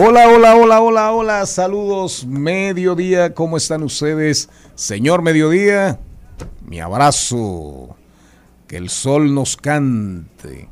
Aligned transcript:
Hola, 0.00 0.28
hola, 0.28 0.54
hola, 0.54 0.80
hola, 0.80 1.10
hola, 1.10 1.46
saludos, 1.46 2.24
mediodía, 2.24 3.34
¿cómo 3.34 3.56
están 3.56 3.82
ustedes? 3.82 4.48
Señor 4.76 5.22
Mediodía, 5.22 5.98
mi 6.64 6.78
abrazo, 6.78 7.96
que 8.68 8.76
el 8.76 8.90
sol 8.90 9.34
nos 9.34 9.56
cante 9.56 10.68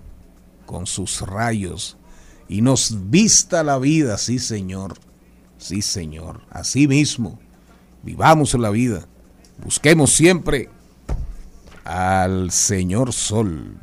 con 0.64 0.86
sus 0.86 1.22
rayos 1.22 1.96
y 2.46 2.62
nos 2.62 3.10
vista 3.10 3.64
la 3.64 3.78
vida, 3.78 4.16
sí 4.16 4.38
señor, 4.38 4.94
sí 5.58 5.82
señor, 5.82 6.42
así 6.48 6.86
mismo, 6.86 7.40
vivamos 8.04 8.54
la 8.54 8.70
vida, 8.70 9.08
busquemos 9.58 10.12
siempre 10.12 10.70
al 11.82 12.52
Señor 12.52 13.12
Sol, 13.12 13.76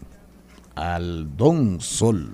al 0.74 1.36
Don 1.36 1.82
Sol. 1.82 2.32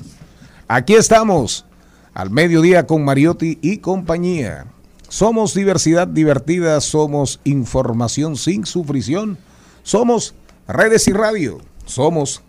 Aquí 0.68 0.94
estamos, 0.94 1.66
al 2.14 2.30
mediodía 2.30 2.88
con 2.88 3.06
Mariotti 3.06 3.60
y 3.62 3.78
compañía. 3.78 4.66
Somos 5.08 5.54
diversidad 5.54 6.08
divertida, 6.08 6.82
somos 6.82 7.40
información 7.44 8.36
sin 8.36 8.66
sufrición, 8.66 9.38
somos 9.84 10.36
redes 10.68 11.08
y 11.08 11.14
radio, 11.14 11.60
somos 11.86 12.42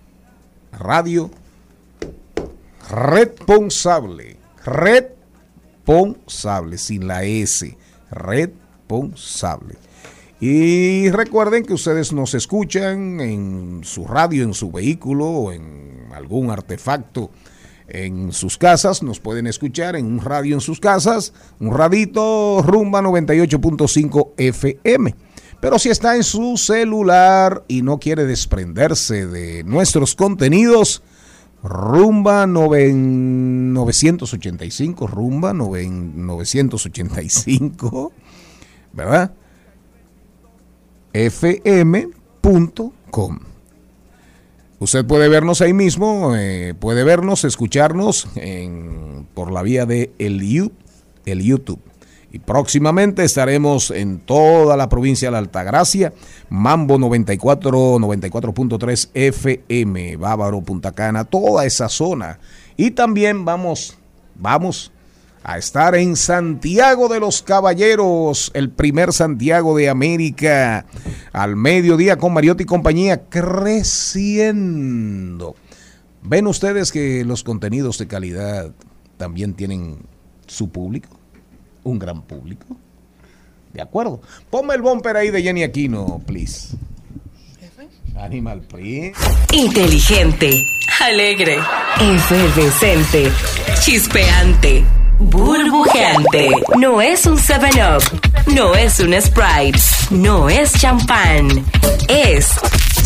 radio 0.72 1.30
responsable, 2.90 4.36
responsable, 4.64 6.78
sin 6.78 7.06
la 7.06 7.24
S, 7.24 7.76
responsable. 8.10 9.76
Y 10.40 11.10
recuerden 11.10 11.64
que 11.64 11.74
ustedes 11.74 12.12
nos 12.12 12.34
escuchan 12.34 13.20
en 13.20 13.82
su 13.84 14.06
radio, 14.06 14.42
en 14.42 14.54
su 14.54 14.72
vehículo 14.72 15.26
o 15.26 15.52
en 15.52 16.08
algún 16.14 16.50
artefacto 16.50 17.30
en 17.90 18.32
sus 18.32 18.58
casas. 18.58 19.02
Nos 19.02 19.20
pueden 19.20 19.46
escuchar 19.46 19.96
en 19.96 20.06
un 20.06 20.20
radio 20.20 20.54
en 20.54 20.60
sus 20.60 20.80
casas, 20.80 21.32
un 21.58 21.76
radito 21.76 22.62
rumba 22.62 23.02
98.5 23.02 24.30
FM. 24.36 25.14
Pero 25.60 25.78
si 25.78 25.90
está 25.90 26.16
en 26.16 26.24
su 26.24 26.56
celular 26.56 27.64
y 27.68 27.82
no 27.82 27.98
quiere 27.98 28.24
desprenderse 28.24 29.26
de 29.26 29.62
nuestros 29.64 30.14
contenidos, 30.14 31.02
Rumba 31.62 32.46
985, 32.46 35.06
Rumba 35.06 35.52
985, 35.52 38.12
¿verdad? 38.94 39.34
fm.com. 41.12 42.10
Usted 44.80 45.04
puede 45.04 45.28
vernos 45.28 45.60
ahí 45.60 45.74
mismo, 45.74 46.34
eh, 46.34 46.72
puede 46.72 47.04
vernos, 47.04 47.44
escucharnos 47.44 48.26
por 49.34 49.52
la 49.52 49.60
vía 49.60 49.84
de 49.84 50.10
el, 50.18 50.72
el 51.26 51.42
YouTube. 51.42 51.80
Y 52.32 52.38
próximamente 52.38 53.22
estaremos 53.22 53.90
en 53.90 54.20
toda 54.20 54.78
la 54.78 54.88
provincia 54.88 55.28
de 55.28 55.32
la 55.32 55.38
Altagracia, 55.38 56.14
Mambo 56.48 56.98
94, 56.98 57.98
94.3 57.98 59.10
FM, 59.12 60.16
Bávaro, 60.16 60.62
Punta 60.62 60.92
Cana, 60.92 61.24
toda 61.24 61.66
esa 61.66 61.90
zona. 61.90 62.38
Y 62.78 62.92
también 62.92 63.44
vamos, 63.44 63.98
vamos 64.34 64.92
a 65.42 65.58
estar 65.58 65.94
en 65.94 66.16
Santiago 66.16 67.08
de 67.08 67.20
los 67.20 67.42
Caballeros, 67.42 68.50
el 68.54 68.70
primer 68.70 69.12
Santiago 69.12 69.76
de 69.76 69.88
América, 69.88 70.86
al 71.32 71.56
mediodía 71.56 72.16
con 72.16 72.32
Mariotti 72.32 72.64
y 72.64 72.66
compañía, 72.66 73.22
creciendo. 73.28 74.56
¿Ven 76.22 76.46
ustedes 76.46 76.92
que 76.92 77.24
los 77.24 77.42
contenidos 77.42 77.96
de 77.98 78.06
calidad 78.06 78.70
también 79.16 79.54
tienen 79.54 79.98
su 80.46 80.68
público? 80.68 81.08
Un 81.82 81.98
gran 81.98 82.20
público. 82.22 82.66
De 83.72 83.80
acuerdo. 83.80 84.20
Ponme 84.50 84.74
el 84.74 84.82
bumper 84.82 85.16
ahí 85.16 85.30
de 85.30 85.42
Jenny 85.42 85.62
Aquino, 85.62 86.20
please. 86.26 86.76
Animal 88.16 88.60
Print. 88.60 89.16
Inteligente, 89.52 90.52
alegre, 91.00 91.56
efervescente, 92.00 93.30
chispeante, 93.80 94.84
burbujeante. 95.20 96.50
No 96.78 97.00
es 97.00 97.26
un 97.26 97.36
7-Up, 97.36 98.52
no 98.54 98.74
es 98.74 98.98
un 99.00 99.12
Sprite, 99.20 99.78
no 100.10 100.48
es 100.48 100.72
champán. 100.72 101.64
Es 102.08 102.48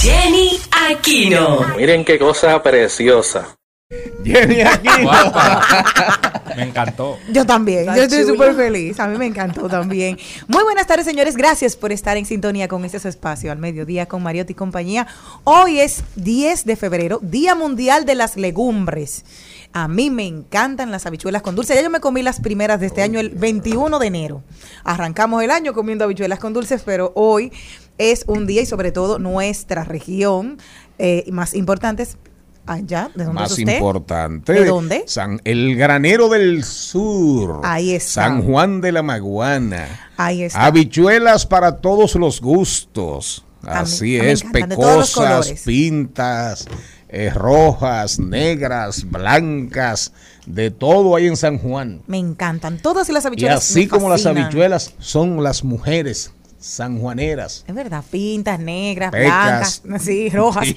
Jenny 0.00 0.58
Aquino. 0.88 1.66
Miren 1.76 2.04
qué 2.04 2.18
cosa 2.18 2.62
preciosa. 2.62 3.56
Jenny 4.24 4.62
Aquino. 4.62 5.10
Me 6.56 6.62
encantó. 6.62 7.18
Yo 7.32 7.44
también, 7.44 7.80
Está 7.80 7.96
yo 7.96 8.02
estoy 8.04 8.24
súper 8.24 8.54
feliz. 8.54 8.98
A 9.00 9.08
mí 9.08 9.18
me 9.18 9.26
encantó 9.26 9.68
también. 9.68 10.16
Muy 10.46 10.62
buenas 10.62 10.86
tardes, 10.86 11.04
señores. 11.04 11.36
Gracias 11.36 11.76
por 11.76 11.90
estar 11.90 12.16
en 12.16 12.26
sintonía 12.26 12.68
con 12.68 12.84
este 12.84 12.96
espacio 13.08 13.50
al 13.50 13.58
mediodía 13.58 14.06
con 14.06 14.22
Mariotti 14.22 14.52
y 14.52 14.56
compañía. 14.56 15.06
Hoy 15.42 15.80
es 15.80 16.04
10 16.16 16.64
de 16.64 16.76
febrero, 16.76 17.18
Día 17.22 17.54
Mundial 17.54 18.04
de 18.04 18.14
las 18.14 18.36
Legumbres. 18.36 19.24
A 19.76 19.88
mí 19.88 20.08
me 20.08 20.24
encantan 20.24 20.92
las 20.92 21.04
habichuelas 21.04 21.42
con 21.42 21.56
dulce. 21.56 21.74
Ya 21.74 21.82
yo 21.82 21.90
me 21.90 21.98
comí 21.98 22.22
las 22.22 22.40
primeras 22.40 22.78
de 22.78 22.86
este 22.86 23.02
año, 23.02 23.18
el 23.18 23.30
21 23.30 23.98
de 23.98 24.06
enero. 24.06 24.44
Arrancamos 24.84 25.42
el 25.42 25.50
año 25.50 25.74
comiendo 25.74 26.04
habichuelas 26.04 26.38
con 26.38 26.52
dulces, 26.52 26.82
pero 26.86 27.10
hoy 27.16 27.52
es 27.98 28.24
un 28.28 28.46
día 28.46 28.62
y 28.62 28.66
sobre 28.66 28.92
todo 28.92 29.18
nuestra 29.18 29.82
región 29.82 30.58
eh, 30.98 31.24
más 31.32 31.54
importante 31.54 32.04
es 32.04 32.16
allá, 32.66 33.10
¿de 33.16 33.24
dónde 33.24 33.40
Más 33.40 33.50
es 33.50 33.58
usted? 33.58 33.74
importante. 33.74 34.52
¿De 34.52 34.64
dónde? 34.64 35.04
San, 35.08 35.40
el 35.42 35.74
granero 35.74 36.28
del 36.28 36.62
sur. 36.62 37.60
Ahí 37.64 37.96
está. 37.96 38.26
San 38.26 38.44
Juan 38.44 38.80
de 38.80 38.92
la 38.92 39.02
Maguana. 39.02 39.88
Ahí 40.16 40.44
está. 40.44 40.66
Habichuelas 40.66 41.46
para 41.46 41.78
todos 41.78 42.14
los 42.14 42.40
gustos. 42.40 43.44
Así 43.66 44.04
mí 44.04 44.16
es, 44.16 44.44
pecosas, 44.44 45.62
pintas, 45.64 46.66
eh, 47.08 47.30
rojas, 47.30 48.18
negras, 48.18 49.10
blancas, 49.10 50.12
de 50.46 50.70
todo 50.70 51.16
hay 51.16 51.26
en 51.26 51.36
San 51.36 51.58
Juan. 51.58 52.02
Me 52.06 52.18
encantan. 52.18 52.78
Todas 52.78 53.08
las 53.08 53.24
Y 53.24 53.26
habichuelas. 53.28 53.58
así 53.70 53.80
me 53.82 53.88
como 53.88 54.08
las 54.08 54.26
habichuelas 54.26 54.94
son 54.98 55.42
las 55.42 55.64
mujeres 55.64 56.32
sanjuaneras. 56.64 57.64
Es 57.68 57.74
verdad, 57.74 58.02
pintas, 58.10 58.58
negras, 58.58 59.10
Pecas. 59.12 59.82
blancas, 59.84 60.02
sí, 60.04 60.30
rojas. 60.30 60.66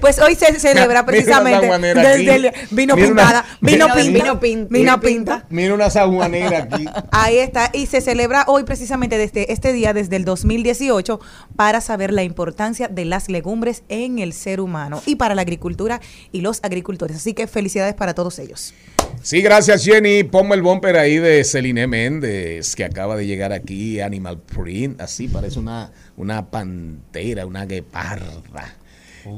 pues 0.00 0.18
hoy 0.18 0.34
se 0.34 0.58
celebra 0.58 1.04
precisamente 1.06 1.66
desde 1.94 2.34
el- 2.34 2.52
vino 2.70 2.96
Mira 2.96 3.08
una- 3.08 3.22
pintada, 3.22 3.44
vino 3.60 3.86
mira- 3.88 3.94
pinta, 3.94 4.22
vino 4.22 4.36
vino, 4.40 4.66
vino 4.68 5.00
pinta. 5.00 5.44
Mira 5.50 5.74
una 5.74 5.90
sanjuanera 5.90 6.68
aquí. 6.70 6.86
Ahí 7.12 7.38
está, 7.38 7.70
y 7.72 7.86
se 7.86 8.00
celebra 8.00 8.44
hoy 8.48 8.64
precisamente 8.64 9.18
desde 9.18 9.52
este 9.52 9.72
día, 9.72 9.92
desde 9.92 10.16
el 10.16 10.24
2018, 10.24 11.20
para 11.56 11.80
saber 11.80 12.12
la 12.12 12.22
importancia 12.22 12.88
de 12.88 13.04
las 13.04 13.28
legumbres 13.28 13.82
en 13.88 14.18
el 14.18 14.32
ser 14.32 14.60
humano 14.60 15.02
y 15.06 15.16
para 15.16 15.34
la 15.34 15.42
agricultura 15.42 16.00
y 16.32 16.40
los 16.40 16.60
agricultores. 16.62 17.16
Así 17.18 17.34
que 17.34 17.46
felicidades 17.46 17.94
para 17.94 18.14
todos 18.14 18.38
ellos. 18.38 18.74
Sí, 19.22 19.42
gracias 19.42 19.84
Jenny. 19.84 20.22
Ponme 20.22 20.54
el 20.54 20.62
bumper 20.62 20.96
ahí 20.96 21.18
de 21.18 21.42
Celine 21.42 21.86
Méndez, 21.86 22.76
que 22.76 22.84
acaba 22.84 23.16
de 23.16 23.26
llegar 23.26 23.52
aquí, 23.52 24.00
Animal 24.00 24.38
Print. 24.38 25.00
Así 25.00 25.26
parece 25.26 25.58
una, 25.58 25.90
una 26.16 26.50
pantera, 26.50 27.44
una 27.44 27.66
gueparda. 27.66 28.76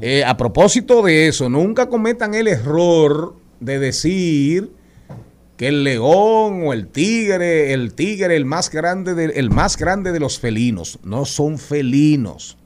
Eh, 0.01 0.23
a 0.23 0.37
propósito 0.37 1.01
de 1.01 1.27
eso, 1.27 1.49
nunca 1.49 1.89
cometan 1.89 2.35
el 2.35 2.47
error 2.47 3.35
de 3.59 3.79
decir 3.79 4.71
que 5.57 5.67
el 5.67 5.83
león 5.83 6.67
o 6.67 6.73
el 6.73 6.87
tigre, 6.87 7.73
el 7.73 7.93
tigre, 7.93 8.35
el 8.35 8.45
más 8.45 8.69
grande 8.69 9.13
de, 9.15 9.25
el 9.25 9.49
más 9.49 9.75
grande 9.75 10.11
de 10.11 10.19
los 10.19 10.39
felinos. 10.39 10.99
No 11.03 11.25
son 11.25 11.57
felinos. 11.57 12.57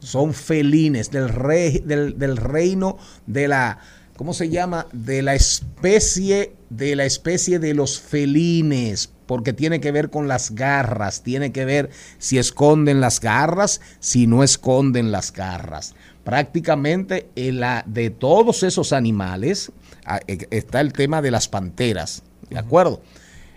Son 0.00 0.34
felines 0.34 1.10
del, 1.10 1.28
rey, 1.28 1.82
del, 1.84 2.18
del 2.18 2.36
reino 2.36 2.98
de 3.26 3.48
la, 3.48 3.78
¿cómo 4.16 4.32
se 4.34 4.48
llama? 4.48 4.86
De 4.92 5.22
la 5.22 5.34
especie, 5.34 6.54
de 6.70 6.96
la 6.96 7.04
especie 7.04 7.58
de 7.58 7.74
los 7.74 8.00
felines, 8.00 9.10
porque 9.26 9.52
tiene 9.52 9.80
que 9.80 9.92
ver 9.92 10.10
con 10.10 10.28
las 10.28 10.54
garras, 10.54 11.22
tiene 11.22 11.52
que 11.52 11.64
ver 11.64 11.90
si 12.18 12.38
esconden 12.38 13.00
las 13.00 13.20
garras, 13.20 13.80
si 14.00 14.26
no 14.26 14.42
esconden 14.42 15.12
las 15.12 15.32
garras. 15.32 15.94
Prácticamente 16.24 17.28
en 17.36 17.60
la, 17.60 17.84
de 17.86 18.10
todos 18.10 18.62
esos 18.62 18.92
animales 18.92 19.72
ah, 20.04 20.20
eh, 20.26 20.46
está 20.50 20.80
el 20.80 20.92
tema 20.92 21.22
de 21.22 21.30
las 21.30 21.48
panteras, 21.48 22.22
¿de 22.50 22.58
acuerdo? 22.58 23.02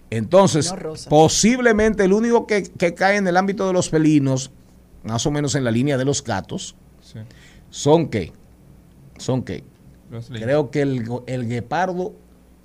Entonces, 0.09 0.73
No, 0.73 0.93
posiblemente 1.09 2.05
el 2.05 2.13
único 2.13 2.47
que, 2.47 2.63
que 2.63 2.93
cae 2.93 3.17
en 3.17 3.27
el 3.27 3.35
ámbito 3.35 3.67
de 3.67 3.73
los 3.73 3.89
felinos, 3.89 4.51
más 5.03 5.25
o 5.25 5.31
menos 5.31 5.55
en 5.55 5.63
la 5.65 5.71
línea 5.71 5.97
de 5.97 6.05
los 6.05 6.23
gatos, 6.23 6.75
Sí. 7.01 7.19
son 7.69 8.07
que, 8.09 8.31
son 9.17 9.43
que. 9.43 9.63
Creo 10.31 10.71
que 10.71 10.81
el, 10.81 11.03
el 11.27 11.47
guepardo, 11.47 12.13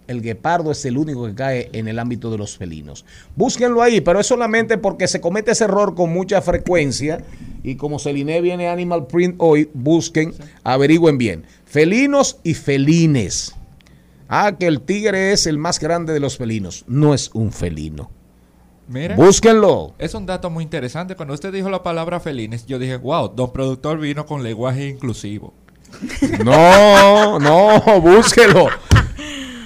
el 0.07 0.23
guepardo 0.23 0.71
es 0.73 0.85
el 0.85 0.97
único 0.97 1.27
que 1.27 1.35
cae 1.35 1.71
en 1.73 1.89
el 1.89 1.99
ámbito 1.99 2.31
de 2.31 2.39
los 2.39 2.57
felinos. 2.57 3.05
Búsquenlo 3.37 3.83
ahí, 3.83 4.01
pero 4.01 4.21
es 4.21 4.27
solamente 4.27 4.79
porque 4.79 5.09
se 5.09 5.21
comete 5.21 5.53
ese 5.53 5.65
error 5.65 5.95
con 5.95 6.13
mucha 6.13 6.41
frecuencia 6.43 7.25
y 7.63 7.77
como 7.77 7.99
Celine 7.99 8.41
viene 8.41 8.69
Animal 8.69 9.07
Print 9.07 9.37
hoy, 9.39 9.71
busquen, 9.75 10.35
averigüen 10.65 11.19
bien. 11.19 11.45
Felinos 11.65 12.39
y 12.43 12.55
felines. 12.55 13.55
Ah, 14.29 14.57
que 14.59 14.67
el 14.67 14.81
tigre 14.81 15.33
es 15.33 15.47
el 15.47 15.59
más 15.59 15.79
grande 15.79 16.13
de 16.13 16.21
los 16.21 16.39
felinos. 16.39 16.85
No 16.87 17.13
es 17.15 17.31
un 17.35 17.53
felino. 17.53 18.11
Mira, 18.89 19.15
Búsquenlo. 19.15 19.95
es 19.99 20.15
un 20.15 20.27
dato 20.27 20.51
muy 20.51 20.65
interesante. 20.65 21.17
Cuando 21.17 21.35
usted 21.35 21.53
dijo 21.53 21.71
la 21.71 21.83
palabra 21.83 22.19
felines, 22.19 22.67
yo 22.67 22.79
dije, 22.79 22.97
wow, 22.97 23.29
don 23.35 23.53
productor 23.53 23.99
vino 23.99 24.27
con 24.27 24.43
lenguaje 24.43 24.89
inclusivo. 24.89 25.55
No, 26.45 27.39
no, 27.39 28.01
búsquelo. 28.01 28.69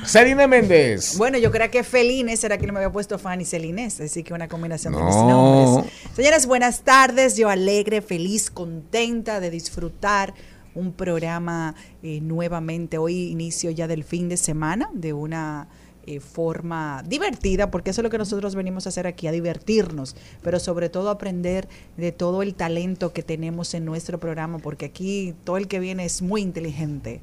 Celine 0.04 0.46
Méndez. 0.46 1.18
Bueno, 1.18 1.36
yo 1.38 1.50
creo 1.50 1.68
que 1.70 1.82
Felines 1.82 2.42
era 2.44 2.58
quien 2.58 2.72
me 2.72 2.78
había 2.78 2.92
puesto 2.92 3.18
Fanny 3.18 3.44
Celines, 3.44 4.00
así 4.00 4.22
que 4.22 4.32
una 4.34 4.46
combinación 4.46 4.94
de 4.94 5.02
mis 5.02 5.14
No. 5.16 5.28
nombres. 5.28 5.92
Señores, 6.14 6.46
buenas 6.46 6.82
tardes. 6.82 7.36
Yo 7.36 7.48
alegre, 7.48 8.00
feliz, 8.02 8.50
contenta 8.50 9.40
de 9.40 9.50
disfrutar 9.50 10.32
un 10.76 10.92
programa 10.92 11.74
eh, 12.02 12.20
nuevamente. 12.20 12.98
Hoy 12.98 13.30
inicio 13.30 13.70
ya 13.72 13.88
del 13.88 14.04
fin 14.04 14.28
de 14.28 14.36
semana 14.36 14.88
de 14.92 15.12
una 15.12 15.66
eh, 16.06 16.20
forma 16.20 17.02
divertida, 17.06 17.70
porque 17.70 17.90
eso 17.90 18.00
es 18.00 18.04
lo 18.04 18.10
que 18.10 18.18
nosotros 18.18 18.54
venimos 18.54 18.86
a 18.86 18.90
hacer 18.90 19.06
aquí, 19.06 19.26
a 19.26 19.32
divertirnos, 19.32 20.14
pero 20.42 20.60
sobre 20.60 20.88
todo 20.88 21.10
aprender 21.10 21.68
de 21.96 22.12
todo 22.12 22.42
el 22.42 22.54
talento 22.54 23.12
que 23.12 23.22
tenemos 23.22 23.74
en 23.74 23.84
nuestro 23.84 24.20
programa, 24.20 24.58
porque 24.58 24.86
aquí 24.86 25.34
todo 25.42 25.56
el 25.56 25.66
que 25.66 25.80
viene 25.80 26.04
es 26.04 26.22
muy 26.22 26.42
inteligente. 26.42 27.20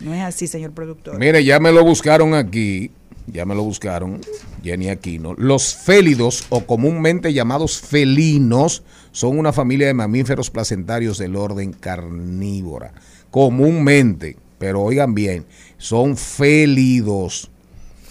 No 0.00 0.14
es 0.14 0.22
así, 0.22 0.46
señor 0.46 0.70
productor. 0.72 1.18
Mire, 1.18 1.42
ya 1.44 1.58
me 1.58 1.72
lo 1.72 1.82
buscaron 1.82 2.34
aquí, 2.34 2.92
ya 3.26 3.44
me 3.44 3.54
lo 3.54 3.64
buscaron, 3.64 4.20
Jenny 4.62 4.90
Aquino. 4.90 5.34
Los 5.34 5.74
félidos, 5.74 6.46
o 6.50 6.64
comúnmente 6.66 7.32
llamados 7.32 7.80
felinos, 7.80 8.84
son 9.10 9.38
una 9.38 9.52
familia 9.52 9.88
de 9.88 9.94
mamíferos 9.94 10.50
placentarios 10.50 11.18
del 11.18 11.34
orden 11.34 11.72
carnívora. 11.72 12.92
Comúnmente, 13.30 14.36
pero 14.58 14.82
oigan 14.82 15.14
bien, 15.14 15.46
son 15.78 16.16
félidos. 16.16 17.50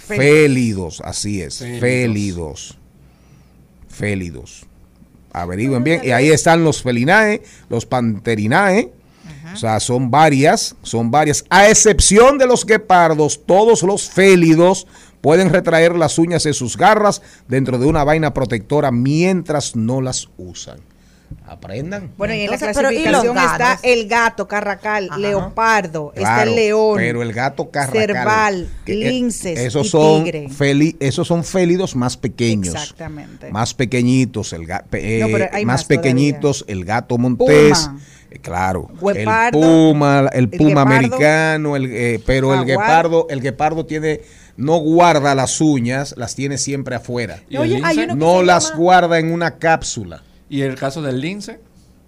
Félidos, 0.07 1.01
así 1.04 1.42
es, 1.42 1.59
Félidos. 1.59 2.77
félidos. 3.89 4.65
Averigüen 5.33 5.83
bien. 5.83 6.01
Y 6.04 6.12
ahí 6.12 6.30
están 6.30 6.63
los 6.63 6.81
felinae, 6.81 7.42
los 7.69 7.86
panterinae. 7.86 8.92
O 9.54 9.57
sea, 9.57 9.80
son 9.80 10.12
varias, 10.12 10.75
son 10.83 11.09
varias. 11.09 11.45
A 11.50 11.69
excepción 11.69 12.38
de 12.38 12.48
los 12.48 12.65
guepardos, 12.65 13.42
todos 13.45 13.83
los 13.83 14.09
félidos 14.09 14.88
pueden 15.21 15.50
retraer 15.50 15.95
las 15.95 16.19
uñas 16.19 16.44
de 16.44 16.53
sus 16.53 16.77
garras 16.77 17.21
dentro 17.48 17.77
de 17.77 17.86
una 17.86 18.03
vaina 18.03 18.33
protectora 18.33 18.92
mientras 18.92 19.75
no 19.75 20.01
las 20.01 20.30
usan. 20.38 20.80
Aprendan. 21.45 22.12
Bueno, 22.18 22.33
y 22.33 22.41
en 22.41 22.47
la 22.50 22.53
Entonces, 22.56 22.75
pero, 22.75 22.91
¿y 22.91 22.95
los 23.06 23.21
clasificación 23.24 23.38
está 23.38 23.79
el 23.83 24.07
gato, 24.07 24.47
carracal, 24.47 25.09
leopardo, 25.18 26.12
está 26.15 26.44
el 26.44 26.56
león, 26.56 26.97
pero 26.97 27.21
el 27.21 27.33
gato 27.33 27.69
carracal, 27.69 28.06
cerval, 28.07 28.69
que, 28.85 28.94
eh, 28.94 28.95
linces 29.12 29.59
esos 29.59 29.88
y 29.88 29.89
son 29.89 30.24
tigre. 30.24 30.50
feli- 30.50 30.95
esos 31.00 31.27
son 31.27 31.44
félidos 31.44 31.95
más 31.95 32.18
pequeños. 32.18 32.75
Exactamente. 32.75 33.50
Más 33.51 33.74
pequeñitos, 33.74 34.51
el 34.53 34.68
ga- 34.68 34.83
pe- 34.89 35.19
No, 35.19 35.38
eh, 35.38 35.65
más, 35.65 35.85
pequeñitos, 35.85 36.65
el 36.68 36.83
gato 36.85 37.18
montés. 37.18 37.79
Puma. 37.88 38.00
eh, 38.31 38.39
Claro, 38.41 38.89
Guepardo, 39.01 39.57
el 39.59 39.63
puma, 39.94 40.19
el 40.33 40.44
el 40.44 40.50
puma 40.50 40.69
guepardo, 40.69 40.95
americano, 40.95 41.75
el, 41.77 41.85
eh, 41.91 42.21
pero 42.25 42.53
el 42.53 42.65
guepardo, 42.65 43.25
el 43.29 43.39
guepardo 43.41 43.85
tiene, 43.85 44.19
no 44.57 44.77
guarda 44.79 45.33
las 45.33 45.62
uñas, 45.62 46.13
las 46.18 46.35
tiene 46.35 46.57
siempre 46.57 46.95
afuera. 46.95 47.39
No 48.15 48.44
las 48.44 48.65
llama? 48.71 48.75
guarda 48.77 49.19
en 49.19 49.31
una 49.31 49.57
cápsula. 49.57 50.24
¿Y 50.50 50.62
el 50.62 50.76
caso 50.76 51.02
del 51.02 51.20
lince? 51.22 51.60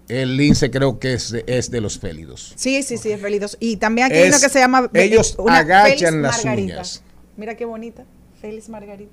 El 0.08 0.36
lince 0.36 0.70
creo 0.70 0.98
que 0.98 1.12
es 1.14 1.30
de, 1.30 1.44
es 1.46 1.70
de 1.70 1.80
los 1.80 1.98
félidos. 1.98 2.52
Sí, 2.56 2.82
sí, 2.82 2.96
sí, 2.96 3.12
es 3.12 3.20
felidos. 3.20 3.56
Y 3.60 3.76
también 3.76 4.06
aquí 4.08 4.16
hay 4.16 4.22
Es- 4.24 4.34
uno 4.34 4.40
que 4.40 4.48
se 4.48 4.58
llama 4.58 4.90
ellos 4.94 5.36
una 5.38 5.58
agachan 5.58 5.90
Félix 5.98 6.12
las 6.22 6.44
Margarita. 6.44 6.74
uñas. 6.74 7.02
Mira 7.36 7.54
qué 7.56 7.64
bonita, 7.64 8.04
Félix 8.40 8.68
Margarita. 8.68 9.12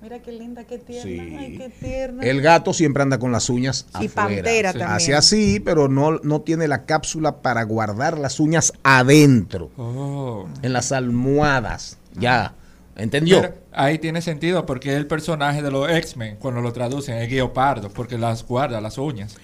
Mira 0.00 0.20
qué 0.22 0.30
linda, 0.30 0.62
qué 0.62 0.78
tierna, 0.78 1.02
Sí. 1.02 1.36
ay, 1.36 1.58
qué 1.58 1.68
tierna. 1.70 2.22
El 2.22 2.40
gato 2.40 2.72
siempre 2.72 3.02
anda 3.02 3.18
con 3.18 3.32
las 3.32 3.50
uñas 3.50 3.86
Y 4.00 4.06
afuera. 4.06 4.14
pantera 4.14 4.72
también. 4.72 4.90
Hace 4.92 5.14
así, 5.16 5.58
pero 5.58 5.88
no, 5.88 6.20
no 6.20 6.42
tiene 6.42 6.68
la 6.68 6.84
cápsula 6.84 7.42
para 7.42 7.64
guardar 7.64 8.16
las 8.16 8.38
uñas 8.38 8.72
adentro, 8.84 9.72
Oh. 9.76 10.46
en 10.62 10.72
las 10.72 10.92
almohadas. 10.92 11.98
Ya, 12.14 12.54
¿entendió? 12.98 13.54
Ahí 13.72 13.98
tiene 13.98 14.20
sentido 14.22 14.66
porque 14.66 14.94
el 14.96 15.06
personaje 15.06 15.62
de 15.62 15.70
los 15.70 15.88
X-Men, 15.88 16.36
cuando 16.40 16.60
lo 16.60 16.72
traducen, 16.72 17.16
es 17.18 17.30
guepardo, 17.30 17.90
porque 17.90 18.18
las 18.18 18.44
guarda, 18.44 18.80
las 18.80 18.98
uñas. 18.98 19.36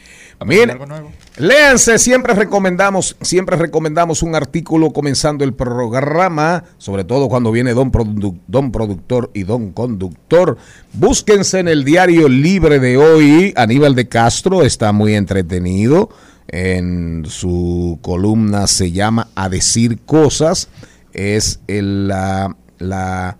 Mire, 0.45 0.73
Algo 0.73 0.87
nuevo. 0.87 1.13
léanse, 1.39 1.99
siempre 1.99 2.35
recomendamos, 2.35 3.17
siempre 3.21 3.57
recomendamos 3.57 4.23
un 4.25 4.35
artículo 4.35 4.93
comenzando 4.93 5.45
el 5.45 5.55
programa, 5.55 6.65
sobre 6.79 7.05
todo 7.05 7.29
cuando 7.29 7.53
viene 7.53 7.73
don, 7.73 7.93
produ- 7.93 8.39
don 8.49 8.73
productor 8.73 9.31
y 9.33 9.45
don 9.45 9.71
conductor. 9.73 10.59
Búsquense 10.93 11.61
en 11.61 11.69
el 11.69 11.85
diario 11.85 12.29
libre 12.29 12.81
de 12.81 12.97
hoy, 12.97 13.55
Aníbal 13.57 13.95
de 13.95 14.09
Castro 14.09 14.63
está 14.63 14.93
muy 14.93 15.15
entretenido. 15.15 16.11
En 16.49 17.25
su 17.27 17.99
columna 18.03 18.67
se 18.67 18.91
llama 18.93 19.29
A 19.35 19.49
decir 19.49 20.01
cosas. 20.05 20.69
Es 21.13 21.61
el, 21.69 22.09
la, 22.09 22.55
la, 22.79 23.39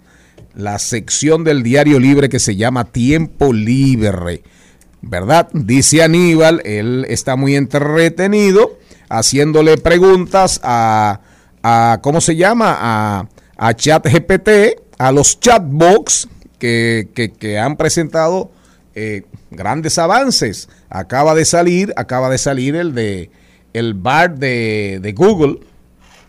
la 0.55 0.79
sección 0.79 1.45
del 1.45 1.63
diario 1.63 1.99
libre 1.99 2.29
que 2.29 2.39
se 2.41 2.57
llama 2.57 2.85
Tiempo 2.85 3.53
Libre. 3.53 4.43
¿verdad? 5.09 5.49
Dice 5.53 6.03
Aníbal, 6.03 6.63
él 6.65 7.07
está 7.09 7.37
muy 7.37 7.57
entretenido 7.57 8.79
haciéndole 9.09 9.77
preguntas 9.77 10.61
a, 10.63 11.21
a 11.63 11.99
¿cómo 12.03 12.21
se 12.21 12.37
llama? 12.37 12.77
A, 12.79 13.29
a 13.57 13.75
ChatGPT, 13.75 14.49
a 14.99 15.13
los 15.13 15.39
chatbox 15.41 16.29
que, 16.59 17.09
que, 17.15 17.33
que 17.33 17.59
han 17.59 17.77
presentado 17.77 18.51
eh, 18.95 19.23
grandes 19.51 19.99
avances. 19.99 20.69
Acaba 20.89 21.35
de 21.35 21.45
salir, 21.45 21.93
acaba 21.97 22.31
de 22.31 22.39
salir 22.39 22.77
el 22.77 22.95
de 22.95 23.31
el 23.73 23.95
bar 23.95 24.39
de, 24.39 25.01
de 25.03 25.13
Google, 25.13 25.59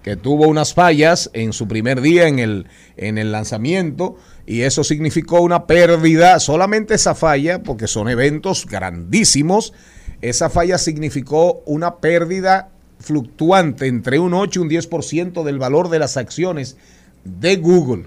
que 0.04 0.16
tuvo 0.16 0.48
unas 0.48 0.74
fallas 0.74 1.30
en 1.34 1.54
su 1.54 1.68
primer 1.68 2.02
día 2.02 2.28
en 2.28 2.40
el, 2.40 2.66
en 2.98 3.18
el 3.18 3.32
lanzamiento 3.32 4.18
y 4.46 4.62
eso 4.62 4.84
significó 4.84 5.42
una 5.42 5.66
pérdida, 5.66 6.40
solamente 6.40 6.96
esa 6.96 7.16
falla, 7.16 7.64
porque 7.64 7.88
son 7.88 8.10
eventos 8.10 8.66
grandísimos, 8.66 9.74
esa 10.22 10.50
falla 10.50 10.78
significó 10.78 11.64
una 11.66 11.98
pérdida 11.98 12.70
fluctuante 13.00 13.88
entre 13.88 14.20
un 14.20 14.34
8 14.34 14.60
y 14.60 14.64
un 14.64 14.70
10% 14.70 15.44
del 15.44 15.60
valor 15.60 15.90
de 15.90 16.00
las 16.00 16.18
acciones 16.18 16.78
de 17.24 17.58
Google. 17.58 18.06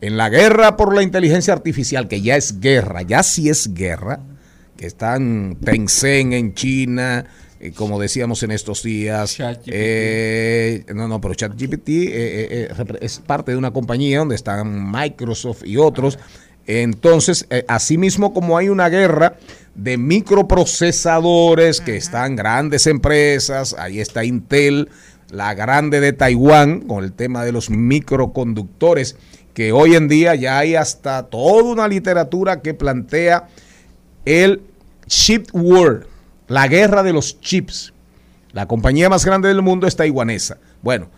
En 0.00 0.16
la 0.16 0.28
guerra 0.30 0.76
por 0.76 0.94
la 0.94 1.02
inteligencia 1.02 1.52
artificial, 1.52 2.08
que 2.08 2.22
ya 2.22 2.36
es 2.36 2.60
guerra, 2.60 3.02
ya 3.02 3.22
sí 3.22 3.48
es 3.48 3.74
guerra, 3.74 4.20
que 4.76 4.86
están 4.86 5.58
Tencent 5.62 6.32
en 6.32 6.54
China, 6.54 7.26
eh, 7.60 7.72
como 7.72 8.00
decíamos 8.00 8.42
en 8.42 8.50
estos 8.50 8.82
días. 8.82 9.36
ChatGPT. 9.36 9.68
eh, 9.72 10.84
no, 10.94 11.06
no, 11.08 11.20
pero 11.20 11.34
ChatGPT 11.34 11.88
eh, 11.88 12.68
eh, 12.70 12.98
es 13.00 13.18
parte 13.18 13.52
de 13.52 13.58
una 13.58 13.72
compañía 13.72 14.18
donde 14.18 14.34
están 14.34 14.90
Microsoft 14.90 15.64
y 15.64 15.76
otros. 15.76 16.18
Entonces, 16.66 17.46
eh, 17.50 17.64
asimismo 17.68 18.32
como 18.32 18.56
hay 18.56 18.68
una 18.68 18.88
guerra 18.88 19.36
de 19.74 19.98
microprocesadores 19.98 21.80
que 21.80 21.96
están 21.96 22.36
grandes 22.36 22.86
empresas, 22.86 23.74
ahí 23.78 24.00
está 24.00 24.24
Intel, 24.24 24.88
la 25.30 25.54
grande 25.54 26.00
de 26.00 26.12
Taiwán 26.12 26.80
con 26.82 27.04
el 27.04 27.12
tema 27.12 27.44
de 27.44 27.52
los 27.52 27.70
microconductores 27.70 29.16
que 29.54 29.72
hoy 29.72 29.94
en 29.94 30.08
día 30.08 30.34
ya 30.34 30.58
hay 30.58 30.76
hasta 30.76 31.24
toda 31.24 31.64
una 31.64 31.88
literatura 31.88 32.60
que 32.62 32.74
plantea 32.74 33.48
el 34.24 34.62
chip 35.06 35.48
war, 35.52 36.06
la 36.50 36.66
guerra 36.66 37.04
de 37.04 37.12
los 37.12 37.40
chips. 37.40 37.94
La 38.50 38.66
compañía 38.66 39.08
más 39.08 39.24
grande 39.24 39.46
del 39.46 39.62
mundo 39.62 39.86
es 39.86 39.94
taiwanesa. 39.94 40.58
Bueno, 40.82 41.08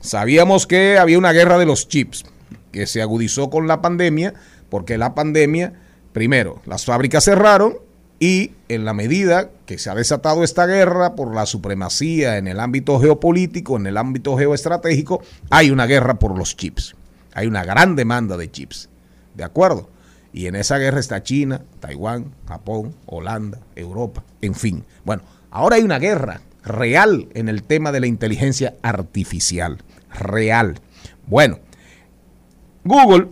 sabíamos 0.00 0.66
que 0.66 0.98
había 0.98 1.16
una 1.16 1.32
guerra 1.32 1.56
de 1.56 1.64
los 1.64 1.88
chips 1.88 2.26
que 2.72 2.86
se 2.86 3.00
agudizó 3.00 3.48
con 3.48 3.66
la 3.66 3.80
pandemia, 3.80 4.34
porque 4.68 4.98
la 4.98 5.14
pandemia, 5.14 5.72
primero, 6.12 6.60
las 6.66 6.84
fábricas 6.84 7.24
cerraron 7.24 7.78
y 8.20 8.52
en 8.68 8.84
la 8.84 8.92
medida 8.92 9.48
que 9.64 9.78
se 9.78 9.88
ha 9.88 9.94
desatado 9.94 10.44
esta 10.44 10.66
guerra 10.66 11.14
por 11.14 11.34
la 11.34 11.46
supremacía 11.46 12.36
en 12.36 12.46
el 12.46 12.60
ámbito 12.60 13.00
geopolítico, 13.00 13.78
en 13.78 13.86
el 13.86 13.96
ámbito 13.96 14.36
geoestratégico, 14.36 15.22
hay 15.48 15.70
una 15.70 15.86
guerra 15.86 16.18
por 16.18 16.36
los 16.36 16.54
chips. 16.54 16.94
Hay 17.32 17.46
una 17.46 17.64
gran 17.64 17.96
demanda 17.96 18.36
de 18.36 18.50
chips. 18.50 18.90
¿De 19.34 19.44
acuerdo? 19.44 19.88
Y 20.36 20.48
en 20.48 20.54
esa 20.54 20.76
guerra 20.76 21.00
está 21.00 21.22
China, 21.22 21.62
Taiwán, 21.80 22.34
Japón, 22.46 22.94
Holanda, 23.06 23.58
Europa, 23.74 24.22
en 24.42 24.54
fin. 24.54 24.84
Bueno, 25.02 25.22
ahora 25.50 25.76
hay 25.76 25.82
una 25.82 25.98
guerra 25.98 26.42
real 26.62 27.28
en 27.32 27.48
el 27.48 27.62
tema 27.62 27.90
de 27.90 28.00
la 28.00 28.06
inteligencia 28.06 28.74
artificial. 28.82 29.78
Real. 30.12 30.78
Bueno, 31.26 31.58
Google, 32.84 33.28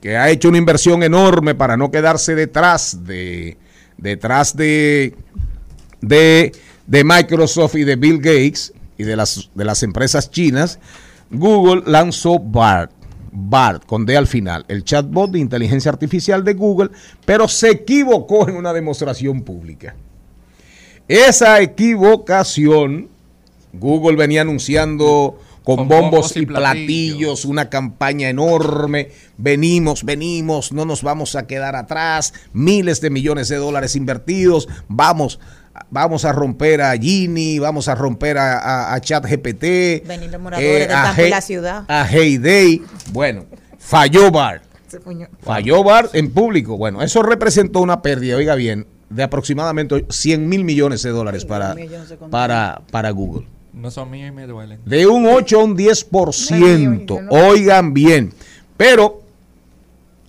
que 0.00 0.16
ha 0.16 0.30
hecho 0.30 0.50
una 0.50 0.58
inversión 0.58 1.02
enorme 1.02 1.56
para 1.56 1.76
no 1.76 1.90
quedarse 1.90 2.36
detrás 2.36 3.04
de 3.04 3.56
detrás 3.98 4.56
de, 4.56 5.16
de, 6.00 6.52
de 6.86 7.04
Microsoft 7.04 7.74
y 7.74 7.82
de 7.82 7.96
Bill 7.96 8.18
Gates 8.18 8.72
y 8.96 9.02
de 9.02 9.16
las, 9.16 9.50
de 9.52 9.64
las 9.64 9.82
empresas 9.82 10.30
chinas, 10.30 10.78
Google 11.28 11.82
lanzó 11.86 12.38
BART. 12.38 12.99
BART, 13.32 13.84
con 13.86 14.06
D 14.06 14.16
al 14.16 14.26
final, 14.26 14.64
el 14.68 14.84
chatbot 14.84 15.30
de 15.30 15.38
inteligencia 15.38 15.90
artificial 15.90 16.44
de 16.44 16.54
Google, 16.54 16.90
pero 17.24 17.48
se 17.48 17.70
equivocó 17.70 18.48
en 18.48 18.56
una 18.56 18.72
demostración 18.72 19.42
pública. 19.42 19.94
Esa 21.08 21.60
equivocación, 21.60 23.08
Google 23.72 24.16
venía 24.16 24.42
anunciando 24.42 25.38
con, 25.64 25.76
Con 25.76 25.88
bombos, 25.88 26.10
bombos 26.10 26.36
y 26.36 26.40
y 26.40 26.46
platillos, 26.46 26.86
platillos. 26.86 27.44
una 27.44 27.68
campaña 27.68 28.28
enorme, 28.28 29.10
venimos, 29.36 30.04
venimos, 30.04 30.72
no 30.72 30.84
nos 30.84 31.02
vamos 31.02 31.36
a 31.36 31.46
quedar 31.46 31.76
atrás, 31.76 32.32
miles 32.52 33.00
de 33.00 33.10
millones 33.10 33.48
de 33.48 33.56
dólares 33.56 33.94
invertidos, 33.96 34.68
vamos, 34.88 35.38
vamos 35.90 36.24
a 36.24 36.32
romper 36.32 36.82
a 36.82 36.92
Gini, 36.96 37.58
vamos 37.58 37.88
a 37.88 37.94
romper 37.94 38.38
a, 38.38 38.58
a, 38.58 38.94
a 38.94 39.00
ChatGPT, 39.00 39.64
eh, 39.64 40.88
la 41.30 41.40
ciudad. 41.40 41.84
a 41.88 42.06
Heyday, 42.10 42.82
bueno, 43.12 43.46
falló 43.78 44.30
Bart. 44.30 44.64
Falló 45.42 45.84
Bart 45.84 46.14
en 46.14 46.32
público. 46.32 46.76
Bueno, 46.76 47.00
eso 47.02 47.22
representó 47.22 47.80
una 47.80 48.02
pérdida, 48.02 48.36
oiga 48.36 48.56
bien, 48.56 48.86
de 49.08 49.22
aproximadamente 49.22 50.04
100 50.08 50.48
mil 50.48 50.64
millones 50.64 51.02
de 51.02 51.10
dólares 51.10 51.44
para, 51.44 51.76
para, 52.30 52.82
para 52.90 53.10
Google. 53.10 53.46
No 53.72 53.90
son 53.90 54.10
míos 54.10 54.28
y 54.28 54.32
me 54.32 54.46
duelen. 54.46 54.80
De 54.84 55.06
un 55.06 55.26
8 55.26 55.60
a 55.60 55.64
un 55.64 55.76
10%. 55.76 57.28
Oigan 57.30 57.94
bien. 57.94 58.32
Pero 58.76 59.19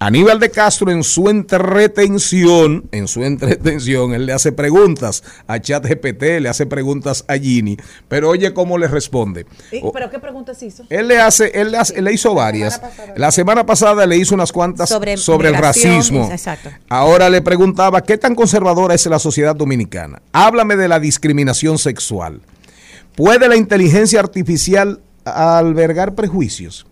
Aníbal 0.04 0.40
de 0.40 0.50
Castro 0.50 0.90
en 0.90 1.04
su 1.04 1.30
entretención, 1.30 2.90
en 2.92 3.08
su 3.08 3.24
entretención, 3.24 4.16
él 4.16 4.26
le 4.26 4.34
hace 4.34 4.52
preguntas 4.52 5.24
a 5.46 5.60
ChatGPT, 5.60 6.40
le 6.42 6.50
hace 6.50 6.66
preguntas 6.66 7.24
a 7.28 7.36
Gini, 7.36 7.78
pero 8.08 8.30
oye 8.30 8.52
cómo 8.52 8.80
le 8.80 8.88
responde. 8.88 9.46
¿Pero 9.70 10.10
qué 10.10 10.18
preguntas 10.18 10.64
hizo? 10.64 10.86
él 10.90 11.08
le 11.08 11.20
hace, 11.20 11.52
él 11.54 11.70
le, 11.70 11.78
hace- 11.78 12.00
él 12.00 12.06
le 12.06 12.14
hizo 12.14 12.34
varias. 12.34 12.82
La 13.16 13.30
semana 13.30 13.64
pasada 13.68 14.08
le 14.08 14.18
hizo 14.18 14.34
unas 14.34 14.52
cuantas 14.52 14.90
Sobre 14.90 15.18
sobre, 15.18 15.50
el 15.50 15.56
racismo. 15.56 16.28
exacto. 16.32 16.72
Ahora 16.90 17.30
le 17.30 17.44
preguntaba 17.44 18.02
qué 18.02 18.18
tan 18.18 18.34
conservadora 18.34 18.96
es 18.96 19.06
la 19.06 19.20
sociedad 19.20 19.56
dominicana. 19.56 20.20
Háblame 20.32 20.78
de 20.78 20.88
la 20.88 21.00
discriminación 21.00 21.78
sexual. 21.78 22.42
¿Puede 23.16 23.48
la 23.48 23.56
inteligencia 23.56 24.20
artificial 24.20 25.00
albergar 25.26 26.16
prejuicios? 26.16 26.88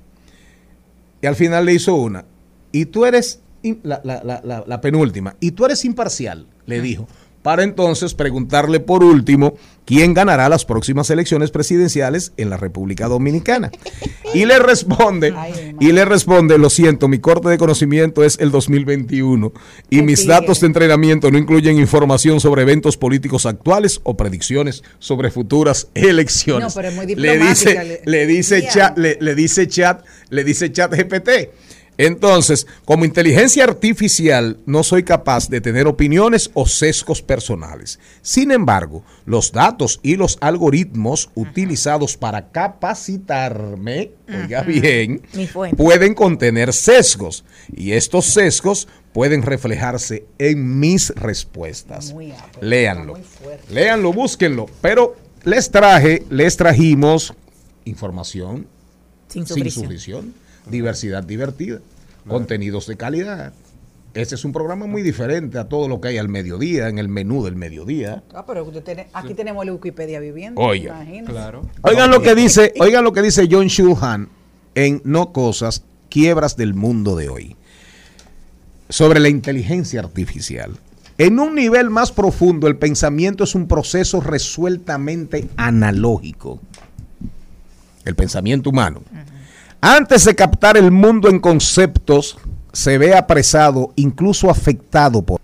Y 1.24 1.26
al 1.26 1.36
final 1.36 1.66
le 1.66 1.74
hizo 1.74 1.96
una. 1.96 2.24
Y 2.72 2.86
tú 2.86 3.06
eres, 3.06 3.40
la, 3.84 4.02
la- 4.04 4.24
la- 4.24 4.42
la- 4.44 4.64
la 4.68 4.82
penúltima, 4.82 5.36
y 5.40 5.52
tú 5.52 5.66
eres 5.66 5.84
imparcial, 5.86 6.46
le 6.66 6.82
dijo. 6.82 7.08
Para 7.42 7.64
entonces 7.64 8.16
preguntarle 8.16 8.82
por 8.82 9.02
último 9.02 9.54
quién 9.86 10.14
ganará 10.14 10.50
las 10.50 10.66
próximas 10.66 11.10
elecciones 11.10 11.52
presidenciales 11.52 12.34
en 12.36 12.50
la 12.50 12.58
República 12.58 13.08
Dominicana. 13.08 13.72
Y 14.32 14.46
le 14.46 14.60
responde, 14.60 15.34
y 15.80 15.92
le 15.92 16.06
responde, 16.06 16.60
lo 16.60 16.70
siento, 16.70 17.08
mi 17.08 17.18
corte 17.18 17.50
de 17.50 17.58
conocimiento 17.58 18.24
es 18.24 18.38
el 18.40 18.52
2021 18.52 19.52
y 19.90 20.04
mis 20.04 20.28
datos 20.28 20.60
de 20.60 20.68
entrenamiento 20.68 21.32
no 21.32 21.40
incluyen 21.40 21.80
información 21.80 22.40
sobre 22.40 22.62
eventos 22.62 22.96
políticos 22.96 23.48
actuales 23.48 24.00
o 24.04 24.16
predicciones 24.16 24.84
sobre 25.00 25.32
futuras 25.32 25.88
elecciones. 25.96 26.68
No, 26.68 26.74
pero 26.76 26.90
es 26.90 26.96
muy 26.96 27.08
le 27.08 27.16
diplomática, 27.16 27.82
dice, 27.82 28.02
le- 28.06 28.12
le 28.12 28.28
dice 28.28 28.58
Bien. 28.58 28.70
chat, 28.72 28.98
le, 29.00 29.18
le 29.20 29.34
dice 29.34 29.68
chat, 29.68 30.06
le 30.30 30.44
dice 30.44 30.72
chat 30.72 30.94
GPT. 30.94 31.30
Entonces, 32.00 32.66
como 32.86 33.04
inteligencia 33.04 33.66
artificial, 33.66 34.58
no 34.66 34.84
soy 34.84 35.04
capaz 35.04 35.50
de 35.50 35.60
tener 35.60 35.86
opiniones 35.86 36.50
o 36.54 36.66
sesgos 36.66 37.22
personales. 37.22 38.00
Sin 38.22 38.52
embargo, 38.52 39.04
los 39.26 39.52
datos 39.52 40.00
y 40.02 40.16
los 40.16 40.38
algoritmos 40.40 41.30
utilizados 41.36 42.16
para 42.16 42.52
capacitarme, 42.52 44.12
oiga 44.30 44.62
bien, 44.62 45.24
pueden 45.76 46.14
contener 46.14 46.72
sesgos. 46.72 47.44
Y 47.76 47.92
estos 47.92 48.28
sesgos 48.28 48.88
pueden 49.12 49.42
reflejarse 49.42 50.24
en 50.38 50.80
mis 50.80 51.10
respuestas. 51.10 52.16
Léanlo. 52.62 53.16
Léanlo, 53.70 54.14
búsquenlo. 54.14 54.68
Pero 54.80 55.18
les 55.44 55.70
traje, 55.70 56.24
les 56.30 56.56
trajimos 56.56 57.34
información 57.84 58.68
Sin 59.28 59.46
sin 59.46 59.70
sufrición. 59.70 60.34
Diversidad 60.70 61.24
divertida, 61.24 61.80
contenidos 62.28 62.88
de 62.88 62.98
calidad. 62.98 63.54
Este 64.16 64.34
es 64.36 64.44
un 64.44 64.52
programa 64.52 64.88
muy 64.88 65.04
diferente 65.04 65.60
a 65.60 65.66
todo 65.66 65.88
lo 65.88 66.02
que 66.02 66.08
hay 66.10 66.18
al 66.18 66.30
mediodía, 66.30 66.90
en 66.90 66.98
el 66.98 67.10
menú 67.10 67.44
del 67.44 67.56
mediodía. 67.56 68.24
Ah, 68.34 68.44
pero 68.46 68.64
usted 68.64 68.84
tiene- 68.84 69.08
aquí 69.14 69.34
tenemos 69.36 69.64
la 69.66 69.72
Wikipedia 69.74 70.20
viviendo. 70.20 70.60
Oye. 70.60 70.92
Claro. 71.26 71.62
Oigan 71.84 72.10
lo 72.10 72.22
que 72.22 72.34
dice, 72.34 72.74
oigan 72.80 73.04
lo 73.04 73.14
que 73.14 73.22
dice 73.22 73.48
John 73.50 73.68
Shulhan 73.68 74.28
en 74.76 75.02
No 75.06 75.32
Cosas, 75.32 75.84
Quiebras 76.10 76.58
del 76.58 76.74
Mundo 76.74 77.16
de 77.16 77.30
hoy. 77.30 77.56
Sobre 78.90 79.20
la 79.20 79.30
inteligencia 79.30 80.00
artificial. 80.00 80.72
En 81.20 81.38
un 81.40 81.54
nivel 81.54 81.92
más 81.92 82.12
profundo, 82.12 82.68
el 82.68 82.78
pensamiento 82.78 83.44
es 83.44 83.54
un 83.54 83.68
proceso 83.68 84.22
resueltamente 84.22 85.48
analógico. 85.58 86.60
El 88.06 88.16
pensamiento 88.16 88.72
humano. 88.72 89.02
Antes 89.82 90.26
de 90.26 90.36
captar 90.36 90.76
el 90.78 90.92
mundo 90.92 91.30
en 91.30 91.40
conceptos, 91.40 92.38
se 92.74 92.98
ve 92.98 93.16
apresado, 93.16 93.94
incluso 93.96 94.50
afectado 94.50 95.22
por. 95.22 95.40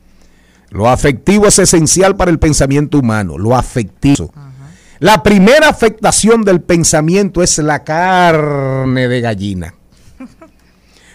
Lo 0.69 0.89
afectivo 0.89 1.47
es 1.47 1.57
esencial 1.57 2.17
para 2.17 2.31
el 2.31 2.39
pensamiento 2.39 2.99
humano, 2.99 3.37
lo 3.37 3.55
afectivo. 3.55 4.33
La 4.99 5.23
primera 5.23 5.69
afectación 5.69 6.43
del 6.43 6.61
pensamiento 6.61 7.43
es 7.43 7.57
la 7.59 7.83
carne 7.83 9.07
de 9.07 9.21
gallina. 9.21 9.73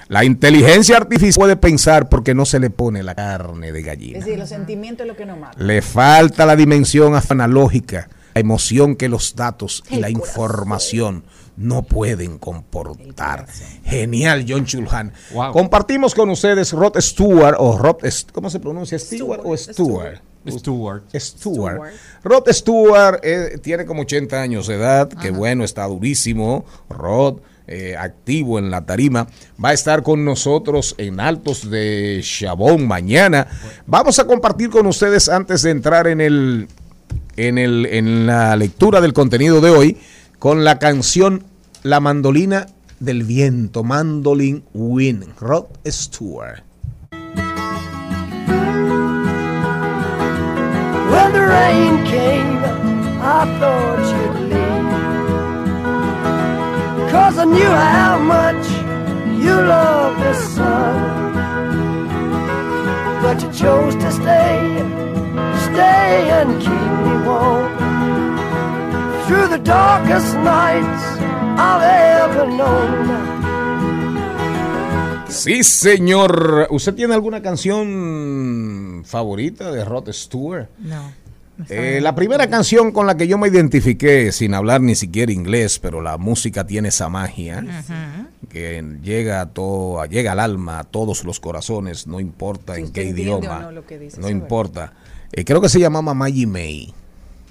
La 0.08 0.24
inteligencia 0.24 0.96
artificial 0.96 1.40
puede 1.40 1.56
pensar 1.56 2.08
porque 2.08 2.34
no 2.34 2.44
se 2.44 2.58
le 2.58 2.68
pone 2.68 3.02
la 3.04 3.14
carne 3.14 3.70
de 3.70 3.78
Es 3.78 3.86
gallina. 3.86 4.18
decir, 4.18 4.38
los 4.38 4.48
sentimientos 4.48 5.04
es 5.04 5.08
lo 5.08 5.16
que 5.16 5.24
nos 5.24 5.38
mata. 5.38 5.56
Le 5.62 5.82
falta 5.82 6.44
la 6.46 6.56
dimensión 6.56 7.14
analógica, 7.28 8.08
la 8.34 8.40
emoción 8.40 8.96
que 8.96 9.08
los 9.08 9.36
datos 9.36 9.84
y 9.88 9.98
la 10.00 10.10
información 10.10 11.22
no 11.60 11.82
pueden 11.82 12.38
comportar. 12.38 13.46
Genial, 13.84 14.46
John 14.48 14.64
Chulhan. 14.64 15.12
Wow. 15.32 15.52
Compartimos 15.52 16.14
con 16.14 16.30
ustedes 16.30 16.72
Rod 16.72 16.98
Stewart 16.98 17.56
o 17.58 17.76
Rod, 17.76 17.96
¿cómo 18.32 18.48
se 18.48 18.60
pronuncia? 18.60 18.98
Stewart 18.98 19.42
o 19.44 19.56
Stewart. 19.56 20.22
Stewart. 20.48 21.02
Stewart. 21.14 21.92
Rod 22.24 22.48
Stewart 22.50 23.20
eh, 23.22 23.58
tiene 23.62 23.84
como 23.84 24.02
80 24.02 24.40
años 24.40 24.66
de 24.68 24.76
edad, 24.76 25.08
que 25.08 25.30
bueno, 25.30 25.64
está 25.64 25.86
durísimo. 25.86 26.64
Rod, 26.88 27.40
eh, 27.66 27.94
activo 27.94 28.58
en 28.58 28.70
la 28.70 28.86
tarima, 28.86 29.28
va 29.62 29.68
a 29.68 29.72
estar 29.74 30.02
con 30.02 30.24
nosotros 30.24 30.94
en 30.96 31.20
Altos 31.20 31.70
de 31.70 32.20
Chabón 32.22 32.88
mañana. 32.88 33.46
Vamos 33.86 34.18
a 34.18 34.26
compartir 34.26 34.70
con 34.70 34.86
ustedes 34.86 35.28
antes 35.28 35.60
de 35.62 35.72
entrar 35.72 36.06
en 36.06 36.22
el, 36.22 36.68
en 37.36 37.58
el, 37.58 37.84
en 37.84 38.26
la 38.26 38.56
lectura 38.56 39.02
del 39.02 39.12
contenido 39.12 39.60
de 39.60 39.70
hoy, 39.70 39.98
con 40.38 40.64
la 40.64 40.78
canción 40.78 41.49
La 41.82 41.98
mandolina 41.98 42.66
del 42.98 43.22
viento, 43.22 43.82
Mandolin 43.82 44.62
Wind, 44.74 45.24
Rod 45.40 45.66
Stewart. 45.86 46.62
When 51.10 51.32
the 51.32 51.40
rain 51.40 52.04
came, 52.04 52.58
I 53.22 53.46
thought 53.58 53.98
you'd 54.12 54.40
leave. 54.50 54.90
Cause 57.10 57.38
I 57.38 57.44
knew 57.46 57.70
how 57.70 58.18
much 58.18 58.68
you 59.42 59.50
you 59.50 59.54
love 59.54 60.18
the 60.20 60.34
sun. 60.34 61.32
But 63.22 63.42
you 63.42 63.50
chose 63.52 63.94
to 63.96 64.12
stay, 64.12 64.76
stay 65.64 66.30
and 66.30 66.60
keep 66.60 66.90
me 67.04 67.26
warm. 67.26 67.79
Through 69.30 69.48
the 69.48 69.62
darkest 69.62 70.34
nights 70.38 71.20
I've 71.56 71.84
ever 71.86 72.48
known. 72.48 73.06
Sí, 75.28 75.62
señor. 75.62 76.66
¿Usted 76.70 76.96
tiene 76.96 77.14
alguna 77.14 77.40
canción 77.40 79.04
favorita 79.06 79.70
de 79.70 79.84
Rod 79.84 80.10
Stewart? 80.10 80.66
No. 80.80 81.12
Eh, 81.68 82.00
la 82.02 82.16
primera 82.16 82.50
canción 82.50 82.90
con 82.90 83.06
la 83.06 83.16
que 83.16 83.28
yo 83.28 83.38
me 83.38 83.46
identifiqué, 83.46 84.32
sin 84.32 84.52
hablar 84.52 84.80
ni 84.80 84.96
siquiera 84.96 85.30
inglés, 85.30 85.78
pero 85.78 86.00
la 86.00 86.18
música 86.18 86.66
tiene 86.66 86.88
esa 86.88 87.08
magia 87.08 87.64
que 88.48 88.84
llega 89.00 89.42
a 89.42 89.50
todo, 89.50 90.04
llega 90.06 90.32
al 90.32 90.40
alma, 90.40 90.80
a 90.80 90.84
todos 90.84 91.22
los 91.22 91.38
corazones, 91.38 92.08
no 92.08 92.18
importa 92.18 92.74
Si 92.74 92.80
en 92.80 92.92
qué 92.92 93.04
idioma, 93.04 93.60
no 93.60 93.70
lo 93.70 93.86
que 93.86 93.96
dice, 93.96 94.16
no 94.16 94.26
eso 94.26 94.34
es 94.36 94.42
importa. 94.42 94.92
Eh, 95.30 95.44
creo 95.44 95.60
que 95.60 95.68
se 95.68 95.78
llamaba 95.78 96.14
Maggie 96.14 96.48
May, 96.48 96.92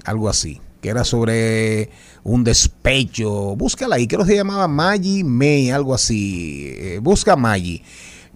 algo 0.04 0.28
así, 0.28 0.60
que 0.82 0.90
era 0.90 1.04
sobre 1.04 1.90
un 2.24 2.44
despecho. 2.44 3.56
Búscala 3.56 3.96
ahí, 3.96 4.08
creo 4.08 4.22
que 4.22 4.32
se 4.32 4.36
llamaba 4.36 4.68
Maggie 4.68 5.24
May, 5.24 5.70
algo 5.72 5.94
así. 5.94 6.74
Eh, 6.78 7.00
busca 7.02 7.36
Maggie 7.36 7.84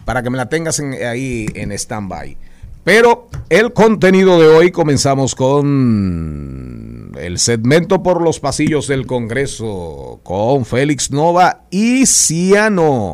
para 0.05 0.21
que 0.21 0.29
me 0.29 0.37
la 0.37 0.49
tengas 0.49 0.79
en- 0.79 0.93
ahí 1.05 1.45
en 1.55 1.71
stand-by. 1.71 2.37
Pero 2.83 3.29
el 3.49 3.71
contenido 3.71 4.39
de 4.41 4.47
hoy 4.47 4.71
comenzamos 4.71 5.35
con 5.35 7.11
el 7.17 7.39
segmento 7.39 8.03
por 8.03 8.21
los 8.21 8.39
pasillos 8.41 8.87
del 8.87 9.05
Congreso 9.05 10.19
con 10.23 10.65
Félix 10.65 11.09
Nova 11.11 11.63
y 11.71 12.05
Ciano. 12.05 13.13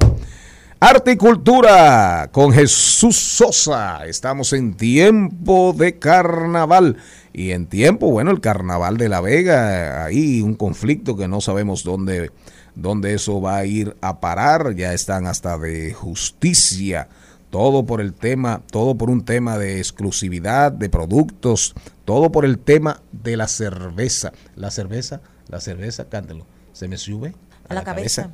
Arte 0.79 1.12
y 1.12 1.17
cultura 1.17 2.29
con 2.31 2.51
Jesús 2.53 3.17
Sosa. 3.17 4.05
Estamos 4.07 4.53
en 4.53 4.74
tiempo 4.75 5.75
de 5.77 6.00
carnaval. 6.00 6.95
Y 7.33 7.51
en 7.51 7.67
tiempo, 7.67 8.09
bueno, 8.12 8.31
el 8.31 8.41
carnaval 8.41 8.98
de 8.98 9.09
La 9.09 9.21
Vega, 9.21 10.05
ahí 10.05 10.41
un 10.41 10.55
conflicto 10.55 11.15
que 11.15 11.27
no 11.27 11.41
sabemos 11.41 11.83
dónde, 11.83 12.31
dónde 12.75 13.13
eso 13.13 13.41
va 13.41 13.57
a 13.57 13.65
ir 13.65 13.95
a 14.01 14.19
parar. 14.19 14.75
Ya 14.75 14.93
están 14.93 15.27
hasta 15.27 15.57
de 15.57 15.93
justicia. 15.93 17.07
Todo 17.50 17.86
por 17.86 18.00
el 18.01 18.13
tema, 18.13 18.62
todo 18.71 18.95
por 18.95 19.09
un 19.09 19.25
tema 19.25 19.57
de 19.57 19.79
exclusividad 19.79 20.71
de 20.71 20.89
productos, 20.89 21.74
todo 22.05 22.31
por 22.31 22.45
el 22.45 22.59
tema 22.59 23.01
de 23.12 23.38
la 23.38 23.48
cerveza. 23.48 24.31
La 24.55 24.69
cerveza, 24.69 25.21
la 25.48 25.59
cerveza, 25.59 26.09
cántelo. 26.09 26.45
Se 26.74 26.88
me 26.88 26.98
sube 26.98 27.33
A 27.70 27.76
la 27.76 27.84
cabeza. 27.84 28.32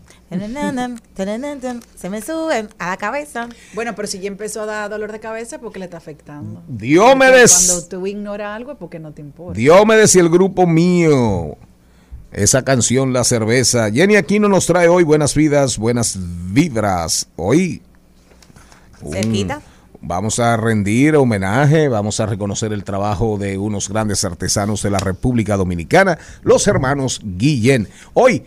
Se 1.95 2.09
me 2.09 2.21
suben 2.21 2.69
a 2.79 2.89
la 2.89 2.97
cabeza. 2.97 3.49
Bueno, 3.73 3.93
pero 3.93 4.07
si 4.07 4.19
ya 4.19 4.27
empezó 4.27 4.61
a 4.61 4.65
dar 4.65 4.89
dolor 4.89 5.11
de 5.11 5.19
cabeza, 5.19 5.59
porque 5.59 5.77
le 5.77 5.85
está 5.85 5.97
afectando? 5.97 6.63
Diomedes. 6.67 7.67
Cuando 7.67 7.87
tú 7.87 8.07
ignoras 8.07 8.55
algo 8.55 8.71
es 8.71 8.77
porque 8.77 8.97
no 8.97 9.11
te 9.11 9.21
importa. 9.21 9.57
Diomedes 9.57 10.15
y 10.15 10.19
el 10.19 10.29
grupo 10.29 10.65
mío. 10.65 11.57
Esa 12.31 12.63
canción, 12.63 13.13
La 13.13 13.23
Cerveza. 13.23 13.91
Jenny 13.91 14.15
Aquino 14.15 14.49
nos 14.49 14.65
trae 14.65 14.87
hoy 14.87 15.03
buenas 15.03 15.35
vidas, 15.35 15.77
buenas 15.77 16.17
vibras. 16.51 17.27
Hoy 17.35 17.81
Cerquita. 19.11 19.61
vamos 20.01 20.39
a 20.39 20.57
rendir 20.57 21.15
homenaje, 21.15 21.87
vamos 21.87 22.19
a 22.19 22.25
reconocer 22.25 22.73
el 22.73 22.83
trabajo 22.83 23.37
de 23.37 23.57
unos 23.57 23.89
grandes 23.89 24.23
artesanos 24.25 24.81
de 24.81 24.91
la 24.91 24.99
República 24.99 25.57
Dominicana, 25.57 26.17
los 26.41 26.67
hermanos 26.67 27.21
Guillén. 27.23 27.87
Hoy, 28.13 28.43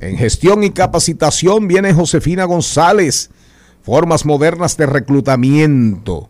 en 0.00 0.16
gestión 0.16 0.64
y 0.64 0.70
capacitación, 0.70 1.68
viene 1.68 1.92
Josefina 1.94 2.44
González. 2.44 3.30
Formas 3.82 4.24
modernas 4.24 4.76
de 4.76 4.86
reclutamiento. 4.86 6.28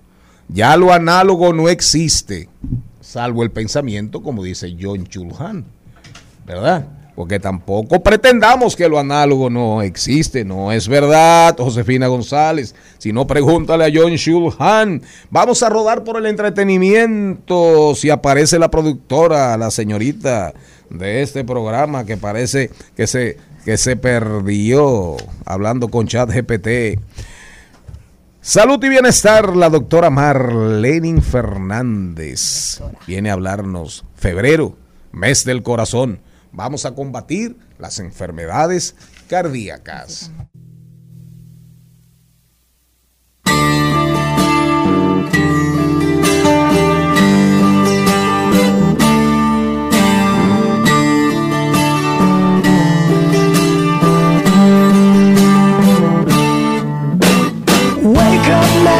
Ya 0.49 0.77
lo 0.77 0.93
análogo 0.93 1.53
no 1.53 1.69
existe, 1.69 2.49
salvo 3.01 3.43
el 3.43 3.51
pensamiento, 3.51 4.23
como 4.23 4.43
dice 4.43 4.77
John 4.79 5.07
Chulhan, 5.07 5.65
¿verdad? 6.47 6.87
Porque 7.15 7.39
tampoco 7.39 8.03
pretendamos 8.03 8.75
que 8.75 8.89
lo 8.89 8.99
análogo 8.99 9.49
no 9.49 9.83
existe, 9.83 10.45
no 10.45 10.73
es 10.73 10.89
verdad, 10.89 11.57
Josefina 11.59 12.07
González. 12.07 12.75
Si 12.99 13.13
no, 13.13 13.27
pregúntale 13.27 13.85
a 13.85 13.91
John 13.95 14.15
Shulhan. 14.15 15.03
Vamos 15.31 15.63
a 15.63 15.69
rodar 15.69 16.05
por 16.05 16.17
el 16.17 16.27
entretenimiento. 16.27 17.95
Si 17.95 18.09
aparece 18.09 18.59
la 18.59 18.71
productora, 18.71 19.57
la 19.59 19.71
señorita 19.71 20.55
de 20.93 21.23
este 21.23 21.45
programa 21.45 22.05
que 22.05 22.17
parece 22.17 22.71
que 22.97 23.07
se, 23.07 23.39
que 23.65 23.77
se 23.77 23.97
perdió 23.97 25.17
hablando 25.45 25.89
con 25.89 26.07
Chat 26.07 26.31
GPT. 26.31 27.01
Salud 28.41 28.83
y 28.83 28.89
bienestar, 28.89 29.55
la 29.55 29.71
doctora 29.71 30.11
Marlene 30.11 31.21
Fernández 31.21 32.81
viene 33.07 33.31
a 33.31 33.35
hablarnos 33.35 34.05
febrero, 34.17 34.77
mes 35.13 35.45
del 35.45 35.63
corazón. 35.63 36.21
Vamos 36.51 36.85
a 36.85 36.95
combatir 36.95 37.57
las 37.79 37.99
enfermedades 37.99 38.97
cardíacas. 39.29 40.33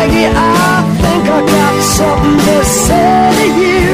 Maggie, 0.03 0.27
I 0.27 0.83
think 1.01 1.25
I 1.31 1.41
got 1.47 1.75
something 1.99 2.39
to 2.47 2.65
say 2.65 3.31
to 3.39 3.47
you. 3.63 3.87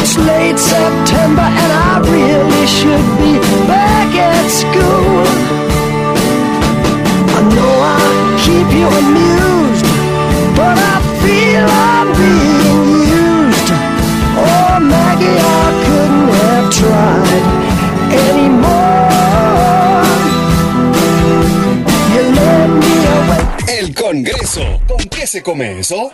It's 0.00 0.16
late 0.16 0.58
September 0.58 1.44
and 1.44 1.72
I 1.92 2.00
really 2.00 2.66
should 2.66 3.08
be 3.20 3.36
back 3.68 4.08
at 4.16 4.48
school. 4.48 5.20
I 7.36 7.40
know 7.52 7.74
I 7.92 8.08
keep 8.40 8.68
you 8.72 8.88
amused, 9.02 9.84
but 10.56 10.76
I 10.92 10.96
feel 11.20 11.68
I'm 11.92 12.08
being 12.16 12.88
used. 13.20 13.68
Oh, 14.48 14.80
Maggie, 14.80 15.40
I 15.60 15.68
couldn't 15.84 16.28
have 16.40 16.68
tried 16.80 17.44
anymore. 18.30 18.97
El 23.88 23.94
Congreso. 23.94 24.60
¿Con 24.86 24.98
qué 24.98 25.26
se 25.26 25.42
come 25.42 25.80
eso? 25.80 26.10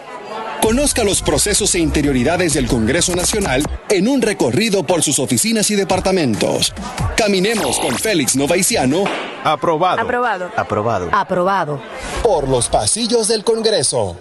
Conozca 0.62 1.02
los 1.02 1.22
procesos 1.22 1.74
e 1.74 1.80
interioridades 1.80 2.54
del 2.54 2.68
Congreso 2.68 3.16
Nacional 3.16 3.64
en 3.88 4.06
un 4.06 4.22
recorrido 4.22 4.84
por 4.86 5.02
sus 5.02 5.18
oficinas 5.18 5.72
y 5.72 5.74
departamentos. 5.74 6.72
Caminemos 7.16 7.80
con 7.80 7.96
Félix 7.96 8.36
Novaiciano 8.36 9.02
Aprobado. 9.42 10.00
Aprobado. 10.00 10.52
Aprobado. 10.56 11.08
Aprobado. 11.10 11.82
por 12.22 12.48
los 12.48 12.68
pasillos 12.68 13.26
del 13.26 13.42
Congreso. 13.42 14.18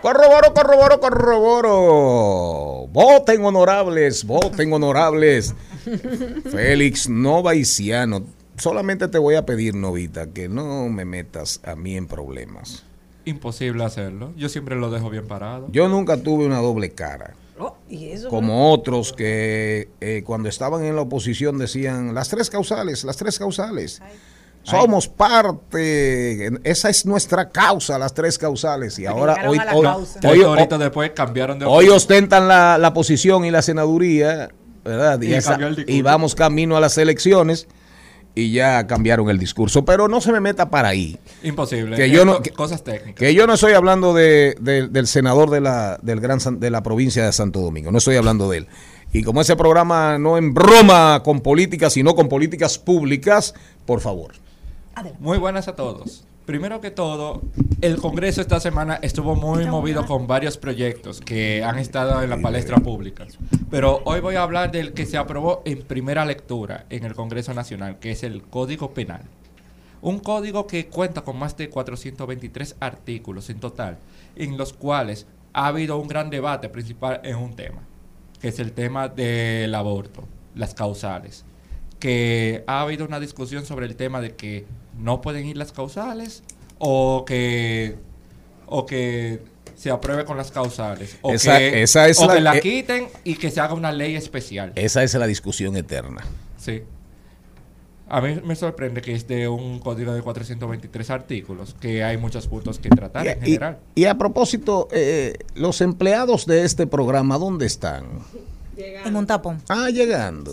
Corroboro, 0.00 0.54
corroboro, 0.54 0.98
corroboro. 0.98 2.86
Voten 2.90 3.44
honorables, 3.44 4.24
voten 4.24 4.72
honorables. 4.72 5.54
Félix 6.50 7.06
Novaiciano. 7.10 8.24
Solamente 8.56 9.08
te 9.08 9.18
voy 9.18 9.34
a 9.34 9.44
pedir, 9.44 9.74
Novita, 9.74 10.28
que 10.28 10.48
no 10.48 10.88
me 10.88 11.04
metas 11.04 11.60
a 11.64 11.76
mí 11.76 11.98
en 11.98 12.06
problemas. 12.06 12.82
Imposible 13.24 13.84
hacerlo. 13.84 14.32
Yo 14.36 14.48
siempre 14.48 14.76
lo 14.76 14.90
dejo 14.90 15.08
bien 15.10 15.26
parado. 15.26 15.66
Yo 15.70 15.88
nunca 15.88 16.16
tuve 16.16 16.44
una 16.46 16.58
doble 16.58 16.90
cara. 16.92 17.34
Oh, 17.58 17.76
y 17.88 18.08
eso 18.08 18.28
como 18.28 18.72
otros 18.72 19.12
que 19.12 19.88
eh, 20.00 20.22
cuando 20.26 20.48
estaban 20.48 20.84
en 20.84 20.96
la 20.96 21.02
oposición 21.02 21.56
decían 21.56 22.12
las 22.14 22.28
tres 22.28 22.50
causales, 22.50 23.04
las 23.04 23.16
tres 23.16 23.38
causales. 23.38 24.02
Somos 24.64 25.08
parte, 25.08 26.50
esa 26.64 26.88
es 26.88 27.04
nuestra 27.06 27.50
causa, 27.50 27.98
las 27.98 28.14
tres 28.14 28.38
causales. 28.38 28.98
Y 28.98 29.06
ahora 29.06 29.36
hoy, 29.46 29.58
hoy, 29.74 29.86
hoy- 29.86 30.06
Tres 30.20 30.44
horitas 30.44 30.78
después 30.78 31.10
cambiaron 31.14 31.58
de 31.58 31.66
hoy 31.66 31.88
ostentan 31.90 32.48
la, 32.48 32.78
la 32.78 32.92
posición 32.94 33.44
y 33.44 33.50
la 33.50 33.62
senaduría, 33.62 34.48
¿verdad? 34.84 35.22
Esa- 35.22 35.58
y 35.86 36.02
vamos 36.02 36.34
camino 36.34 36.76
a 36.76 36.80
las 36.80 36.96
elecciones 36.98 37.68
y 38.34 38.52
ya 38.52 38.86
cambiaron 38.86 39.30
el 39.30 39.38
discurso. 39.38 39.84
Pero 39.84 40.08
no 40.08 40.20
se 40.20 40.32
me 40.32 40.40
meta 40.40 40.70
para 40.70 40.88
ahí. 40.88 41.18
Imposible. 41.42 41.96
Que 41.96 42.10
yo 42.10 42.24
no- 42.24 42.42
que- 42.42 42.50
cosas 42.50 42.82
técnicas. 42.82 43.14
Que 43.14 43.34
yo 43.34 43.46
no 43.46 43.54
estoy 43.54 43.72
hablando 43.74 44.12
de, 44.14 44.56
de- 44.60 44.88
del 44.88 45.06
senador 45.06 45.50
de 45.50 45.60
la, 45.60 45.98
del 46.02 46.20
gran, 46.20 46.40
San- 46.40 46.58
de 46.60 46.70
la 46.70 46.82
provincia 46.82 47.24
de 47.24 47.32
Santo 47.32 47.60
Domingo, 47.60 47.90
no 47.92 47.98
estoy 47.98 48.16
hablando 48.16 48.50
de 48.50 48.58
él. 48.58 48.66
Y 49.12 49.22
como 49.22 49.40
ese 49.40 49.54
programa 49.54 50.18
no 50.18 50.36
en 50.38 50.52
broma 50.54 51.22
con 51.24 51.40
políticas, 51.40 51.92
sino 51.92 52.16
con 52.16 52.28
políticas 52.28 52.78
públicas, 52.78 53.54
por 53.86 54.00
favor. 54.00 54.32
Muy 55.20 55.38
buenas 55.38 55.68
a 55.68 55.76
todos. 55.76 56.24
Primero 56.46 56.82
que 56.82 56.90
todo, 56.90 57.40
el 57.80 57.96
Congreso 57.96 58.42
esta 58.42 58.60
semana 58.60 58.98
estuvo 59.00 59.34
muy 59.34 59.64
movido 59.64 60.04
con 60.04 60.26
varios 60.26 60.58
proyectos 60.58 61.22
que 61.22 61.64
han 61.64 61.78
estado 61.78 62.22
en 62.22 62.28
la 62.28 62.36
palestra 62.36 62.76
pública. 62.76 63.26
Pero 63.70 64.02
hoy 64.04 64.20
voy 64.20 64.34
a 64.34 64.42
hablar 64.42 64.70
del 64.70 64.92
que 64.92 65.06
se 65.06 65.16
aprobó 65.16 65.62
en 65.64 65.80
primera 65.80 66.26
lectura 66.26 66.84
en 66.90 67.04
el 67.04 67.14
Congreso 67.14 67.54
Nacional, 67.54 67.98
que 67.98 68.10
es 68.10 68.24
el 68.24 68.42
Código 68.42 68.92
Penal. 68.92 69.22
Un 70.02 70.18
código 70.18 70.66
que 70.66 70.88
cuenta 70.88 71.22
con 71.22 71.38
más 71.38 71.56
de 71.56 71.70
423 71.70 72.76
artículos 72.78 73.48
en 73.48 73.58
total, 73.58 73.96
en 74.36 74.58
los 74.58 74.74
cuales 74.74 75.26
ha 75.54 75.68
habido 75.68 75.96
un 75.96 76.08
gran 76.08 76.28
debate 76.28 76.68
principal 76.68 77.22
en 77.24 77.36
un 77.36 77.56
tema, 77.56 77.80
que 78.38 78.48
es 78.48 78.58
el 78.58 78.72
tema 78.72 79.08
del 79.08 79.74
aborto, 79.74 80.24
las 80.54 80.74
causales. 80.74 81.46
Que 81.98 82.64
ha 82.66 82.82
habido 82.82 83.06
una 83.06 83.18
discusión 83.18 83.64
sobre 83.64 83.86
el 83.86 83.96
tema 83.96 84.20
de 84.20 84.34
que 84.34 84.66
no 84.98 85.20
pueden 85.20 85.46
ir 85.46 85.56
las 85.56 85.72
causales 85.72 86.42
o 86.78 87.24
que, 87.26 87.96
o 88.66 88.86
que 88.86 89.40
se 89.76 89.90
apruebe 89.90 90.24
con 90.24 90.36
las 90.36 90.50
causales. 90.50 91.18
O 91.22 91.32
Esa- 91.32 91.58
que, 91.58 91.82
esa 91.82 92.08
es 92.08 92.18
o 92.20 92.26
la- 92.26 92.34
que 92.34 92.40
la 92.40 92.56
eh, 92.56 92.60
quiten 92.60 93.08
y 93.24 93.34
que 93.36 93.50
se 93.50 93.60
haga 93.60 93.74
una 93.74 93.92
ley 93.92 94.14
especial. 94.16 94.72
Esa 94.76 95.02
es 95.02 95.14
la 95.14 95.26
discusión 95.26 95.76
eterna. 95.76 96.22
Sí. 96.58 96.82
A 98.06 98.20
mí 98.20 98.38
me 98.44 98.54
sorprende 98.54 99.00
que 99.00 99.14
es 99.14 99.26
de 99.26 99.48
un 99.48 99.78
código 99.80 100.12
de 100.12 100.20
423 100.20 101.08
artículos, 101.10 101.74
que 101.80 102.04
hay 102.04 102.18
muchos 102.18 102.46
puntos 102.46 102.78
que 102.78 102.90
tratar 102.90 103.26
en 103.26 103.38
Y- 103.38 103.44
general. 103.46 103.78
Y, 103.94 104.02
y 104.02 104.04
a 104.04 104.16
propósito, 104.16 104.88
eh, 104.92 105.34
los 105.54 105.80
empleados 105.80 106.44
de 106.46 106.64
este 106.64 106.86
programa, 106.86 107.38
¿dónde 107.38 107.64
están? 107.66 108.04
En 108.76 109.16
un 109.16 109.26
tapón. 109.26 109.62
Ah, 109.68 109.88
llegando. 109.88 110.52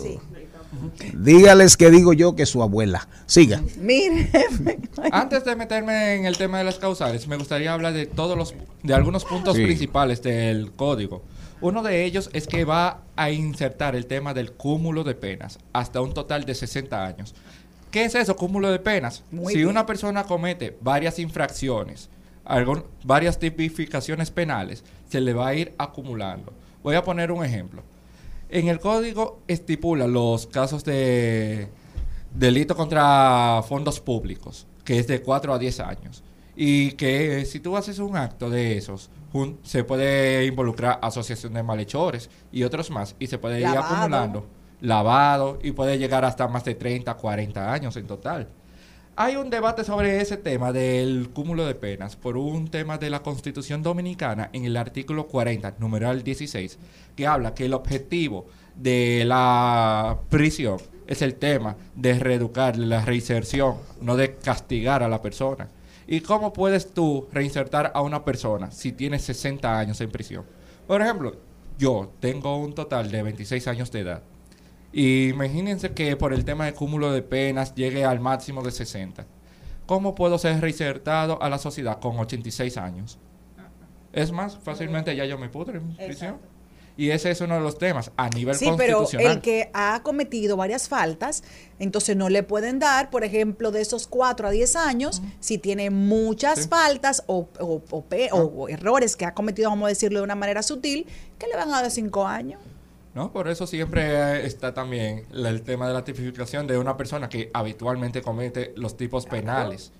Dígales 1.14 1.76
que 1.76 1.90
digo 1.90 2.12
yo 2.12 2.34
que 2.34 2.46
su 2.46 2.62
abuela. 2.62 3.08
Siga. 3.26 3.62
Mire, 3.78 4.30
Antes 5.12 5.44
de 5.44 5.56
meterme 5.56 6.14
en 6.16 6.26
el 6.26 6.36
tema 6.36 6.58
de 6.58 6.64
las 6.64 6.78
causales, 6.78 7.26
me 7.28 7.36
gustaría 7.36 7.72
hablar 7.72 7.92
de 7.92 8.06
todos 8.06 8.36
los 8.36 8.54
de 8.82 8.94
algunos 8.94 9.24
puntos 9.24 9.56
Sí. 9.56 9.64
principales 9.64 10.22
del 10.22 10.72
código. 10.72 11.22
Uno 11.60 11.82
de 11.82 12.04
ellos 12.04 12.28
es 12.32 12.46
que 12.46 12.64
va 12.64 13.02
a 13.14 13.30
insertar 13.30 13.94
el 13.94 14.06
tema 14.06 14.34
del 14.34 14.52
cúmulo 14.52 15.04
de 15.04 15.14
penas 15.14 15.58
hasta 15.72 16.00
un 16.00 16.12
total 16.14 16.44
de 16.44 16.54
60 16.54 17.04
años. 17.04 17.34
¿Qué 17.90 18.04
es 18.04 18.14
eso, 18.14 18.34
cúmulo 18.36 18.70
de 18.72 18.78
penas? 18.78 19.22
Muy 19.30 19.52
si 19.52 19.58
bien. 19.58 19.68
una 19.68 19.86
persona 19.86 20.24
comete 20.24 20.76
varias 20.80 21.18
infracciones, 21.18 22.08
algún- 22.44 22.84
varias 23.04 23.38
tipificaciones 23.38 24.30
penales, 24.30 24.82
se 25.10 25.20
le 25.20 25.34
va 25.34 25.48
a 25.48 25.54
ir 25.54 25.74
acumulando. 25.78 26.52
Voy 26.82 26.96
a 26.96 27.04
poner 27.04 27.30
un 27.30 27.44
ejemplo. 27.44 27.82
En 28.54 28.68
el 28.68 28.80
código 28.80 29.40
estipula 29.48 30.06
los 30.06 30.46
casos 30.46 30.84
de 30.84 31.68
delito 32.34 32.76
contra 32.76 33.62
fondos 33.66 33.98
públicos, 33.98 34.66
que 34.84 34.98
es 34.98 35.06
de 35.06 35.22
4 35.22 35.54
a 35.54 35.58
10 35.58 35.80
años. 35.80 36.22
Y 36.54 36.92
que 36.92 37.46
si 37.46 37.60
tú 37.60 37.78
haces 37.78 37.98
un 37.98 38.14
acto 38.14 38.50
de 38.50 38.76
esos, 38.76 39.08
un- 39.32 39.58
se 39.62 39.84
puede 39.84 40.44
involucrar 40.44 40.98
asociación 41.00 41.54
de 41.54 41.62
malhechores 41.62 42.28
y 42.52 42.64
otros 42.64 42.90
más, 42.90 43.16
y 43.18 43.26
se 43.28 43.38
puede 43.38 43.60
ir 43.60 43.64
acumulando. 43.86 44.46
Lavado, 44.82 45.58
y 45.62 45.72
puede 45.72 45.96
llegar 45.96 46.24
hasta 46.26 46.46
más 46.48 46.64
de 46.64 46.74
30, 46.74 47.14
40 47.14 47.72
años 47.72 47.96
en 47.96 48.06
total. 48.06 48.48
Hay 49.14 49.36
un 49.36 49.50
debate 49.50 49.84
sobre 49.84 50.22
ese 50.22 50.38
tema 50.38 50.72
del 50.72 51.28
cúmulo 51.34 51.66
de 51.66 51.74
penas 51.74 52.16
por 52.16 52.38
un 52.38 52.68
tema 52.68 52.96
de 52.96 53.10
la 53.10 53.22
Constitución 53.22 53.82
Dominicana 53.82 54.48
en 54.54 54.64
el 54.64 54.74
artículo 54.74 55.26
40, 55.26 55.74
numeral 55.80 56.22
16, 56.22 56.78
que 57.14 57.26
habla 57.26 57.52
que 57.52 57.66
el 57.66 57.74
objetivo 57.74 58.46
de 58.74 59.24
la 59.26 60.18
prisión 60.30 60.78
es 61.06 61.20
el 61.20 61.34
tema 61.34 61.76
de 61.94 62.18
reeducar, 62.18 62.78
la 62.78 63.04
reinserción, 63.04 63.76
no 64.00 64.16
de 64.16 64.36
castigar 64.36 65.02
a 65.02 65.10
la 65.10 65.20
persona. 65.20 65.68
¿Y 66.06 66.20
cómo 66.20 66.54
puedes 66.54 66.94
tú 66.94 67.28
reinsertar 67.34 67.92
a 67.94 68.00
una 68.00 68.24
persona 68.24 68.70
si 68.70 68.92
tienes 68.92 69.24
60 69.24 69.78
años 69.78 70.00
en 70.00 70.10
prisión? 70.10 70.46
Por 70.86 71.02
ejemplo, 71.02 71.36
yo 71.78 72.10
tengo 72.18 72.56
un 72.56 72.74
total 72.74 73.10
de 73.10 73.22
26 73.22 73.68
años 73.68 73.92
de 73.92 74.00
edad. 74.00 74.22
Y 74.92 75.28
imagínense 75.28 75.92
que 75.92 76.16
por 76.16 76.32
el 76.34 76.44
tema 76.44 76.66
de 76.66 76.74
cúmulo 76.74 77.12
de 77.12 77.22
penas 77.22 77.74
llegue 77.74 78.04
al 78.04 78.20
máximo 78.20 78.62
de 78.62 78.70
60. 78.72 79.24
¿Cómo 79.86 80.14
puedo 80.14 80.38
ser 80.38 80.60
reinsertado 80.60 81.42
a 81.42 81.48
la 81.48 81.58
sociedad 81.58 81.98
con 81.98 82.18
86 82.18 82.76
años? 82.76 83.18
Es 84.12 84.30
más, 84.32 84.58
fácilmente 84.62 85.16
ya 85.16 85.24
yo 85.24 85.38
me 85.38 85.48
pudre 85.48 85.78
en 85.78 85.96
prisión. 85.96 86.36
Y 86.94 87.08
ese 87.08 87.30
es 87.30 87.40
uno 87.40 87.54
de 87.54 87.62
los 87.62 87.78
temas 87.78 88.10
a 88.18 88.28
nivel 88.28 88.54
Sí, 88.54 88.66
pero 88.76 88.98
constitucional. 88.98 89.36
el 89.38 89.42
que 89.42 89.70
ha 89.72 90.02
cometido 90.02 90.58
varias 90.58 90.90
faltas, 90.90 91.42
entonces 91.78 92.14
no 92.16 92.28
le 92.28 92.42
pueden 92.42 92.78
dar, 92.78 93.08
por 93.08 93.24
ejemplo, 93.24 93.70
de 93.70 93.80
esos 93.80 94.06
4 94.06 94.48
a 94.48 94.50
10 94.50 94.76
años, 94.76 95.22
si 95.40 95.56
tiene 95.56 95.88
muchas 95.88 96.64
Sí. 96.64 96.68
faltas 96.68 97.24
o, 97.28 97.48
o- 97.58 97.82
o 97.90 98.04
o 98.36 98.68
errores 98.68 99.16
que 99.16 99.24
ha 99.24 99.32
cometido, 99.32 99.70
vamos 99.70 99.86
a 99.86 99.88
decirlo 99.88 100.18
de 100.18 100.24
una 100.24 100.34
manera 100.34 100.62
sutil, 100.62 101.06
que 101.38 101.46
le 101.46 101.56
van 101.56 101.72
a 101.72 101.80
dar 101.80 101.90
5 101.90 102.26
años. 102.26 102.60
¿No? 103.14 103.32
Por 103.32 103.48
eso 103.48 103.66
siempre 103.66 104.46
está 104.46 104.72
también 104.72 105.26
el 105.32 105.62
tema 105.62 105.86
de 105.86 105.94
la 105.94 106.04
tipificación 106.04 106.66
de 106.66 106.78
una 106.78 106.96
persona 106.96 107.28
que 107.28 107.50
habitualmente 107.52 108.22
comete 108.22 108.72
los 108.76 108.96
tipos 108.96 109.26
penales. 109.26 109.92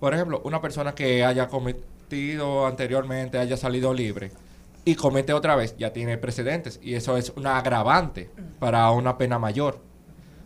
Por 0.00 0.14
ejemplo, 0.14 0.40
una 0.44 0.60
persona 0.60 0.94
que 0.94 1.24
haya 1.24 1.48
cometido 1.48 2.66
anteriormente, 2.66 3.38
haya 3.38 3.56
salido 3.56 3.92
libre 3.92 4.30
y 4.84 4.94
comete 4.94 5.32
otra 5.32 5.56
vez, 5.56 5.76
ya 5.76 5.92
tiene 5.92 6.16
precedentes 6.16 6.78
y 6.82 6.94
eso 6.94 7.16
es 7.16 7.32
una 7.36 7.58
agravante 7.58 8.30
para 8.58 8.90
una 8.90 9.18
pena 9.18 9.38
mayor. 9.38 9.80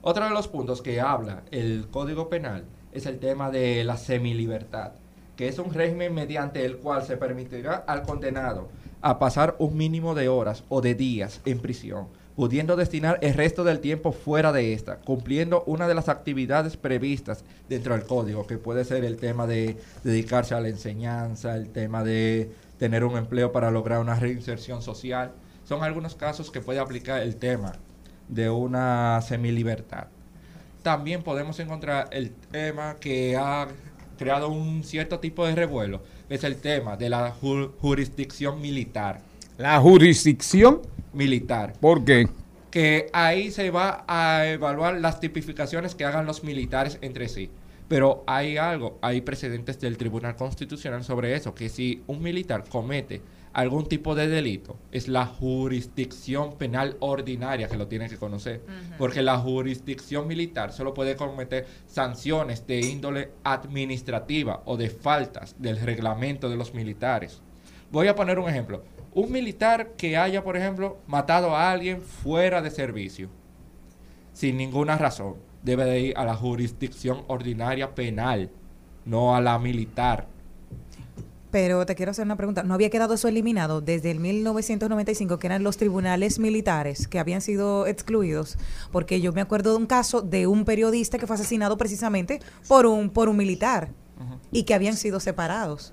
Otro 0.03 0.25
de 0.25 0.31
los 0.31 0.49
puntos 0.49 0.83
que 0.83 1.01
habla 1.01 1.43
el 1.51 1.89
Código 1.91 2.29
Penal 2.29 2.65
es 2.93 3.07
el 3.07 3.19
tema 3.19 3.51
de 3.51 3.85
la 3.85 3.99
semilibertad, 3.99 4.93
que 5.37 5.49
es 5.49 5.59
un 5.59 5.75
régimen 5.75 6.15
mediante 6.15 6.65
el 6.65 6.79
cual 6.79 7.05
se 7.05 7.17
permitirá 7.17 7.85
al 7.87 8.03
condenado 8.03 8.69
a 9.03 9.19
pasar 9.19 9.57
un 9.59 9.77
mínimo 9.77 10.15
de 10.15 10.29
horas 10.29 10.65
o 10.69 10.81
de 10.81 10.95
días 10.95 11.41
en 11.45 11.59
prisión, 11.59 12.09
pudiendo 12.37 12.77
destinar 12.77 13.19
el 13.23 13.35
resto 13.35 13.65
del 13.65 13.81
tiempo 13.81 14.13
fuera 14.13 14.53
de 14.53 14.73
esta, 14.73 14.97
cumpliendo 14.97 15.63
una 15.67 15.89
de 15.89 15.95
las 15.95 16.09
actividades 16.09 16.77
previstas 16.77 17.45
dentro 17.69 17.95
del 17.95 18.07
código, 18.07 18.47
que 18.47 18.59
puede 18.59 18.85
ser 18.85 19.05
el 19.05 19.17
tema 19.17 19.47
de 19.47 19.77
dedicarse 20.05 20.55
a 20.55 20.61
la 20.61 20.69
enseñanza, 20.69 21.57
el 21.57 21.71
tema 21.71 22.05
de 22.05 22.51
tener 22.79 23.05
un 23.05 23.17
empleo 23.17 23.53
para 23.53 23.71
lograr 23.71 24.01
una 24.01 24.15
reinserción 24.15 24.83
social. 24.83 25.33
Son 25.65 25.83
algunos 25.83 26.15
casos 26.15 26.51
que 26.51 26.61
puede 26.61 26.79
aplicar 26.79 27.23
el 27.23 27.37
tema 27.37 27.73
de 28.29 28.49
una 28.49 29.21
semilibertad. 29.23 30.07
También 30.83 31.23
podemos 31.23 31.61
encontrar 31.61 32.09
el 32.11 32.31
tema 32.31 32.97
que 32.99 33.37
ha 33.37 33.69
creado 34.19 34.49
un 34.49 34.83
cierto 34.85 35.19
tipo 35.19 35.47
de 35.47 35.55
revuelo, 35.55 36.03
es 36.31 36.45
el 36.45 36.57
tema 36.57 36.97
de 36.97 37.11
la 37.11 37.35
ju- 37.35 37.73
jurisdicción 37.81 38.61
militar. 38.61 39.21
La 39.59 39.79
jurisdicción, 39.81 40.81
Militar. 41.13 41.75
¿por 41.81 42.05
qué? 42.05 42.29
Que 42.71 43.11
ahí 43.13 43.51
se 43.51 43.71
va 43.71 44.05
a 44.07 44.47
evaluar 44.47 45.01
las 45.01 45.19
tipificaciones 45.21 45.95
que 45.97 46.05
hagan 46.05 46.25
los 46.25 46.45
militares 46.45 46.99
entre 47.03 47.29
sí. 47.29 47.51
Pero 47.89 48.23
hay 48.29 48.57
algo, 48.57 48.99
hay 49.03 49.21
precedentes 49.23 49.81
del 49.81 49.97
Tribunal 49.99 50.37
Constitucional 50.37 51.03
sobre 51.03 51.35
eso, 51.35 51.53
que 51.53 51.69
si 51.69 52.03
un 52.07 52.23
militar 52.23 52.63
comete 52.69 53.21
algún 53.53 53.87
tipo 53.87 54.15
de 54.15 54.29
delito, 54.29 54.79
es 54.93 55.09
la 55.09 55.27
jurisdicción 55.27 56.57
penal 56.57 56.97
ordinaria 57.01 57.69
que 57.69 57.77
lo 57.77 57.89
tiene 57.89 58.09
que 58.09 58.17
conocer. 58.17 58.63
Porque 58.99 59.23
la 59.23 59.39
jurisdicción 59.39 60.27
militar 60.27 60.73
solo 60.73 60.95
puede 60.95 61.17
cometer 61.17 61.67
sanciones 61.87 62.67
de 62.67 62.81
índole 62.81 63.31
administrativa 63.45 64.63
o 64.67 64.77
de 64.77 64.91
faltas 64.91 65.57
del 65.59 65.81
reglamento 65.81 66.49
de 66.49 66.57
los 66.57 66.75
militares. 66.75 67.43
Voy 67.91 68.07
a 68.07 68.15
poner 68.15 68.39
un 68.39 68.49
ejemplo. 68.49 68.85
Un 69.13 69.33
militar 69.33 69.93
que 69.97 70.17
haya, 70.17 70.45
por 70.45 70.57
ejemplo, 70.57 70.99
matado 71.09 71.57
a 71.57 71.73
alguien 71.73 72.01
fuera 72.01 72.63
de 72.63 72.71
servicio, 72.71 73.29
sin 74.33 74.57
ninguna 74.57 74.97
razón, 74.97 75.35
debe 75.63 75.85
de 75.85 76.01
ir 76.01 76.17
a 76.17 76.25
la 76.25 76.37
jurisdicción 76.37 77.25
ordinaria 77.27 77.95
penal, 77.95 78.51
no 79.05 79.35
a 79.35 79.41
la 79.41 79.59
militar. 79.59 80.29
Pero 81.51 81.85
te 81.87 81.95
quiero 81.95 82.11
hacer 82.11 82.25
una 82.25 82.37
pregunta. 82.37 82.63
¿No 82.63 82.75
había 82.75 82.91
quedado 82.91 83.15
eso 83.15 83.29
eliminado 83.29 83.81
desde 83.81 84.11
el 84.11 84.21
1995, 84.21 85.39
que 85.39 85.47
eran 85.47 85.63
los 85.65 85.77
tribunales 85.77 86.39
militares 86.39 87.09
que 87.09 87.19
habían 87.19 87.41
sido 87.41 87.87
excluidos? 87.87 88.57
Porque 88.93 89.21
yo 89.21 89.33
me 89.33 89.41
acuerdo 89.41 89.73
de 89.73 89.79
un 89.79 89.87
caso 89.87 90.23
de 90.23 90.47
un 90.47 90.65
periodista 90.65 91.19
que 91.19 91.27
fue 91.27 91.35
asesinado 91.35 91.77
precisamente 91.77 92.41
por 92.69 92.87
un, 92.87 93.11
por 93.11 93.29
un 93.29 93.37
militar 93.37 93.89
y 94.53 94.65
que 94.65 94.75
habían 94.75 94.97
sido 94.97 95.19
separados. 95.19 95.93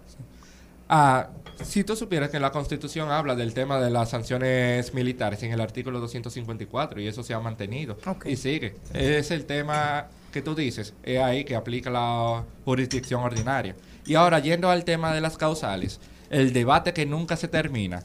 Ah, 0.90 1.30
si 1.64 1.84
tú 1.84 1.96
supieras 1.96 2.30
que 2.30 2.40
la 2.40 2.52
Constitución 2.52 3.12
habla 3.12 3.36
del 3.36 3.54
tema 3.54 3.80
de 3.80 3.90
las 3.90 4.10
sanciones 4.10 4.94
militares 4.94 5.42
en 5.44 5.52
el 5.52 5.62
artículo 5.62 6.00
254 6.00 7.02
y 7.02 7.08
eso 7.08 7.24
se 7.24 7.34
ha 7.34 7.40
mantenido 7.40 7.98
y 8.26 8.36
sigue. 8.36 8.76
Es 8.94 9.32
el 9.32 9.46
tema 9.46 10.08
que 10.32 10.42
tú 10.42 10.54
dices, 10.54 10.94
es 11.04 11.20
ahí 11.20 11.44
que 11.44 11.56
aplica 11.56 11.90
la 11.90 12.44
jurisdicción 12.64 13.24
ordinaria. 13.24 13.76
Y 14.08 14.16
ahora, 14.16 14.40
yendo 14.40 14.72
al 14.72 14.86
tema 14.86 15.14
de 15.14 15.22
las 15.22 15.38
causales, 15.38 16.00
el 16.30 16.54
debate 16.54 16.94
que 16.94 17.06
nunca 17.06 17.36
se 17.36 17.48
termina, 17.48 18.02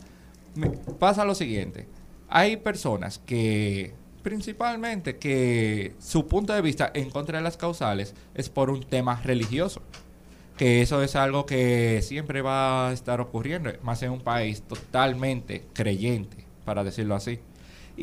pasa 0.98 1.24
lo 1.24 1.34
siguiente. 1.34 1.86
Hay 2.28 2.58
personas 2.58 3.18
que, 3.18 3.94
principalmente, 4.22 5.16
que 5.16 5.94
su 5.98 6.26
punto 6.26 6.52
de 6.52 6.60
vista 6.60 6.90
en 6.92 7.08
contra 7.08 7.38
de 7.38 7.44
las 7.44 7.56
causales 7.56 8.14
es 8.34 8.48
por 8.50 8.68
un 8.68 8.82
tema 8.82 9.20
religioso 9.22 9.80
que 10.56 10.82
eso 10.82 11.02
es 11.02 11.16
algo 11.16 11.46
que 11.46 12.02
siempre 12.02 12.42
va 12.42 12.88
a 12.88 12.92
estar 12.92 13.20
ocurriendo, 13.20 13.70
más 13.82 14.02
en 14.02 14.10
un 14.12 14.20
país 14.20 14.62
totalmente 14.62 15.64
creyente, 15.72 16.44
para 16.64 16.84
decirlo 16.84 17.14
así. 17.14 17.40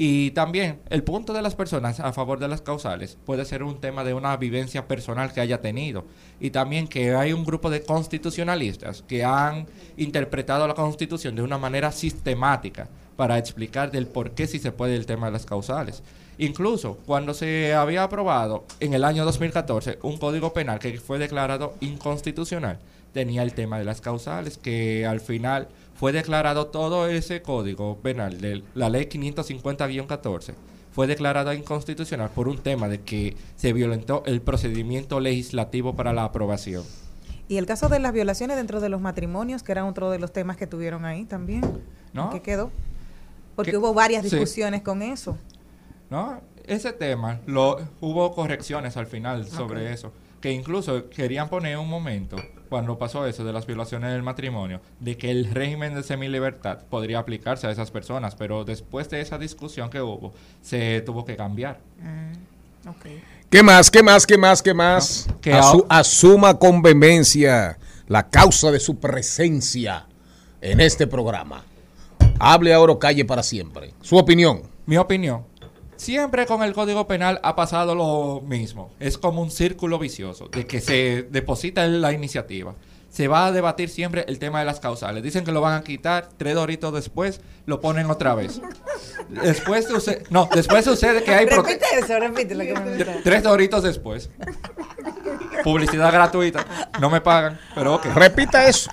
Y 0.01 0.31
también 0.31 0.79
el 0.89 1.03
punto 1.03 1.33
de 1.33 1.41
las 1.41 1.55
personas 1.55 1.99
a 1.99 2.13
favor 2.13 2.39
de 2.39 2.47
las 2.47 2.61
causales 2.61 3.17
puede 3.25 3.43
ser 3.43 3.63
un 3.63 3.81
tema 3.81 4.05
de 4.05 4.13
una 4.13 4.37
vivencia 4.37 4.87
personal 4.87 5.33
que 5.33 5.41
haya 5.41 5.59
tenido. 5.59 6.05
Y 6.39 6.51
también 6.51 6.87
que 6.87 7.15
hay 7.15 7.33
un 7.33 7.43
grupo 7.43 7.69
de 7.69 7.83
constitucionalistas 7.83 9.01
que 9.01 9.25
han 9.25 9.67
interpretado 9.97 10.65
la 10.69 10.73
constitución 10.73 11.35
de 11.35 11.41
una 11.41 11.57
manera 11.57 11.91
sistemática 11.91 12.87
para 13.17 13.37
explicar 13.37 13.91
del 13.91 14.07
por 14.07 14.31
qué 14.31 14.47
sí 14.47 14.57
se 14.59 14.71
puede 14.71 14.95
el 14.95 15.05
tema 15.05 15.25
de 15.25 15.33
las 15.33 15.45
causales. 15.45 16.01
Incluso 16.37 16.97
cuando 17.05 17.33
se 17.33 17.73
había 17.73 18.03
aprobado 18.03 18.63
en 18.79 18.93
el 18.93 19.03
año 19.03 19.25
2014 19.25 19.99
un 20.03 20.17
código 20.17 20.53
penal 20.53 20.79
que 20.79 20.97
fue 21.01 21.19
declarado 21.19 21.73
inconstitucional, 21.81 22.79
tenía 23.11 23.43
el 23.43 23.51
tema 23.51 23.77
de 23.77 23.83
las 23.83 23.99
causales, 23.99 24.57
que 24.57 25.05
al 25.05 25.19
final 25.19 25.67
fue 25.99 26.13
declarado 26.13 26.67
todo 26.67 27.07
ese 27.07 27.41
código 27.41 27.97
penal 27.97 28.39
de 28.39 28.63
la 28.73 28.89
ley 28.89 29.05
550-14 29.07 30.53
fue 30.91 31.07
declarada 31.07 31.53
inconstitucional 31.55 32.29
por 32.29 32.47
un 32.47 32.57
tema 32.57 32.87
de 32.87 33.01
que 33.01 33.35
se 33.55 33.73
violentó 33.73 34.23
el 34.25 34.41
procedimiento 34.41 35.19
legislativo 35.19 35.95
para 35.95 36.13
la 36.13 36.23
aprobación. 36.23 36.83
Y 37.47 37.57
el 37.57 37.65
caso 37.65 37.89
de 37.89 37.99
las 37.99 38.13
violaciones 38.13 38.57
dentro 38.57 38.79
de 38.79 38.89
los 38.89 39.01
matrimonios, 39.01 39.61
que 39.61 39.71
era 39.71 39.85
otro 39.85 40.09
de 40.09 40.19
los 40.19 40.31
temas 40.33 40.57
que 40.57 40.67
tuvieron 40.67 41.05
ahí 41.05 41.25
también. 41.25 41.61
¿No? 42.13 42.29
¿Qué 42.31 42.41
quedó? 42.41 42.71
Porque 43.55 43.77
hubo 43.77 43.93
varias 43.93 44.23
Sí. 44.23 44.29
discusiones 44.29 44.81
con 44.81 45.01
eso. 45.01 45.37
¿no? 46.09 46.41
Ese 46.65 46.91
tema, 46.91 47.39
lo, 47.45 47.77
hubo 47.99 48.33
correcciones 48.33 48.97
al 48.97 49.05
final 49.05 49.45
sobre 49.47 49.93
eso, 49.93 50.11
que 50.41 50.51
incluso 50.51 51.09
querían 51.09 51.49
poner 51.49 51.77
un 51.77 51.89
momento, 51.89 52.37
cuando 52.69 52.97
pasó 52.97 53.25
eso 53.27 53.43
de 53.43 53.51
las 53.51 53.65
violaciones 53.65 54.11
del 54.11 54.23
matrimonio, 54.23 54.79
de 54.99 55.17
que 55.17 55.31
el 55.31 55.51
régimen 55.51 55.95
de 55.95 56.03
semilibertad 56.03 56.79
podría 56.89 57.19
aplicarse 57.19 57.67
a 57.67 57.71
esas 57.71 57.91
personas, 57.91 58.35
pero 58.35 58.63
después 58.63 59.09
de 59.09 59.21
esa 59.21 59.37
discusión 59.37 59.89
que 59.89 60.01
hubo, 60.01 60.33
se 60.61 61.01
tuvo 61.01 61.25
que 61.25 61.35
cambiar. 61.35 61.79
¿Qué 63.49 63.63
más? 63.63 63.89
¿Qué 63.91 64.03
más? 64.03 64.25
¿Qué 64.25 64.37
más? 64.37 64.61
¿Qué 64.61 64.73
más? 64.73 65.25
No, 65.27 65.41
que 65.41 65.53
Asu- 65.53 65.85
asuma 65.89 66.57
con 66.57 66.81
vehemencia 66.81 67.77
la 68.07 68.29
causa 68.29 68.71
de 68.71 68.79
su 68.79 68.97
presencia 68.99 70.05
en 70.61 70.79
este 70.79 71.07
programa. 71.07 71.63
Hable 72.39 72.73
ahora 72.73 72.93
o 72.93 72.99
calle 72.99 73.25
para 73.25 73.43
siempre. 73.43 73.93
Su 74.01 74.17
opinión. 74.17 74.61
Mi 74.85 74.97
opinión, 74.97 75.43
siempre 75.99 76.45
con 76.45 76.63
el 76.63 76.73
Código 76.73 77.07
Penal 77.07 77.39
ha 77.43 77.55
pasado 77.55 77.93
lo 77.93 78.41
mismo. 78.41 78.91
Es 78.99 79.17
como 79.17 79.41
un 79.41 79.51
círculo 79.51 79.99
vicioso 79.99 80.47
de 80.47 80.65
que 80.65 80.79
se 80.81 81.27
deposita 81.29 81.85
la 81.87 82.13
iniciativa. 82.13 82.73
Se 83.09 83.27
va 83.27 83.47
a 83.47 83.51
debatir 83.51 83.89
siempre 83.89 84.23
el 84.27 84.39
tema 84.39 84.59
de 84.59 84.65
las 84.65 84.79
causales. 84.79 85.23
Dicen 85.23 85.43
que 85.43 85.51
lo 85.51 85.61
van 85.61 85.73
a 85.73 85.83
quitar, 85.83 86.29
tres 86.37 86.55
doritos 86.55 86.93
después 86.93 87.41
lo 87.69 87.79
ponen 87.79 88.09
otra 88.09 88.35
vez. 88.35 88.59
Después 89.29 89.85
sucede, 89.87 90.23
no, 90.29 90.49
después 90.53 90.83
sucede 90.83 91.23
que 91.23 91.33
hay 91.33 91.45
prote- 91.45 91.79
eso, 92.03 92.19
repite 92.19 92.55
lo 92.55 92.63
que 92.63 92.73
me 92.73 92.97
Tre- 92.97 93.21
Tres 93.23 93.43
doritos 93.43 93.83
después. 93.83 94.29
Publicidad 95.63 96.11
gratuita. 96.11 96.65
No 96.99 97.09
me 97.09 97.21
pagan, 97.21 97.59
pero 97.75 97.95
ok. 97.95 98.05
Repita 98.15 98.67
eso. 98.67 98.89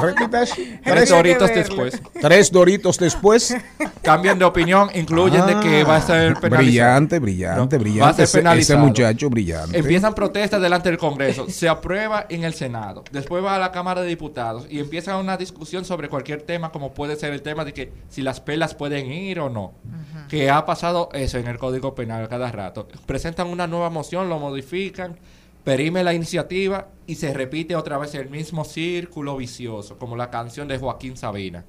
Repita 0.00 0.42
eso. 0.42 0.54
Tres 0.84 1.08
doritos 1.08 1.48
después. 1.54 2.02
tres 2.20 2.50
doritos 2.50 2.98
después. 2.98 3.54
Cambian 4.02 4.38
de 4.38 4.44
opinión, 4.44 4.90
incluyen 4.94 5.46
de 5.46 5.60
que 5.60 5.84
va 5.84 5.96
a 5.96 6.00
ser 6.02 6.34
penalizado. 6.34 6.58
Brillante, 6.64 7.18
brillante, 7.20 7.60
No, 7.60 7.66
brillante. 7.82 8.00
va 8.02 8.08
a 8.08 8.12
ser 8.14 8.24
Ese- 8.24 8.30
ese, 8.32 8.38
penalizado. 8.38 8.80
muchacho 8.80 9.30
brillante. 9.30 9.78
Empiezan 9.78 10.14
protestas 10.14 10.60
delante 10.60 10.90
del 10.90 10.98
Congreso, 10.98 11.48
se 11.48 11.68
aprueba 11.68 12.26
en 12.28 12.44
el 12.44 12.52
Senado, 12.54 13.04
después 13.12 13.42
va 13.44 13.54
a 13.54 13.58
la 13.58 13.70
Cámara 13.72 14.02
de 14.02 14.08
Diputados 14.08 14.66
y 14.68 14.80
empieza 14.80 15.16
una 15.16 15.36
discusión 15.36 15.84
sobre 15.84 16.08
cualquier 16.08 16.42
tema, 16.42 16.70
como 16.72 16.92
puede 16.92 17.16
ser 17.16 17.32
el 17.32 17.40
tema 17.42 17.53
de 17.62 17.74
que 17.74 17.92
si 18.08 18.22
las 18.22 18.40
pelas 18.40 18.74
pueden 18.74 19.12
ir 19.12 19.38
o 19.38 19.50
no. 19.50 19.74
Que 20.28 20.50
ha 20.50 20.64
pasado 20.64 21.10
eso 21.12 21.38
en 21.38 21.46
el 21.46 21.58
Código 21.58 21.94
Penal 21.94 22.28
cada 22.28 22.50
rato. 22.50 22.88
Presentan 23.04 23.48
una 23.48 23.66
nueva 23.66 23.90
moción, 23.90 24.30
lo 24.30 24.38
modifican, 24.38 25.16
perime 25.62 26.02
la 26.02 26.14
iniciativa 26.14 26.88
y 27.06 27.16
se 27.16 27.34
repite 27.34 27.76
otra 27.76 27.98
vez 27.98 28.14
el 28.14 28.30
mismo 28.30 28.64
círculo 28.64 29.36
vicioso, 29.36 29.98
como 29.98 30.16
la 30.16 30.30
canción 30.30 30.66
de 30.66 30.78
Joaquín 30.78 31.16
Sabina. 31.16 31.64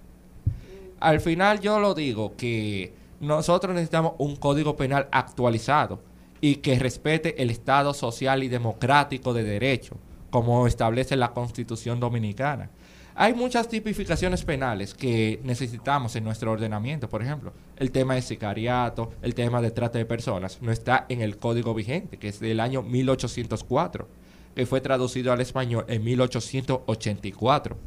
Al 1.00 1.20
final 1.20 1.60
yo 1.60 1.80
lo 1.80 1.94
digo 1.94 2.36
que 2.38 2.94
nosotros 3.20 3.74
necesitamos 3.74 4.14
un 4.18 4.36
código 4.36 4.76
penal 4.76 5.08
actualizado 5.12 6.02
y 6.42 6.58
que 6.58 6.78
respete 6.80 7.42
el 7.42 7.50
Estado 7.50 7.94
social 7.94 8.44
y 8.44 8.48
democrático 8.48 9.34
de 9.34 9.44
derecho, 9.44 9.98
como 10.30 10.68
establece 10.68 11.16
la 11.16 11.32
Constitución 11.32 12.00
Dominicana. 12.00 12.70
Hay 13.18 13.34
muchas 13.34 13.70
tipificaciones 13.70 14.44
penales 14.44 14.94
que 14.94 15.40
necesitamos 15.44 16.18
en 16.18 16.26
nuestro 16.26 16.52
ordenamiento. 16.52 17.08
Por 17.08 17.22
ejemplo, 17.22 17.54
el 17.78 17.92
tema 17.92 18.16
de 18.16 18.22
sicariato, 18.22 19.14
el 19.22 19.34
tema 19.34 19.62
de 19.62 19.72
trata 19.72 19.98
de 19.98 20.06
personas, 20.06 20.62
no 20.62 20.70
está 20.70 21.06
en 21.08 21.22
el 21.22 21.38
código 21.38 21.74
vigente, 21.74 22.18
que 22.18 22.28
es 22.28 22.42
del 22.42 22.60
año 22.60 22.84
1804, 22.84 24.08
que 24.54 24.66
fue 24.66 24.82
traducido 24.82 25.32
al 25.32 25.40
español 25.40 25.86
en 25.88 26.04
1884. 26.04 27.78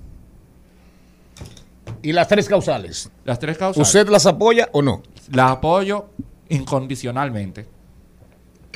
Y 2.03 2.13
las 2.13 2.29
tres 2.29 2.49
causales. 2.49 3.11
Las 3.25 3.39
tres 3.39 3.59
causas. 3.59 3.87
¿Usted 3.87 4.09
las 4.09 4.25
apoya 4.25 4.71
o 4.73 4.81
no? 4.81 5.03
La 5.31 5.51
apoyo 5.51 6.07
incondicionalmente. 6.49 7.67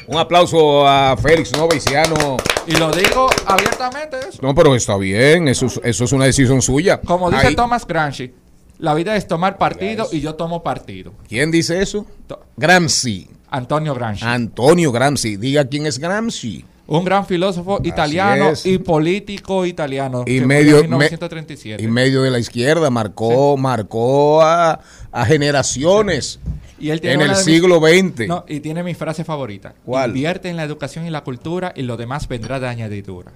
Un 0.06 0.18
aplauso 0.18 0.86
a 0.86 1.16
Félix 1.16 1.56
Novaiciano. 1.56 2.36
Y 2.66 2.72
lo 2.76 2.90
digo 2.92 3.28
abiertamente 3.46 4.16
eso. 4.28 4.38
No, 4.40 4.54
pero 4.54 4.74
está 4.74 4.96
bien, 4.96 5.48
eso, 5.48 5.66
es- 5.66 5.80
eso 5.82 6.04
es 6.04 6.12
una 6.12 6.26
decisión 6.26 6.62
suya. 6.62 7.00
Como 7.00 7.30
dice 7.30 7.48
Ahí- 7.48 7.56
Thomas 7.56 7.86
Gramsci, 7.86 8.32
la 8.78 8.94
vida 8.94 9.16
es 9.16 9.26
tomar 9.26 9.58
partido 9.58 10.08
y 10.12 10.20
yo 10.20 10.34
tomo 10.34 10.62
partido. 10.62 11.12
¿Quién 11.28 11.50
dice 11.50 11.82
eso? 11.82 12.06
To- 12.26 12.40
Gramsci. 12.56 13.28
Antonio 13.50 13.94
Gramsci. 13.94 14.24
Antonio 14.24 14.92
Gramsci. 14.92 15.36
Diga 15.36 15.64
quién 15.66 15.86
es 15.86 15.98
Gramsci. 15.98 16.64
Un 16.86 17.04
gran 17.04 17.24
filósofo 17.26 17.80
italiano 17.84 18.50
es. 18.50 18.66
y 18.66 18.78
político 18.78 19.64
italiano. 19.66 20.24
Y 20.26 20.40
medio, 20.40 20.76
murió 20.76 20.78
en 20.84 20.90
me- 20.90 20.96
1937. 20.96 21.82
y 21.82 21.86
medio 21.86 22.22
de 22.22 22.30
la 22.30 22.38
izquierda 22.38 22.90
marcó, 22.90 23.56
marcó 23.56 24.42
a, 24.42 24.80
a 25.10 25.24
generaciones 25.26 26.38
Y 26.78 26.90
él 26.90 27.00
tiene 27.00 27.14
en 27.16 27.30
el 27.30 27.36
mis- 27.36 27.44
siglo 27.44 27.78
XX. 27.80 28.26
No, 28.26 28.44
y 28.48 28.60
tiene 28.60 28.82
mi 28.82 28.94
frase 28.94 29.22
favorita. 29.24 29.74
¿Cuál? 29.84 30.10
Invierte 30.10 30.48
en 30.48 30.56
la 30.56 30.64
educación 30.64 31.06
y 31.06 31.10
la 31.10 31.22
cultura 31.22 31.72
y 31.76 31.82
lo 31.82 31.96
demás 31.96 32.26
vendrá 32.28 32.58
de 32.60 32.66
añadidura. 32.68 33.30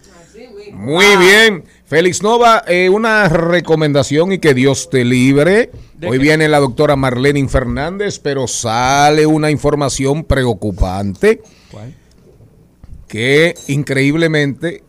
Muy 0.72 1.16
bien. 1.16 1.64
Félix 1.86 2.22
Nova, 2.22 2.64
eh, 2.66 2.88
una 2.90 3.28
recomendación 3.28 4.32
y 4.32 4.38
que 4.38 4.52
Dios 4.52 4.90
te 4.90 5.04
libre. 5.04 5.70
¿De 5.94 6.08
Hoy 6.08 6.18
qué? 6.18 6.24
viene 6.24 6.48
la 6.48 6.58
doctora 6.58 6.96
Marlene 6.96 7.48
Fernández, 7.48 8.18
pero 8.18 8.46
sale 8.48 9.24
una 9.26 9.50
información 9.50 10.24
preocupante 10.24 11.40
¿Cuál? 11.70 11.94
Que 13.08 13.54
increíblemente 13.68 14.82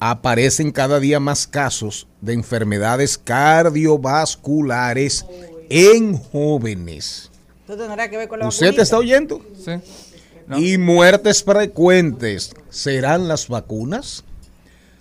aparecen 0.00 0.72
cada 0.72 0.98
día 1.00 1.20
más 1.20 1.46
casos 1.46 2.06
de 2.20 2.32
enfermedades 2.34 3.16
cardiovasculares 3.18 5.24
en 5.70 6.16
jóvenes. 6.16 7.30
¿Tú 7.66 7.76
tendrás 7.76 8.08
que 8.08 8.16
ver 8.18 8.28
con 8.28 8.38
la 8.40 8.48
¿Usted 8.48 8.66
vacunita? 8.66 8.82
está 8.82 8.98
oyendo? 8.98 9.40
Sí. 9.64 9.72
¿No? 10.46 10.58
Y 10.58 10.76
muertes 10.76 11.42
frecuentes. 11.42 12.52
¿Serán 12.68 13.28
las 13.28 13.48
vacunas? 13.48 14.24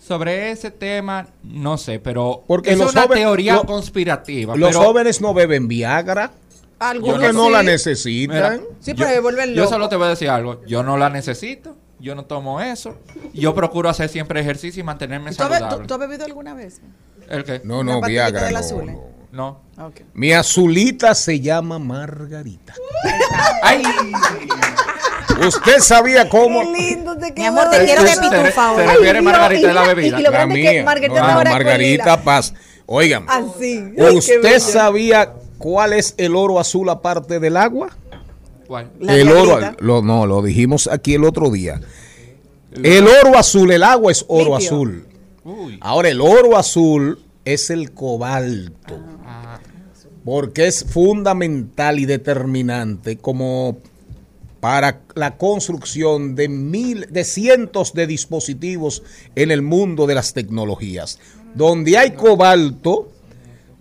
Sobre 0.06 0.52
ese 0.52 0.72
tema, 0.72 1.28
no 1.44 1.78
sé, 1.78 2.00
pero 2.00 2.44
Porque 2.48 2.72
es 2.72 2.78
los 2.78 2.94
una 2.94 3.08
teoría 3.08 3.56
lo- 3.56 3.66
conspirativa. 3.66 4.56
Los 4.56 4.70
pero 4.70 4.84
jóvenes 4.84 5.20
no 5.22 5.34
beben 5.34 5.68
Viagra 5.68 6.32
Algunos 6.80 7.18
porque 7.20 7.34
no 7.34 7.48
sí. 7.48 7.52
la 7.52 7.64
necesitan. 7.64 8.36
Mira, 8.36 8.60
Sí, 8.82 8.94
pero 8.94 9.46
Yo 9.54 9.68
solo 9.68 9.90
te 9.90 9.96
voy 9.98 10.08
a 10.08 10.12
decir 10.12 10.30
algo. 10.30 10.62
Yo 10.66 10.82
no 10.84 10.96
la 10.98 11.10
necesito. 11.10 11.76
Yo 12.04 12.16
no 12.16 12.26
tomo 12.26 12.60
eso. 12.60 12.98
Yo 13.34 13.56
procuro 13.56 13.90
hacer 13.90 14.10
siempre 14.10 14.42
ejercicio 14.42 14.82
y 14.82 14.84
mantenerme 14.84 15.30
¿Tú, 15.30 15.38
saludable. 15.38 15.78
tú- 15.78 15.88
tú 15.88 15.94
has 15.94 16.00
bebido 16.02 16.26
alguna 16.26 16.54
vez? 16.54 16.82
¿El 17.30 17.46
qué? 17.46 17.62
No, 17.64 17.82
no, 17.82 18.02
Viagra. 18.02 18.52
no, 18.52 18.58
azul, 18.58 18.90
¿eh? 18.90 18.98
no. 19.32 19.62
No. 19.78 19.86
Ok. 19.88 20.02
Mi 20.14 20.34
azulita 20.34 21.16
se 21.16 21.40
llama 21.40 21.80
Margarita. 21.80 22.74
¡Ay! 23.64 23.82
¿Usted 25.48 25.80
sabía 25.80 26.30
cómo? 26.30 26.62
lindo 26.74 27.18
te 27.18 27.32
Mi 27.34 27.46
amor, 27.46 27.70
te 27.70 27.86
quiero 27.86 28.04
de 28.04 28.10
se- 28.10 28.22
pitufo 28.22 28.76
se 28.76 28.86
refiere 28.86 29.22
Margarita 29.22 29.68
de 29.70 29.74
la 29.74 29.82
y- 29.82 29.84
y 29.84 29.88
bebida. 29.96 30.20
lo 30.20 30.30
La 30.32 30.42
es 30.44 30.48
que 30.48 30.54
mía. 30.54 30.84
Margarita 30.84 31.22
No, 31.22 31.28
no, 31.44 31.50
Margarita 31.52 32.22
Paz. 32.22 32.54
Oigan, 32.86 33.26
Así. 33.30 33.94
Qué 33.96 34.04
¿usted 34.12 34.60
sabía 34.60 35.34
cuál 35.58 35.94
es 35.94 36.14
el 36.18 36.36
oro 36.36 36.60
azul 36.60 36.90
aparte 36.90 37.40
del 37.40 37.56
agua? 37.58 37.90
El 39.02 39.30
oro, 39.30 39.60
lo, 39.80 40.02
no, 40.02 40.26
lo 40.26 40.42
dijimos 40.42 40.88
aquí 40.88 41.14
el 41.16 41.24
otro 41.24 41.50
día. 41.50 41.80
El 42.72 43.08
oro 43.08 43.38
azul, 43.38 43.72
el 43.72 43.84
agua 43.84 44.12
es 44.12 44.26
oro 44.28 44.58
Litio. 44.58 44.76
azul. 44.76 45.06
Uy. 45.44 45.78
Ahora, 45.82 46.10
el 46.10 46.22
oro 46.22 46.58
azul 46.58 47.20
es 47.46 47.70
el 47.70 47.92
cobalto. 47.92 49.00
Ah, 49.26 49.60
Porque 50.26 50.68
es 50.68 50.84
fundamental 50.84 52.00
y 52.00 52.06
determinante 52.06 53.18
como 53.18 53.78
para 54.60 55.02
la 55.16 55.38
construcción 55.38 56.36
de 56.36 56.48
mil, 56.48 57.08
de 57.12 57.26
cientos 57.26 57.94
de 57.94 58.08
dispositivos 58.08 59.04
en 59.36 59.52
el 59.52 59.62
mundo 59.62 60.08
de 60.08 60.16
las 60.16 60.34
tecnologías. 60.34 61.20
Donde 61.54 61.98
hay 61.98 62.12
cobalto, 62.12 63.12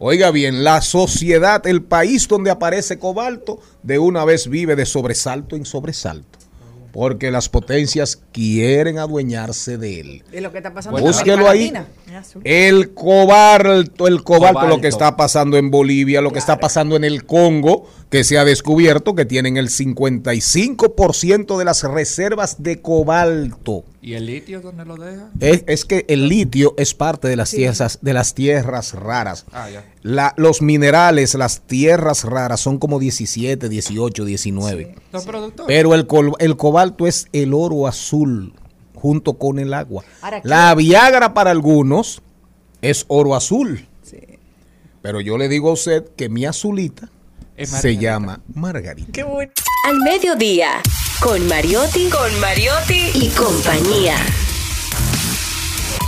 Oiga 0.05 0.33
bien, 0.33 0.65
la 0.65 0.81
sociedad, 0.81 1.65
el 1.65 1.81
país 1.81 2.27
donde 2.27 2.51
aparece 2.51 2.99
cobalto, 2.99 3.61
de 3.85 4.01
una 4.01 4.25
vez 4.25 4.49
vive 4.49 4.75
de 4.75 4.85
sobresalto 4.85 5.55
en 5.55 5.65
sobresalto. 5.65 6.41
Porque 6.91 7.31
las 7.31 7.49
potencias 7.49 8.21
quieren 8.33 8.99
adueñarse 8.99 9.79
de 9.79 10.01
él. 10.01 10.25
Y 10.33 10.41
lo 10.41 10.51
que 10.51 10.59
está 10.59 10.75
pasando 10.75 10.99
Búsquelo 10.99 11.49
ahí. 11.49 11.71
Latina. 11.71 11.87
El 12.45 12.95
cobalto, 12.95 14.07
el 14.07 14.23
cobalto, 14.23 14.67
lo 14.67 14.81
que 14.81 14.89
está 14.89 15.17
pasando 15.17 15.57
en 15.57 15.71
Bolivia, 15.71 16.21
lo 16.21 16.31
que 16.33 16.39
está 16.39 16.59
pasando 16.59 16.97
en 16.97 17.05
el 17.05 17.25
Congo, 17.27 17.87
que 18.11 18.25
se 18.25 18.39
ha 18.39 18.45
descubierto 18.45 19.15
que 19.15 19.25
tienen 19.25 19.57
el 19.57 19.69
55% 19.69 21.59
de 21.59 21.65
las 21.65 21.83
reservas 21.85 22.63
de 22.63 22.81
cobalto. 22.81 23.85
¿Y 24.01 24.15
el 24.15 24.27
litio 24.27 24.61
dónde 24.61 24.85
lo 24.85 24.97
deja? 24.97 25.31
Es, 25.41 25.63
es 25.67 25.85
que 25.85 26.05
el 26.09 26.29
litio 26.29 26.75
es 26.77 26.93
parte 26.95 27.29
de 27.29 27.37
las 27.37 27.51
tierras 27.51 27.99
de 28.03 28.13
las 28.13 28.35
tierras 28.35 28.95
raras. 28.95 29.45
Ah, 29.53 29.71
ya. 29.71 29.85
La- 30.03 30.35
los 30.37 30.61
minerales, 30.61 31.35
las 31.35 31.61
tierras 31.61 32.25
raras 32.25 32.61
son 32.61 32.79
como 32.79 32.99
17, 32.99 33.69
18, 33.69 34.25
19. 34.25 34.97
Los 35.13 35.25
productores. 35.25 35.67
Pero 35.69 35.95
el 35.95 36.57
cobalto 36.57 37.07
es 37.07 37.29
el 37.33 37.55
oro 37.55 37.87
azul 37.87 38.55
junto 39.03 39.33
con 39.35 39.59
el 39.59 39.75
agua. 39.75 40.05
La 40.45 40.73
Viagra 40.77 41.35
para 41.35 41.51
algunos 41.51 42.23
es 42.81 43.05
oro 43.09 43.35
azul. 43.35 43.85
Pero 45.03 45.21
yo 45.21 45.37
le 45.37 45.49
digo 45.49 45.71
a 45.71 45.73
usted 45.73 46.05
que 46.17 46.29
mi 46.29 46.45
azulita 46.47 47.09
Es 47.57 47.71
se 47.71 47.75
margarita. 47.75 48.01
llama 48.01 48.41
Margarita. 48.55 49.23
Al 49.89 49.99
mediodía, 49.99 50.81
con 51.21 51.45
Mariotti, 51.49 52.09
con 52.09 52.41
Mariotti 52.41 53.11
y 53.15 53.29
compañía. 53.31 54.15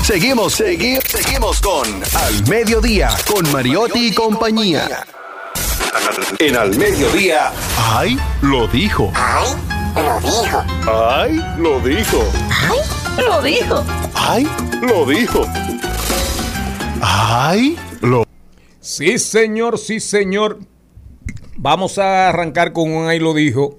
Seguimos, 0.05 0.53
seguimos, 0.53 1.03
seguimos 1.09 1.61
con 1.61 1.89
Al 2.15 2.47
Mediodía, 2.49 3.11
con 3.27 3.51
Mariotti 3.51 4.07
y 4.07 4.15
compañía. 4.15 5.05
En 6.39 6.57
Al 6.57 6.77
Mediodía. 6.77 7.51
¡Ay! 7.77 8.17
Lo 8.43 8.69
dijo. 8.69 9.11
¡Ay! 9.17 9.74
Lo 9.95 10.21
dijo. 10.21 10.65
¡Ay! 10.91 11.41
Lo 11.59 11.81
dijo. 11.81 12.25
Lo 13.19 13.43
dijo. 13.43 13.85
¡Ay! 14.15 14.47
Lo 14.83 15.07
dijo. 15.07 15.45
¡Ay! 17.01 17.77
Lo 18.01 18.25
Sí, 18.81 19.19
señor, 19.19 19.79
sí, 19.79 20.01
señor. 20.01 20.59
Vamos 21.57 21.99
a 21.99 22.29
arrancar 22.29 22.73
con 22.73 22.91
un 22.91 23.07
ahí 23.07 23.19
lo 23.21 23.33
dijo, 23.33 23.79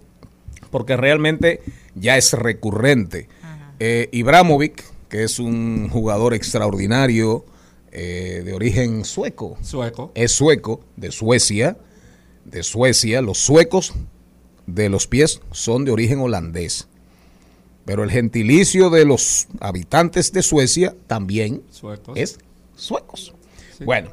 porque 0.72 0.96
realmente 0.98 1.62
ya 1.94 2.18
es 2.18 2.34
recurrente. 2.34 3.28
Eh, 3.80 4.10
Ibramovic, 4.14 4.84
que 5.10 5.24
es 5.24 5.38
un 5.40 5.90
jugador 5.90 6.34
extraordinario 6.34 7.46
eh, 7.92 8.42
de 8.46 8.54
origen 8.54 9.04
sueco, 9.06 9.58
Sueco. 9.62 10.12
es 10.16 10.32
sueco, 10.32 10.82
de 10.96 11.12
Suecia, 11.12 11.78
de 12.46 12.64
Suecia. 12.64 13.22
Los 13.22 13.38
suecos 13.38 13.94
de 14.68 14.90
los 14.90 15.08
pies 15.08 15.42
son 15.52 15.86
de 15.86 15.92
origen 15.92 16.20
holandés. 16.20 16.88
Pero 17.86 18.04
el 18.04 18.10
gentilicio 18.12 18.90
de 18.90 19.06
los 19.06 19.48
habitantes 19.60 20.32
de 20.32 20.42
Suecia 20.42 20.96
también 21.08 21.62
Suecos. 21.70 22.18
es 22.18 22.40
suecos. 22.76 23.34
Bueno, 23.84 24.10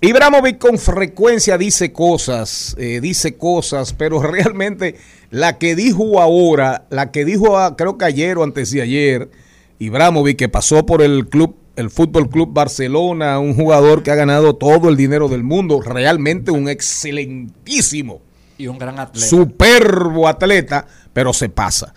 Ibramovic 0.00 0.58
con 0.58 0.78
frecuencia 0.78 1.58
dice 1.58 1.92
cosas, 1.92 2.76
eh, 2.78 3.00
dice 3.00 3.36
cosas, 3.36 3.92
pero 3.94 4.20
realmente 4.22 4.96
la 5.30 5.58
que 5.58 5.74
dijo 5.74 6.20
ahora, 6.20 6.86
la 6.90 7.10
que 7.10 7.24
dijo 7.24 7.58
a- 7.58 7.76
creo 7.76 7.98
que 7.98 8.04
ayer 8.04 8.38
o 8.38 8.44
antes 8.44 8.70
de 8.70 8.82
ayer, 8.82 9.30
Ibramovic 9.78 10.38
que 10.38 10.48
pasó 10.48 10.86
por 10.86 11.02
el 11.02 11.26
club, 11.28 11.56
el 11.76 11.90
Fútbol 11.90 12.30
Club 12.30 12.50
Barcelona, 12.52 13.38
un 13.38 13.54
jugador 13.54 14.02
que 14.02 14.10
ha 14.10 14.14
ganado 14.14 14.54
todo 14.56 14.88
el 14.88 14.96
dinero 14.96 15.28
del 15.28 15.42
mundo, 15.42 15.80
realmente 15.82 16.50
un 16.50 16.68
excelentísimo 16.68 18.20
Y 18.58 18.66
un 18.68 18.78
gran 18.78 18.98
atleta. 18.98 19.26
superbo 19.26 20.28
atleta, 20.28 20.86
pero 21.12 21.32
se 21.32 21.48
pasa. 21.48 21.94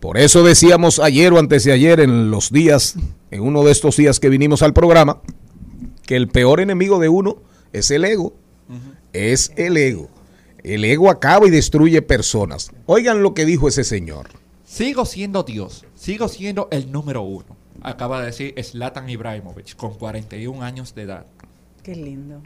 Por 0.00 0.16
eso 0.16 0.44
decíamos 0.44 1.00
ayer 1.00 1.32
o 1.32 1.38
antes 1.38 1.64
de 1.64 1.72
ayer, 1.72 2.00
en 2.00 2.30
los 2.30 2.52
días, 2.52 2.94
en 3.30 3.42
uno 3.42 3.64
de 3.64 3.72
estos 3.72 3.96
días 3.96 4.20
que 4.20 4.28
vinimos 4.28 4.62
al 4.62 4.72
programa, 4.72 5.20
que 6.06 6.16
el 6.16 6.28
peor 6.28 6.60
enemigo 6.60 6.98
de 6.98 7.08
uno 7.08 7.38
es 7.72 7.90
el 7.90 8.04
ego. 8.04 8.34
Es 9.12 9.52
el 9.56 9.76
ego. 9.76 10.08
El 10.62 10.84
ego 10.84 11.10
acaba 11.10 11.46
y 11.46 11.50
destruye 11.50 12.02
personas. 12.02 12.70
Oigan 12.86 13.22
lo 13.22 13.34
que 13.34 13.44
dijo 13.44 13.68
ese 13.68 13.84
señor. 13.84 14.28
Sigo 14.64 15.04
siendo 15.06 15.42
Dios. 15.42 15.84
Sigo 15.94 16.28
siendo 16.28 16.68
el 16.70 16.92
número 16.92 17.22
uno. 17.22 17.56
Acaba 17.82 18.20
de 18.20 18.26
decir 18.26 18.54
Zlatan 18.62 19.08
Ibrahimovic 19.08 19.76
con 19.76 19.94
41 19.94 20.62
años 20.62 20.94
de 20.94 21.02
edad. 21.02 21.26
Qué 21.88 21.94
lindo. 21.96 22.42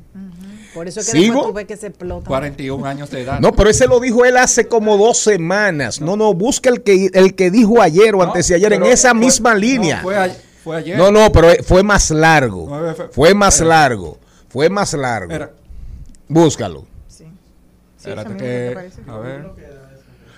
Por 0.73 0.87
eso 0.87 1.01
es 1.01 1.07
que 1.07 1.19
¿Sigo? 1.19 1.35
después 1.35 1.47
tú 1.49 1.53
ves 1.53 1.67
que 1.67 1.77
se 1.77 1.89
explota. 1.89 2.29
41 2.29 2.87
años 2.87 3.11
de 3.11 3.23
edad. 3.23 3.41
No, 3.41 3.51
pero 3.51 3.71
ese 3.71 3.89
lo 3.89 3.99
dijo 3.99 4.25
él 4.25 4.37
hace 4.37 4.69
como 4.69 4.97
dos 4.97 5.19
semanas. 5.19 6.01
No, 6.01 6.17
no, 6.17 6.33
busca 6.33 6.71
el 6.71 6.83
que, 6.85 7.11
el 7.13 7.35
que 7.35 7.51
dijo 7.51 7.83
ayer 7.83 8.15
o 8.15 8.19
No, 8.19 8.25
antes 8.25 8.47
de 8.47 8.55
ayer 8.55 8.73
en 8.75 8.85
esa 8.85 9.11
fue- 9.11 9.19
misma 9.19 9.55
no, 9.55 9.59
línea. 9.59 10.01
fue, 10.01 10.17
a- 10.17 10.31
fue 10.63 10.77
ayer. 10.77 10.97
No, 10.97 11.11
no, 11.11 11.33
pero 11.33 11.49
fue 11.65 11.83
más 11.83 12.13
largo. 12.13 12.67
Nueve 12.69 12.95
fe- 12.95 13.09
Fue 13.11 13.35
más 13.35 13.55
Espera. 13.55 13.69
largo. 13.81 14.19
Fue 14.49 14.71
más 14.71 14.93
largo. 14.95 15.33
Era- 15.33 15.51
Búscalo. 16.29 16.87
espérate 17.99 18.29
eso 18.31 18.37
que- 18.39 18.45
mismo 18.45 18.69
que 18.69 18.73
parece. 18.75 19.01
a 19.11 19.17
ver. 19.19 19.51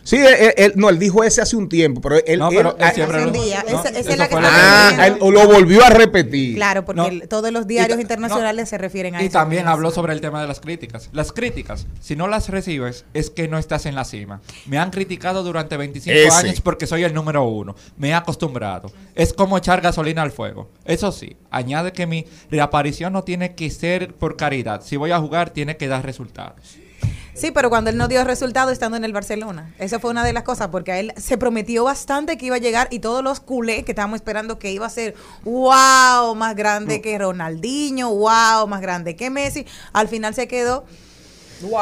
Sí, 0.04 0.16
él, 0.18 0.54
él- 0.56 0.72
no, 0.76 0.88
él 0.90 0.98
dijo 0.98 1.24
ese 1.24 1.40
hace 1.42 1.56
un 1.56 1.68
tiempo, 1.68 2.00
pero 2.00 2.16
él... 2.24 2.38
No, 2.38 2.50
él- 2.50 2.56
pero 2.56 2.76
él 2.78 2.92
siempre 2.94 3.16
hace 3.18 3.26
un 3.26 3.32
lo- 3.32 3.42
día. 3.42 3.64
no, 3.68 3.80
Esa- 3.80 3.88
esa 3.88 3.98
es 4.00 4.06
eso 4.06 4.16
la 4.16 4.28
que 4.28 4.36
fue 4.36 4.44
está 4.44 4.86
ah, 4.86 4.90
diciendo. 4.90 5.26
él 5.28 5.34
lo 5.34 5.46
volvió 5.48 5.84
a 5.84 5.90
repetir. 5.90 6.54
Claro, 6.56 6.84
porque 6.84 7.00
No. 7.00 7.08
el- 7.08 7.28
todos 7.28 7.50
los 7.50 7.64
Y 7.64 7.68
diarios 7.68 7.98
internacionales 8.00 8.66
no. 8.66 8.70
se 8.70 8.78
refieren 8.78 9.14
a 9.16 9.22
Y 9.22 9.26
eso. 9.26 9.32
también 9.32 9.66
habló 9.66 9.90
sobre 9.90 10.12
el 10.12 10.20
tema 10.20 10.40
de 10.42 10.46
las 10.46 10.60
críticas. 10.60 11.08
Las 11.12 11.32
críticas, 11.32 11.86
si 12.00 12.16
no 12.16 12.28
las 12.28 12.48
recibes, 12.50 13.04
es 13.14 13.30
que 13.30 13.48
no 13.48 13.56
estás 13.58 13.86
en 13.86 13.94
la 13.94 14.04
cima. 14.04 14.40
Me 14.66 14.78
han 14.78 14.90
criticado 14.90 15.42
durante 15.42 15.76
25 15.76 16.16
Ese. 16.16 16.36
años 16.36 16.60
porque 16.60 16.86
soy 16.86 17.02
el 17.04 17.14
número 17.14 17.42
uno. 17.44 17.74
Me 17.96 18.10
he 18.10 18.14
acostumbrado. 18.14 18.92
Es 19.14 19.32
como 19.32 19.56
echar 19.58 19.80
gasolina 19.80 20.20
al 20.22 20.32
fuego. 20.32 20.68
Eso 20.84 21.12
sí, 21.12 21.36
añade 21.50 21.92
que 21.92 22.06
mi 22.06 22.26
reaparición 22.50 23.12
no 23.12 23.24
tiene 23.24 23.54
que 23.54 23.70
ser 23.70 24.12
por 24.14 24.36
caridad. 24.36 24.82
Si 24.84 24.96
voy 24.96 25.12
a 25.12 25.18
jugar, 25.18 25.50
tiene 25.50 25.76
que 25.76 25.88
dar 25.88 26.04
resultados. 26.04 26.76
Sí, 27.34 27.50
pero 27.50 27.68
cuando 27.68 27.90
él 27.90 27.96
no 27.96 28.06
dio 28.06 28.22
resultado 28.22 28.70
estando 28.70 28.96
en 28.96 29.04
el 29.04 29.12
Barcelona. 29.12 29.74
Esa 29.78 29.98
fue 29.98 30.10
una 30.10 30.24
de 30.24 30.32
las 30.32 30.44
cosas, 30.44 30.68
porque 30.68 30.92
a 30.92 31.00
él 31.00 31.12
se 31.16 31.36
prometió 31.36 31.82
bastante 31.82 32.38
que 32.38 32.46
iba 32.46 32.56
a 32.56 32.60
llegar 32.60 32.86
y 32.90 33.00
todos 33.00 33.24
los 33.24 33.40
culés 33.40 33.84
que 33.84 33.92
estábamos 33.92 34.16
esperando 34.16 34.58
que 34.60 34.70
iba 34.70 34.86
a 34.86 34.90
ser, 34.90 35.14
wow, 35.44 36.34
más 36.36 36.54
grande 36.54 37.00
que 37.00 37.18
Ronaldinho, 37.18 38.08
wow, 38.14 38.68
más 38.68 38.80
grande 38.80 39.16
que 39.16 39.30
Messi, 39.30 39.66
al 39.92 40.06
final 40.06 40.34
se 40.34 40.46
quedó 40.46 40.84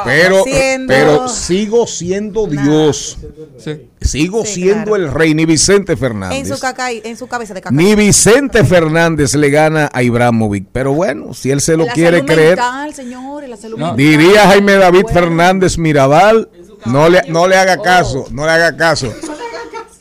Pero, 0.05 0.43
Siendo- 0.43 0.87
pero 0.93 1.27
sigo 1.27 1.87
siendo 1.87 2.47
Dios. 2.47 3.17
Sí. 3.57 3.89
Sigo 4.01 4.45
Sí, 4.45 4.55
siendo 4.55 4.91
claro. 4.91 4.95
el 4.97 5.11
rey. 5.11 5.33
Ni 5.33 5.45
Vicente 5.45 5.93
en 5.93 5.97
Fernández. 5.97 6.47
su, 6.47 6.59
caca, 6.59 6.91
en 6.91 7.17
su 7.17 7.27
cabeza 7.27 7.53
de 7.53 7.61
caca. 7.61 7.75
Ni 7.75 7.95
Vicente 7.95 8.63
Fernández 8.63 9.33
le 9.35 9.49
gana 9.49 9.89
a 9.93 10.03
Ibramovic. 10.03 10.67
Pero 10.71 10.93
bueno, 10.93 11.33
si 11.33 11.51
él 11.51 11.61
se 11.61 11.75
lo 11.77 11.85
la 11.85 11.93
quiere 11.93 12.17
salud 12.19 12.31
creer. 12.31 12.57
mental, 12.57 12.93
señores, 12.93 13.49
la 13.49 13.57
salud 13.57 13.77
No. 13.77 13.87
mental. 13.93 13.97
Diría 13.97 14.47
Jaime 14.47 14.73
David 14.73 15.01
Bueno. 15.03 15.19
Fernández 15.19 15.77
Mirabal, 15.77 16.49
no 16.85 17.09
le, 17.09 17.21
no 17.29 17.47
le 17.47 17.55
haga 17.55 17.77
caso, 17.81 18.25
no 18.31 18.45
le 18.45 18.51
haga 18.51 18.75
caso. 18.75 19.13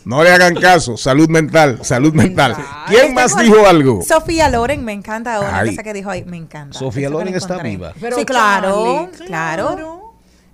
No 0.04 0.22
le 0.24 0.30
hagan 0.30 0.54
caso, 0.54 0.96
salud 0.96 1.28
mental, 1.28 1.78
salud 1.82 2.12
mental. 2.12 2.56
¿Quién 2.88 3.14
más 3.14 3.36
dijo 3.36 3.66
algo? 3.66 4.02
Sofía 4.02 4.48
Loren, 4.48 4.84
me 4.84 4.92
encanta 4.92 5.36
ahora. 5.36 5.64
Esa 5.64 5.82
que 5.82 5.92
dijo 5.92 6.10
ahí, 6.10 6.24
me 6.24 6.36
encanta. 6.36 6.78
Sofía 6.78 7.08
Loren 7.08 7.34
está 7.34 7.62
viva. 7.62 7.92
Pero 8.00 8.16
sí, 8.16 8.24
claro, 8.24 9.08
claro. 9.26 10.01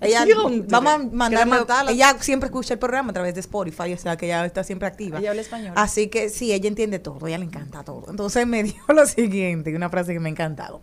Ella, 0.01 0.25
vamos 0.69 0.93
a 0.93 0.99
mandarle. 0.99 1.93
Ella 1.93 2.17
siempre 2.21 2.47
escucha 2.47 2.75
el 2.75 2.79
programa 2.79 3.11
a 3.11 3.13
través 3.13 3.35
de 3.35 3.41
Spotify, 3.41 3.93
o 3.93 3.99
sea 3.99 4.17
que 4.17 4.27
ella 4.27 4.45
está 4.47 4.63
siempre 4.63 4.87
activa. 4.87 5.19
Ella 5.19 5.31
habla 5.31 5.43
español. 5.43 5.73
Así 5.77 6.07
que 6.07 6.29
sí, 6.29 6.53
ella 6.53 6.69
entiende 6.69 7.01
todo, 7.01 7.27
ella 7.27 7.39
le 7.39 7.47
encanta 7.47 7.83
todo. 7.83 8.07
Entonces 8.09 8.47
me 8.47 8.63
dijo 8.63 8.93
lo 8.93 9.07
siguiente, 9.07 9.75
una 9.75 9.91
frase 9.91 10.13
que 10.13 10.21
me 10.21 10.29
ha 10.29 10.33
encantado. 10.33 10.81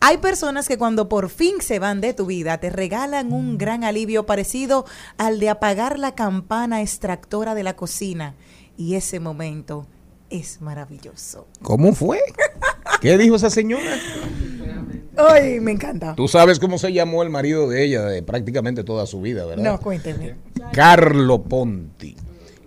Hay 0.00 0.18
personas 0.18 0.68
que 0.68 0.78
cuando 0.78 1.08
por 1.08 1.28
fin 1.28 1.60
se 1.60 1.78
van 1.78 2.00
de 2.00 2.14
tu 2.14 2.26
vida 2.26 2.58
te 2.58 2.70
regalan 2.70 3.32
un 3.32 3.58
gran 3.58 3.84
alivio 3.84 4.24
parecido 4.24 4.86
al 5.18 5.38
de 5.38 5.50
apagar 5.50 5.98
la 5.98 6.14
campana 6.14 6.80
extractora 6.80 7.54
de 7.54 7.62
la 7.62 7.76
cocina. 7.76 8.34
Y 8.78 8.94
ese 8.94 9.20
momento 9.20 9.86
es 10.30 10.60
maravilloso. 10.60 11.46
¿Cómo 11.62 11.94
fue? 11.94 12.20
¿Qué 13.00 13.18
dijo 13.18 13.36
esa 13.36 13.50
señora? 13.50 13.84
Ay, 15.16 15.60
me 15.60 15.72
encanta. 15.72 16.14
Tú 16.14 16.28
sabes 16.28 16.58
cómo 16.58 16.78
se 16.78 16.92
llamó 16.92 17.22
el 17.22 17.30
marido 17.30 17.68
de 17.68 17.84
ella 17.84 18.02
de 18.04 18.22
prácticamente 18.22 18.84
toda 18.84 19.06
su 19.06 19.20
vida, 19.20 19.44
¿verdad? 19.46 19.64
No, 19.64 19.80
cuénteme. 19.80 20.34
Carlo 20.72 21.42
Ponti, 21.42 22.16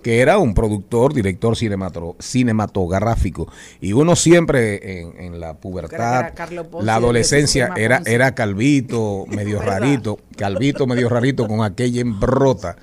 que 0.02 0.20
era 0.22 0.38
un 0.38 0.54
productor, 0.54 1.14
director 1.14 1.56
cinemato- 1.56 2.16
cinematográfico. 2.20 3.52
Y 3.82 3.94
uno 3.94 4.16
siempre 4.16 5.00
en, 5.02 5.20
en 5.20 5.40
la 5.40 5.56
pubertad, 5.58 6.20
Era 6.20 6.34
Carlo 6.34 6.70
Ponti, 6.70 6.86
la 6.86 6.96
adolescencia, 6.96 7.72
era, 7.78 8.02
era 8.06 8.34
calvito, 8.36 9.26
medio 9.28 9.60
¿Verdad? 9.60 9.80
rarito, 9.82 10.20
calvito, 10.38 10.88
medio 10.88 11.10
rarito, 11.10 11.48
con 11.48 11.62
aquella 11.64 12.02
embrota. 12.02 12.76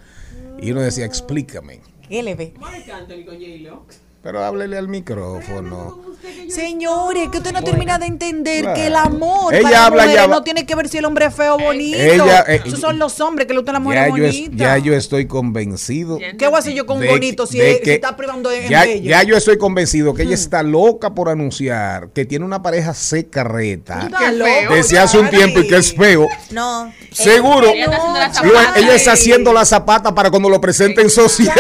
Y 0.60 0.70
uno 0.72 0.80
decía, 0.80 1.04
explícame. 1.04 1.80
¿Qué 2.08 2.22
le 2.22 2.34
ve? 2.34 2.54
Pero 4.22 4.44
háblele 4.44 4.76
al 4.78 4.88
micrófono. 4.88 6.00
Señores, 6.48 7.28
que 7.30 7.38
usted 7.38 7.52
no 7.52 7.62
termina 7.62 7.98
de 7.98 8.06
entender 8.06 8.62
Claro. 8.62 8.74
que 8.76 8.86
el 8.86 8.96
amor 8.96 9.54
Ella 9.54 9.62
para 9.62 9.86
habla, 9.86 10.02
mujeres 10.04 10.28
no 10.28 10.42
tiene 10.42 10.66
que 10.66 10.74
ver 10.74 10.88
si 10.88 10.98
el 10.98 11.04
hombre 11.04 11.26
es 11.26 11.34
feo 11.34 11.56
o 11.56 11.58
bonito. 11.58 11.98
Ella, 11.98 12.44
eh, 12.48 12.62
Esos 12.64 12.80
son 12.80 12.98
los 12.98 13.20
hombres 13.20 13.46
que 13.46 13.52
le 13.52 13.58
gustan 13.60 13.74
las 13.74 13.82
mujeres 13.82 14.08
bonitas. 14.10 14.56
ya 14.56 14.78
yo 14.78 14.94
estoy 14.94 15.26
convencido. 15.26 16.18
¿Qué 16.38 16.46
voy 16.46 16.56
a 16.56 16.58
hacer 16.58 16.72
yo 16.74 16.86
con 16.86 16.96
un 16.98 17.02
de 17.02 17.08
bonito 17.08 17.46
si, 17.46 17.58
de 17.58 17.80
está 17.84 18.16
privando 18.16 18.50
en 18.50 18.68
ya, 18.68 18.86
ya 18.86 19.22
yo 19.22 19.36
estoy 19.36 19.58
convencido 19.58 20.14
que 20.14 20.22
ella 20.22 20.30
Hmm. 20.30 20.34
está 20.46 20.62
loca 20.62 21.14
por 21.14 21.28
anunciar 21.28 22.08
que 22.14 22.24
tiene 22.24 22.44
una 22.44 22.62
pareja 22.62 22.94
secarreta 22.94 24.08
desde 24.70 24.98
hace 24.98 25.18
un 25.18 25.28
tiempo 25.30 25.60
y 25.60 25.68
que 25.68 25.76
es 25.76 25.94
feo. 25.94 26.26
No. 26.50 26.92
Seguro. 27.12 27.68
Ella 27.68 27.84
está 27.84 27.96
haciendo 27.96 28.18
la 28.18 28.28
Digo, 28.28 28.54
zapata. 28.60 28.78
ella 28.80 28.94
está 28.94 29.12
haciendo 29.12 29.52
la 29.52 29.64
zapata 29.64 30.14
para 30.14 30.30
cuando 30.30 30.48
lo 30.48 30.60
presente 30.60 31.00
en 31.02 31.10
sociedad. 31.10 31.54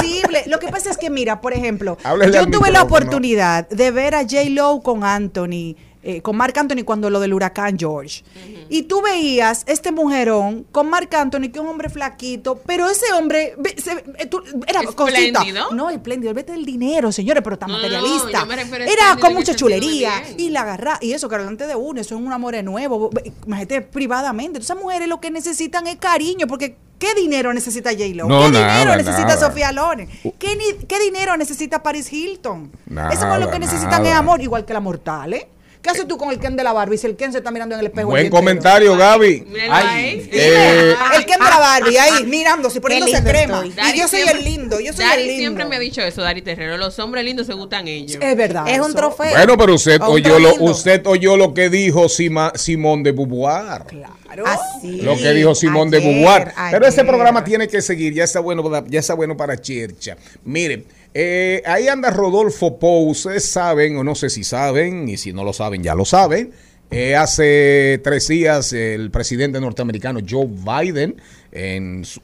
imposible. 0.00 0.42
Lo 0.46 0.58
que 0.58 0.68
pasa 0.68 0.90
es 0.90 0.96
que, 0.98 1.10
mira, 1.10 1.40
por 1.40 1.52
ejemplo, 1.52 1.98
Háblele 2.04 2.32
yo 2.36 2.46
tuve 2.48 2.70
la 2.70 2.82
oportunidad 2.82 3.68
de 3.68 3.81
ver 3.90 4.14
a 4.14 4.22
J. 4.22 4.50
Lo 4.50 4.80
con 4.80 5.04
Anthony, 5.04 5.76
eh, 6.02 6.20
con 6.22 6.36
Mark 6.36 6.58
Anthony 6.58 6.84
cuando 6.84 7.10
lo 7.10 7.20
del 7.20 7.32
huracán 7.34 7.78
George. 7.78 8.24
Y 8.68 8.82
tú 8.82 9.02
veías 9.02 9.64
este 9.66 9.92
mujerón 9.92 10.64
con 10.72 10.88
Mark 10.88 11.14
Anthony, 11.14 11.42
que 11.52 11.52
es 11.54 11.60
un 11.60 11.68
hombre 11.68 11.88
flaquito, 11.90 12.60
pero 12.66 12.88
ese 12.88 13.12
hombre 13.12 13.54
se- 13.76 14.04
eh, 14.18 14.26
tú- 14.26 14.42
era 14.66 14.82
cosita. 14.84 15.18
¿Espléndido? 15.20 15.70
No, 15.72 15.90
espléndido, 15.90 16.32
vete 16.34 16.54
el 16.54 16.64
dinero, 16.64 17.12
señores, 17.12 17.42
pero 17.42 17.54
está 17.54 17.66
No, 17.66 17.74
materialista. 17.74 18.40
yo 18.40 18.46
me 18.46 18.56
refiero 18.56 18.84
a 18.84 18.88
Era 18.88 19.16
con 19.20 19.34
mucha 19.34 19.54
chulería 19.54 20.12
y 20.36 20.50
la 20.50 20.62
agarra 20.62 20.98
y 21.00 21.12
eso 21.12 21.28
que 21.28 21.36
delante 21.38 21.66
de 21.66 21.74
uno, 21.76 22.00
eso 22.00 22.14
es 22.14 22.20
un 22.20 22.32
amor 22.32 22.52
nuevo. 22.64 23.10
Imagínate 23.46 23.80
privadamente. 23.82 24.58
Entonces, 24.58 24.70
esas 24.70 24.82
mujeres 24.82 25.08
lo 25.08 25.20
que 25.20 25.30
necesitan 25.30 25.86
es 25.86 25.96
cariño, 25.96 26.46
porque 26.46 26.76
¿qué 26.98 27.14
dinero 27.14 27.52
necesita 27.54 27.90
J. 27.90 28.04
Lo? 28.14 28.26
No, 28.26 28.42
¿Qué 28.46 28.50
nada, 28.50 28.72
dinero 28.78 28.96
necesita 28.96 29.28
nada. 29.36 29.40
Sofía 29.48 29.72
Loren? 29.72 30.08
¿Qué, 30.38 30.56
ni- 30.56 30.86
qué 30.86 30.98
dinero 31.00 31.36
necesita 31.36 31.82
Paris 31.82 32.12
Hilton? 32.12 32.72
Nada, 32.86 33.10
Eso 33.12 33.32
es 33.32 33.40
lo 33.40 33.50
que 33.50 33.58
necesitan 33.58 34.04
es 34.06 34.12
amor, 34.14 34.40
igual 34.42 34.64
que 34.64 34.72
la 34.72 34.80
mortal, 34.80 35.32
¿eh? 35.34 35.48
¿Qué 35.82 35.90
haces 35.90 36.06
tú 36.06 36.16
con 36.16 36.30
el 36.30 36.38
Ken 36.38 36.54
de 36.54 36.62
la 36.62 36.72
Barbie 36.72 36.96
si 36.96 37.08
el 37.08 37.16
Ken 37.16 37.32
se 37.32 37.38
está 37.38 37.50
mirando 37.50 37.74
en 37.74 37.80
el 37.80 37.86
espejo? 37.86 38.06
el 38.08 38.12
Buen 38.12 38.24
entero? 38.26 38.36
comentario, 38.40 38.96
Gaby. 38.96 39.44
Ay, 39.68 40.28
eh, 40.32 40.94
El 41.16 41.26
Ken 41.26 41.40
de 41.40 41.44
la 41.50 41.58
Barbie 41.58 41.98
ahí, 41.98 42.24
mirándose, 42.24 42.80
poniéndose 42.80 43.20
crema. 43.24 43.64
Y 43.66 43.98
yo 43.98 44.06
soy 44.06 44.20
el 44.20 44.44
lindo, 44.44 44.78
yo 44.78 44.92
soy 44.92 45.04
Dari 45.04 45.22
el 45.22 45.26
lindo. 45.28 45.40
siempre 45.40 45.64
me 45.64 45.74
ha 45.76 45.78
dicho 45.80 46.00
eso, 46.00 46.22
Dari 46.22 46.40
Terrero. 46.40 46.76
Los 46.76 46.98
hombres 47.00 47.24
lindos 47.24 47.48
se 47.48 47.54
gustan 47.54 47.88
ellos. 47.88 48.16
Es 48.22 48.36
verdad. 48.36 48.68
Es 48.68 48.78
un 48.78 48.86
eso. 48.90 48.94
trofeo. 48.94 49.30
Bueno, 49.32 49.58
pero 49.58 49.74
usted 49.74 50.00
oyó, 50.02 50.38
lo, 50.38 50.54
usted 50.54 51.02
oyó 51.06 51.36
lo 51.36 51.52
que 51.52 51.68
dijo 51.68 52.08
Sima- 52.08 52.52
Simón 52.54 53.02
de 53.02 53.10
Beauvoir. 53.10 53.82
Claro. 53.86 54.44
Así. 54.46 55.00
Lo 55.02 55.16
que 55.16 55.32
dijo 55.32 55.52
Simón 55.56 55.90
de 55.90 55.98
Beauvoir. 55.98 56.52
Pero 56.70 56.86
este 56.86 57.00
ayer. 57.00 57.10
programa 57.10 57.42
tiene 57.42 57.66
que 57.66 57.82
seguir, 57.82 58.14
ya 58.14 58.22
está 58.22 58.38
bueno, 58.38 58.62
para- 58.62 58.86
ya 58.88 59.00
está 59.00 59.14
bueno 59.14 59.36
para 59.36 59.60
Chercha. 59.60 60.16
Miren, 60.44 60.84
eh, 61.14 61.62
ahí 61.66 61.88
anda 61.88 62.10
Rodolfo 62.10 62.78
Pou, 62.78 63.08
ustedes 63.10 63.44
saben, 63.44 63.96
o 63.96 64.04
no 64.04 64.14
sé 64.14 64.30
si 64.30 64.44
saben, 64.44 65.08
y 65.08 65.16
si 65.16 65.32
no 65.32 65.44
lo 65.44 65.52
saben, 65.52 65.82
ya 65.82 65.94
lo 65.94 66.04
saben. 66.04 66.52
Eh, 66.90 67.16
hace 67.16 68.00
tres 68.04 68.28
días 68.28 68.72
el 68.74 69.10
presidente 69.10 69.58
norteamericano 69.60 70.20
Joe 70.28 70.46
Biden 70.46 71.16
en 71.50 72.04
su- 72.04 72.20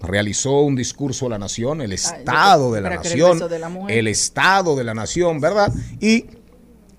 realizó 0.00 0.60
un 0.62 0.76
discurso 0.76 1.26
a 1.26 1.30
la 1.30 1.38
nación, 1.38 1.82
el 1.82 1.92
estado 1.92 2.72
de 2.72 2.80
la 2.80 2.88
el 2.88 2.94
nación, 2.96 3.38
de 3.48 3.58
la 3.58 3.68
el 3.88 4.06
estado 4.08 4.76
de 4.76 4.84
la 4.84 4.94
nación, 4.94 5.40
¿verdad? 5.40 5.72
Y 6.00 6.24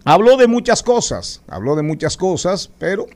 habló 0.03 0.37
de 0.37 0.47
muchas 0.47 0.83
cosas, 0.83 1.41
habló 1.47 1.75
de 1.75 1.81
muchas 1.81 2.15
cosas, 2.17 2.69
pero 2.77 3.07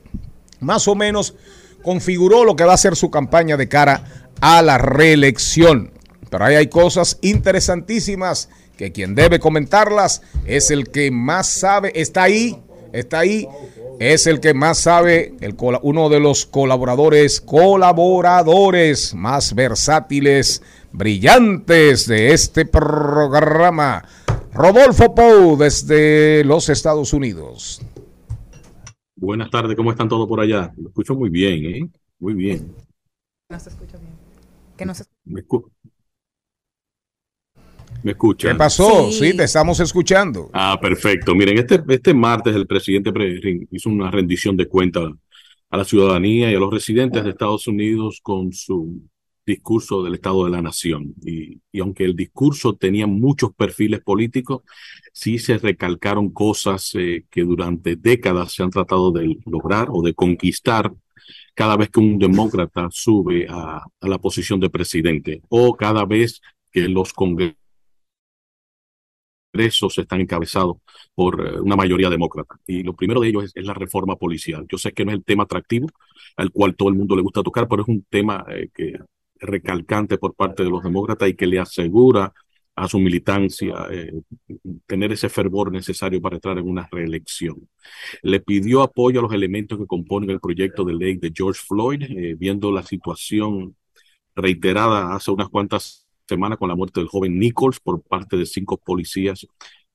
más 0.60 0.88
o 0.88 0.94
menos 0.96 1.34
configuró 1.82 2.44
lo 2.44 2.56
que 2.56 2.64
va 2.64 2.72
a 2.74 2.78
ser 2.78 2.96
su 2.96 3.10
campaña 3.10 3.56
de 3.56 3.68
cara 3.68 4.26
a 4.40 4.60
la 4.62 4.76
reelección. 4.78 5.92
Pero 6.34 6.46
ahí 6.46 6.56
hay 6.56 6.66
cosas 6.66 7.16
interesantísimas 7.22 8.48
que 8.76 8.90
quien 8.90 9.14
debe 9.14 9.38
comentarlas 9.38 10.20
es 10.44 10.72
el 10.72 10.88
que 10.88 11.12
más 11.12 11.46
sabe, 11.46 11.92
está 11.94 12.24
ahí, 12.24 12.60
está 12.92 13.20
ahí, 13.20 13.46
es 14.00 14.26
el 14.26 14.40
que 14.40 14.52
más 14.52 14.78
sabe, 14.78 15.36
el, 15.40 15.54
uno 15.82 16.08
de 16.08 16.18
los 16.18 16.44
colaboradores, 16.44 17.40
colaboradores 17.40 19.14
más 19.14 19.54
versátiles, 19.54 20.60
brillantes 20.90 22.08
de 22.08 22.32
este 22.32 22.66
programa. 22.66 24.04
Rodolfo 24.52 25.14
Pou 25.14 25.56
desde 25.56 26.42
los 26.42 26.68
Estados 26.68 27.12
Unidos. 27.12 27.80
Buenas 29.14 29.52
tardes, 29.52 29.76
¿cómo 29.76 29.92
están 29.92 30.08
todos 30.08 30.26
por 30.26 30.40
allá? 30.40 30.72
Lo 30.78 30.88
escucho 30.88 31.14
muy 31.14 31.30
bien, 31.30 31.64
¿eh? 31.64 31.90
Muy 32.18 32.34
bien. 32.34 32.74
No 33.48 33.60
se 33.60 33.68
escucha 33.68 33.98
bien. 33.98 34.14
Que 34.76 34.84
no 34.84 34.92
se 34.96 35.04
Me, 35.24 35.42
escu- 35.42 35.70
¿Me 38.04 38.12
escuchan? 38.12 38.52
¿Qué 38.52 38.58
pasó? 38.58 39.10
Sí. 39.10 39.30
Sí, 39.30 39.36
te 39.36 39.44
estamos 39.44 39.80
escuchando. 39.80 40.50
Ah, 40.52 40.78
perfecto. 40.78 41.34
Miren, 41.34 41.56
este, 41.56 41.82
este 41.88 42.12
martes 42.12 42.54
el 42.54 42.66
presidente 42.66 43.10
hizo 43.70 43.88
una 43.88 44.10
rendición 44.10 44.58
de 44.58 44.68
cuentas 44.68 45.10
a 45.70 45.76
la 45.78 45.84
ciudadanía 45.84 46.52
y 46.52 46.54
a 46.54 46.58
los 46.58 46.70
residentes 46.70 47.24
de 47.24 47.30
Estados 47.30 47.66
Unidos 47.66 48.20
con 48.22 48.52
su 48.52 49.00
discurso 49.46 50.02
del 50.02 50.16
Estado 50.16 50.44
de 50.44 50.50
la 50.50 50.60
Nación. 50.60 51.14
Y, 51.24 51.58
y 51.72 51.80
aunque 51.80 52.04
el 52.04 52.14
discurso 52.14 52.74
tenía 52.74 53.06
muchos 53.06 53.54
perfiles 53.54 54.02
políticos, 54.02 54.60
sí 55.14 55.38
se 55.38 55.56
recalcaron 55.56 56.28
cosas 56.28 56.90
eh, 56.96 57.24
que 57.30 57.40
durante 57.40 57.96
décadas 57.96 58.52
se 58.52 58.62
han 58.62 58.70
tratado 58.70 59.12
de 59.12 59.38
lograr 59.46 59.88
o 59.90 60.02
de 60.02 60.12
conquistar 60.12 60.92
cada 61.54 61.78
vez 61.78 61.88
que 61.88 62.00
un 62.00 62.18
demócrata 62.18 62.88
sube 62.90 63.46
a, 63.48 63.78
a 63.78 64.08
la 64.08 64.18
posición 64.18 64.60
de 64.60 64.68
presidente 64.68 65.40
o 65.48 65.74
cada 65.74 66.04
vez 66.04 66.42
que 66.70 66.86
los 66.86 67.14
congresos 69.54 69.98
están 69.98 70.20
encabezados 70.20 70.78
por 71.14 71.46
eh, 71.46 71.60
una 71.60 71.76
mayoría 71.76 72.10
demócrata. 72.10 72.56
Y 72.66 72.82
lo 72.82 72.94
primero 72.94 73.20
de 73.20 73.28
ellos 73.28 73.52
es, 73.54 73.64
la 73.64 73.74
reforma 73.74 74.16
policial. 74.16 74.66
Yo 74.68 74.78
sé 74.78 74.92
que 74.92 75.04
no 75.04 75.12
es 75.12 75.18
el 75.18 75.24
tema 75.24 75.44
atractivo 75.44 75.88
al 76.36 76.50
cual 76.50 76.74
todo 76.74 76.88
el 76.88 76.96
mundo 76.96 77.14
le 77.16 77.22
gusta 77.22 77.42
tocar, 77.42 77.68
pero 77.68 77.82
es 77.82 77.88
un 77.88 78.04
tema 78.10 78.44
eh, 78.50 78.68
que 78.74 78.94
recalcante 79.38 80.18
por 80.18 80.34
parte 80.34 80.64
de 80.64 80.70
los 80.70 80.82
demócratas 80.82 81.28
y 81.28 81.34
que 81.34 81.46
le 81.46 81.58
asegura 81.60 82.32
a 82.76 82.88
su 82.88 82.98
militancia 82.98 83.86
eh, 83.90 84.12
tener 84.86 85.12
ese 85.12 85.28
fervor 85.28 85.70
necesario 85.70 86.20
para 86.20 86.36
entrar 86.36 86.58
en 86.58 86.68
una 86.68 86.88
reelección. 86.90 87.68
Le 88.22 88.40
pidió 88.40 88.82
apoyo 88.82 89.20
a 89.20 89.22
los 89.22 89.32
elementos 89.32 89.78
que 89.78 89.86
componen 89.86 90.30
el 90.30 90.40
proyecto 90.40 90.84
de 90.84 90.94
ley 90.94 91.16
de 91.16 91.32
George 91.32 91.60
Floyd, 91.64 92.02
viendo 92.36 92.72
la 92.72 92.82
situación 92.82 93.76
reiterada 94.34 95.14
hace 95.14 95.30
unas 95.30 95.48
cuantas 95.48 96.03
semanas 96.28 96.58
con 96.58 96.68
la 96.68 96.74
muerte 96.74 97.00
del 97.00 97.08
joven 97.08 97.38
Nichols 97.38 97.80
por 97.80 98.02
parte 98.02 98.36
de 98.36 98.46
cinco 98.46 98.78
policías 98.78 99.46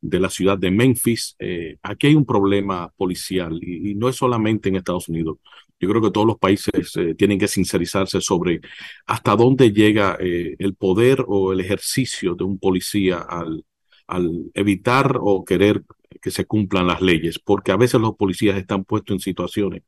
de 0.02 0.20
la 0.20 0.30
ciudad 0.30 0.58
de 0.58 0.72
Memphis. 0.72 1.36
Eh, 1.40 1.78
aquí 1.84 2.08
hay 2.08 2.16
un 2.16 2.26
problema 2.26 2.92
policial 2.96 3.60
y, 3.62 3.96
no 3.96 4.10
es 4.10 4.16
solamente 4.16 4.70
en 4.70 4.76
Estados 4.76 5.10
Unidos. 5.10 5.38
Yo 5.80 5.90
creo 5.90 6.02
que 6.02 6.12
todos 6.12 6.28
los 6.28 6.38
países 6.38 6.96
eh, 6.98 7.16
tienen 7.16 7.40
que 7.40 7.48
sincerizarse 7.48 8.22
sobre 8.22 8.62
hasta 9.08 9.36
dónde 9.36 9.72
llega 9.72 10.18
eh, 10.20 10.56
el 10.60 10.76
poder 10.76 11.24
o 11.28 11.54
el 11.54 11.60
ejercicio 11.62 12.36
de 12.36 12.44
un 12.44 12.60
policía 12.60 13.20
al, 13.20 13.66
al 14.08 14.52
evitar 14.54 15.18
o 15.22 15.44
querer 15.46 15.84
que 16.22 16.32
se 16.32 16.46
cumplan 16.46 16.88
las 16.88 17.02
leyes, 17.02 17.40
porque 17.40 17.72
a 17.72 17.78
veces 17.78 18.02
los 18.02 18.16
policías 18.16 18.58
están 18.58 18.84
puestos 18.84 19.14
en 19.16 19.20
situaciones 19.20 19.84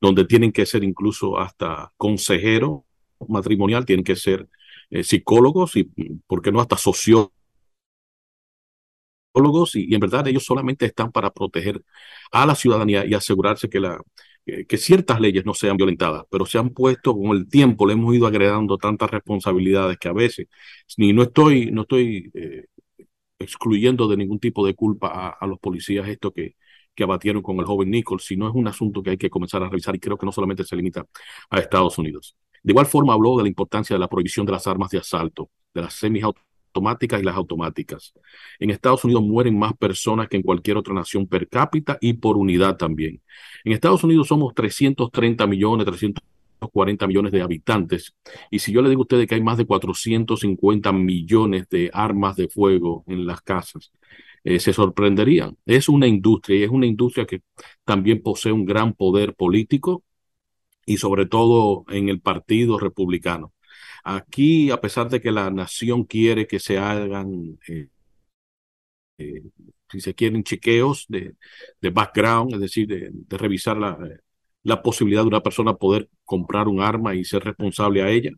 donde 0.00 0.24
tienen 0.24 0.52
que 0.52 0.66
ser 0.66 0.84
incluso 0.84 1.38
hasta 1.38 1.92
consejeros 1.96 2.82
matrimonial, 3.28 3.84
tienen 3.84 4.04
que 4.04 4.16
ser 4.16 4.48
eh, 4.90 5.04
psicólogos 5.04 5.76
y, 5.76 5.84
¿por 6.26 6.42
qué 6.42 6.52
no, 6.52 6.60
hasta 6.60 6.76
sociólogos? 6.76 7.32
Y, 9.74 9.94
en 9.94 10.00
verdad 10.00 10.26
ellos 10.28 10.44
solamente 10.44 10.86
están 10.86 11.10
para 11.12 11.30
proteger 11.30 11.82
a 12.32 12.46
la 12.46 12.54
ciudadanía 12.54 13.04
y 13.06 13.14
asegurarse 13.14 13.68
que, 13.68 13.80
la, 13.80 14.00
que, 14.44 14.76
ciertas 14.78 15.20
leyes 15.20 15.44
no 15.44 15.54
sean 15.54 15.76
violentadas, 15.76 16.24
pero 16.30 16.46
se 16.46 16.58
han 16.58 16.70
puesto 16.70 17.16
con 17.16 17.36
el 17.36 17.48
tiempo, 17.48 17.86
le 17.86 17.94
hemos 17.94 18.14
ido 18.14 18.26
agregando 18.26 18.78
tantas 18.78 19.10
responsabilidades 19.10 19.98
que 19.98 20.08
a 20.08 20.12
veces, 20.12 20.46
ni 20.98 21.12
no 21.12 21.22
estoy, 21.24 21.70
no 21.72 21.82
estoy 21.82 22.30
eh, 22.34 22.66
excluyendo 23.38 24.08
de 24.08 24.16
ningún 24.16 24.38
tipo 24.40 24.66
de 24.66 24.74
culpa 24.74 25.36
a 25.40 25.46
los 25.46 25.58
policías 25.58 26.08
esto 26.08 26.32
que, 26.32 26.54
que 26.94 27.04
abatieron 27.04 27.42
con 27.42 27.58
el 27.58 27.64
joven 27.64 27.90
Nichols, 27.90 28.24
sino 28.24 28.48
es 28.48 28.54
un 28.54 28.68
asunto 28.68 29.02
que 29.02 29.10
hay 29.10 29.16
que 29.16 29.30
comenzar 29.30 29.62
a 29.62 29.68
revisar 29.68 29.94
y 29.94 30.00
creo 30.00 30.16
que 30.16 30.26
no 30.26 30.32
solamente 30.32 30.64
se 30.64 30.76
limita 30.76 31.06
a 31.50 31.58
Estados 31.58 31.98
Unidos. 31.98 32.36
De 32.62 32.72
igual 32.72 32.86
forma 32.86 33.12
habló 33.12 33.36
de 33.36 33.42
la 33.42 33.48
importancia 33.48 33.94
de 33.94 34.00
la 34.00 34.08
prohibición 34.08 34.46
de 34.46 34.52
las 34.52 34.66
armas 34.66 34.90
de 34.90 34.98
asalto, 34.98 35.50
de 35.74 35.82
las 35.82 35.94
semiautomáticas 35.94 37.20
y 37.20 37.24
las 37.24 37.36
automáticas. 37.36 38.14
En 38.58 38.70
Estados 38.70 39.04
Unidos 39.04 39.22
mueren 39.22 39.58
más 39.58 39.74
personas 39.74 40.28
que 40.28 40.36
en 40.36 40.42
cualquier 40.42 40.78
otra 40.78 40.94
nación 40.94 41.26
per 41.26 41.48
cápita 41.48 41.98
y 42.00 42.14
por 42.14 42.38
unidad 42.38 42.76
también. 42.76 43.20
En 43.64 43.72
Estados 43.72 44.02
Unidos 44.02 44.28
somos 44.28 44.54
330 44.54 45.46
millones, 45.46 45.84
340 45.84 47.06
millones 47.06 47.32
de 47.32 47.42
habitantes. 47.42 48.14
Y 48.50 48.60
si 48.60 48.72
yo 48.72 48.80
le 48.80 48.88
digo 48.88 49.02
a 49.02 49.04
ustedes 49.04 49.26
que 49.26 49.34
hay 49.34 49.42
más 49.42 49.58
de 49.58 49.66
450 49.66 50.92
millones 50.92 51.68
de 51.68 51.90
armas 51.92 52.36
de 52.36 52.48
fuego 52.48 53.04
en 53.06 53.26
las 53.26 53.42
casas, 53.42 53.92
eh, 54.44 54.60
se 54.60 54.72
sorprenderían. 54.72 55.56
Es 55.66 55.88
una 55.88 56.06
industria 56.06 56.58
y 56.60 56.62
es 56.64 56.70
una 56.70 56.86
industria 56.86 57.26
que 57.26 57.42
también 57.84 58.22
posee 58.22 58.52
un 58.52 58.64
gran 58.66 58.94
poder 58.94 59.34
político 59.34 60.04
y 60.86 60.98
sobre 60.98 61.26
todo 61.26 61.84
en 61.90 62.08
el 62.08 62.20
Partido 62.20 62.78
Republicano. 62.78 63.54
Aquí, 64.04 64.70
a 64.70 64.80
pesar 64.80 65.08
de 65.10 65.20
que 65.20 65.32
la 65.32 65.50
nación 65.50 66.04
quiere 66.04 66.46
que 66.46 66.60
se 66.60 66.78
hagan 66.78 67.58
eh, 67.68 67.88
eh, 69.18 69.42
si 69.90 70.00
se 70.00 70.14
quieren, 70.14 70.42
chequeos 70.44 71.06
de, 71.08 71.36
de 71.80 71.90
background, 71.90 72.54
es 72.54 72.60
decir, 72.60 72.86
de, 72.88 73.10
de 73.12 73.38
revisar 73.38 73.76
la, 73.76 73.98
la 74.62 74.82
posibilidad 74.82 75.22
de 75.22 75.28
una 75.28 75.42
persona 75.42 75.74
poder 75.74 76.08
comprar 76.24 76.68
un 76.68 76.80
arma 76.80 77.14
y 77.14 77.24
ser 77.24 77.44
responsable 77.44 78.02
a 78.02 78.10
ella. 78.10 78.30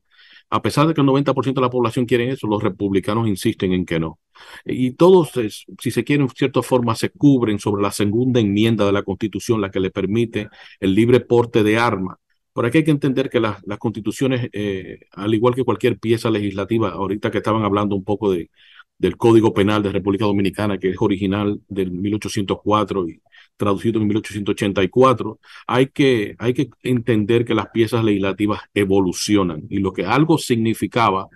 A 0.51 0.63
pesar 0.63 0.87
de 0.87 0.95
que 0.95 1.01
el 1.01 1.07
90% 1.07 1.61
de 1.61 1.67
la 1.67 1.71
población 1.71 2.07
quiere 2.07 2.31
eso, 2.31 2.47
los 2.47 2.63
republicanos 2.63 3.29
insisten 3.29 3.73
en 3.73 3.87
que 3.87 3.99
no. 4.01 4.19
Y 4.65 4.93
todos, 4.93 5.37
es- 5.37 5.65
si 5.81 5.91
se 5.91 6.05
quiere, 6.05 6.23
en 6.23 6.29
cierta 6.31 6.63
forma, 6.63 6.95
se 6.95 7.11
cubren 7.11 7.59
sobre 7.59 7.83
la 7.83 7.91
segunda 7.93 8.41
enmienda 8.41 8.85
de 8.87 8.93
la 8.93 9.03
Constitución, 9.03 9.61
la 9.61 9.71
que 9.71 9.81
le 9.81 9.91
permite 9.91 10.49
el 10.81 10.95
libre 10.95 11.21
porte 11.21 11.63
de 11.63 11.79
armas. 11.79 12.17
Por 12.53 12.65
aquí 12.65 12.79
hay 12.79 12.85
que 12.85 12.91
entender 12.91 13.29
que 13.29 13.39
las, 13.41 13.59
las 13.67 13.79
constituciones, 13.79 14.49
eh, 14.53 15.01
al 15.13 15.35
igual 15.35 15.55
que 15.55 15.63
cualquier 15.65 15.99
pieza 15.99 16.31
legislativa, 16.31 16.91
ahorita 16.91 17.31
que 17.31 17.39
estaban 17.39 17.65
hablando 17.65 17.95
un 17.95 18.05
poco 18.05 18.31
de, 18.33 18.51
del 18.99 19.17
Código 19.19 19.53
Penal 19.53 19.83
de 19.83 19.93
República 19.93 20.25
Dominicana, 20.25 20.79
que 20.79 20.91
es 20.91 20.97
original 21.01 21.61
del 21.69 21.91
1804 21.91 23.09
y 23.09 23.21
traducido 23.57 24.01
en 24.01 24.07
1884, 24.09 25.39
hay 25.67 25.89
que, 25.89 26.35
hay 26.39 26.55
que 26.55 26.71
entender 26.83 27.45
que 27.45 27.55
las 27.55 27.69
piezas 27.71 28.03
legislativas 28.05 28.61
evolucionan 28.75 29.63
y 29.69 29.79
lo 29.79 29.93
que 29.93 30.05
algo 30.07 30.39
significaba 30.39 31.29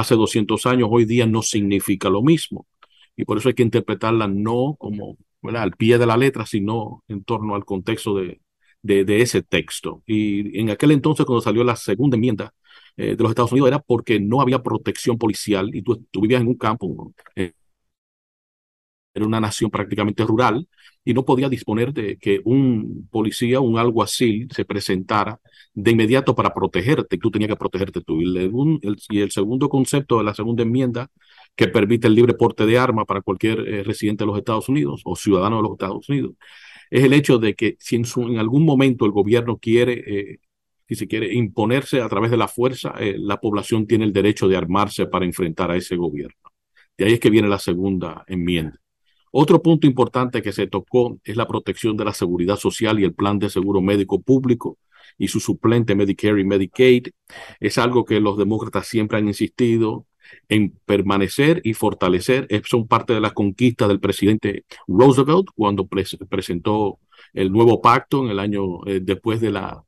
hace 0.00 0.14
200 0.14 0.66
años, 0.66 0.88
hoy 0.90 1.04
día 1.04 1.26
no 1.26 1.42
significa 1.42 2.08
lo 2.08 2.22
mismo. 2.22 2.66
Y 3.16 3.24
por 3.24 3.38
eso 3.38 3.48
hay 3.48 3.54
que 3.54 3.62
interpretarla 3.62 4.28
no 4.28 4.76
como 4.78 5.16
al 5.42 5.72
pie 5.72 5.98
de 5.98 6.06
la 6.06 6.16
letra, 6.16 6.44
sino 6.46 7.04
en 7.08 7.24
torno 7.24 7.54
al 7.54 7.64
contexto 7.64 8.14
de, 8.14 8.40
ese 8.82 9.42
texto. 9.42 10.02
Y 10.06 10.58
en 10.60 10.70
aquel 10.70 10.92
entonces, 10.92 11.26
cuando 11.26 11.40
salió 11.40 11.64
la 11.64 11.76
segunda 11.76 12.16
enmienda 12.16 12.54
eh, 12.96 13.16
de 13.16 13.22
los 13.22 13.30
Estados 13.30 13.52
Unidos, 13.52 13.68
era 13.68 13.80
porque 13.80 14.20
no 14.20 14.40
había 14.40 14.62
protección 14.62 15.18
policial 15.18 15.70
y 15.74 15.82
tú, 15.82 16.06
vivías 16.20 16.42
en 16.42 16.48
un 16.48 16.56
campo, 16.56 17.12
era 19.16 19.26
una 19.26 19.40
nación 19.40 19.70
prácticamente 19.70 20.24
rural 20.24 20.68
y 21.04 21.14
no 21.14 21.24
podía 21.24 21.48
disponer 21.48 21.92
de 21.92 22.18
que 22.18 22.40
un 22.44 23.08
policía, 23.10 23.60
un 23.60 23.78
alguacil, 23.78 24.48
se 24.54 24.64
presentara 24.64 25.40
de 25.74 25.90
inmediato 25.92 26.34
para 26.34 26.52
protegerte. 26.52 27.18
Tú 27.18 27.30
tenías 27.30 27.50
que 27.50 27.56
protegerte 27.56 28.00
tú. 28.02 28.20
Y 28.20 29.18
el, 29.20 29.30
segundo 29.30 29.68
concepto 29.68 30.18
de 30.18 30.24
la 30.24 30.34
segunda 30.34 30.62
enmienda, 30.62 31.08
que 31.54 31.68
permite 31.68 32.08
el 32.08 32.14
libre 32.14 32.34
porte 32.34 32.66
de 32.66 32.78
armas 32.78 33.06
para 33.06 33.22
cualquier 33.22 33.60
eh, 33.60 33.82
residente 33.84 34.24
de 34.24 34.26
los 34.28 34.38
Estados 34.38 34.68
Unidos 34.68 35.02
o 35.04 35.16
ciudadano 35.16 35.56
de 35.56 35.62
los 35.62 35.72
Estados 35.72 36.08
Unidos, 36.08 36.34
es 36.90 37.04
el 37.04 37.12
hecho 37.12 37.38
de 37.38 37.54
que 37.54 37.76
si 37.78 37.96
en, 37.96 38.04
su- 38.04 38.22
en 38.22 38.38
algún 38.38 38.64
momento 38.64 39.06
el 39.06 39.12
gobierno 39.12 39.58
quiere, 39.58 40.02
eh, 40.06 40.38
si 40.88 40.94
se 40.96 41.08
quiere, 41.08 41.32
imponerse 41.34 42.00
a 42.00 42.08
través 42.08 42.30
de 42.30 42.36
la 42.36 42.48
fuerza, 42.48 42.94
eh, 43.00 43.16
la 43.18 43.40
población 43.40 43.86
tiene 43.86 44.04
el 44.04 44.12
derecho 44.12 44.48
de 44.48 44.56
armarse 44.56 45.06
para 45.06 45.24
enfrentar 45.24 45.70
a 45.70 45.76
ese 45.76 45.96
gobierno. 45.96 46.36
De 46.98 47.06
ahí 47.06 47.14
es 47.14 47.20
que 47.20 47.30
viene 47.30 47.48
la 47.48 47.58
segunda 47.58 48.24
enmienda. 48.28 48.78
Otro 49.38 49.60
punto 49.60 49.86
importante 49.86 50.40
que 50.40 50.52
se 50.52 50.66
tocó 50.66 51.18
es 51.22 51.36
la 51.36 51.46
protección 51.46 51.94
de 51.96 52.06
la 52.06 52.14
seguridad 52.14 52.56
social 52.56 52.98
y 52.98 53.04
el 53.04 53.12
plan 53.12 53.38
de 53.38 53.50
seguro 53.50 53.82
médico 53.82 54.22
público 54.22 54.78
y 55.18 55.28
su 55.28 55.40
suplente 55.40 55.94
Medicare 55.94 56.40
y 56.40 56.44
Medicaid. 56.44 57.08
Es 57.60 57.76
algo 57.76 58.06
que 58.06 58.18
los 58.20 58.38
demócratas 58.38 58.86
siempre 58.88 59.18
han 59.18 59.28
insistido 59.28 60.06
en 60.48 60.70
permanecer 60.86 61.60
y 61.64 61.74
fortalecer. 61.74 62.48
Son 62.64 62.88
parte 62.88 63.12
de 63.12 63.20
la 63.20 63.32
conquista 63.32 63.86
del 63.86 64.00
presidente 64.00 64.64
Roosevelt 64.86 65.48
cuando 65.54 65.84
pres- 65.86 66.16
presentó 66.28 66.98
el 67.34 67.52
nuevo 67.52 67.82
pacto 67.82 68.24
en 68.24 68.30
el 68.30 68.38
año 68.38 68.86
eh, 68.86 69.00
después 69.02 69.42
de 69.42 69.50
la 69.50 69.84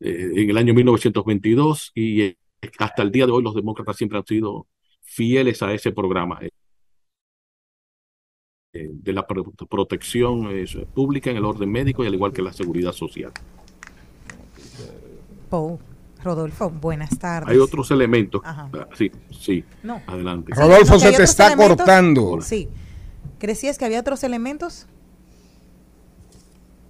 eh, 0.00 0.32
en 0.34 0.50
el 0.50 0.56
año 0.56 0.74
1922 0.74 1.92
y 1.94 2.22
eh, 2.22 2.36
hasta 2.78 3.02
el 3.02 3.12
día 3.12 3.26
de 3.26 3.32
hoy 3.32 3.42
los 3.44 3.54
demócratas 3.54 3.96
siempre 3.96 4.18
han 4.18 4.26
sido 4.26 4.66
fieles 5.02 5.62
a 5.62 5.72
ese 5.72 5.92
programa 5.92 6.40
de 8.72 9.12
la 9.12 9.26
pro- 9.26 9.50
protección 9.68 10.46
eh, 10.50 10.64
pública 10.94 11.30
en 11.30 11.36
el 11.38 11.44
orden 11.44 11.70
médico 11.70 12.04
y 12.04 12.06
al 12.06 12.14
igual 12.14 12.32
que 12.32 12.40
la 12.42 12.52
seguridad 12.52 12.92
social. 12.92 13.32
Pou, 15.48 15.80
Rodolfo, 16.22 16.70
buenas 16.70 17.18
tardes. 17.18 17.48
Hay 17.50 17.58
otros 17.58 17.90
elementos. 17.90 18.40
Ajá. 18.44 18.70
Ah, 18.72 18.86
Sí, 18.96 19.10
sí. 19.30 19.64
No. 19.82 20.00
Adelante. 20.06 20.52
Rodolfo, 20.54 20.98
se 21.00 21.10
te 21.12 21.24
está 21.24 21.48
elementos. 21.48 21.76
cortando. 21.78 22.38
Sí. 22.42 22.68
¿Crecías 23.40 23.76
que 23.76 23.86
había 23.86 24.00
otros 24.00 24.22
elementos? 24.22 24.86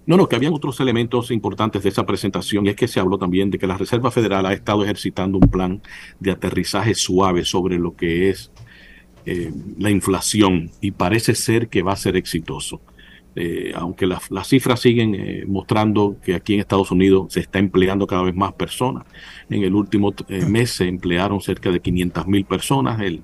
No, 0.05 0.17
no, 0.17 0.27
que 0.27 0.35
habían 0.35 0.53
otros 0.53 0.79
elementos 0.81 1.31
importantes 1.31 1.81
de 1.83 1.89
esa 1.89 2.05
presentación 2.05 2.65
y 2.65 2.69
es 2.69 2.75
que 2.75 2.87
se 2.87 2.99
habló 2.99 3.17
también 3.17 3.49
de 3.49 3.57
que 3.57 3.65
la 3.67 3.77
Reserva 3.77 4.11
Federal 4.11 4.45
ha 4.45 4.53
estado 4.53 4.83
ejercitando 4.83 5.37
un 5.39 5.47
plan 5.49 5.81
de 6.19 6.31
aterrizaje 6.31 6.93
suave 6.93 7.45
sobre 7.45 7.77
lo 7.79 7.95
que 7.95 8.29
es 8.29 8.51
eh, 9.25 9.51
la 9.77 9.89
inflación 9.89 10.71
y 10.81 10.91
parece 10.91 11.35
ser 11.35 11.67
que 11.69 11.81
va 11.81 11.93
a 11.93 11.97
ser 11.97 12.15
exitoso. 12.15 12.81
Eh, 13.33 13.71
aunque 13.75 14.07
las, 14.07 14.29
las 14.29 14.47
cifras 14.47 14.81
siguen 14.81 15.15
eh, 15.15 15.45
mostrando 15.47 16.17
que 16.21 16.35
aquí 16.35 16.55
en 16.55 16.59
Estados 16.59 16.91
Unidos 16.91 17.31
se 17.31 17.39
está 17.39 17.59
empleando 17.59 18.05
cada 18.05 18.23
vez 18.23 18.35
más 18.35 18.53
personas. 18.53 19.05
En 19.49 19.63
el 19.63 19.73
último 19.73 20.13
eh, 20.27 20.45
mes 20.45 20.71
se 20.71 20.87
emplearon 20.87 21.39
cerca 21.39 21.71
de 21.71 21.79
500 21.79 22.27
mil 22.27 22.43
personas. 22.43 22.99
El, 22.99 23.23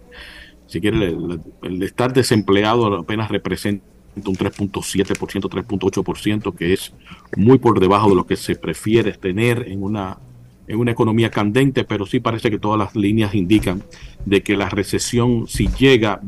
si 0.66 0.80
quiere, 0.80 1.08
el, 1.08 1.42
el 1.62 1.84
estar 1.84 2.14
desempleado 2.14 2.96
apenas 2.96 3.30
representa 3.30 3.84
un 4.16 4.36
3.7%, 4.36 5.18
3.8%, 5.18 6.56
que 6.56 6.74
es 6.74 6.94
muy 7.36 7.58
por 7.58 7.80
debajo 7.80 8.10
de 8.10 8.16
lo 8.16 8.26
que 8.26 8.38
se 8.38 8.56
prefiere 8.56 9.12
tener 9.12 9.66
en 9.68 9.84
una, 9.84 10.20
en 10.68 10.78
una 10.78 10.92
economía 10.92 11.30
candente, 11.30 11.84
pero 11.84 12.06
sí 12.06 12.20
parece 12.20 12.52
que 12.52 12.60
todas 12.60 12.78
las 12.78 12.96
líneas 12.96 13.34
indican 13.34 13.84
de 14.26 14.44
que 14.44 14.58
la 14.58 14.70
recesión, 14.70 15.48
si 15.48 15.68
llega, 15.68 16.22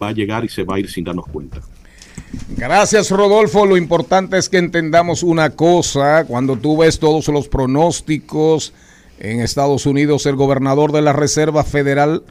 va 0.00 0.08
a 0.08 0.12
llegar 0.12 0.44
y 0.44 0.48
se 0.48 0.62
va 0.62 0.76
a 0.76 0.78
ir 0.78 0.90
sin 0.90 1.04
darnos 1.04 1.26
cuenta. 1.26 1.60
Gracias, 2.56 3.10
Rodolfo. 3.10 3.66
Lo 3.66 3.76
importante 3.76 4.38
es 4.38 4.48
que 4.48 4.58
entendamos 4.58 5.22
una 5.22 5.50
cosa. 5.50 6.24
Cuando 6.24 6.56
tú 6.56 6.76
ves 6.76 6.98
todos 6.98 7.28
los 7.28 7.48
pronósticos 7.48 8.72
en 9.18 9.40
Estados 9.40 9.86
Unidos, 9.86 10.26
el 10.26 10.36
gobernador 10.36 10.92
de 10.92 11.02
la 11.02 11.12
Reserva 11.12 11.64
Federal 11.64 12.22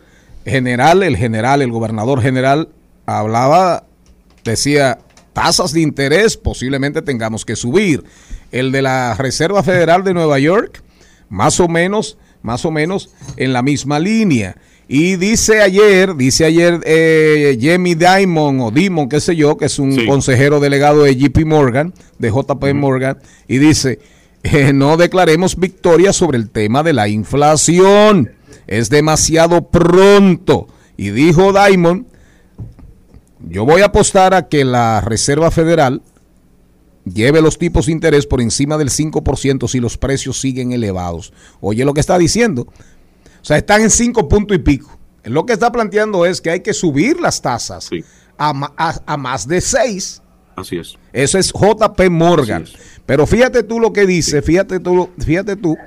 General, 0.45 1.03
el 1.03 1.17
general, 1.17 1.61
el 1.61 1.71
gobernador 1.71 2.21
general, 2.21 2.69
hablaba, 3.05 3.83
decía, 4.45 4.99
tasas 5.33 5.73
de 5.73 5.81
interés 5.81 6.37
posiblemente 6.37 7.01
tengamos 7.01 7.43
que 7.43 7.57
subir. 7.57 8.03
El 8.51 8.71
de 8.71 8.81
la 8.81 9.15
Reserva 9.15 9.63
Federal 9.63 10.03
de 10.03 10.13
Nueva 10.13 10.39
York, 10.39 10.83
más 11.29 11.59
o 11.59 11.67
menos, 11.67 12.17
más 12.41 12.65
o 12.65 12.71
menos 12.71 13.09
en 13.35 13.53
la 13.53 13.61
misma 13.61 13.99
línea. 13.99 14.55
Y 14.87 15.17
dice 15.17 15.61
ayer, 15.61 16.15
dice 16.15 16.45
ayer 16.45 16.79
eh, 16.85 17.57
Jamie 17.61 17.95
Dimon 17.95 18.61
o 18.61 18.71
Dimon, 18.71 19.09
qué 19.09 19.19
sé 19.19 19.35
yo, 19.35 19.57
que 19.57 19.65
es 19.65 19.79
un 19.79 19.91
Sí. 19.93 20.05
consejero 20.05 20.61
delegado 20.61 21.03
de 21.03 21.15
JP 21.17 21.43
Morgan, 21.45 21.93
de 22.19 22.29
JP 22.29 22.73
Morgan, 22.73 23.17
y 23.49 23.57
dice, 23.57 23.99
eh, 24.43 24.71
no 24.71 24.95
declaremos 24.95 25.57
victoria 25.57 26.13
sobre 26.13 26.37
el 26.37 26.49
tema 26.49 26.83
de 26.83 26.93
la 26.93 27.09
inflación. 27.09 28.31
Es 28.65 28.89
demasiado 28.89 29.67
pronto. 29.69 30.67
Y 30.95 31.09
dijo 31.09 31.51
Diamond, 31.51 32.05
yo 33.49 33.65
voy 33.65 33.81
a 33.81 33.85
apostar 33.87 34.33
a 34.33 34.47
que 34.47 34.63
la 34.63 35.01
Reserva 35.01 35.51
Federal 35.51 36.01
lleve 37.13 37.41
los 37.41 37.57
tipos 37.57 37.85
de 37.87 37.91
interés 37.93 38.25
por 38.25 38.41
encima 38.41 38.77
del 38.77 38.89
5% 38.89 39.67
si 39.67 39.79
los 39.79 39.97
precios 39.97 40.39
siguen 40.39 40.71
elevados. 40.71 41.33
Oye 41.61 41.85
lo 41.85 41.93
que 41.93 41.99
está 42.01 42.17
diciendo. 42.17 42.63
O 42.63 43.45
sea, 43.47 43.57
están 43.57 43.81
en 43.81 43.89
5 43.89 44.27
puntos 44.27 44.55
y 44.57 44.59
pico. 44.59 44.97
Lo 45.23 45.45
que 45.45 45.53
está 45.53 45.71
planteando 45.71 46.25
es 46.25 46.41
que 46.41 46.49
hay 46.51 46.59
que 46.61 46.73
subir 46.73 47.19
las 47.19 47.41
tasas 47.41 47.85
Sí. 47.85 48.03
a, 48.37 48.53
ma- 48.53 48.73
a- 48.77 49.01
a 49.05 49.17
más 49.17 49.47
de 49.47 49.61
6. 49.61 50.21
Así 50.55 50.77
es. 50.77 50.95
Eso 51.13 51.37
es 51.37 51.51
JP 51.53 52.09
Morgan. 52.09 52.63
Es. 52.63 52.73
Pero 53.05 53.27
fíjate 53.27 53.63
tú 53.63 53.79
lo 53.79 53.93
que 53.93 54.05
dice, 54.07 54.41
fíjate 54.41 54.79
tú, 54.79 55.09
fíjate 55.19 55.55
tú, 55.55 55.77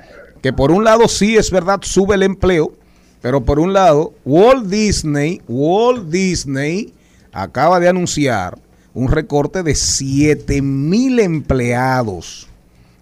que 0.41 0.53
por 0.53 0.71
un 0.71 0.83
lado 0.83 1.07
sí 1.07 1.35
es 1.37 1.51
verdad, 1.51 1.79
sube 1.83 2.15
el 2.15 2.23
empleo, 2.23 2.73
pero 3.21 3.43
por 3.43 3.59
un 3.59 3.73
lado, 3.73 4.13
Walt 4.25 4.67
Disney, 4.67 5.41
Walt 5.47 6.07
Disney 6.09 6.93
acaba 7.31 7.79
de 7.79 7.89
anunciar 7.89 8.57
un 8.93 9.09
recorte 9.09 9.63
de 9.63 9.75
7 9.75 10.61
mil 10.61 11.19
empleados. 11.19 12.47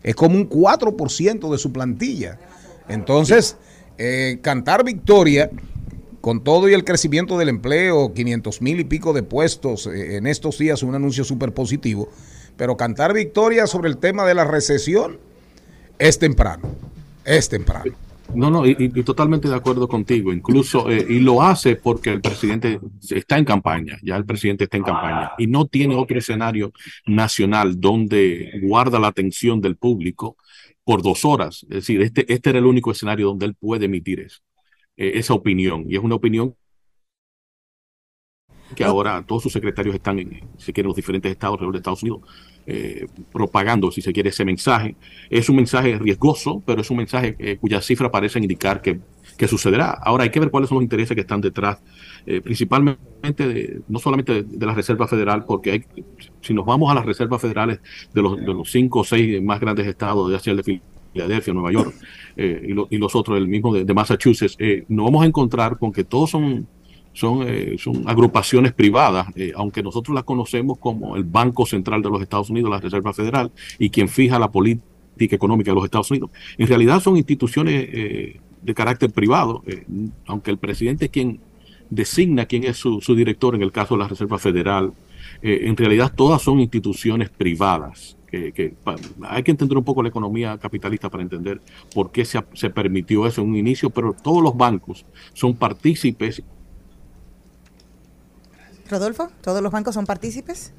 Es 0.03 0.15
como 0.15 0.35
un 0.35 0.49
4% 0.49 1.51
de 1.51 1.57
su 1.57 1.71
plantilla. 1.71 2.39
Entonces, 2.87 3.57
eh, 3.97 4.39
cantar 4.41 4.83
victoria 4.83 5.49
con 6.21 6.43
todo 6.43 6.69
y 6.69 6.73
el 6.73 6.83
crecimiento 6.83 7.37
del 7.37 7.49
empleo, 7.49 8.13
500 8.13 8.61
mil 8.61 8.79
y 8.79 8.83
pico 8.83 9.13
de 9.13 9.23
puestos 9.23 9.87
eh, 9.87 10.17
en 10.17 10.27
estos 10.27 10.57
días, 10.57 10.83
un 10.83 10.95
anuncio 10.95 11.23
súper 11.23 11.53
positivo, 11.53 12.09
pero 12.57 12.77
cantar 12.77 13.13
victoria 13.13 13.67
sobre 13.67 13.89
el 13.89 13.97
tema 13.97 14.25
de 14.25 14.35
la 14.35 14.43
recesión 14.43 15.17
es 15.97 16.19
temprano, 16.19 16.69
es 17.25 17.49
temprano. 17.49 18.08
No, 18.35 18.51
no, 18.51 18.65
y, 18.65 18.89
totalmente 19.03 19.47
de 19.47 19.55
acuerdo 19.55 19.87
contigo. 19.87 20.31
Incluso, 20.31 20.89
eh, 20.89 21.05
y 21.09 21.19
lo 21.19 21.41
hace 21.41 21.75
porque 21.75 22.11
el 22.11 22.21
presidente 22.21 22.79
está 23.09 23.37
en 23.37 23.45
campaña, 23.45 23.97
ya 24.03 24.15
el 24.15 24.25
presidente 24.25 24.65
está 24.65 24.77
en 24.77 24.83
campaña 24.83 25.31
y 25.37 25.47
no 25.47 25.65
tiene 25.65 25.95
otro 25.95 26.17
escenario 26.17 26.71
nacional 27.07 27.79
donde 27.79 28.59
guarda 28.63 28.99
la 28.99 29.07
atención 29.07 29.61
del 29.61 29.77
público 29.77 30.37
por 30.83 31.01
dos 31.01 31.25
horas. 31.25 31.63
Es 31.63 31.69
decir, 31.69 32.01
este, 32.01 32.31
este 32.31 32.49
era 32.51 32.59
el 32.59 32.65
único 32.65 32.91
escenario 32.91 33.27
donde 33.27 33.47
él 33.47 33.55
puede 33.55 33.85
emitir 33.85 34.19
eso, 34.19 34.39
eh, 34.97 35.13
esa 35.15 35.33
opinión. 35.33 35.85
Y 35.87 35.95
es 35.95 36.03
una 36.03 36.15
opinión 36.15 36.55
que 38.75 38.83
ahora 38.83 39.23
todos 39.25 39.43
sus 39.43 39.53
secretarios 39.53 39.95
están 39.95 40.19
en, 40.19 40.41
si 40.57 40.73
quieren, 40.73 40.87
los 40.87 40.95
diferentes 40.95 41.31
estados 41.31 41.55
alrededor 41.55 41.73
de 41.73 41.77
Estados 41.79 42.03
Unidos, 42.03 42.21
eh, 42.71 43.07
propagando, 43.33 43.89
si 43.91 44.01
se 44.01 44.13
quiere, 44.13 44.29
ese 44.29 44.45
mensaje. 44.45 44.95
Es 45.29 45.49
un 45.49 45.55
mensaje 45.55 45.97
riesgoso, 45.97 46.61
pero 46.65 46.81
es 46.81 46.89
un 46.91 46.97
mensaje 46.97 47.35
eh, 47.39 47.57
cuyas 47.59 47.83
cifras 47.83 48.11
parecen 48.11 48.43
indicar 48.43 48.81
que, 48.81 48.99
que 49.37 49.47
sucederá. 49.47 49.89
Ahora 50.03 50.23
hay 50.25 50.29
que 50.29 50.39
ver 50.39 50.51
cuáles 50.51 50.69
son 50.69 50.75
los 50.77 50.83
intereses 50.83 51.15
que 51.15 51.21
están 51.21 51.41
detrás, 51.41 51.79
eh, 52.27 52.41
principalmente, 52.41 53.47
de- 53.47 53.81
no 53.87 53.97
solamente 53.97 54.43
de, 54.43 54.65
la 54.65 54.73
Reserva 54.75 55.07
Federal, 55.07 55.45
porque 55.45 55.71
hay, 55.71 55.83
si 56.41 56.53
nos 56.53 56.65
vamos 56.65 56.91
a 56.91 56.93
las 56.93 57.05
reservas 57.05 57.41
federales 57.41 57.79
de 58.13 58.21
los, 58.21 58.37
de 58.37 58.53
los 58.53 58.69
cinco 58.71 58.99
o 58.99 59.03
seis 59.03 59.41
más 59.41 59.59
grandes 59.59 59.87
estados, 59.87 60.31
ya 60.31 60.37
sea 60.39 60.51
el 60.53 60.61
de 60.61 60.81
Filadelfia, 61.13 61.53
Nueva 61.53 61.71
York 61.71 61.95
eh, 62.37 62.61
y, 62.89 62.95
y 62.95 62.97
los 62.99 63.15
otros, 63.15 63.37
el 63.37 63.47
mismo 63.47 63.73
de, 63.73 63.83
de 63.83 63.93
Massachusetts, 63.95 64.55
eh, 64.59 64.85
nos 64.89 65.05
vamos 65.05 65.23
a 65.23 65.25
encontrar 65.25 65.79
con 65.79 65.91
que 65.91 66.03
todos 66.03 66.29
son 66.29 66.67
son, 67.13 67.45
eh, 67.47 67.75
son 67.77 68.03
agrupaciones 68.07 68.73
privadas, 68.73 69.27
eh, 69.35 69.51
aunque 69.55 69.83
nosotros 69.83 70.15
las 70.15 70.23
conocemos 70.23 70.77
como 70.77 71.15
el 71.15 71.23
Banco 71.23 71.65
Central 71.65 72.01
de 72.01 72.09
los 72.09 72.21
Estados 72.21 72.49
Unidos, 72.49 72.69
la 72.69 72.79
Reserva 72.79 73.13
Federal, 73.13 73.51
y 73.77 73.89
quien 73.89 74.07
fija 74.07 74.39
la 74.39 74.51
política 74.51 74.89
económica 75.27 75.71
de 75.71 75.75
los 75.75 75.85
Estados 75.85 76.09
Unidos. 76.11 76.31
En 76.57 76.67
realidad 76.67 77.01
son 77.01 77.17
instituciones 77.17 77.89
eh, 77.91 78.39
de 78.61 78.73
carácter 78.73 79.11
privado, 79.11 79.63
eh, 79.67 79.85
aunque 80.25 80.51
el 80.51 80.57
presidente 80.57 81.05
es 81.05 81.11
quien 81.11 81.39
designa 81.89 82.45
quién 82.45 82.63
es 82.63 82.77
su, 82.77 82.99
director 83.15 83.55
en 83.55 83.63
el 83.63 83.71
caso 83.71 83.95
de 83.95 84.03
la 84.03 84.07
Reserva 84.07 84.37
Federal. 84.37 84.93
eh, 85.41 85.61
en 85.63 85.75
realidad 85.75 86.13
todas 86.15 86.41
son 86.41 86.59
instituciones 86.59 87.29
privadas. 87.29 88.15
Que, 88.29 88.75
hay 89.23 89.41
que 89.41 89.49
entender 89.49 89.75
un 89.75 89.83
poco 89.83 90.03
la 90.03 90.09
economía 90.09 90.55
capitalista 90.59 91.09
para 91.09 91.23
entender 91.23 91.59
por 91.95 92.11
qué 92.11 92.25
se, 92.25 92.39
se 92.53 92.69
permitió 92.69 93.25
eso 93.25 93.41
en 93.41 93.49
un 93.49 93.55
inicio, 93.55 93.89
pero 93.89 94.13
todos 94.13 94.43
los 94.43 94.55
bancos 94.55 95.03
son 95.33 95.55
partícipes 95.55 96.43
Rodolfo, 98.89 99.29
¿todos 99.41 99.61
los 99.61 99.71
bancos 99.71 99.95
son 99.95 100.05
partícipes? 100.05 100.73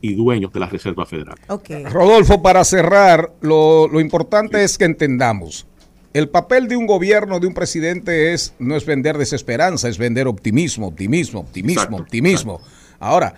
y 0.00 0.14
dueños 0.14 0.52
de 0.52 0.60
la 0.60 0.66
Reserva 0.66 1.06
Federal. 1.06 1.36
Ok. 1.48 1.70
Rodolfo, 1.90 2.42
para 2.42 2.62
cerrar, 2.64 3.32
lo, 3.40 3.88
lo 3.88 4.00
importante 4.00 4.62
es 4.62 4.76
que 4.76 4.84
entendamos. 4.84 5.66
El 6.12 6.28
papel 6.28 6.68
de 6.68 6.76
un 6.76 6.86
gobierno, 6.86 7.40
de 7.40 7.46
un 7.46 7.54
presidente, 7.54 8.34
es 8.34 8.52
no 8.58 8.76
es 8.76 8.84
vender 8.84 9.16
desesperanza, 9.16 9.88
es 9.88 9.96
vender 9.96 10.28
optimismo, 10.28 10.88
optimismo, 10.88 11.40
optimismo, 11.40 11.80
Exacto, 11.80 12.02
optimismo. 12.02 12.60
Ahora, 13.00 13.34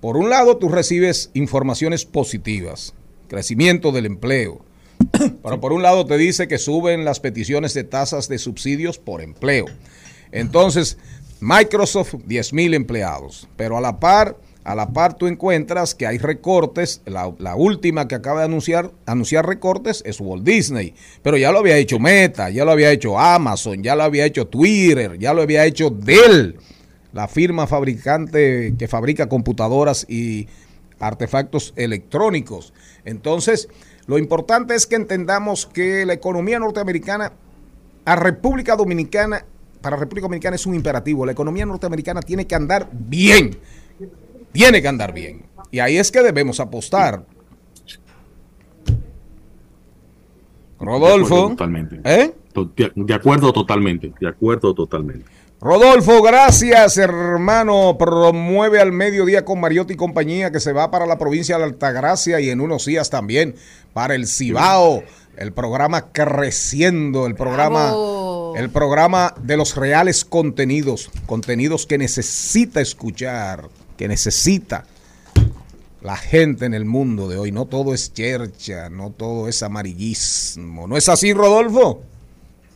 por 0.00 0.16
un 0.16 0.30
lado, 0.30 0.56
tú 0.56 0.68
recibes 0.68 1.32
informaciones 1.34 2.04
positivas, 2.04 2.94
crecimiento 3.26 3.90
del 3.90 4.06
empleo. 4.06 4.64
Pero 5.42 5.60
por 5.60 5.72
un 5.72 5.82
lado 5.82 6.06
te 6.06 6.16
dice 6.16 6.46
que 6.46 6.58
suben 6.58 7.04
las 7.04 7.18
peticiones 7.18 7.74
de 7.74 7.82
tasas 7.82 8.28
de 8.28 8.38
subsidios 8.38 8.98
por 8.98 9.20
empleo. 9.20 9.66
Entonces, 10.30 10.96
Microsoft, 11.44 12.14
10 12.24 12.52
mil 12.54 12.72
empleados. 12.72 13.46
Pero 13.56 13.76
a 13.76 13.80
la 13.82 14.00
par, 14.00 14.38
a 14.64 14.74
la 14.74 14.88
par 14.94 15.14
tú 15.14 15.26
encuentras 15.26 15.94
que 15.94 16.06
hay 16.06 16.16
recortes. 16.16 17.02
La, 17.04 17.32
la 17.38 17.54
última 17.54 18.08
que 18.08 18.14
acaba 18.14 18.40
de 18.40 18.46
anunciar, 18.46 18.92
anunciar 19.04 19.46
recortes 19.46 20.02
es 20.06 20.20
Walt 20.20 20.42
Disney. 20.42 20.94
Pero 21.22 21.36
ya 21.36 21.52
lo 21.52 21.58
había 21.58 21.76
hecho 21.76 21.98
Meta, 21.98 22.48
ya 22.48 22.64
lo 22.64 22.70
había 22.70 22.90
hecho 22.90 23.18
Amazon, 23.18 23.82
ya 23.82 23.94
lo 23.94 24.04
había 24.04 24.24
hecho 24.24 24.46
Twitter, 24.46 25.18
ya 25.18 25.34
lo 25.34 25.42
había 25.42 25.66
hecho 25.66 25.90
Dell, 25.90 26.56
la 27.12 27.28
firma 27.28 27.66
fabricante 27.66 28.74
que 28.78 28.88
fabrica 28.88 29.28
computadoras 29.28 30.06
y 30.08 30.48
artefactos 30.98 31.74
electrónicos. 31.76 32.72
Entonces, 33.04 33.68
lo 34.06 34.16
importante 34.16 34.74
es 34.74 34.86
que 34.86 34.96
entendamos 34.96 35.66
que 35.66 36.06
la 36.06 36.14
economía 36.14 36.58
norteamericana 36.58 37.32
a 38.04 38.16
República 38.16 38.76
Dominicana, 38.76 39.44
para 39.84 39.96
República 39.98 40.24
Dominicana 40.24 40.56
es 40.56 40.64
un 40.64 40.74
imperativo. 40.74 41.26
La 41.26 41.32
economía 41.32 41.66
norteamericana 41.66 42.22
tiene 42.22 42.46
que 42.46 42.54
andar 42.54 42.88
bien. 42.90 43.54
Tiene 44.50 44.80
que 44.80 44.88
andar 44.88 45.12
bien. 45.12 45.42
Y 45.70 45.80
ahí 45.80 45.98
es 45.98 46.10
que 46.10 46.22
debemos 46.22 46.58
apostar. 46.58 47.26
De 48.86 48.94
acuerdo 50.76 51.06
Rodolfo. 51.06 51.48
Totalmente. 51.50 52.00
¿Eh? 52.02 52.32
De, 52.76 52.92
de 52.94 53.14
acuerdo 53.14 53.52
totalmente. 53.52 54.14
De 54.18 54.26
acuerdo 54.26 54.74
totalmente. 54.74 55.26
Rodolfo, 55.60 56.22
gracias, 56.22 56.96
hermano. 56.96 57.96
Promueve 57.98 58.80
al 58.80 58.90
mediodía 58.90 59.44
con 59.44 59.60
Mariotti 59.60 59.92
y 59.92 59.96
compañía 59.96 60.50
que 60.50 60.60
se 60.60 60.72
va 60.72 60.90
para 60.90 61.04
la 61.04 61.18
provincia 61.18 61.58
de 61.58 61.64
Altagracia 61.64 62.40
y 62.40 62.48
en 62.48 62.62
unos 62.62 62.86
días 62.86 63.10
también 63.10 63.54
para 63.92 64.14
el 64.14 64.26
Cibao. 64.26 65.02
El 65.36 65.52
programa 65.52 66.12
creciendo, 66.12 67.26
el 67.26 67.34
programa, 67.34 67.86
Bravo. 67.86 68.33
El 68.56 68.70
programa 68.70 69.34
de 69.42 69.56
los 69.56 69.76
reales 69.76 70.24
contenidos, 70.24 71.10
contenidos 71.26 71.86
que 71.86 71.98
necesita 71.98 72.80
escuchar, 72.80 73.68
que 73.96 74.08
necesita 74.08 74.84
la 76.02 76.16
gente 76.16 76.66
en 76.66 76.74
el 76.74 76.84
mundo 76.84 77.28
de 77.28 77.38
hoy. 77.38 77.50
No 77.50 77.66
todo 77.66 77.94
es 77.94 78.12
chercha, 78.12 78.90
no 78.90 79.10
todo 79.10 79.48
es 79.48 79.62
amarillismo. 79.62 80.86
¿No 80.86 80.96
es 80.96 81.08
así, 81.08 81.32
Rodolfo? 81.32 82.02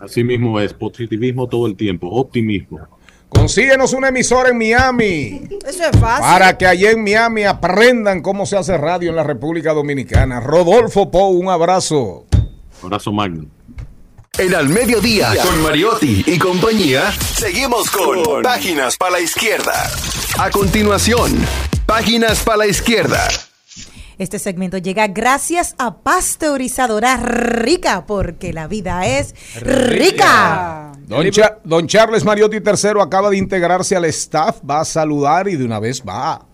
Así 0.00 0.24
mismo 0.24 0.58
es, 0.60 0.72
positivismo 0.72 1.46
todo 1.48 1.66
el 1.66 1.76
tiempo, 1.76 2.08
optimismo. 2.08 2.80
Consíguenos 3.28 3.92
una 3.92 4.08
emisora 4.08 4.48
en 4.48 4.58
Miami. 4.58 5.42
Eso 5.66 5.84
es 5.84 6.00
fácil. 6.00 6.22
Para 6.22 6.56
que 6.56 6.66
allá 6.66 6.92
en 6.92 7.02
Miami 7.02 7.44
aprendan 7.44 8.22
cómo 8.22 8.46
se 8.46 8.56
hace 8.56 8.78
radio 8.78 9.10
en 9.10 9.16
la 9.16 9.24
República 9.24 9.74
Dominicana. 9.74 10.40
Rodolfo 10.40 11.10
Pou, 11.10 11.32
un 11.32 11.50
abrazo. 11.50 12.24
Abrazo 12.82 13.12
magno. 13.12 13.57
En 14.38 14.54
Al 14.54 14.68
Mediodía, 14.68 15.30
con 15.44 15.62
Mariotti 15.62 16.22
y 16.26 16.38
compañía, 16.38 17.10
seguimos 17.12 17.90
con 17.90 18.42
Páginas 18.42 18.96
para 18.96 19.12
la 19.12 19.20
Izquierda. 19.20 19.72
A 20.38 20.50
continuación, 20.50 21.32
Páginas 21.86 22.42
para 22.44 22.58
la 22.58 22.66
Izquierda. 22.66 23.26
Este 24.18 24.38
segmento 24.38 24.78
llega 24.78 25.06
gracias 25.08 25.74
a 25.78 25.98
Pasteurizadora 26.02 27.16
Rica, 27.18 28.04
porque 28.06 28.52
la 28.52 28.68
vida 28.68 29.06
es 29.06 29.34
rica. 29.60 30.92
Don, 31.06 31.28
Cha- 31.30 31.58
don 31.64 31.86
Charles 31.88 32.24
Mariotti 32.24 32.56
III 32.56 33.00
acaba 33.00 33.30
de 33.30 33.38
integrarse 33.38 33.96
al 33.96 34.04
staff, 34.06 34.58
va 34.68 34.80
a 34.80 34.84
saludar 34.84 35.48
y 35.48 35.56
de 35.56 35.64
una 35.64 35.80
vez 35.80 36.02
va 36.06 36.46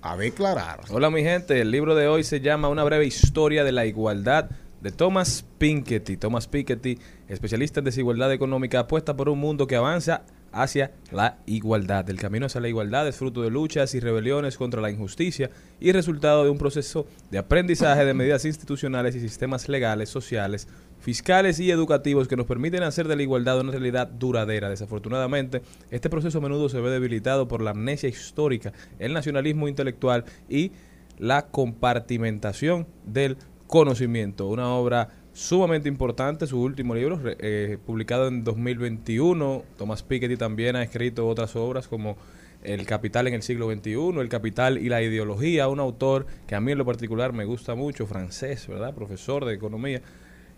a 0.00 0.16
declarar. 0.16 0.80
Hola 0.90 1.10
mi 1.10 1.22
gente, 1.22 1.60
el 1.60 1.70
libro 1.70 1.94
de 1.94 2.08
hoy 2.08 2.22
se 2.24 2.40
llama 2.40 2.68
Una 2.68 2.82
breve 2.84 3.06
historia 3.06 3.62
de 3.64 3.72
la 3.72 3.86
igualdad 3.86 4.50
de 4.82 4.90
Thomas 4.90 5.44
Piketty. 5.58 6.16
Thomas 6.16 6.48
Piketty, 6.48 6.98
especialista 7.28 7.80
en 7.80 7.84
desigualdad 7.84 8.32
económica, 8.32 8.80
apuesta 8.80 9.16
por 9.16 9.28
un 9.28 9.38
mundo 9.38 9.66
que 9.66 9.76
avanza 9.76 10.24
hacia 10.50 10.92
la 11.10 11.38
igualdad. 11.46 12.10
El 12.10 12.18
camino 12.18 12.46
hacia 12.46 12.60
la 12.60 12.68
igualdad 12.68 13.08
es 13.08 13.16
fruto 13.16 13.42
de 13.42 13.50
luchas 13.50 13.94
y 13.94 14.00
rebeliones 14.00 14.58
contra 14.58 14.82
la 14.82 14.90
injusticia 14.90 15.50
y 15.80 15.92
resultado 15.92 16.44
de 16.44 16.50
un 16.50 16.58
proceso 16.58 17.06
de 17.30 17.38
aprendizaje 17.38 18.04
de 18.04 18.12
medidas 18.12 18.44
institucionales 18.44 19.14
y 19.14 19.20
sistemas 19.20 19.68
legales, 19.68 20.10
sociales, 20.10 20.68
fiscales 20.98 21.58
y 21.58 21.70
educativos 21.70 22.28
que 22.28 22.36
nos 22.36 22.46
permiten 22.46 22.82
hacer 22.82 23.08
de 23.08 23.16
la 23.16 23.22
igualdad 23.22 23.60
una 23.60 23.72
realidad 23.72 24.08
duradera. 24.08 24.68
Desafortunadamente, 24.68 25.62
este 25.90 26.10
proceso 26.10 26.38
a 26.38 26.42
menudo 26.42 26.68
se 26.68 26.80
ve 26.80 26.90
debilitado 26.90 27.48
por 27.48 27.62
la 27.62 27.70
amnesia 27.70 28.08
histórica, 28.08 28.72
el 28.98 29.14
nacionalismo 29.14 29.68
intelectual 29.68 30.24
y 30.48 30.72
la 31.18 31.46
compartimentación 31.46 32.86
del 33.06 33.36
conocimiento. 33.76 34.48
Una 34.48 34.68
obra 34.74 35.08
sumamente 35.32 35.88
importante, 35.88 36.46
su 36.46 36.60
último 36.60 36.94
libro, 36.94 37.18
eh, 37.24 37.78
publicado 37.86 38.28
en 38.28 38.44
2021. 38.44 39.62
Thomas 39.78 40.02
Piketty 40.02 40.36
también 40.36 40.76
ha 40.76 40.82
escrito 40.82 41.26
otras 41.26 41.56
obras 41.56 41.88
como 41.88 42.18
El 42.62 42.84
Capital 42.84 43.28
en 43.28 43.32
el 43.34 43.42
siglo 43.42 43.72
XXI, 43.72 44.20
El 44.20 44.28
Capital 44.28 44.76
y 44.76 44.90
la 44.90 45.00
Ideología, 45.00 45.68
un 45.68 45.80
autor 45.80 46.26
que 46.46 46.54
a 46.54 46.60
mí 46.60 46.70
en 46.72 46.76
lo 46.76 46.84
particular 46.84 47.32
me 47.32 47.46
gusta 47.46 47.74
mucho, 47.74 48.06
francés, 48.06 48.68
¿verdad? 48.68 48.94
Profesor 48.94 49.46
de 49.46 49.54
economía. 49.54 50.02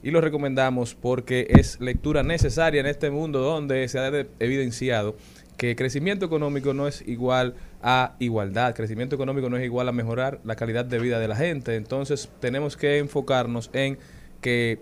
Y 0.02 0.10
lo 0.10 0.20
recomendamos 0.20 0.96
porque 0.96 1.46
es 1.50 1.78
lectura 1.80 2.24
necesaria 2.24 2.80
en 2.80 2.86
este 2.86 3.12
mundo 3.12 3.38
donde 3.38 3.86
se 3.86 4.00
ha 4.00 4.10
de- 4.10 4.26
evidenciado 4.40 5.14
que 5.56 5.76
crecimiento 5.76 6.26
económico 6.26 6.74
no 6.74 6.88
es 6.88 7.02
igual 7.06 7.54
a 7.82 8.16
igualdad, 8.18 8.74
crecimiento 8.74 9.14
económico 9.14 9.48
no 9.48 9.56
es 9.56 9.64
igual 9.64 9.88
a 9.88 9.92
mejorar 9.92 10.40
la 10.44 10.56
calidad 10.56 10.84
de 10.84 10.98
vida 10.98 11.18
de 11.20 11.28
la 11.28 11.36
gente. 11.36 11.76
Entonces 11.76 12.28
tenemos 12.40 12.76
que 12.76 12.98
enfocarnos 12.98 13.70
en 13.72 13.98
que 14.40 14.80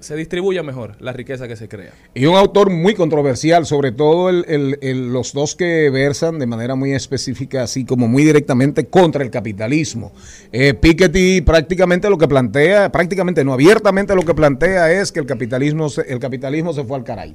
se 0.00 0.14
distribuya 0.14 0.62
mejor 0.62 0.94
la 1.00 1.12
riqueza 1.12 1.48
que 1.48 1.56
se 1.56 1.68
crea. 1.68 1.90
Y 2.14 2.26
un 2.26 2.36
autor 2.36 2.70
muy 2.70 2.94
controversial, 2.94 3.66
sobre 3.66 3.90
todo 3.90 4.30
el- 4.30 4.78
los 5.12 5.32
dos 5.32 5.56
que 5.56 5.90
versan 5.90 6.38
de 6.38 6.46
manera 6.46 6.76
muy 6.76 6.92
específica, 6.92 7.64
así 7.64 7.84
como 7.84 8.06
muy 8.06 8.22
directamente 8.22 8.86
contra 8.86 9.24
el 9.24 9.30
capitalismo. 9.30 10.12
Eh, 10.52 10.74
Piketty 10.74 11.40
prácticamente 11.40 12.08
lo 12.10 12.16
que 12.16 12.28
plantea, 12.28 12.92
prácticamente 12.92 13.44
no, 13.44 13.52
abiertamente 13.52 14.14
lo 14.14 14.22
que 14.22 14.34
plantea 14.34 14.92
es 14.92 15.10
que 15.10 15.18
el 15.18 15.26
capitalismo 15.26 15.88
el 16.06 16.18
capitalismo 16.20 16.72
se 16.72 16.84
fue 16.84 16.96
al 16.96 17.02
caray. 17.04 17.34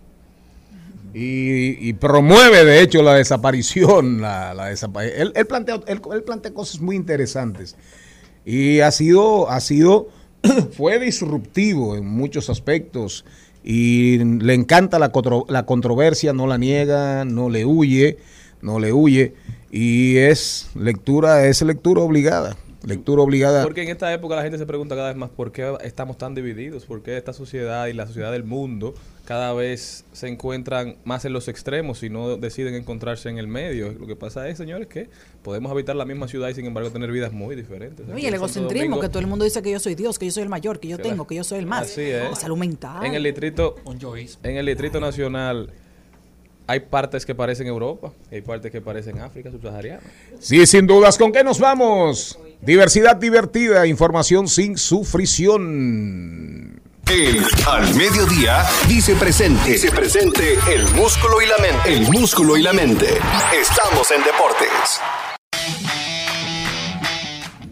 Y, 1.14 1.88
y 1.88 1.94
promueve, 1.94 2.66
de 2.66 2.82
hecho, 2.82 3.04
la 3.04 3.14
desaparición. 3.16 4.22
La, 4.22 4.54
la 4.54 4.72
él, 4.72 5.32
él 5.36 5.46
plantea, 5.48 5.80
él 5.88 6.24
plantea 6.26 6.54
cosas 6.54 6.82
muy 6.82 6.96
interesantes. 6.96 7.76
Y 8.46 8.80
ha 8.80 8.92
sido, 8.92 9.50
ha 9.50 9.60
sido, 9.60 10.08
fue 10.76 11.00
disruptivo 11.00 11.96
en 11.96 12.06
muchos 12.06 12.50
aspectos. 12.50 13.26
Y 13.64 14.18
le 14.18 14.54
encanta 14.54 15.00
la, 15.00 15.12
contro- 15.12 15.46
la 15.48 15.66
controversia, 15.66 16.34
no 16.34 16.48
la 16.48 16.58
niega, 16.58 17.24
no 17.26 17.50
le 17.50 17.66
huye, 17.66 18.18
no 18.62 18.80
le 18.80 18.92
huye. 18.92 19.36
y 19.72 20.18
es 20.18 20.70
lectura, 20.76 21.46
es 21.46 21.62
lectura 21.62 22.02
obligada. 22.02 22.58
Lectura 22.86 23.22
obligada. 23.22 23.64
Porque 23.64 23.84
en 23.84 23.90
esta 23.90 24.14
época 24.14 24.36
la 24.36 24.42
gente 24.44 24.58
se 24.58 24.66
pregunta 24.66 24.96
cada 24.96 25.08
vez 25.08 25.16
más 25.18 25.30
por 25.30 25.54
qué 25.54 25.74
estamos 25.86 26.18
tan 26.18 26.36
divididos, 26.36 26.84
por 26.86 27.02
qué 27.02 27.16
esta 27.16 27.32
sociedad 27.32 27.88
y 27.88 27.94
la 27.94 28.06
sociedad 28.08 28.32
del 28.34 28.44
mundo 28.44 28.94
cada 29.26 29.54
vez 29.54 30.04
se 30.12 30.28
encuentran 30.28 30.98
más 31.06 31.24
en 31.24 31.32
los 31.32 31.48
extremos 31.48 32.04
y 32.04 32.10
no 32.10 32.36
deciden 32.36 32.76
encontrarse 32.76 33.30
en 33.30 33.38
el 33.38 33.48
medio. 33.48 33.94
Lo 33.94 34.06
que 34.06 34.18
pasa 34.18 34.50
es, 34.50 34.58
señores, 34.58 34.88
que 34.88 35.10
podemos 35.44 35.72
habitar 35.72 35.96
la 35.96 36.04
misma 36.04 36.28
ciudad 36.28 36.50
y 36.50 36.56
sin 36.56 36.66
embargo 36.66 36.92
tener 36.92 37.10
vidas 37.10 37.32
muy 37.32 37.56
diferentes. 37.56 38.06
Aquí 38.10 38.22
y 38.22 38.26
el 38.26 38.34
egocentrismo, 38.34 38.96
Domingo- 38.96 39.02
que 39.02 39.08
todo 39.10 39.20
el 39.20 39.28
mundo 39.28 39.46
dice 39.46 39.62
que 39.62 39.72
yo 39.72 39.80
soy 39.80 39.96
Dios, 39.96 40.20
que 40.20 40.26
yo 40.26 40.32
soy 40.34 40.44
el 40.44 40.50
mayor, 40.50 40.80
que 40.82 40.90
yo 40.90 40.98
tengo, 40.98 41.26
que 41.26 41.36
yo 41.36 41.44
soy 41.46 41.60
el 41.60 41.66
más. 41.66 41.84
Así 41.84 42.02
es. 42.02 42.32
La 42.32 42.36
salud 42.36 42.58
mental. 42.58 43.06
En 43.06 43.14
el 43.14 43.24
distrito, 43.24 43.76
en 44.44 44.58
el 44.58 44.66
distrito 44.66 45.00
nacional 45.00 45.70
hay 46.68 46.80
partes 46.82 47.26
que 47.26 47.34
parecen 47.36 47.68
Europa, 47.68 48.12
hay 48.32 48.42
partes 48.42 48.72
que 48.74 48.82
parecen 48.82 49.20
África 49.20 49.52
subsahariana. 49.52 50.02
Sí, 50.40 50.66
sin 50.66 50.86
dudas. 50.86 51.18
¿Con 51.18 51.32
qué 51.32 51.46
nos 51.46 51.60
vamos? 51.60 52.38
Diversidad 52.62 53.16
divertida, 53.16 53.88
información 53.88 54.50
sin 54.50 54.78
sufrición. 54.78 56.82
El 57.10 57.46
Al 57.68 57.94
Mediodía 57.96 58.66
dice 58.88 59.16
presente. 59.16 59.72
Dice 59.72 59.92
presente 59.92 60.58
el 60.74 60.84
músculo 60.96 61.42
y 61.42 61.46
la 61.46 61.58
mente. 61.58 61.94
El 61.94 62.10
músculo 62.10 62.58
y 62.58 62.64
la 62.64 62.74
mente. 62.74 63.20
Estamos 63.54 64.10
en 64.12 64.24
deportes. 64.24 65.02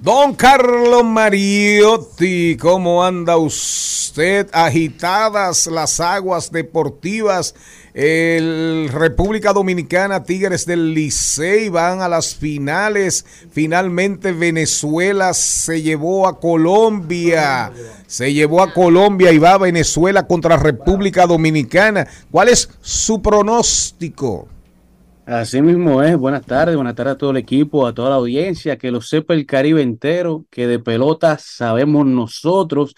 Don 0.01 0.33
Carlo 0.33 1.03
Mariotti, 1.03 2.57
¿cómo 2.57 3.03
anda 3.03 3.37
usted? 3.37 4.49
Agitadas 4.51 5.67
las 5.67 5.99
aguas 5.99 6.51
deportivas. 6.51 7.55
El 7.93 8.87
República 8.89 9.51
Dominicana, 9.51 10.23
Tigres 10.23 10.65
del 10.65 10.93
Licey 10.93 11.67
van 11.67 12.01
a 12.01 12.07
las 12.07 12.35
finales. 12.35 13.25
Finalmente 13.51 14.31
Venezuela 14.31 15.33
se 15.33 15.81
llevó 15.81 16.27
a 16.27 16.39
Colombia. 16.39 17.71
Se 18.07 18.33
llevó 18.33 18.61
a 18.61 18.73
Colombia 18.73 19.33
y 19.33 19.39
va 19.39 19.55
a 19.55 19.57
Venezuela 19.57 20.25
contra 20.25 20.55
República 20.55 21.27
Dominicana. 21.27 22.07
¿Cuál 22.31 22.47
es 22.49 22.69
su 22.79 23.21
pronóstico? 23.21 24.47
Así 25.25 25.61
mismo 25.61 26.01
es. 26.01 26.17
Buenas 26.17 26.45
tardes, 26.45 26.75
buenas 26.75 26.95
tardes 26.95 27.13
a 27.13 27.17
todo 27.17 27.31
el 27.31 27.37
equipo, 27.37 27.85
a 27.85 27.93
toda 27.93 28.09
la 28.09 28.15
audiencia, 28.15 28.77
que 28.77 28.89
lo 28.89 29.01
sepa 29.01 29.33
el 29.33 29.45
Caribe 29.45 29.81
entero, 29.81 30.45
que 30.49 30.65
de 30.65 30.79
pelota 30.79 31.37
sabemos 31.39 32.05
nosotros, 32.05 32.95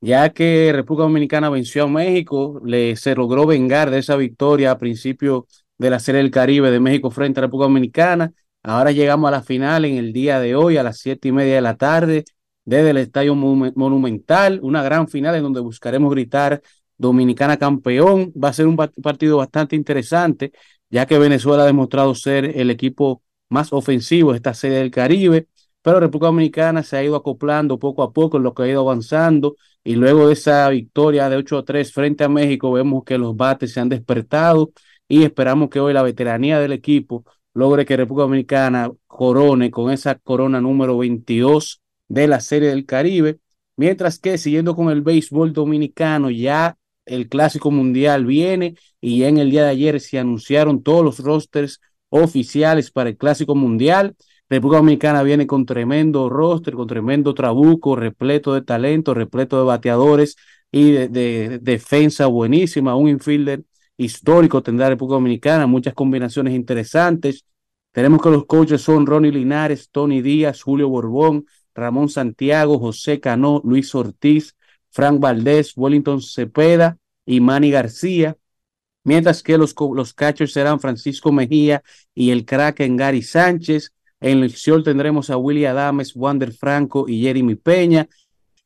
ya 0.00 0.30
que 0.30 0.72
República 0.72 1.04
Dominicana 1.04 1.50
venció 1.50 1.84
a 1.84 1.88
México, 1.88 2.60
le 2.64 2.96
se 2.96 3.14
logró 3.14 3.46
vengar 3.46 3.90
de 3.90 3.98
esa 3.98 4.16
victoria 4.16 4.70
a 4.72 4.78
principio 4.78 5.46
de 5.78 5.90
la 5.90 5.98
Serie 6.00 6.22
del 6.22 6.30
Caribe 6.30 6.70
de 6.70 6.80
México 6.80 7.10
frente 7.10 7.40
a 7.40 7.42
República 7.42 7.68
Dominicana. 7.68 8.32
Ahora 8.62 8.92
llegamos 8.92 9.28
a 9.28 9.30
la 9.32 9.42
final 9.42 9.84
en 9.84 9.96
el 9.96 10.12
día 10.12 10.40
de 10.40 10.54
hoy 10.56 10.76
a 10.76 10.82
las 10.82 10.98
siete 10.98 11.28
y 11.28 11.32
media 11.32 11.56
de 11.56 11.60
la 11.60 11.76
tarde 11.76 12.24
desde 12.64 12.90
el 12.90 12.96
Estadio 12.98 13.34
Monumen- 13.34 13.72
Monumental, 13.76 14.60
una 14.62 14.82
gran 14.82 15.08
final 15.08 15.34
en 15.36 15.42
donde 15.42 15.60
buscaremos 15.60 16.10
gritar 16.10 16.62
Dominicana 16.98 17.56
campeón. 17.58 18.32
Va 18.32 18.48
a 18.48 18.52
ser 18.52 18.66
un 18.66 18.76
partido 18.76 19.36
bastante 19.38 19.76
interesante 19.76 20.52
ya 20.90 21.06
que 21.06 21.18
Venezuela 21.18 21.64
ha 21.64 21.66
demostrado 21.66 22.14
ser 22.14 22.58
el 22.58 22.70
equipo 22.70 23.22
más 23.48 23.72
ofensivo 23.72 24.32
de 24.32 24.36
esta 24.36 24.54
serie 24.54 24.78
del 24.78 24.90
Caribe, 24.90 25.48
pero 25.82 26.00
República 26.00 26.26
Dominicana 26.26 26.82
se 26.82 26.96
ha 26.96 27.04
ido 27.04 27.16
acoplando 27.16 27.78
poco 27.78 28.02
a 28.02 28.12
poco 28.12 28.36
en 28.36 28.42
lo 28.42 28.54
que 28.54 28.64
ha 28.64 28.68
ido 28.68 28.80
avanzando 28.80 29.56
y 29.86 29.94
luego 29.94 30.26
de 30.26 30.32
esa 30.32 30.68
victoria 30.68 31.28
de 31.28 31.36
8 31.36 31.58
a 31.58 31.64
3 31.64 31.92
frente 31.92 32.24
a 32.24 32.28
México 32.28 32.72
vemos 32.72 33.04
que 33.04 33.18
los 33.18 33.36
bates 33.36 33.72
se 33.72 33.78
han 33.78 33.88
despertado 33.88 34.72
y 35.06 35.22
esperamos 35.22 35.70
que 35.70 35.78
hoy 35.78 35.92
la 35.92 36.02
veteranía 36.02 36.58
del 36.58 36.72
equipo 36.72 37.24
logre 37.54 37.86
que 37.86 37.96
República 37.96 38.24
Dominicana 38.24 38.90
corone 39.06 39.70
con 39.70 39.92
esa 39.92 40.16
corona 40.16 40.60
número 40.60 40.98
22 40.98 41.80
de 42.08 42.26
la 42.26 42.40
serie 42.40 42.70
del 42.70 42.84
Caribe, 42.84 43.38
mientras 43.76 44.18
que 44.18 44.38
siguiendo 44.38 44.74
con 44.74 44.90
el 44.90 45.02
béisbol 45.02 45.52
dominicano 45.52 46.30
ya 46.30 46.76
el 47.04 47.28
Clásico 47.28 47.70
Mundial 47.70 48.26
viene 48.26 48.74
y 49.00 49.22
en 49.22 49.38
el 49.38 49.52
día 49.52 49.62
de 49.62 49.70
ayer 49.70 50.00
se 50.00 50.18
anunciaron 50.18 50.82
todos 50.82 51.04
los 51.04 51.20
rosters 51.20 51.80
oficiales 52.08 52.90
para 52.90 53.10
el 53.10 53.16
Clásico 53.16 53.54
Mundial. 53.54 54.16
República 54.48 54.78
Dominicana 54.78 55.22
viene 55.22 55.46
con 55.46 55.66
tremendo 55.66 56.28
roster, 56.28 56.74
con 56.74 56.86
tremendo 56.86 57.34
trabuco, 57.34 57.96
repleto 57.96 58.54
de 58.54 58.62
talento, 58.62 59.14
repleto 59.14 59.58
de 59.58 59.64
bateadores 59.64 60.36
y 60.70 60.92
de, 60.92 61.08
de 61.08 61.58
defensa 61.60 62.26
buenísima. 62.26 62.94
Un 62.94 63.08
infielder 63.08 63.64
histórico 63.96 64.62
tendrá 64.62 64.88
República 64.88 65.14
Dominicana, 65.14 65.66
muchas 65.66 65.94
combinaciones 65.94 66.54
interesantes. 66.54 67.44
Tenemos 67.92 68.20
que 68.22 68.30
los 68.30 68.46
coaches 68.46 68.82
son 68.82 69.06
Ronnie 69.06 69.32
Linares, 69.32 69.88
Tony 69.90 70.20
Díaz, 70.20 70.62
Julio 70.62 70.88
Borbón, 70.88 71.46
Ramón 71.74 72.08
Santiago, 72.08 72.78
José 72.78 73.20
Cano, 73.20 73.60
Luis 73.64 73.94
Ortiz, 73.94 74.54
Frank 74.90 75.18
Valdés, 75.18 75.72
Wellington 75.76 76.20
Cepeda 76.20 76.98
y 77.24 77.40
Manny 77.40 77.70
García, 77.70 78.36
mientras 79.02 79.42
que 79.42 79.58
los, 79.58 79.74
los 79.94 80.14
catchers 80.14 80.52
serán 80.52 80.78
Francisco 80.78 81.32
Mejía 81.32 81.82
y 82.14 82.30
el 82.30 82.44
Kraken 82.44 82.96
Gary 82.96 83.22
Sánchez. 83.22 83.92
En 84.20 84.42
el 84.42 84.50
short 84.50 84.84
tendremos 84.84 85.30
a 85.30 85.36
Willy 85.36 85.66
Adames, 85.66 86.14
Wander 86.16 86.52
Franco 86.52 87.06
y 87.08 87.22
Jeremy 87.22 87.54
Peña. 87.54 88.08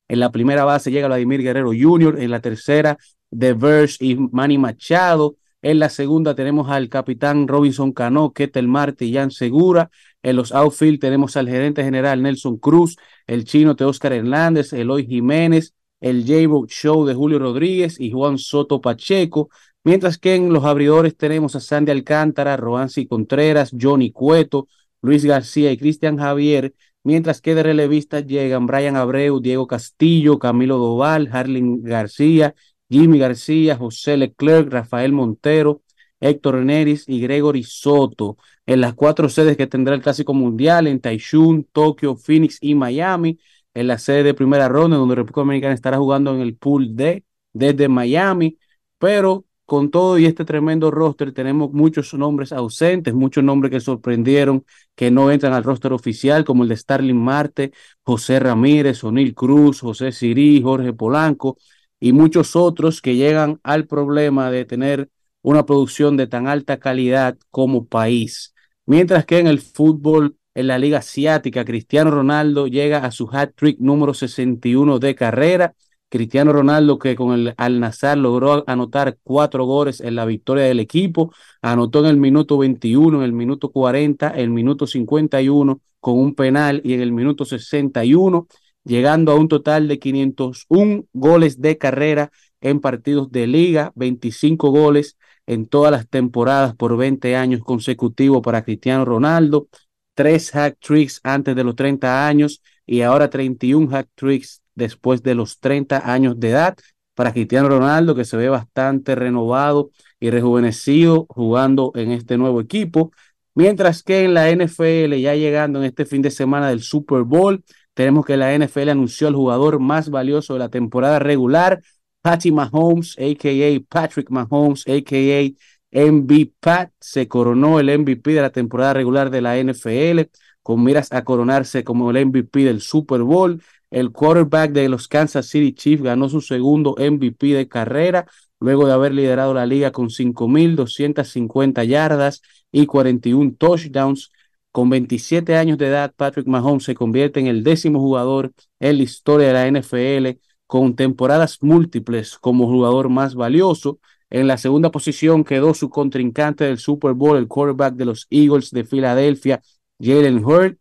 En 0.08 0.20
la 0.20 0.30
primera 0.30 0.64
base 0.64 0.90
llega 0.90 1.08
Vladimir 1.08 1.42
Guerrero 1.42 1.70
Jr., 1.78 2.20
en 2.20 2.30
la 2.30 2.40
tercera, 2.40 2.98
The 3.36 3.52
Verge 3.54 3.96
y 4.00 4.16
Manny 4.16 4.58
Machado. 4.58 5.36
En 5.62 5.78
la 5.78 5.88
segunda 5.90 6.34
tenemos 6.34 6.70
al 6.70 6.88
capitán 6.88 7.46
Robinson 7.46 7.92
Cano, 7.92 8.32
Ketel 8.32 8.66
Marte 8.66 9.04
y 9.04 9.14
Jan 9.14 9.30
Segura. 9.30 9.90
En 10.22 10.36
los 10.36 10.52
outfield 10.52 11.00
tenemos 11.00 11.36
al 11.36 11.48
gerente 11.48 11.84
general 11.84 12.22
Nelson 12.22 12.56
Cruz, 12.56 12.96
el 13.26 13.44
chino 13.44 13.74
de 13.74 13.84
Oscar 13.84 14.12
Hernández, 14.12 14.72
Eloy 14.72 15.06
Jiménez, 15.06 15.74
el 16.00 16.24
J-Rock 16.26 16.68
Show 16.70 17.04
de 17.04 17.14
Julio 17.14 17.38
Rodríguez 17.38 18.00
y 18.00 18.10
Juan 18.10 18.38
Soto 18.38 18.80
Pacheco. 18.80 19.50
Mientras 19.84 20.18
que 20.18 20.34
en 20.34 20.52
los 20.52 20.64
abridores 20.64 21.16
tenemos 21.16 21.56
a 21.56 21.60
Sandy 21.60 21.90
Alcántara, 21.90 22.56
Roansi 22.56 23.06
Contreras, 23.06 23.70
Johnny 23.78 24.12
Cueto, 24.12 24.66
Luis 25.02 25.24
García 25.24 25.72
y 25.72 25.78
Cristian 25.78 26.18
Javier. 26.18 26.74
Mientras 27.02 27.40
que 27.40 27.54
de 27.54 27.62
relevistas 27.62 28.26
llegan 28.26 28.66
Brian 28.66 28.96
Abreu, 28.96 29.40
Diego 29.40 29.66
Castillo, 29.66 30.38
Camilo 30.38 30.76
Doval, 30.78 31.28
Harling 31.32 31.82
García, 31.82 32.54
Jimmy 32.90 33.18
García, 33.18 33.76
José 33.76 34.16
Leclerc, 34.16 34.70
Rafael 34.70 35.12
Montero, 35.12 35.82
Héctor 36.20 36.56
Neris 36.64 37.08
y 37.08 37.20
Gregory 37.20 37.62
Soto. 37.62 38.36
En 38.66 38.80
las 38.80 38.94
cuatro 38.94 39.28
sedes 39.28 39.56
que 39.56 39.66
tendrá 39.66 39.94
el 39.94 40.02
Clásico 40.02 40.34
Mundial, 40.34 40.86
en 40.86 41.00
Taichung, 41.00 41.64
Tokio, 41.72 42.16
Phoenix 42.16 42.58
y 42.60 42.74
Miami. 42.74 43.38
En 43.72 43.86
la 43.86 43.98
sede 43.98 44.22
de 44.24 44.34
primera 44.34 44.68
ronda, 44.68 44.96
donde 44.96 45.14
República 45.14 45.40
Dominicana 45.42 45.74
estará 45.74 45.96
jugando 45.98 46.34
en 46.34 46.40
el 46.40 46.56
pool 46.56 46.96
D 46.96 47.24
desde 47.52 47.88
Miami. 47.88 48.58
Pero 48.98 49.46
con 49.70 49.92
todo 49.92 50.18
y 50.18 50.26
este 50.26 50.44
tremendo 50.44 50.90
roster, 50.90 51.32
tenemos 51.32 51.70
muchos 51.72 52.12
nombres 52.14 52.50
ausentes, 52.50 53.14
muchos 53.14 53.44
nombres 53.44 53.70
que 53.70 53.78
sorprendieron 53.78 54.64
que 54.96 55.12
no 55.12 55.30
entran 55.30 55.52
al 55.52 55.62
roster 55.62 55.92
oficial, 55.92 56.44
como 56.44 56.64
el 56.64 56.70
de 56.70 56.76
Starling 56.76 57.16
Marte, 57.16 57.70
José 58.02 58.40
Ramírez, 58.40 59.04
O'Neill 59.04 59.32
Cruz, 59.32 59.78
José 59.78 60.10
Sirí, 60.10 60.60
Jorge 60.60 60.92
Polanco 60.92 61.56
y 62.00 62.12
muchos 62.12 62.56
otros 62.56 63.00
que 63.00 63.14
llegan 63.14 63.60
al 63.62 63.86
problema 63.86 64.50
de 64.50 64.64
tener 64.64 65.08
una 65.40 65.64
producción 65.64 66.16
de 66.16 66.26
tan 66.26 66.48
alta 66.48 66.80
calidad 66.80 67.38
como 67.52 67.86
país. 67.86 68.52
Mientras 68.86 69.24
que 69.24 69.38
en 69.38 69.46
el 69.46 69.60
fútbol, 69.60 70.36
en 70.52 70.66
la 70.66 70.80
Liga 70.80 70.98
Asiática, 70.98 71.64
Cristiano 71.64 72.10
Ronaldo 72.10 72.66
llega 72.66 73.04
a 73.04 73.12
su 73.12 73.28
hat-trick 73.30 73.78
número 73.78 74.14
61 74.14 74.98
de 74.98 75.14
carrera. 75.14 75.76
Cristiano 76.10 76.52
Ronaldo 76.52 76.98
que 76.98 77.16
con 77.16 77.32
el 77.32 77.54
Al 77.56 77.80
Nazar 77.80 78.18
logró 78.18 78.64
anotar 78.66 79.18
cuatro 79.22 79.64
goles 79.64 80.00
en 80.00 80.16
la 80.16 80.26
victoria 80.26 80.64
del 80.64 80.80
equipo, 80.80 81.32
anotó 81.62 82.00
en 82.00 82.06
el 82.06 82.16
minuto 82.16 82.58
21, 82.58 83.18
en 83.18 83.24
el 83.24 83.32
minuto 83.32 83.70
40, 83.70 84.32
en 84.34 84.40
el 84.40 84.50
minuto 84.50 84.86
51 84.86 85.80
con 86.00 86.18
un 86.18 86.34
penal 86.34 86.80
y 86.84 86.94
en 86.94 87.00
el 87.00 87.12
minuto 87.12 87.44
61, 87.44 88.48
llegando 88.84 89.32
a 89.32 89.36
un 89.36 89.48
total 89.48 89.86
de 89.88 89.98
501 89.98 91.04
goles 91.12 91.60
de 91.60 91.78
carrera 91.78 92.32
en 92.60 92.80
partidos 92.80 93.30
de 93.30 93.46
liga, 93.46 93.92
25 93.94 94.70
goles 94.70 95.16
en 95.46 95.66
todas 95.66 95.92
las 95.92 96.08
temporadas 96.08 96.74
por 96.74 96.96
20 96.96 97.36
años 97.36 97.62
consecutivos 97.62 98.42
para 98.42 98.64
Cristiano 98.64 99.04
Ronaldo, 99.04 99.68
tres 100.14 100.54
hat 100.54 100.74
tricks 100.80 101.20
antes 101.22 101.54
de 101.56 101.64
los 101.64 101.76
30 101.76 102.26
años 102.26 102.62
y 102.86 103.02
ahora 103.02 103.30
31 103.30 103.96
hat 103.96 104.06
tricks 104.14 104.59
después 104.74 105.22
de 105.22 105.34
los 105.34 105.60
30 105.60 106.12
años 106.12 106.38
de 106.38 106.50
edad 106.50 106.76
para 107.14 107.32
Cristiano 107.32 107.68
Ronaldo, 107.68 108.14
que 108.14 108.24
se 108.24 108.36
ve 108.36 108.48
bastante 108.48 109.14
renovado 109.14 109.90
y 110.18 110.30
rejuvenecido 110.30 111.26
jugando 111.28 111.92
en 111.94 112.12
este 112.12 112.38
nuevo 112.38 112.60
equipo. 112.60 113.12
Mientras 113.54 114.02
que 114.02 114.24
en 114.24 114.34
la 114.34 114.50
NFL, 114.50 115.14
ya 115.20 115.34
llegando 115.34 115.80
en 115.80 115.86
este 115.86 116.06
fin 116.06 116.22
de 116.22 116.30
semana 116.30 116.68
del 116.68 116.82
Super 116.82 117.22
Bowl, 117.22 117.62
tenemos 117.94 118.24
que 118.24 118.36
la 118.36 118.54
NFL 118.54 118.88
anunció 118.90 119.28
al 119.28 119.34
jugador 119.34 119.80
más 119.80 120.08
valioso 120.10 120.54
de 120.54 120.60
la 120.60 120.68
temporada 120.70 121.18
regular, 121.18 121.82
Patty 122.22 122.52
Mahomes, 122.52 123.16
a.k.a. 123.18 123.80
Patrick 123.88 124.30
Mahomes, 124.30 124.86
a.k.a. 124.86 125.52
MVP 125.92 126.90
se 127.00 127.26
coronó 127.28 127.80
el 127.80 127.98
MVP 127.98 128.32
de 128.32 128.40
la 128.40 128.50
temporada 128.50 128.94
regular 128.94 129.30
de 129.30 129.40
la 129.40 129.58
NFL, 129.58 130.30
con 130.62 130.84
miras 130.84 131.12
a 131.12 131.24
coronarse 131.24 131.82
como 131.82 132.10
el 132.10 132.26
MVP 132.26 132.60
del 132.64 132.80
Super 132.80 133.22
Bowl. 133.22 133.62
El 133.90 134.12
quarterback 134.12 134.72
de 134.72 134.88
los 134.88 135.08
Kansas 135.08 135.46
City 135.46 135.72
Chiefs 135.72 136.02
ganó 136.02 136.28
su 136.28 136.40
segundo 136.40 136.94
MVP 136.98 137.54
de 137.54 137.68
carrera, 137.68 138.26
luego 138.60 138.86
de 138.86 138.92
haber 138.92 139.12
liderado 139.12 139.52
la 139.54 139.66
liga 139.66 139.90
con 139.90 140.10
5.250 140.10 141.84
yardas 141.84 142.42
y 142.70 142.86
41 142.86 143.54
touchdowns. 143.58 144.30
Con 144.72 144.88
27 144.88 145.56
años 145.56 145.78
de 145.78 145.88
edad, 145.88 146.14
Patrick 146.16 146.46
Mahomes 146.46 146.84
se 146.84 146.94
convierte 146.94 147.40
en 147.40 147.48
el 147.48 147.64
décimo 147.64 147.98
jugador 147.98 148.52
en 148.78 148.98
la 148.98 149.02
historia 149.02 149.48
de 149.48 149.52
la 149.52 149.66
NFL 149.66 150.38
con 150.68 150.94
temporadas 150.94 151.58
múltiples 151.62 152.38
como 152.38 152.68
jugador 152.68 153.08
más 153.08 153.34
valioso. 153.34 153.98
En 154.30 154.46
la 154.46 154.56
segunda 154.56 154.92
posición 154.92 155.42
quedó 155.42 155.74
su 155.74 155.90
contrincante 155.90 156.62
del 156.64 156.78
Super 156.78 157.14
Bowl, 157.14 157.36
el 157.36 157.48
quarterback 157.48 157.94
de 157.94 158.04
los 158.04 158.28
Eagles 158.30 158.70
de 158.70 158.84
Filadelfia, 158.84 159.60
Jalen 159.98 160.44
Hurd, 160.44 160.76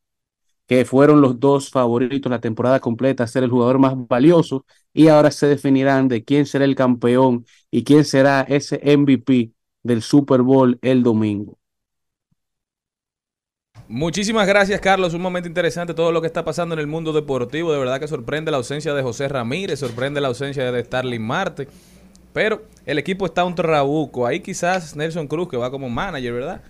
que 0.70 0.86
fueron 0.86 1.22
los 1.22 1.40
dos 1.42 1.72
favoritos 1.72 2.32
la 2.32 2.42
temporada 2.42 2.80
completa 2.80 3.26
a 3.26 3.28
ser 3.28 3.44
el 3.44 3.52
jugador 3.52 3.80
más 3.80 3.96
valioso. 4.08 4.66
Y 4.94 5.10
ahora 5.10 5.32
se 5.32 5.48
definirán 5.48 6.08
de 6.10 6.24
quién 6.24 6.46
será 6.48 6.66
el 6.66 6.76
campeón 6.76 7.46
y 7.72 7.84
quién 7.84 8.06
será 8.06 8.44
ese 8.44 8.80
MVP 8.86 9.54
del 9.84 10.04
Super 10.04 10.44
Bowl 10.44 10.80
el 10.84 11.04
domingo. 11.04 11.60
Muchísimas 13.88 14.48
gracias, 14.48 14.80
Carlos. 14.82 15.16
Un 15.16 15.22
momento 15.22 15.48
interesante 15.50 15.96
todo 15.96 16.12
lo 16.12 16.22
que 16.22 16.28
está 16.28 16.46
pasando 16.46 16.76
en 16.76 16.80
el 16.80 16.88
mundo 16.88 17.12
deportivo. 17.12 17.72
De 17.74 17.80
verdad 17.80 18.00
que 18.00 18.08
sorprende 18.08 18.52
la 18.52 18.58
ausencia 18.58 18.94
de 18.94 19.02
José 19.02 19.28
Ramírez, 19.28 19.80
sorprende 19.80 20.22
la 20.22 20.28
ausencia 20.28 20.72
de 20.72 20.84
Starling 20.84 21.22
Marte. 21.24 21.68
Pero 22.34 22.64
el 22.86 23.00
equipo 23.00 23.26
está 23.26 23.46
un 23.46 23.56
trabuco. 23.56 24.28
Ahí 24.28 24.42
quizás 24.42 24.96
Nelson 24.96 25.28
Cruz, 25.28 25.50
que 25.50 25.58
va 25.58 25.72
como 25.72 25.90
manager, 25.90 26.34
¿verdad? 26.34 26.62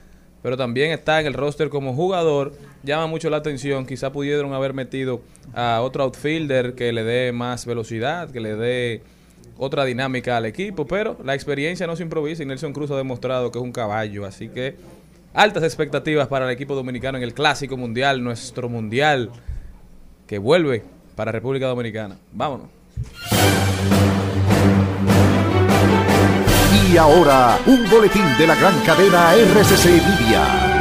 Pero 0.42 0.58
también 0.58 0.92
está 0.92 1.20
en 1.20 1.28
el 1.28 1.34
roster 1.34 1.70
como 1.70 1.94
jugador. 1.94 2.54
Llama 2.84 3.08
mucho 3.08 3.30
la 3.30 3.38
atención. 3.38 3.86
Quizás 3.86 4.12
pudieron 4.12 4.54
haber 4.54 4.74
metido 4.74 5.22
a 5.54 5.82
otro 5.82 6.04
outfielder 6.04 6.76
que 6.76 6.94
le 6.94 7.04
dé 7.04 7.32
más 7.32 7.66
velocidad, 7.66 8.32
que 8.32 8.40
le 8.40 8.56
dé 8.56 9.04
otra 9.58 9.84
dinámica 9.86 10.38
al 10.38 10.46
equipo. 10.46 10.88
Pero 10.88 11.18
la 11.24 11.34
experiencia 11.34 11.88
no 11.88 11.96
se 11.96 12.04
improvisa 12.04 12.44
y 12.44 12.46
Nelson 12.46 12.74
Cruz 12.74 12.90
ha 12.92 12.96
demostrado 12.96 13.52
que 13.52 13.60
es 13.60 13.64
un 13.64 13.74
caballo. 13.74 14.26
Así 14.26 14.50
que 14.50 14.76
altas 15.34 15.64
expectativas 15.64 16.28
para 16.28 16.46
el 16.46 16.52
equipo 16.52 16.74
dominicano 16.74 17.18
en 17.18 17.24
el 17.24 17.34
Clásico 17.34 17.76
Mundial, 17.76 18.24
nuestro 18.24 18.70
Mundial, 18.70 19.30
que 20.26 20.38
vuelve 20.38 20.84
para 21.16 21.32
República 21.32 21.68
Dominicana. 21.68 22.18
Vámonos. 22.32 22.68
Y 26.90 26.98
ahora, 26.98 27.60
un 27.68 27.88
boletín 27.90 28.24
de 28.38 28.48
la 28.48 28.56
gran 28.56 28.80
cadena 28.82 29.36
RCC 29.36 29.86
Media. 29.86 30.79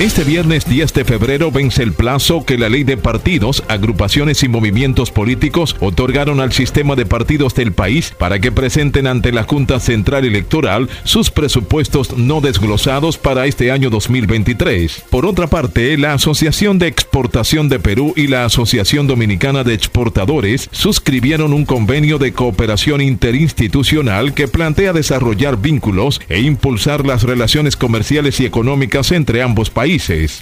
Este 0.00 0.22
viernes 0.22 0.64
10 0.64 0.94
de 0.94 1.04
febrero 1.04 1.50
vence 1.50 1.82
el 1.82 1.92
plazo 1.92 2.44
que 2.44 2.56
la 2.56 2.68
ley 2.68 2.84
de 2.84 2.96
partidos, 2.96 3.64
agrupaciones 3.66 4.44
y 4.44 4.48
movimientos 4.48 5.10
políticos 5.10 5.74
otorgaron 5.80 6.38
al 6.38 6.52
sistema 6.52 6.94
de 6.94 7.04
partidos 7.04 7.56
del 7.56 7.72
país 7.72 8.14
para 8.16 8.38
que 8.38 8.52
presenten 8.52 9.08
ante 9.08 9.32
la 9.32 9.42
Junta 9.42 9.80
Central 9.80 10.24
Electoral 10.24 10.88
sus 11.02 11.32
presupuestos 11.32 12.16
no 12.16 12.40
desglosados 12.40 13.18
para 13.18 13.46
este 13.46 13.72
año 13.72 13.90
2023. 13.90 15.02
Por 15.10 15.26
otra 15.26 15.48
parte, 15.48 15.98
la 15.98 16.12
Asociación 16.12 16.78
de 16.78 16.86
Exportación 16.86 17.68
de 17.68 17.80
Perú 17.80 18.12
y 18.14 18.28
la 18.28 18.44
Asociación 18.44 19.08
Dominicana 19.08 19.64
de 19.64 19.74
Exportadores 19.74 20.68
suscribieron 20.70 21.52
un 21.52 21.64
convenio 21.64 22.18
de 22.18 22.32
cooperación 22.32 23.00
interinstitucional 23.00 24.32
que 24.32 24.46
plantea 24.46 24.92
desarrollar 24.92 25.60
vínculos 25.60 26.20
e 26.28 26.38
impulsar 26.38 27.04
las 27.04 27.24
relaciones 27.24 27.74
comerciales 27.74 28.38
y 28.38 28.46
económicas 28.46 29.10
entre 29.10 29.42
ambos 29.42 29.70
países. 29.70 29.87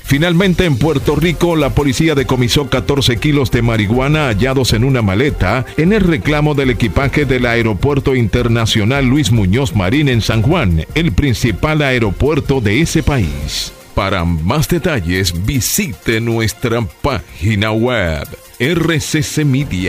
Finalmente, 0.05 0.65
en 0.65 0.77
Puerto 0.77 1.15
Rico, 1.15 1.55
la 1.55 1.71
policía 1.71 2.17
decomisó 2.17 2.69
14 2.69 3.19
kilos 3.19 3.53
de 3.53 3.63
marihuana 3.63 4.27
hallados 4.27 4.73
en 4.73 4.83
una 4.83 5.03
maleta 5.03 5.65
en 5.77 5.93
el 5.93 6.01
reclamo 6.01 6.55
del 6.55 6.71
equipaje 6.71 7.27
del 7.27 7.47
Aeropuerto 7.47 8.17
Internacional 8.17 9.07
Luis 9.07 9.31
Muñoz 9.31 9.77
Marín 9.77 10.09
en 10.09 10.21
San 10.21 10.43
Juan, 10.43 10.85
el 10.97 11.13
principal 11.13 11.83
aeropuerto 11.83 12.61
de 12.61 12.81
ese 12.81 13.05
país. 13.05 13.73
Para 13.95 14.25
más 14.25 14.67
detalles, 14.69 15.33
visite 15.47 16.21
nuestra 16.21 16.83
página 17.01 17.71
web 17.71 18.27
rccmedia.com.do. 18.59 19.87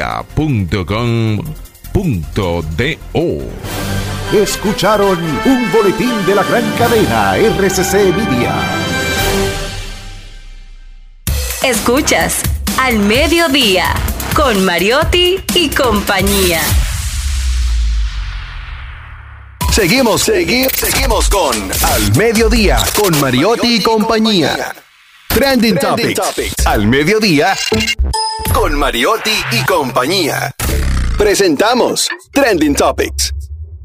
Escucharon 4.33 5.17
un 5.45 5.71
boletín 5.71 6.11
de 6.27 6.35
la 6.35 6.43
gran 6.43 6.63
cadena 6.77 7.37
RCC 7.37 8.13
Media. 8.15 8.96
Escuchas 11.63 12.41
Al 12.79 12.99
Mediodía 12.99 13.93
con 14.35 14.63
Mariotti 14.63 15.39
y 15.55 15.69
compañía. 15.69 16.61
Seguimos, 19.71 20.27
segui- 20.27 20.69
seguimos 20.73 21.29
con 21.29 21.55
Al 21.83 22.15
Mediodía 22.15 22.77
con 22.95 23.19
Mariotti 23.19 23.77
y 23.77 23.83
compañía. 23.83 24.73
Trending, 25.29 25.77
Topics. 25.77 26.65
Al 26.65 26.87
Mediodía 26.87 27.55
con 28.53 28.77
Mariotti 28.77 29.31
y 29.51 29.63
compañía. 29.65 30.51
Presentamos 31.17 32.07
Trending 32.31 32.75
Topics. 32.75 33.33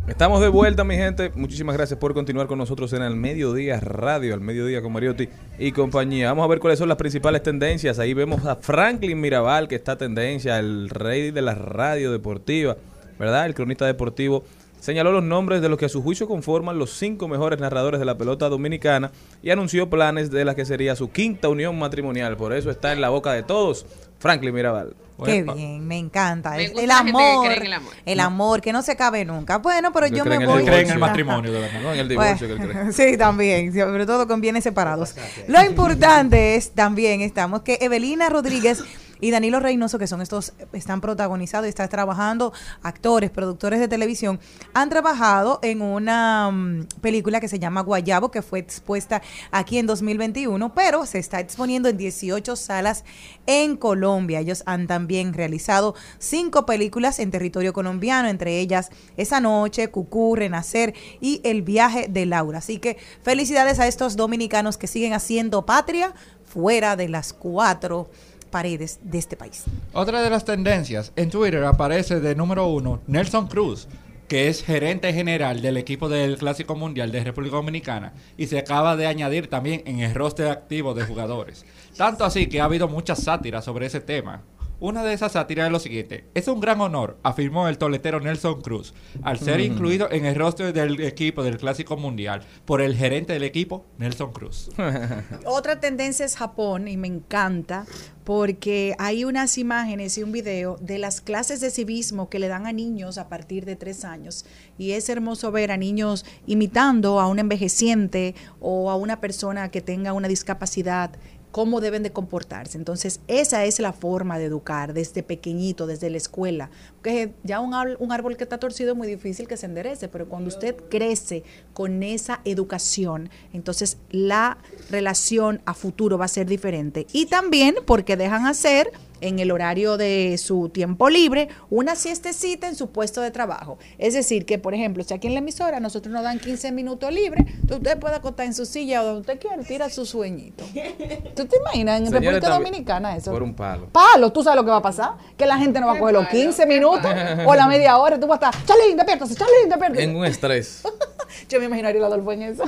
Estamos 0.09 0.40
de 0.40 0.48
vuelta, 0.48 0.82
mi 0.82 0.96
gente. 0.96 1.30
Muchísimas 1.36 1.76
gracias 1.76 1.98
por 1.98 2.12
continuar 2.12 2.48
con 2.48 2.59
nosotros 2.59 2.92
en 2.92 3.03
el 3.03 3.14
Mediodía 3.14 3.78
Radio, 3.78 4.34
al 4.34 4.40
Mediodía 4.40 4.82
con 4.82 4.92
Mariotti 4.92 5.28
y 5.61 5.70
compañía. 5.70 6.26
Vamos 6.28 6.44
a 6.44 6.48
ver 6.48 6.59
cuáles 6.59 6.80
son 6.80 6.88
las 6.88 6.98
principales 6.98 7.40
tendencias. 7.44 8.00
Ahí 8.00 8.12
vemos 8.12 8.44
a 8.44 8.57
Franklin 8.57 9.20
Mirabal, 9.20 9.68
que 9.68 9.76
está 9.76 9.96
tendencia, 9.96 10.59
el 10.59 10.90
rey 10.90 11.30
de 11.30 11.40
la 11.40 11.55
radio 11.55 12.11
deportiva, 12.11 12.76
¿verdad? 13.16 13.46
El 13.46 13.55
cronista 13.55 13.86
deportivo. 13.86 14.42
Señaló 14.80 15.12
los 15.12 15.22
nombres 15.22 15.62
de 15.62 15.68
los 15.68 15.78
que 15.78 15.84
a 15.84 15.88
su 15.88 16.03
juicio 16.03 16.26
conforman 16.26 16.76
los 16.76 16.90
cinco 16.90 17.28
mejores 17.28 17.61
narradores 17.61 18.00
de 18.00 18.05
la 18.05 18.18
pelota 18.18 18.48
dominicana 18.48 19.12
y 19.40 19.50
anunció 19.50 19.88
planes 19.88 20.32
de 20.32 20.44
la 20.44 20.57
que 20.57 20.64
sería 20.64 20.96
su 20.96 21.12
quinta 21.12 21.48
unión 21.48 21.78
matrimonial. 21.78 22.36
Por 22.36 22.53
eso 22.53 22.72
está 22.72 22.92
en 22.92 23.00
la 23.00 23.11
boca 23.11 23.32
de 23.32 23.44
todos, 23.44 23.86
Franklin 24.22 24.54
Mirabal. 24.54 24.94
Qué 25.24 25.42
bien, 25.42 25.86
me 25.86 25.98
encanta. 25.98 26.50
Me 26.50 26.64
el, 26.64 26.90
amor, 26.90 27.50
el 27.52 27.72
amor. 27.72 27.92
el 28.04 28.20
amor 28.20 28.60
que 28.60 28.72
no 28.72 28.82
se 28.82 28.96
cabe 28.96 29.24
nunca. 29.24 29.58
Bueno, 29.58 29.92
pero 29.92 30.06
yo 30.08 30.24
me 30.24 30.36
en 30.36 30.46
voy. 30.46 30.62
divorcio. 30.62 30.66
Cree 30.66 30.80
en 30.82 30.90
el 30.90 30.98
matrimonio, 30.98 31.52
de 31.52 31.60
verdad. 31.60 31.80
No, 31.80 31.92
en 31.92 31.98
el 32.00 32.06
Bueno, 32.16 32.34
divorcio 32.34 32.46
que 32.48 32.62
él 32.62 32.70
cree. 32.70 32.92
sí, 33.12 33.16
también, 33.16 33.72
sobre 33.72 34.06
todo 34.06 34.26
con 34.26 34.40
bienes 34.40 34.64
separados. 34.64 35.14
Lo 35.48 35.62
importante 35.62 36.56
es 36.56 36.72
también 36.72 37.20
estamos 37.20 37.62
que 37.62 37.78
Evelina 37.80 38.28
Rodríguez 38.30 38.82
y 39.22 39.30
Danilo 39.30 39.60
Reynoso, 39.60 40.00
que 40.00 40.08
son 40.08 40.20
estos, 40.20 40.52
están 40.72 41.00
protagonizados 41.00 41.66
y 41.66 41.68
están 41.68 41.88
trabajando 41.88 42.52
actores, 42.82 43.30
productores 43.30 43.78
de 43.78 43.86
televisión, 43.86 44.40
han 44.74 44.90
trabajado 44.90 45.60
en 45.62 45.80
una 45.80 46.50
mm, 46.50 46.86
película 47.00 47.40
que 47.40 47.46
se 47.46 47.60
llama 47.60 47.82
Guayabo, 47.82 48.32
que 48.32 48.42
fue 48.42 48.58
expuesta 48.58 49.22
aquí 49.52 49.78
en 49.78 49.86
2021, 49.86 50.74
pero 50.74 51.06
se 51.06 51.20
está 51.20 51.38
exponiendo 51.38 51.88
en 51.88 51.96
18 51.96 52.56
salas 52.56 53.04
en 53.46 53.76
Colombia. 53.76 54.40
Ellos 54.40 54.64
han 54.66 54.88
también 54.88 55.34
realizado 55.34 55.94
cinco 56.18 56.66
películas 56.66 57.20
en 57.20 57.30
territorio 57.30 57.72
colombiano, 57.72 58.28
entre 58.28 58.58
ellas 58.58 58.90
Esa 59.16 59.38
Noche, 59.38 59.86
Cucú, 59.86 60.34
Renacer 60.34 60.94
y 61.20 61.40
El 61.44 61.62
Viaje 61.62 62.08
de 62.10 62.26
Laura. 62.26 62.58
Así 62.58 62.78
que 62.78 62.98
felicidades 63.22 63.78
a 63.78 63.86
estos 63.86 64.16
dominicanos 64.16 64.78
que 64.78 64.88
siguen 64.88 65.12
haciendo 65.12 65.64
patria 65.64 66.12
fuera 66.44 66.96
de 66.96 67.08
las 67.08 67.32
cuatro 67.32 68.10
paredes 68.53 69.00
de 69.03 69.18
este 69.18 69.36
país. 69.36 69.64
Otra 69.92 70.22
de 70.22 70.30
las 70.30 70.44
tendencias, 70.44 71.12
en 71.16 71.30
Twitter 71.30 71.64
aparece 71.64 72.20
de 72.20 72.36
número 72.36 72.68
uno 72.68 73.00
Nelson 73.09 73.48
Cruz, 73.48 73.88
que 74.28 74.48
es 74.48 74.64
gerente 74.64 75.12
general 75.12 75.61
del 75.61 75.76
equipo 75.76 76.09
del 76.09 76.38
Clásico 76.38 76.76
Mundial 76.76 77.11
de 77.11 77.24
República 77.24 77.57
Dominicana 77.57 78.12
y 78.36 78.46
se 78.46 78.59
acaba 78.59 78.96
de 78.96 79.07
añadir 79.07 79.48
también 79.48 79.82
en 79.84 79.98
el 80.00 80.14
roster 80.14 80.48
activo 80.48 80.94
de 80.94 81.05
jugadores. 81.05 81.66
Tanto 81.96 82.24
así 82.24 82.46
que 82.46 82.61
ha 82.61 82.64
habido 82.64 82.88
muchas 82.88 83.22
sátiras 83.24 83.64
sobre 83.64 83.86
ese 83.86 84.00
tema. 84.00 84.42
Una 84.83 85.05
de 85.05 85.12
esas 85.12 85.30
sátiras 85.30 85.66
es 85.66 85.72
lo 85.72 85.78
siguiente. 85.78 86.24
Es 86.35 86.49
un 86.49 86.59
gran 86.59 86.80
honor, 86.80 87.16
afirmó 87.22 87.68
el 87.68 87.78
toletero 87.78 88.18
Nelson 88.18 88.61
Cruz, 88.62 88.95
al 89.22 89.39
ser 89.39 89.61
Mm. 89.61 89.72
incluido 89.72 90.11
en 90.11 90.26
el 90.26 90.35
roster 90.35 90.72
del 90.72 91.01
equipo 91.03 91.45
del 91.45 91.57
Clásico 91.57 91.97
Mundial 91.97 92.43
por 92.64 92.80
el 92.80 92.97
gerente 92.97 93.33
del 93.33 93.45
equipo, 93.45 93.87
Nelson 93.99 94.33
Cruz. 94.33 94.70
Otra 95.47 95.78
tendencia 95.78 96.26
es 96.26 96.35
Japón 96.35 96.89
y 96.89 96.97
me 96.97 97.07
encanta 97.07 97.87
porque 98.24 98.97
hay 98.99 99.24
unas 99.24 99.57
imágenes 99.57 100.18
y 100.18 100.24
un 100.24 100.33
video 100.33 100.76
de 100.80 100.99
las 100.99 101.20
clases 101.20 101.61
de 101.61 101.70
civismo 101.70 102.28
que 102.28 102.41
le 102.41 102.49
dan 102.49 102.66
a 102.66 102.72
niños 102.72 103.18
a 103.18 103.28
partir 103.28 103.64
de 103.64 103.76
tres 103.76 104.05
años 104.05 104.47
y 104.78 104.93
es 104.93 105.09
hermoso 105.09 105.53
ver 105.53 105.70
a 105.70 105.76
niños 105.76 106.24
imitando 106.47 107.20
a 107.20 107.28
un 107.28 107.39
envejeciente 107.39 108.35
o 108.59 108.91
a 108.91 108.97
una 108.97 109.20
persona 109.20 109.70
que 109.70 109.80
tenga 109.80 110.12
una 110.12 110.26
discapacidad 110.26 111.11
cómo 111.53 111.80
deben 111.80 112.03
de 112.03 112.11
comportarse. 112.11 112.76
Entonces, 112.76 113.20
esa 113.28 113.64
es 113.64 113.78
la 113.78 113.92
forma 113.92 114.38
de 114.38 114.46
educar 114.46 114.92
desde 114.94 115.22
pequeñito, 115.22 115.86
desde 115.86 116.11
la 116.11 116.16
escuela. 116.16 116.70
Porque 116.96 117.34
ya 117.44 117.61
un, 117.61 117.72
árbol- 117.74 117.96
un 118.00 118.11
árbol 118.11 118.36
que 118.36 118.42
está 118.44 118.59
torcido 118.59 118.92
es 118.92 118.96
muy 118.96 119.07
difícil 119.07 119.46
que 119.46 119.57
se 119.57 119.66
enderece, 119.66 120.09
pero 120.09 120.28
cuando 120.28 120.48
usted 120.48 120.74
crece 120.88 121.44
con 121.74 122.03
esa 122.03 122.40
educación, 122.44 123.30
entonces 123.53 123.98
la 124.11 124.59
relación 124.90 125.61
a 125.66 125.74
futuro 125.74 126.18
va 126.18 126.24
a 126.24 126.28
ser 126.28 126.46
diferente. 126.46 127.07
Y 127.12 127.26
también 127.26 127.76
porque 127.86 128.16
dejan 128.16 128.46
hacer 128.46 128.90
en 129.22 129.38
el 129.38 129.50
horario 129.50 129.96
de 129.96 130.36
su 130.38 130.68
tiempo 130.68 131.08
libre 131.08 131.48
una 131.70 131.96
siestecita 131.96 132.68
en 132.68 132.76
su 132.76 132.90
puesto 132.90 133.20
de 133.20 133.30
trabajo. 133.30 133.78
Es 133.98 134.14
decir, 134.14 134.44
que 134.44 134.58
por 134.58 134.74
ejemplo, 134.74 135.02
si 135.04 135.14
aquí 135.14 135.28
en 135.28 135.34
la 135.34 135.38
emisora 135.40 135.80
nosotros 135.80 136.12
nos 136.12 136.22
dan 136.22 136.38
15 136.38 136.72
minutos 136.72 137.12
libres, 137.12 137.46
usted 137.70 137.98
puede 137.98 138.16
acostar 138.16 138.46
en 138.46 138.54
su 138.54 138.66
silla 138.66 139.02
o 139.02 139.06
donde 139.06 139.20
usted 139.20 139.38
quiera, 139.38 139.62
tira 139.62 139.88
su 139.90 140.04
sueñito. 140.04 140.64
¿Tú 141.36 141.46
te 141.46 141.56
imaginas 141.56 142.00
en 142.00 142.12
República 142.12 142.50
Dominicana 142.50 143.16
eso? 143.16 143.30
Por 143.30 143.42
un 143.42 143.54
palo. 143.54 143.88
Palo, 143.92 144.32
tú 144.32 144.42
sabes 144.42 144.56
lo 144.56 144.64
que 144.64 144.70
va 144.70 144.78
a 144.78 144.82
pasar, 144.82 145.12
que 145.36 145.46
la 145.46 145.56
gente 145.58 145.80
no 145.80 145.86
va 145.86 145.94
a 145.94 145.98
coger 145.98 146.14
los 146.14 146.28
15 146.28 146.66
minutos 146.66 147.10
o 147.46 147.54
la 147.54 147.66
media 147.66 147.96
hora, 147.98 148.18
tú 148.18 148.26
vas 148.26 148.42
a 148.42 148.50
estar, 148.50 148.66
Chalín, 148.66 148.96
despiértase, 148.96 149.34
Chalín, 149.34 149.68
despiértase. 149.68 150.02
En 150.02 150.16
un 150.16 150.24
estrés. 150.24 150.82
Yo 151.48 151.58
me 151.60 151.66
imaginaría 151.66 152.02
a 152.02 152.06
Adolfo 152.06 152.32
en 152.32 152.42
eso. 152.42 152.64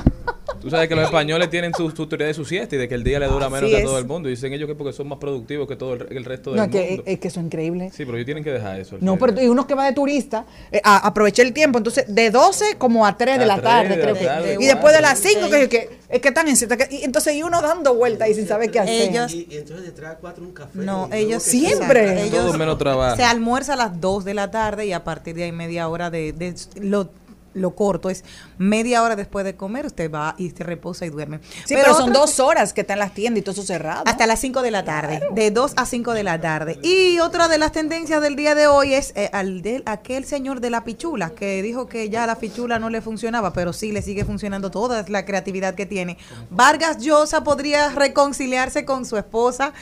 Tú 0.59 0.69
sabes 0.69 0.87
que 0.87 0.95
los 0.95 1.05
españoles 1.05 1.49
tienen 1.49 1.73
su, 1.73 1.91
su 1.91 2.07
teoría 2.07 2.27
de 2.27 2.33
su 2.33 2.45
siesta 2.45 2.75
y 2.75 2.79
de 2.79 2.87
que 2.87 2.95
el 2.95 3.03
día 3.03 3.19
le 3.19 3.27
dura 3.27 3.49
menos 3.49 3.63
Así 3.63 3.71
que 3.71 3.77
a 3.77 3.79
es. 3.79 3.85
todo 3.85 3.99
el 3.99 4.05
mundo. 4.05 4.29
Y 4.29 4.31
dicen 4.31 4.53
ellos 4.53 4.67
que 4.67 4.73
porque 4.73 4.93
son 4.93 5.07
más 5.07 5.19
productivos 5.19 5.67
que 5.67 5.75
todo 5.75 5.93
el, 5.93 6.07
el 6.09 6.25
resto 6.25 6.44
del 6.51 6.57
No, 6.59 6.63
es 6.65 6.69
que, 6.71 6.87
mundo. 6.89 7.03
es 7.05 7.19
que 7.19 7.27
eso 7.27 7.39
es 7.39 7.45
increíble. 7.45 7.91
Sí, 7.93 8.05
pero 8.05 8.17
ellos 8.17 8.25
tienen 8.25 8.43
que 8.43 8.51
dejar 8.51 8.79
eso. 8.79 8.97
No, 9.01 9.17
pero 9.17 9.41
y 9.41 9.47
uno 9.47 9.65
que 9.67 9.73
va 9.75 9.85
de 9.85 9.93
turista, 9.93 10.45
eh, 10.71 10.81
a, 10.83 11.07
aproveché 11.07 11.41
el 11.41 11.53
tiempo, 11.53 11.77
entonces 11.77 12.05
de 12.07 12.29
12 12.31 12.75
como 12.77 13.05
a 13.05 13.17
3 13.17 13.39
de 13.39 13.45
la 13.45 13.55
3 13.55 13.63
tarde, 13.63 13.89
de 13.89 13.95
la 13.97 14.01
creo 14.03 14.15
que. 14.15 14.25
tarde, 14.25 14.57
y 14.59 14.65
después 14.65 14.93
de 14.93 15.01
las 15.01 15.19
cuatro. 15.21 15.47
5, 15.47 15.49
que, 15.49 15.69
que, 15.69 15.99
es 16.09 16.21
que 16.21 16.27
están 16.27 16.47
en 16.47 16.55
y 16.91 17.03
entonces 17.03 17.35
y 17.35 17.43
uno 17.43 17.61
dando 17.61 17.95
vueltas 17.95 18.29
y 18.29 18.33
sin 18.35 18.47
saber 18.47 18.71
qué 18.71 18.79
hacer. 18.79 19.09
Ellos- 19.09 19.33
Y, 19.33 19.47
y 19.49 19.57
entonces 19.57 19.85
detrás 19.85 20.11
de 20.11 20.17
cuatro 20.19 20.43
un 20.43 20.53
café. 20.53 20.69
No, 20.79 21.09
ellos 21.11 21.43
Siempre. 21.43 22.07
se- 22.07 22.23
Ellos- 22.27 22.45
Todo 22.45 22.57
menos 22.57 22.77
trabajo. 22.77 23.15
Se 23.15 23.23
almuerza 23.23 23.73
a 23.73 23.77
las 23.77 23.99
2 23.99 24.23
de 24.25 24.33
la 24.33 24.51
tarde 24.51 24.85
y 24.85 24.93
a 24.93 25.03
partir 25.03 25.35
de 25.35 25.43
ahí 25.45 25.51
media 25.51 25.87
hora 25.87 26.09
de, 26.09 26.33
de 26.33 26.53
lo, 26.79 27.09
lo 27.55 27.75
corto 27.75 28.09
es 28.09 28.23
media 28.57 29.01
hora 29.01 29.15
después 29.15 29.45
de 29.45 29.55
comer 29.55 29.85
usted 29.85 30.11
va 30.11 30.35
y 30.37 30.51
se 30.51 30.63
reposa 30.63 31.05
y 31.05 31.09
duerme. 31.09 31.39
Sí, 31.65 31.73
pero, 31.75 31.95
son 31.95 32.13
dos 32.13 32.39
horas 32.39 32.73
que 32.73 32.81
están 32.81 32.99
las 32.99 33.13
tiendas 33.13 33.39
y 33.39 33.41
todo 33.41 33.53
eso 33.53 33.63
cerrado. 33.63 34.03
hasta 34.05 34.27
las 34.27 34.39
5 34.39 34.61
de 34.61 34.71
la 34.71 34.83
tarde, 34.83 35.21
de 35.31 35.51
2 35.51 35.73
a 35.75 35.85
5 35.85 36.13
de 36.13 36.23
la 36.23 36.39
tarde. 36.39 36.77
Y 36.83 37.19
otra 37.19 37.47
de 37.47 37.57
las 37.57 37.71
tendencias 37.71 38.21
del 38.21 38.35
día 38.35 38.55
de 38.55 38.67
hoy 38.67 38.93
es 38.93 39.13
eh, 39.15 39.29
al 39.33 39.61
de 39.61 39.81
aquel 39.85 40.25
señor 40.25 40.59
de 40.59 40.69
la 40.69 40.83
pichula 40.83 41.31
que 41.31 41.61
dijo 41.61 41.87
que 41.87 42.09
ya 42.09 42.27
la 42.27 42.35
pichula 42.35 42.79
no 42.79 42.89
le 42.89 43.01
funcionaba, 43.01 43.53
pero 43.53 43.73
sí 43.73 43.91
le 43.91 44.01
sigue 44.01 44.25
funcionando 44.25 44.69
toda 44.69 45.05
la 45.07 45.25
creatividad 45.25 45.75
que 45.75 45.85
tiene. 45.85 46.17
Vargas 46.49 46.97
Llosa 46.99 47.43
podría 47.43 47.89
reconciliarse 47.89 48.85
con 48.85 49.05
su 49.05 49.17
esposa, 49.17 49.73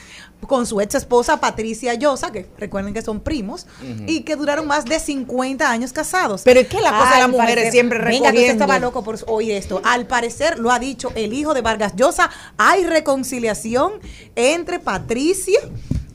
con 0.46 0.66
su 0.66 0.80
ex 0.80 0.94
esposa 0.94 1.40
Patricia 1.40 1.94
Llosa, 1.94 2.30
que 2.30 2.46
recuerden 2.58 2.94
que 2.94 3.02
son 3.02 3.20
primos, 3.20 3.66
y 4.06 4.20
que 4.22 4.36
duraron 4.36 4.66
más 4.66 4.84
de 4.84 4.98
50 4.98 5.68
años 5.68 5.92
casados. 5.92 6.42
Pero 6.44 6.60
es 6.60 6.68
que 6.68 6.80
la 6.80 6.90
cosa 6.90 7.10
de 7.10 7.16
las 7.16 7.24
Al 7.24 7.30
mujeres 7.32 7.63
parecer- 7.64 7.72
siempre 7.72 7.98
Venga, 7.98 8.10
que 8.10 8.14
usted 8.16 8.30
recogiendo. 8.30 8.64
estaba 8.64 8.78
loco 8.78 9.02
por 9.04 9.18
oír 9.26 9.52
esto. 9.52 9.80
Al 9.84 10.06
parecer, 10.06 10.58
lo 10.58 10.70
ha 10.70 10.78
dicho 10.78 11.10
el 11.14 11.32
hijo 11.32 11.54
de 11.54 11.60
Vargas 11.60 11.94
Llosa, 11.96 12.30
hay 12.56 12.84
reconciliación 12.84 13.92
entre 14.36 14.78
Patricia 14.78 15.60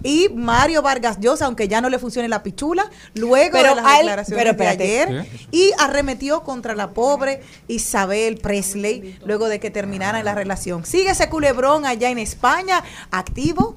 y 0.02 0.30
Mario 0.34 0.82
Vargas 0.82 1.20
Llosa, 1.20 1.46
aunque 1.46 1.68
ya 1.68 1.82
no 1.82 1.90
le 1.90 2.00
funcione 2.00 2.30
la 2.30 2.42
pichula, 2.42 2.90
luego 3.16 3.58
Pero 3.58 3.76
de 3.76 3.82
las 3.82 3.98
declaraciones 3.98 4.44
pero 4.46 4.54
de 4.58 4.68
ayer, 4.68 5.28
y 5.52 5.72
arremetió 5.78 6.44
contra 6.44 6.74
la 6.74 6.92
pobre 6.92 7.42
Isabel 7.68 8.38
Presley 8.38 9.20
luego 9.26 9.50
de 9.50 9.60
que 9.60 9.72
terminara 9.72 10.24
la 10.24 10.36
relación. 10.36 10.86
Sigue 10.86 11.10
ese 11.10 11.28
culebrón 11.28 11.86
allá 11.86 12.10
en 12.10 12.18
España, 12.18 12.82
activo, 13.12 13.76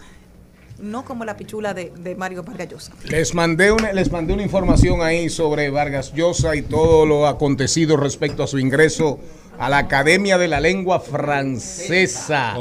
no 0.82 1.04
como 1.04 1.24
la 1.24 1.36
pichula 1.36 1.72
de, 1.74 1.92
de 1.96 2.14
Mario 2.14 2.42
Vargas 2.42 2.68
Llosa. 2.68 2.92
Les 3.08 3.34
mandé, 3.34 3.72
una, 3.72 3.92
les 3.92 4.10
mandé 4.10 4.34
una 4.34 4.42
información 4.42 5.00
ahí 5.00 5.28
sobre 5.30 5.70
Vargas 5.70 6.12
Llosa 6.12 6.54
y 6.56 6.62
todo 6.62 7.06
lo 7.06 7.26
acontecido 7.26 7.96
respecto 7.96 8.42
a 8.42 8.46
su 8.46 8.58
ingreso 8.58 9.18
a 9.58 9.68
la 9.68 9.78
Academia 9.78 10.38
de 10.38 10.48
la 10.48 10.60
Lengua 10.60 11.00
Francesa. 11.00 12.54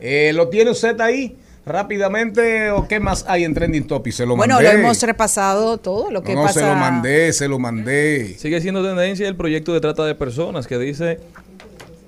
Eh, 0.00 0.32
¿Lo 0.34 0.48
tiene 0.48 0.70
usted 0.70 1.00
ahí 1.00 1.36
rápidamente 1.64 2.70
o 2.70 2.86
qué 2.86 3.00
más 3.00 3.24
hay 3.28 3.44
en 3.44 3.54
Trending 3.54 3.86
Topic? 3.86 4.12
Se 4.12 4.26
lo 4.26 4.36
Bueno, 4.36 4.56
mandé. 4.56 4.72
lo 4.74 4.78
hemos 4.80 5.02
repasado 5.02 5.78
todo 5.78 6.10
lo 6.10 6.22
que 6.22 6.34
no, 6.34 6.42
pasa. 6.42 6.60
se 6.60 6.66
lo 6.66 6.74
mandé, 6.74 7.32
se 7.32 7.48
lo 7.48 7.58
mandé. 7.58 8.36
Sigue 8.38 8.60
siendo 8.60 8.84
tendencia 8.84 9.26
el 9.26 9.36
proyecto 9.36 9.72
de 9.72 9.80
trata 9.80 10.04
de 10.04 10.14
personas 10.14 10.66
que 10.66 10.78
dice 10.78 11.20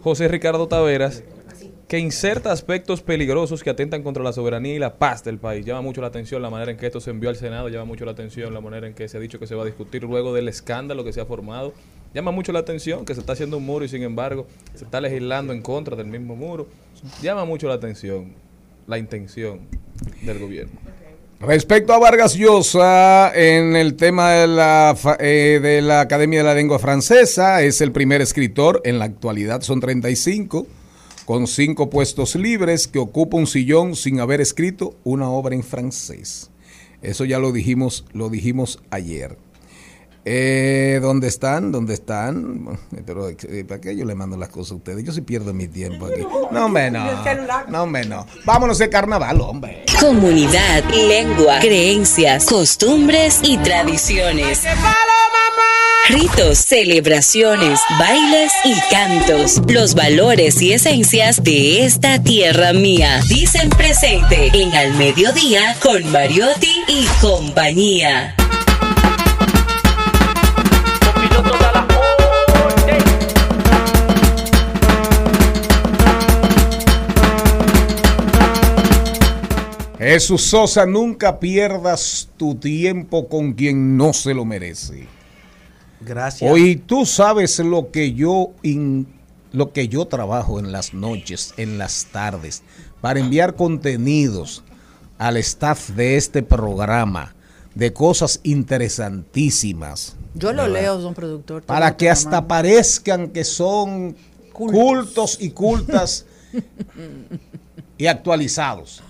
José 0.02 0.28
Ricardo 0.28 0.68
Taveras 0.68 1.22
que 1.88 2.00
inserta 2.00 2.50
aspectos 2.50 3.00
peligrosos 3.00 3.62
que 3.62 3.70
atentan 3.70 4.02
contra 4.02 4.24
la 4.24 4.32
soberanía 4.32 4.74
y 4.74 4.78
la 4.78 4.94
paz 4.94 5.22
del 5.22 5.38
país. 5.38 5.64
Llama 5.64 5.82
mucho 5.82 6.00
la 6.00 6.08
atención 6.08 6.42
la 6.42 6.50
manera 6.50 6.72
en 6.72 6.76
que 6.76 6.86
esto 6.86 7.00
se 7.00 7.10
envió 7.10 7.30
al 7.30 7.36
Senado, 7.36 7.68
llama 7.68 7.84
mucho 7.84 8.04
la 8.04 8.10
atención 8.10 8.52
la 8.52 8.60
manera 8.60 8.88
en 8.88 8.94
que 8.94 9.08
se 9.08 9.16
ha 9.16 9.20
dicho 9.20 9.38
que 9.38 9.46
se 9.46 9.54
va 9.54 9.62
a 9.62 9.66
discutir 9.66 10.02
luego 10.02 10.34
del 10.34 10.48
escándalo 10.48 11.04
que 11.04 11.12
se 11.12 11.20
ha 11.20 11.26
formado. 11.26 11.72
Llama 12.12 12.32
mucho 12.32 12.50
la 12.52 12.60
atención 12.60 13.04
que 13.04 13.14
se 13.14 13.20
está 13.20 13.34
haciendo 13.34 13.58
un 13.58 13.66
muro 13.66 13.84
y 13.84 13.88
sin 13.88 14.02
embargo 14.02 14.46
se 14.74 14.84
está 14.84 15.00
legislando 15.00 15.52
en 15.52 15.62
contra 15.62 15.94
del 15.94 16.06
mismo 16.06 16.34
muro. 16.34 16.66
Llama 17.22 17.44
mucho 17.44 17.68
la 17.68 17.74
atención 17.74 18.32
la 18.88 18.98
intención 18.98 19.60
del 20.22 20.38
gobierno. 20.38 20.80
Respecto 21.38 21.92
a 21.92 21.98
Vargas 21.98 22.34
Llosa, 22.34 23.30
en 23.34 23.76
el 23.76 23.94
tema 23.94 24.32
de 24.32 24.46
la, 24.46 24.96
eh, 25.20 25.60
de 25.62 25.82
la 25.82 26.00
Academia 26.00 26.38
de 26.38 26.44
la 26.44 26.54
Lengua 26.54 26.78
Francesa, 26.78 27.62
es 27.62 27.82
el 27.82 27.92
primer 27.92 28.22
escritor, 28.22 28.80
en 28.84 28.98
la 28.98 29.04
actualidad 29.04 29.60
son 29.60 29.80
35, 29.80 30.66
con 31.26 31.46
cinco 31.46 31.90
puestos 31.90 32.36
libres, 32.36 32.86
que 32.88 32.98
ocupa 32.98 33.36
un 33.36 33.46
sillón 33.46 33.96
sin 33.96 34.20
haber 34.20 34.40
escrito 34.40 34.94
una 35.04 35.28
obra 35.28 35.54
en 35.54 35.62
francés. 35.62 36.50
Eso 37.02 37.24
ya 37.26 37.38
lo 37.38 37.52
dijimos, 37.52 38.06
lo 38.12 38.30
dijimos 38.30 38.80
ayer. 38.90 39.36
Eh, 40.24 40.98
¿Dónde 41.02 41.28
están? 41.28 41.70
¿Dónde 41.70 41.94
están? 41.94 42.78
Pero, 43.06 43.28
eh, 43.28 43.64
¿Para 43.64 43.80
qué 43.80 43.96
yo 43.96 44.04
le 44.04 44.14
mando 44.14 44.36
las 44.36 44.48
cosas 44.48 44.72
a 44.72 44.74
ustedes? 44.76 45.04
Yo 45.04 45.12
sí 45.12 45.20
pierdo 45.20 45.52
mi 45.52 45.68
tiempo 45.68 46.06
aquí. 46.06 46.22
No, 46.50 46.66
hombre, 46.66 46.90
no. 46.90 47.06
No, 47.68 47.82
hombre, 47.82 48.06
no. 48.06 48.26
Vámonos 48.44 48.78
de 48.78 48.88
carnaval, 48.88 49.40
hombre. 49.40 49.84
Comunidad, 50.00 50.82
lengua, 50.92 51.60
creencias, 51.60 52.46
costumbres 52.46 53.40
y 53.44 53.56
tradiciones. 53.58 54.64
Ritos, 56.08 56.58
celebraciones, 56.58 57.80
bailes 57.98 58.52
y 58.64 58.74
cantos. 58.92 59.60
Los 59.66 59.96
valores 59.96 60.62
y 60.62 60.72
esencias 60.72 61.42
de 61.42 61.84
esta 61.84 62.22
tierra 62.22 62.72
mía. 62.72 63.20
Dicen 63.28 63.68
presente 63.70 64.52
en 64.54 64.72
Al 64.72 64.94
Mediodía 64.94 65.76
con 65.82 66.08
Mariotti 66.12 66.70
y 66.86 67.06
compañía. 67.20 68.36
Jesús 79.98 80.42
Sosa, 80.42 80.86
nunca 80.86 81.40
pierdas 81.40 82.28
tu 82.36 82.54
tiempo 82.54 83.28
con 83.28 83.54
quien 83.54 83.96
no 83.96 84.12
se 84.12 84.34
lo 84.34 84.44
merece. 84.44 85.15
Gracias. 86.00 86.50
Hoy 86.50 86.76
tú 86.76 87.06
sabes 87.06 87.58
lo 87.58 87.90
que 87.90 88.12
yo 88.12 88.50
in- 88.62 89.06
lo 89.52 89.72
que 89.72 89.88
yo 89.88 90.04
trabajo 90.06 90.58
en 90.58 90.70
las 90.72 90.92
noches, 90.92 91.54
en 91.56 91.78
las 91.78 92.06
tardes, 92.12 92.62
para 93.00 93.20
enviar 93.20 93.54
contenidos 93.54 94.62
al 95.18 95.36
staff 95.38 95.90
de 95.90 96.16
este 96.16 96.42
programa 96.42 97.34
de 97.74 97.92
cosas 97.92 98.40
interesantísimas. 98.42 100.16
Yo 100.34 100.52
lo 100.52 100.62
¿verdad? 100.64 100.80
leo, 100.82 100.98
don 100.98 101.14
productor. 101.14 101.62
Para 101.62 101.96
que 101.96 102.10
hasta 102.10 102.46
parezcan 102.46 103.28
que 103.28 103.44
son 103.44 104.14
cultos 104.52 105.38
y 105.40 105.50
cultas 105.50 106.26
y 107.98 108.06
actualizados. 108.06 109.02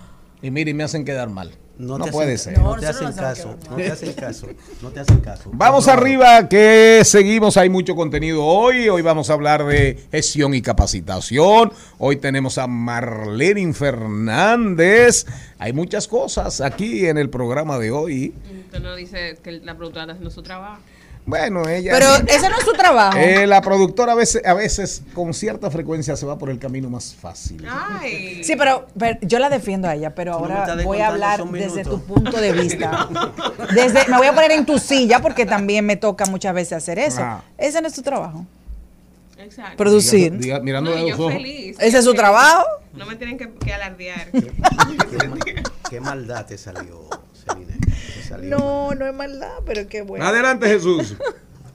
Y 0.43 0.51
miren, 0.51 0.76
me 0.76 0.84
hacen 0.84 1.05
quedar 1.05 1.28
mal. 1.28 1.51
No, 1.79 1.97
te 1.97 2.05
hacen- 2.05 2.12
puede 2.12 2.39
ser. 2.39 2.59
No, 2.59 2.74
te 2.77 2.87
hacen 2.87 3.12
caso. 3.12 3.57
No 3.70 3.77
te 3.77 3.87
hacen 3.93 4.12
caso. 4.14 4.47
No 4.83 4.89
te 4.91 5.01
hacen 5.01 5.20
caso. 5.20 5.51
Vamos 5.53 5.87
No. 5.87 5.93
arriba 5.93 6.49
que 6.49 7.03
seguimos, 7.05 7.57
hay 7.59 7.68
mucho 7.68 7.95
contenido 7.95 8.45
hoy. 8.45 8.89
Hoy 8.89 9.03
vamos 9.03 9.29
a 9.29 9.35
hablar 9.35 9.64
de 9.66 9.99
gestión 10.11 10.55
y 10.55 10.62
capacitación. 10.62 11.72
Hoy 11.99 12.16
tenemos 12.16 12.57
a 12.59 12.66
Marlene 12.66 13.74
Fernández. 13.74 15.27
Hay 15.59 15.72
muchas 15.72 16.09
cosas 16.09 16.61
aquí 16.61 17.07
en 17.07 17.18
el 17.18 17.29
programa 17.31 17.79
de 17.79 17.91
hoy. 17.91 18.35
Usted 18.66 18.81
no 18.81 18.97
dice 18.97 19.39
que 19.43 19.53
la 19.53 19.77
productora 19.77 20.05
está 20.05 20.12
haciendo 20.14 20.31
su 20.31 20.43
trabajo. 20.43 20.81
Bueno, 21.27 21.68
ella... 21.68 21.91
Pero 21.93 22.07
ese 22.29 22.49
no 22.49 22.57
es 22.57 22.64
su 22.64 22.72
trabajo. 22.72 23.18
Eh, 23.18 23.49
la 23.49 23.61
productora 23.61 24.12
a 24.12 24.14
veces, 24.14 24.43
a 24.47 24.55
veces 24.55 25.03
con 25.12 25.35
cierta 25.35 25.70
frecuencia 25.72 26.14
se 26.16 26.24
va 26.24 26.39
por 26.39 26.51
el 26.51 26.59
camino 26.61 26.89
más 26.89 27.14
fácil. 27.14 27.66
Ay. 27.68 28.45
Sí, 28.45 28.55
pero, 28.57 28.87
pero 28.97 29.18
yo 29.22 29.41
la 29.41 29.49
defiendo 29.51 29.89
a 29.89 29.95
ella, 29.97 30.14
pero 30.14 30.35
ahora 30.35 30.77
voy 30.85 31.01
a 31.01 31.09
hablar 31.09 31.45
desde 31.51 31.83
tu 31.83 32.01
punto 32.01 32.41
de 32.41 32.53
vista. 32.53 33.09
Desde, 33.74 34.07
me 34.09 34.16
voy 34.18 34.29
a 34.29 34.33
poner 34.35 34.53
en 34.53 34.64
tu 34.64 34.79
silla 34.79 35.20
porque 35.20 35.45
también 35.47 35.85
me 35.85 35.97
toca 35.97 36.27
muchas 36.27 36.55
veces 36.55 36.74
hacer 36.74 36.99
eso. 37.01 37.20
Ah. 37.20 37.43
Ese 37.59 37.83
no 37.83 37.89
es 37.89 37.95
tu 37.95 38.03
trabajo. 38.03 38.47
Exacto. 39.39 39.77
Producir. 39.77 40.33
Diga- 40.33 40.59
diga- 40.59 40.62
mirando 40.62 40.91
No, 40.93 40.99
y 41.07 41.11
los 41.11 41.18
ojos. 41.20 41.33
feliz. 41.33 41.77
Ese 41.81 41.99
es 41.99 42.05
su 42.05 42.11
Feliz. 42.12 42.20
trabajo. 42.20 42.64
No 42.95 43.05
me 43.05 43.16
tienen 43.16 43.37
que, 43.37 43.51
que 43.53 43.74
alardear. 43.74 44.29
Qué 45.91 46.01
maldad 46.01 46.47
te 46.47 46.57
salió, 46.57 47.09
No, 48.43 48.95
no 48.95 49.07
es 49.07 49.14
maldad, 49.14 49.59
pero 49.64 49.87
qué 49.89 50.03
bueno. 50.03 50.24
Adelante, 50.24 50.66
Jesús. 50.68 51.16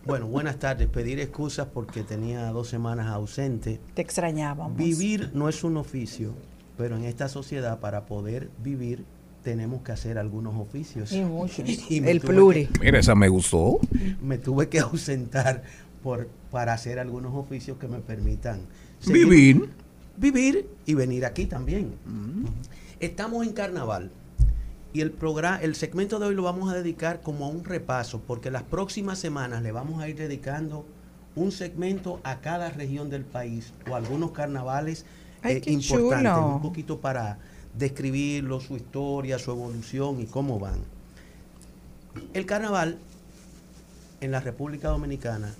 Bueno, 0.04 0.26
buenas 0.26 0.58
tardes. 0.58 0.88
Pedir 0.88 1.20
excusas 1.20 1.68
porque 1.72 2.02
tenía 2.02 2.47
dos 2.47 2.68
semanas 2.68 3.06
ausente. 3.06 3.80
Te 3.93 4.02
extrañábamos. 4.02 4.76
Vivir 4.76 5.30
no 5.36 5.47
es 5.47 5.64
un 5.64 5.78
oficio, 5.78 6.34
pero 6.76 6.97
en 6.97 7.04
esta 7.04 7.30
sociedad 7.30 7.80
para 7.80 8.08
poder 8.08 8.49
vivir 8.64 9.06
tenemos 9.43 9.84
que 9.84 9.91
hacer 9.91 10.18
algunos 10.18 10.56
oficios. 10.60 11.12
Y 11.12 11.22
muchos. 11.22 11.70
Y 11.89 12.04
El 12.04 12.20
pluri. 12.20 12.68
Mira, 12.82 12.97
esa 12.97 13.14
me 13.14 13.30
gustó. 13.30 13.80
me 14.24 14.39
tuve 14.39 14.70
que 14.70 14.80
ausentar 14.80 15.62
por, 16.02 16.28
para 16.49 16.74
hacer 16.74 16.97
algunos 16.97 17.36
oficios 17.36 17.78
que 17.78 17.88
me 17.88 17.99
permitan 17.99 18.62
Vivir. 19.06 19.70
vivir 20.18 20.68
y 20.88 20.95
venir 20.95 21.26
aquí 21.26 21.45
también. 21.45 21.93
Estamos 22.99 23.45
en 23.45 23.54
carnaval. 23.54 24.12
Y 24.94 25.02
el 25.02 25.12
programa, 25.12 25.62
el 25.62 25.76
segmento 25.76 26.20
de 26.20 26.28
hoy 26.28 26.36
lo 26.36 26.44
vamos 26.44 26.72
a 26.72 26.76
dedicar 26.76 27.22
como 27.22 27.46
a 27.46 27.50
un 27.50 27.64
repaso, 27.64 28.22
porque 28.28 28.52
las 28.52 28.64
próximas 28.64 29.20
semanas 29.20 29.64
le 29.64 29.72
vamos 29.72 30.02
a 30.02 30.10
ir 30.10 30.18
dedicando 30.18 30.86
un 31.36 31.52
segmento 31.52 32.20
a 32.24 32.42
cada 32.42 32.70
región 32.70 33.10
del 33.10 33.24
país 33.24 33.72
o 33.89 33.96
algunos 33.96 34.32
carnavales 34.32 35.06
Ay, 35.44 35.62
eh, 35.66 35.72
importantes, 35.72 36.34
chulo. 36.34 36.56
un 36.56 36.62
poquito 36.62 37.00
para 37.00 37.38
describirlo, 37.78 38.60
su 38.60 38.76
historia, 38.76 39.39
su 39.39 39.52
evolución 39.52 40.20
y 40.20 40.26
cómo 40.26 40.60
van. 40.60 40.80
El 42.34 42.46
carnaval 42.46 42.98
en 44.20 44.32
la 44.32 44.42
República 44.42 44.89
Dominicana, 44.89 45.54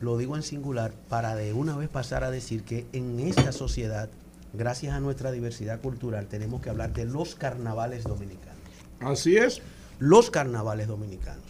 lo 0.00 0.18
digo 0.18 0.34
en 0.34 0.42
singular, 0.42 0.92
para 1.08 1.36
de 1.36 1.52
una 1.52 1.76
vez 1.76 1.88
pasar 1.88 2.24
a 2.24 2.32
decir 2.32 2.64
que 2.64 2.86
en 2.92 3.20
esta 3.20 3.52
sociedad, 3.52 4.08
gracias 4.52 4.94
a 4.94 5.00
nuestra 5.00 5.30
diversidad 5.30 5.80
cultural, 5.80 6.26
tenemos 6.26 6.60
que 6.60 6.70
hablar 6.70 6.92
de 6.92 7.04
los 7.04 7.36
carnavales 7.36 8.02
dominicanos. 8.02 8.53
Así 9.06 9.36
es. 9.36 9.62
Los 9.98 10.30
carnavales 10.30 10.88
dominicanos. 10.88 11.44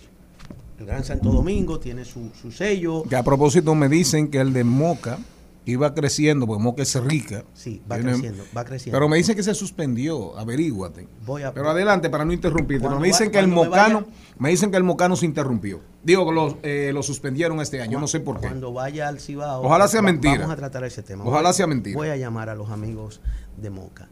El 0.79 0.87
Gran 0.87 1.05
Santo 1.05 1.31
Domingo 1.31 1.79
tiene 1.79 2.05
su, 2.05 2.31
su 2.41 2.51
sello. 2.51 3.05
Que 3.05 3.17
a 3.17 3.23
propósito 3.23 3.75
me 3.75 3.89
dicen 3.89 4.29
que 4.29 4.39
el 4.41 4.53
de 4.53 4.65
Moca 4.65 5.19
iba 5.67 5.95
creciendo, 5.95 6.47
porque 6.47 6.63
Moca 6.63 6.83
es 6.83 6.95
rica. 7.03 7.45
Sí, 7.55 7.81
va 7.91 7.95
Tiene- 7.97 8.13
creciendo, 8.13 8.45
va 8.55 8.65
creciendo. 8.65 8.97
Pero 8.97 9.09
me 9.09 9.17
dicen 9.17 9.35
que 9.37 9.43
se 9.43 9.55
suspendió, 9.55 10.37
averíguate. 10.37 11.07
Voy 11.25 11.43
a- 11.43 11.55
Pero 11.55 11.71
adelante, 11.71 12.11
para 12.11 12.25
no 12.25 12.33
interrumpirte. 12.33 12.81
Pero 12.81 12.91
Cuando 12.91 13.01
me 13.01 13.07
dicen 13.07 13.29
va- 13.29 13.33
que 13.33 13.39
el 13.39 13.45
cuando 13.47 13.63
me 13.63 13.69
Mocano, 13.69 14.01
vaya- 14.03 14.13
me 14.39 14.51
dicen 14.51 14.71
que 14.71 14.77
el 14.77 14.83
Mocano 14.85 15.17
se 15.17 15.25
interrumpió. 15.27 15.81
Digo 16.03 16.27
que 16.27 16.33
lo, 16.35 16.59
eh, 16.65 16.91
lo 16.93 17.03
suspendieron 17.03 17.61
este 17.61 17.81
año, 17.81 17.99
no 18.01 18.09
sé 18.09 18.21
por 18.21 18.41
qué. 18.41 18.49
Cuando 18.49 18.73
vaya 18.75 19.09
al 19.09 19.21
Cibao. 19.21 19.63
Ojalá 19.63 19.89
sea 19.89 20.01
va- 20.01 20.07
mentira. 20.07 20.39
Vamos 20.41 20.53
a 20.53 20.57
tratar 20.57 20.85
ese 20.85 21.03
tema. 21.03 21.25
Ojalá 21.25 21.49
Voy- 21.51 21.57
sea 21.57 21.67
mentira. 21.69 21.97
Voy 21.97 22.09
a 22.09 22.17
llamar 22.17 22.51
a 22.51 22.55
los 22.57 22.69
amigos 22.71 23.21
de 23.57 23.71
Moca. 23.71 24.09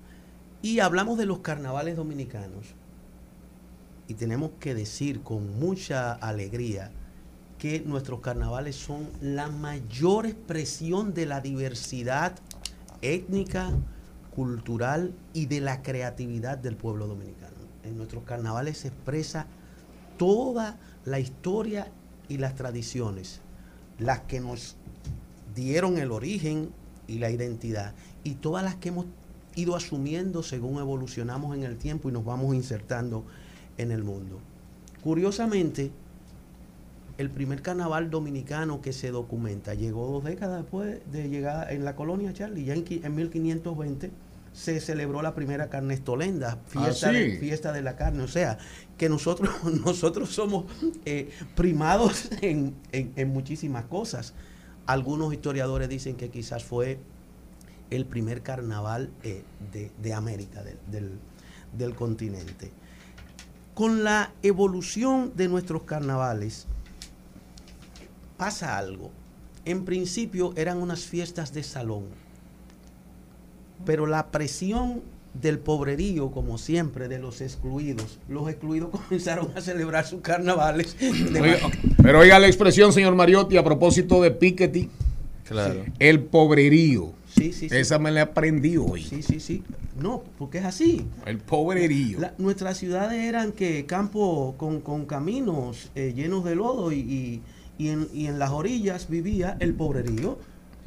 Y 0.62 0.78
hablamos 0.78 1.18
de 1.18 1.26
los 1.26 1.40
carnavales 1.40 1.96
dominicanos. 1.96 2.76
Y 4.08 4.14
tenemos 4.14 4.50
que 4.60 4.74
decir 4.74 5.22
con 5.22 5.58
mucha 5.58 6.12
alegría 6.12 6.90
que 7.58 7.80
nuestros 7.80 8.20
carnavales 8.20 8.76
son 8.76 9.08
la 9.20 9.48
mayor 9.48 10.26
expresión 10.26 11.14
de 11.14 11.26
la 11.26 11.40
diversidad 11.40 12.34
étnica, 13.02 13.70
cultural 14.34 15.12
y 15.32 15.46
de 15.46 15.60
la 15.60 15.82
creatividad 15.82 16.58
del 16.58 16.76
pueblo 16.76 17.06
dominicano. 17.06 17.54
En 17.84 17.96
nuestros 17.96 18.24
carnavales 18.24 18.78
se 18.78 18.88
expresa 18.88 19.46
toda 20.16 20.78
la 21.04 21.20
historia 21.20 21.88
y 22.28 22.38
las 22.38 22.54
tradiciones, 22.54 23.40
las 23.98 24.20
que 24.20 24.40
nos 24.40 24.76
dieron 25.54 25.98
el 25.98 26.12
origen 26.12 26.70
y 27.06 27.18
la 27.18 27.30
identidad, 27.30 27.94
y 28.24 28.34
todas 28.34 28.64
las 28.64 28.76
que 28.76 28.88
hemos 28.88 29.06
ido 29.54 29.76
asumiendo 29.76 30.42
según 30.42 30.78
evolucionamos 30.78 31.54
en 31.56 31.64
el 31.64 31.76
tiempo 31.76 32.08
y 32.08 32.12
nos 32.12 32.24
vamos 32.24 32.54
insertando 32.54 33.24
en 33.78 33.90
el 33.92 34.04
mundo. 34.04 34.38
Curiosamente, 35.02 35.90
el 37.18 37.30
primer 37.30 37.62
carnaval 37.62 38.10
dominicano 38.10 38.80
que 38.80 38.92
se 38.92 39.10
documenta 39.10 39.74
llegó 39.74 40.06
dos 40.10 40.24
décadas 40.24 40.62
después 40.62 41.00
de 41.12 41.28
llegar 41.28 41.72
en 41.72 41.84
la 41.84 41.94
colonia 41.94 42.32
Charlie, 42.32 42.64
ya 42.64 42.74
en, 42.74 42.84
en 42.88 43.14
1520 43.14 44.10
se 44.52 44.80
celebró 44.80 45.22
la 45.22 45.34
primera 45.34 45.68
carnestolenda, 45.70 46.58
fiesta, 46.66 47.08
Ah, 47.08 47.12
de, 47.12 47.38
fiesta 47.38 47.72
de 47.72 47.80
la 47.82 47.96
carne, 47.96 48.22
o 48.22 48.28
sea, 48.28 48.58
que 48.98 49.08
nosotros, 49.08 49.50
nosotros 49.84 50.30
somos 50.30 50.66
eh, 51.06 51.30
primados 51.54 52.30
en, 52.42 52.74
en- 52.92 53.12
en 53.16 53.28
muchísimas 53.30 53.84
cosas. 53.86 54.34
Algunos 54.86 55.32
historiadores 55.32 55.88
dicen 55.88 56.16
que 56.16 56.28
quizás 56.28 56.64
fue 56.64 56.98
el 57.90 58.04
primer 58.04 58.42
carnaval 58.42 59.10
eh, 59.22 59.42
de, 59.72 59.90
de 60.02 60.12
América, 60.14 60.62
del, 60.90 61.12
del 61.76 61.94
continente. 61.94 62.72
Con 63.74 64.04
la 64.04 64.32
evolución 64.42 65.32
de 65.34 65.48
nuestros 65.48 65.84
carnavales, 65.84 66.66
pasa 68.36 68.76
algo. 68.76 69.10
En 69.64 69.84
principio 69.84 70.52
eran 70.56 70.78
unas 70.78 71.04
fiestas 71.04 71.54
de 71.54 71.62
salón, 71.62 72.04
pero 73.86 74.06
la 74.06 74.30
presión 74.30 75.02
del 75.40 75.58
pobrerío, 75.58 76.30
como 76.30 76.58
siempre, 76.58 77.08
de 77.08 77.18
los 77.18 77.40
excluidos, 77.40 78.18
los 78.28 78.48
excluidos 78.48 78.90
comenzaron 79.08 79.50
a 79.56 79.60
celebrar 79.60 80.06
sus 80.06 80.20
carnavales. 80.20 80.96
Oiga, 81.00 81.58
pero 82.02 82.20
oiga 82.20 82.38
la 82.38 82.48
expresión, 82.48 82.92
señor 82.92 83.14
Mariotti, 83.14 83.56
a 83.56 83.64
propósito 83.64 84.20
de 84.20 84.30
Piketty. 84.32 84.90
Claro. 85.44 85.84
El 85.98 86.20
pobrerío. 86.20 87.12
Sí, 87.42 87.52
sí, 87.52 87.68
sí. 87.68 87.76
Esa 87.76 87.98
me 87.98 88.10
la 88.10 88.22
aprendí 88.22 88.76
hoy. 88.76 89.02
Sí, 89.02 89.22
sí, 89.22 89.40
sí. 89.40 89.62
No, 89.98 90.22
porque 90.38 90.58
es 90.58 90.64
así. 90.64 91.06
El 91.26 91.38
pobrerío. 91.38 92.20
La- 92.20 92.34
nuestras 92.38 92.78
ciudades 92.78 93.22
eran 93.24 93.52
que 93.52 93.84
campo 93.86 94.54
con, 94.56 94.80
con 94.80 95.06
caminos 95.06 95.90
eh, 95.94 96.12
llenos 96.14 96.44
de 96.44 96.54
lodo 96.54 96.92
y, 96.92 96.98
y- 96.98 97.42
y 97.78 97.88
en, 97.88 98.08
y 98.12 98.26
en 98.26 98.38
las 98.38 98.50
orillas 98.50 99.08
vivía 99.08 99.56
el 99.60 99.74
pobrerío, 99.74 100.38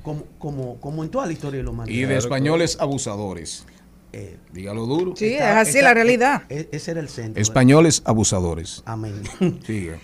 como, 0.03 0.23
como, 0.37 0.79
como 0.79 1.03
en 1.03 1.09
toda 1.09 1.25
la 1.25 1.33
historia 1.33 1.57
de 1.57 1.63
la 1.63 1.71
humanidad. 1.71 1.97
Y 1.97 2.05
de 2.05 2.17
españoles 2.17 2.77
abusadores. 2.79 3.65
Eh, 4.13 4.37
Dígalo 4.53 4.85
duro. 4.85 5.13
Sí, 5.17 5.33
es 5.33 5.41
así 5.41 5.81
la 5.81 5.93
realidad. 5.93 6.43
e- 6.47 6.69
ese 6.71 6.91
era 6.91 6.99
el 7.01 7.09
centro. 7.09 7.41
Españoles 7.41 8.01
abusadores. 8.05 8.81
Amén. 8.85 9.21
Sigue. 9.65 9.97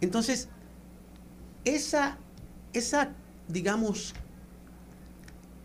Entonces, 0.00 0.48
esa, 1.64 2.18
esa, 2.72 3.10
digamos, 3.48 4.14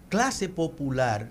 clase 0.10 0.50
popular 0.50 1.30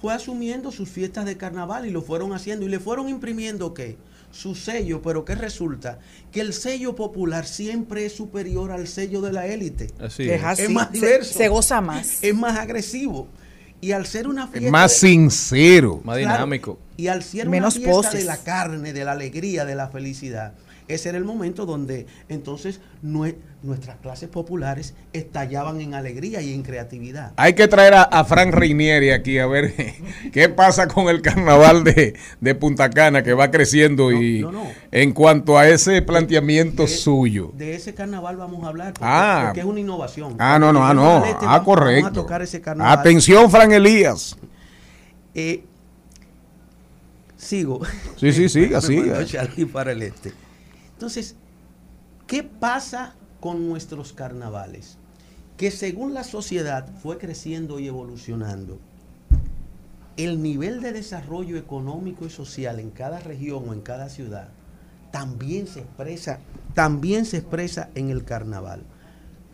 fue 0.00 0.14
asumiendo 0.14 0.72
sus 0.72 0.88
fiestas 0.88 1.26
de 1.26 1.36
carnaval 1.36 1.86
y 1.86 1.90
lo 1.90 2.00
fueron 2.02 2.32
haciendo 2.32 2.64
y 2.64 2.68
le 2.70 2.80
fueron 2.80 3.08
imprimiendo 3.08 3.74
qué? 3.74 3.96
Su 4.32 4.54
sello, 4.54 5.02
pero 5.02 5.24
que 5.24 5.34
resulta 5.34 5.98
que 6.30 6.40
el 6.40 6.52
sello 6.54 6.94
popular 6.94 7.46
siempre 7.46 8.06
es 8.06 8.14
superior 8.14 8.70
al 8.70 8.86
sello 8.86 9.20
de 9.20 9.32
la 9.32 9.46
élite. 9.46 9.88
Así 10.00 10.22
Es 10.30 10.38
es. 10.40 10.44
así. 10.44 10.62
Es 10.62 10.70
más 10.70 10.86
se- 10.86 10.92
diverso. 10.92 11.38
se 11.38 11.48
goza 11.48 11.80
más. 11.80 12.22
Es 12.22 12.34
más 12.34 12.56
agresivo. 12.58 13.26
Y 13.82 13.92
al 13.92 14.06
ser 14.06 14.28
una 14.28 14.46
fiesta. 14.46 14.66
Es 14.66 14.70
más 14.72 14.92
de- 14.92 15.08
sincero. 15.08 16.00
Más 16.04 16.16
Claro, 16.18 16.34
dinámico. 16.34 16.78
Y 16.96 17.08
al 17.08 17.22
ser 17.22 17.48
Menos 17.48 17.74
una 17.76 17.84
fiesta 17.86 18.08
poses. 18.10 18.20
de 18.20 18.24
la 18.24 18.36
carne, 18.36 18.92
de 18.92 19.04
la 19.04 19.12
alegría, 19.12 19.64
de 19.64 19.74
la 19.74 19.88
felicidad, 19.88 20.52
ese 20.94 21.08
era 21.10 21.18
el 21.18 21.24
momento 21.24 21.66
donde 21.66 22.06
entonces 22.28 22.80
nue- 23.02 23.36
nuestras 23.62 23.96
clases 23.98 24.28
populares 24.28 24.94
estallaban 25.12 25.80
en 25.80 25.94
alegría 25.94 26.40
y 26.42 26.52
en 26.54 26.62
creatividad. 26.62 27.32
Hay 27.36 27.52
que 27.54 27.68
traer 27.68 27.94
a, 27.94 28.02
a 28.02 28.24
Frank 28.24 28.52
Reinieri 28.54 29.10
aquí 29.10 29.38
a 29.38 29.46
ver 29.46 29.74
qué 30.32 30.48
pasa 30.48 30.88
con 30.88 31.08
el 31.08 31.20
carnaval 31.22 31.84
de, 31.84 32.14
de 32.40 32.54
Punta 32.54 32.88
Cana 32.90 33.22
que 33.22 33.34
va 33.34 33.50
creciendo 33.50 34.12
y 34.12 34.40
no, 34.40 34.52
no. 34.52 34.66
en 34.90 35.12
cuanto 35.12 35.58
a 35.58 35.68
ese 35.68 36.00
planteamiento 36.02 36.86
suyo. 36.86 37.52
De 37.54 37.74
ese 37.74 37.94
carnaval 37.94 38.36
vamos 38.36 38.64
a 38.64 38.68
hablar 38.68 38.92
porque, 38.94 39.04
Ah. 39.06 39.42
porque 39.46 39.60
es 39.60 39.66
una 39.66 39.80
innovación. 39.80 40.36
Ah, 40.38 40.58
no, 40.58 40.72
no, 40.72 40.84
ah, 40.86 40.94
no. 40.94 41.24
este, 41.24 41.36
Ah, 41.44 41.58
vamos- 41.58 41.64
correcto. 41.64 42.04
Vamos 42.04 42.18
a 42.18 42.22
tocar 42.22 42.42
ese 42.42 42.60
carnaval. 42.60 42.98
Atención, 42.98 43.50
Fran 43.50 43.72
Elías. 43.72 44.36
Eh, 45.34 45.64
sigo. 47.36 47.80
Sí, 48.16 48.32
sí, 48.32 48.48
siga, 48.48 48.80
siga. 48.82 49.18
para 49.72 49.92
el 49.92 50.02
este. 50.02 50.32
Entonces, 51.00 51.34
¿qué 52.26 52.42
pasa 52.42 53.14
con 53.40 53.66
nuestros 53.66 54.12
carnavales? 54.12 54.98
Que 55.56 55.70
según 55.70 56.12
la 56.12 56.24
sociedad 56.24 56.86
fue 57.02 57.16
creciendo 57.16 57.78
y 57.78 57.86
evolucionando, 57.86 58.78
el 60.18 60.42
nivel 60.42 60.82
de 60.82 60.92
desarrollo 60.92 61.56
económico 61.56 62.26
y 62.26 62.28
social 62.28 62.78
en 62.80 62.90
cada 62.90 63.18
región 63.18 63.66
o 63.66 63.72
en 63.72 63.80
cada 63.80 64.10
ciudad 64.10 64.48
también 65.10 65.66
se 65.68 65.80
expresa, 65.80 66.40
también 66.74 67.24
se 67.24 67.38
expresa 67.38 67.88
en 67.94 68.10
el 68.10 68.22
carnaval. 68.24 68.82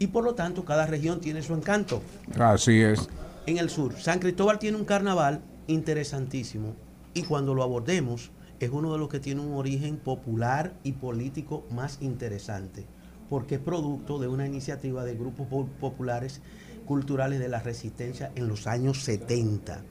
Y 0.01 0.09
por 0.09 0.25
lo 0.25 0.35
tanto, 0.35 0.65
cada 0.65 0.85
región 0.85 1.21
tiene 1.21 1.43
su 1.43 1.55
encanto 1.55 2.03
Así 2.37 2.81
es. 2.81 3.09
en 3.47 3.59
el 3.59 3.71
sur. 3.71 3.95
San 4.01 4.19
Cristóbal 4.19 4.59
tiene 4.59 4.79
un 4.79 4.85
carnaval 4.85 5.43
interesantísimo 5.69 6.75
y 7.15 7.23
cuando 7.23 7.55
lo 7.55 7.63
abordemos 7.63 8.33
es 8.61 8.71
uno 8.71 8.93
de 8.93 8.99
los 8.99 9.09
que 9.09 9.21
tiene 9.21 9.41
un 9.41 9.55
origen 9.55 9.97
popular 9.99 10.75
y 10.83 10.93
político 10.93 11.65
más 11.71 11.99
interesante 12.01 12.87
porque 13.29 13.57
es 13.57 13.61
producto 13.61 14.19
de 14.21 14.29
una 14.29 14.47
iniciativa 14.47 15.05
de 15.05 15.17
grupos 15.17 15.49
po- 15.49 15.67
populares 15.81 16.41
culturales 16.87 17.41
de 17.41 17.49
la 17.49 17.59
resistencia 17.61 18.31
en 18.37 18.47
los 18.47 18.69
años 18.69 19.03
70. 19.03 19.83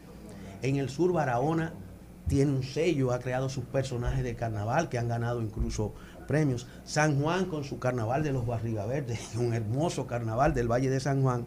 En 0.61 0.77
el 0.77 0.87
sur, 0.89 1.11
Barahona 1.11 1.73
tiene 2.29 2.53
un 2.53 2.63
sello, 2.63 3.11
ha 3.11 3.19
creado 3.19 3.49
sus 3.49 3.65
personajes 3.65 4.23
de 4.23 4.35
carnaval 4.37 4.87
que 4.87 4.97
han 4.97 5.09
ganado 5.09 5.41
incluso 5.41 5.93
premios. 6.29 6.65
San 6.85 7.21
Juan 7.21 7.45
con 7.47 7.65
su 7.65 7.77
carnaval 7.77 8.23
de 8.23 8.31
los 8.31 8.47
Barriga 8.47 8.85
Verdes, 8.85 9.19
un 9.35 9.53
hermoso 9.53 10.07
carnaval 10.07 10.53
del 10.53 10.71
Valle 10.71 10.89
de 10.89 11.01
San 11.01 11.21
Juan. 11.21 11.45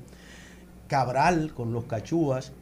Cabral 0.88 1.52
con 1.54 1.72
los 1.72 1.84
cachúas. 1.84 2.52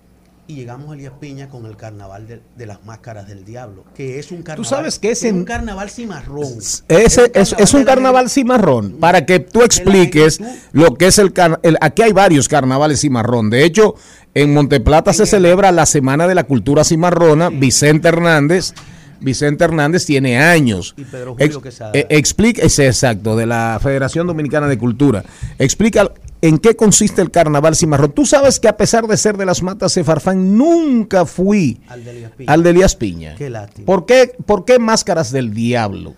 Y 0.48 0.54
llegamos 0.54 0.90
a 0.90 0.94
Elías 0.94 1.12
Piña 1.18 1.48
con 1.48 1.66
el 1.66 1.76
carnaval 1.76 2.28
de, 2.28 2.40
de 2.56 2.66
las 2.66 2.84
máscaras 2.84 3.26
del 3.26 3.44
diablo, 3.44 3.84
que 3.96 4.20
es 4.20 4.30
un 4.30 4.42
carnaval, 4.42 4.64
sabes 4.64 4.98
que 5.00 5.10
es 5.10 5.22
un 5.24 5.44
carnaval 5.44 5.90
cimarrón. 5.90 6.46
Ese 6.86 7.32
es, 7.34 7.54
es 7.58 7.74
un 7.74 7.82
carnaval 7.84 8.30
cimarrón. 8.30 8.92
Para 9.00 9.26
que 9.26 9.40
tú 9.40 9.62
expliques 9.62 10.40
lo 10.72 10.94
que 10.94 11.08
es 11.08 11.18
el, 11.18 11.32
el- 11.62 11.76
Aquí 11.80 12.02
hay 12.02 12.12
varios 12.12 12.48
carnavales 12.48 13.00
cimarrón. 13.00 13.50
De 13.50 13.64
hecho, 13.64 13.96
en 14.34 14.54
Monteplata 14.54 15.12
se 15.12 15.26
celebra 15.26 15.72
la 15.72 15.84
Semana 15.84 16.28
de 16.28 16.36
la 16.36 16.44
Cultura 16.44 16.84
Cimarrona. 16.84 17.48
Vicente 17.50 18.06
Hernández. 18.06 18.72
Vicente 19.20 19.64
Hernández 19.64 20.04
tiene 20.06 20.38
años. 20.38 20.94
Y 20.96 21.04
Pedro 21.04 21.32
Julio 21.32 21.46
Ex- 21.46 21.58
Quesada. 21.58 21.92
eh, 21.94 22.06
explica, 22.10 22.62
ese 22.62 22.86
exacto, 22.86 23.36
de 23.36 23.46
la 23.46 23.78
Federación 23.82 24.26
Dominicana 24.26 24.66
de 24.68 24.78
Cultura. 24.78 25.24
Explica 25.58 26.12
en 26.42 26.58
qué 26.58 26.76
consiste 26.76 27.22
el 27.22 27.30
carnaval 27.30 27.74
cimarrón. 27.74 28.12
Tú 28.12 28.26
sabes 28.26 28.60
que 28.60 28.68
a 28.68 28.76
pesar 28.76 29.06
de 29.06 29.16
ser 29.16 29.36
de 29.36 29.46
las 29.46 29.62
matas 29.62 29.94
de 29.94 30.04
Farfán, 30.04 30.56
nunca 30.56 31.24
fui 31.26 31.80
Al 31.88 32.04
de 32.04 32.10
Elías 32.10 32.32
Piña. 32.32 32.52
al 32.52 32.62
de 32.62 32.70
Elías 32.70 32.96
Piña. 32.96 33.34
Qué 33.36 33.50
lástima. 33.50 33.86
¿Por 33.86 34.06
qué, 34.06 34.32
¿Por 34.44 34.64
qué 34.64 34.78
máscaras 34.78 35.32
del 35.32 35.52
diablo? 35.54 36.14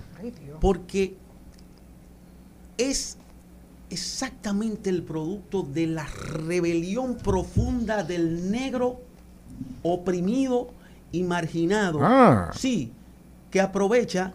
Porque 0.61 1.15
es 2.77 3.17
exactamente 3.91 4.91
el 4.91 5.03
producto 5.03 5.63
de 5.63 5.87
la 5.87 6.05
rebelión 6.07 7.17
profunda 7.17 8.03
del 8.03 8.51
negro 8.51 9.01
oprimido 9.83 10.71
y 11.13 11.23
marginado. 11.23 12.01
Ah. 12.03 12.51
Sí, 12.55 12.93
que 13.51 13.61
aprovecha 13.61 14.35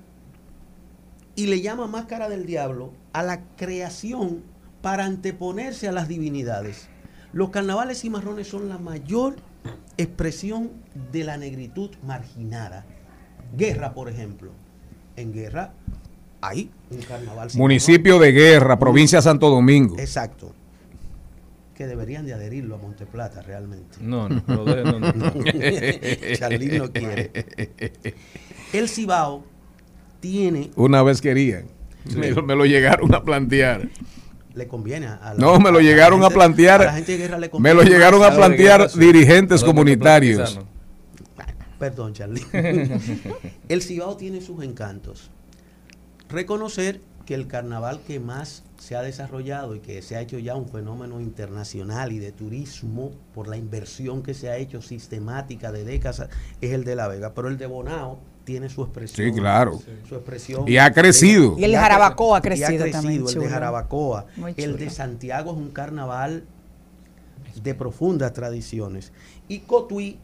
y 1.36 1.48
le 1.48 1.62
llama 1.62 1.88
máscara 1.88 2.30
del 2.30 2.46
diablo 2.46 2.92
a 3.12 3.24
la 3.24 3.42
creación 3.58 4.44
para 4.82 5.06
anteponerse 5.06 5.88
a 5.88 5.92
las 5.92 6.08
divinidades. 6.08 6.88
Los 7.32 7.50
carnavales 7.50 8.02
cimarrones 8.02 8.48
son 8.48 8.70
la 8.70 8.78
mayor 8.78 9.38
expresión 9.98 10.72
de 11.12 11.24
la 11.24 11.38
negritud 11.38 11.92
marginada. 12.06 12.86
Guerra, 13.58 13.94
por 13.94 14.10
ejemplo. 14.10 14.52
En 15.16 15.32
guerra 15.32 15.74
hay 16.42 16.72
un 16.90 16.98
carnaval 17.00 17.50
cimarrón. 17.50 17.58
Municipio 17.58 18.20
de 18.20 18.32
Guerra, 18.32 18.78
provincia 18.78 19.20
de 19.20 19.24
Santo 19.24 19.50
Domingo. 19.50 19.98
Exacto. 19.98 20.54
Que 21.76 21.88
deberían 21.88 22.26
de 22.26 22.34
adherirlo 22.34 22.76
a 22.76 22.78
Monteplata 22.78 23.42
realmente. 23.42 23.98
No, 24.00 24.30
no, 24.30 24.44
no, 24.48 25.00
no. 25.00 25.34
Charlín 26.38 26.78
no 26.78 26.92
quiere. 26.92 27.32
El 28.74 28.88
Cibao 28.90 29.44
tiene, 30.20 30.70
Una 30.76 31.02
vez 31.02 31.20
querían. 31.20 31.66
Me, 32.16 32.30
lo- 32.32 32.44
me 32.44 32.56
lo 32.56 32.66
llegaron 32.66 33.14
a 33.16 33.24
plantear. 33.24 33.90
le 34.54 34.68
conviene 34.68 35.08
a 35.08 35.34
la- 35.34 35.36
No, 35.40 35.58
me 35.60 35.72
lo 35.72 35.80
a 35.80 35.82
la 35.82 35.88
llegaron 35.90 36.20
a 36.20 36.24
gente- 36.26 36.36
plantear. 36.36 36.82
a 36.82 36.86
la 36.86 36.94
gente 36.94 37.12
de 37.14 37.18
guerra 37.18 37.40
le 37.40 37.50
Me 37.60 37.74
lo 37.74 37.82
llegaron 37.82 38.24
a 38.24 38.32
plantear 38.36 38.92
dirigentes 38.94 39.64
comunitarios. 39.64 40.60
Perdón, 41.80 42.14
Charlie. 42.14 42.44
el 43.68 43.82
Cibao 43.82 44.16
tiene 44.16 44.42
sus 44.42 44.64
encantos. 44.64 45.32
Reconocer 46.30 47.02
que 47.26 47.34
el 47.36 47.48
carnaval 47.48 48.02
que 48.06 48.20
más 48.20 48.64
se 48.78 48.96
ha 48.98 49.02
desarrollado 49.02 49.76
y 49.76 49.80
que 49.80 50.02
se 50.02 50.16
ha 50.18 50.22
hecho 50.22 50.38
ya 50.40 50.56
un 50.56 50.68
fenómeno 50.68 51.22
internacional 51.22 52.12
y 52.12 52.20
de 52.20 52.32
turismo 52.34 53.12
por 53.34 53.48
la 53.48 53.56
inversión 53.56 54.24
que 54.24 54.34
se 54.34 54.50
ha 54.50 54.58
hecho 54.58 54.82
sistemática 54.82 55.72
de 55.72 55.86
décadas 55.86 56.28
es 56.60 56.72
el 56.74 56.84
de 56.84 56.96
La 56.96 57.08
Vega, 57.08 57.34
pero 57.34 57.48
el 57.48 57.58
de 57.58 57.66
Bonao 57.66 58.20
tiene 58.44 58.68
su 58.68 58.82
expresión. 58.84 59.34
Sí, 59.34 59.40
claro. 59.40 59.80
Su 60.10 60.16
expresión. 60.16 60.68
Y 60.68 60.78
ha 60.78 60.92
crecido. 60.92 61.56
Y 61.58 61.64
el 61.64 61.72
de 61.72 61.78
ha- 61.78 61.82
Jarabacoa 61.84 62.38
ha 62.38 62.40
y 62.40 62.42
crecido 62.42 62.86
también, 62.92 63.26
El 63.26 63.34
de. 63.40 63.48
Jarabacoa. 63.50 64.26
El 64.58 64.78
de 64.78 64.90
Santiago 64.90 65.52
es 65.52 65.58
un 65.58 65.70
carnaval 65.72 66.44
de 67.64 67.74
profundas 67.74 68.34
tradiciones. 68.34 69.14
Y 69.48 69.60
Cotuí, 69.60 70.20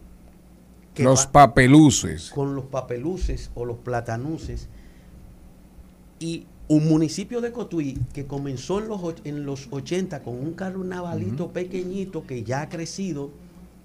que 0.92 1.02
Los 1.04 1.28
va- 1.28 1.32
papeluces. 1.32 2.30
con 2.30 2.54
los 2.54 2.66
papeluces 2.66 3.50
o 3.54 3.64
los 3.64 3.78
platanuces 3.78 4.68
y 6.18 6.46
un 6.70 6.88
municipio 6.88 7.40
de 7.40 7.50
Cotuí 7.50 7.98
que 8.12 8.26
comenzó 8.26 8.78
en 8.78 8.86
los, 8.88 9.00
och- 9.00 9.20
en 9.24 9.44
los 9.44 9.66
80 9.72 10.22
con 10.22 10.34
un 10.38 10.52
carnavalito 10.52 11.48
pequeñito 11.50 12.24
que 12.28 12.44
ya 12.44 12.62
ha 12.62 12.68
crecido 12.68 13.30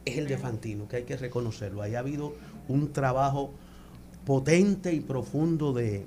es 0.05 0.19
el 0.19 0.27
de 0.27 0.37
Fantino, 0.37 0.87
que 0.87 0.97
hay 0.97 1.03
que 1.03 1.17
reconocerlo. 1.17 1.81
Ahí 1.81 1.95
ha 1.95 1.99
habido 1.99 2.33
un 2.67 2.93
trabajo 2.93 3.49
potente 4.23 4.93
y 4.93 4.99
profundo 4.99 5.73
de, 5.73 6.05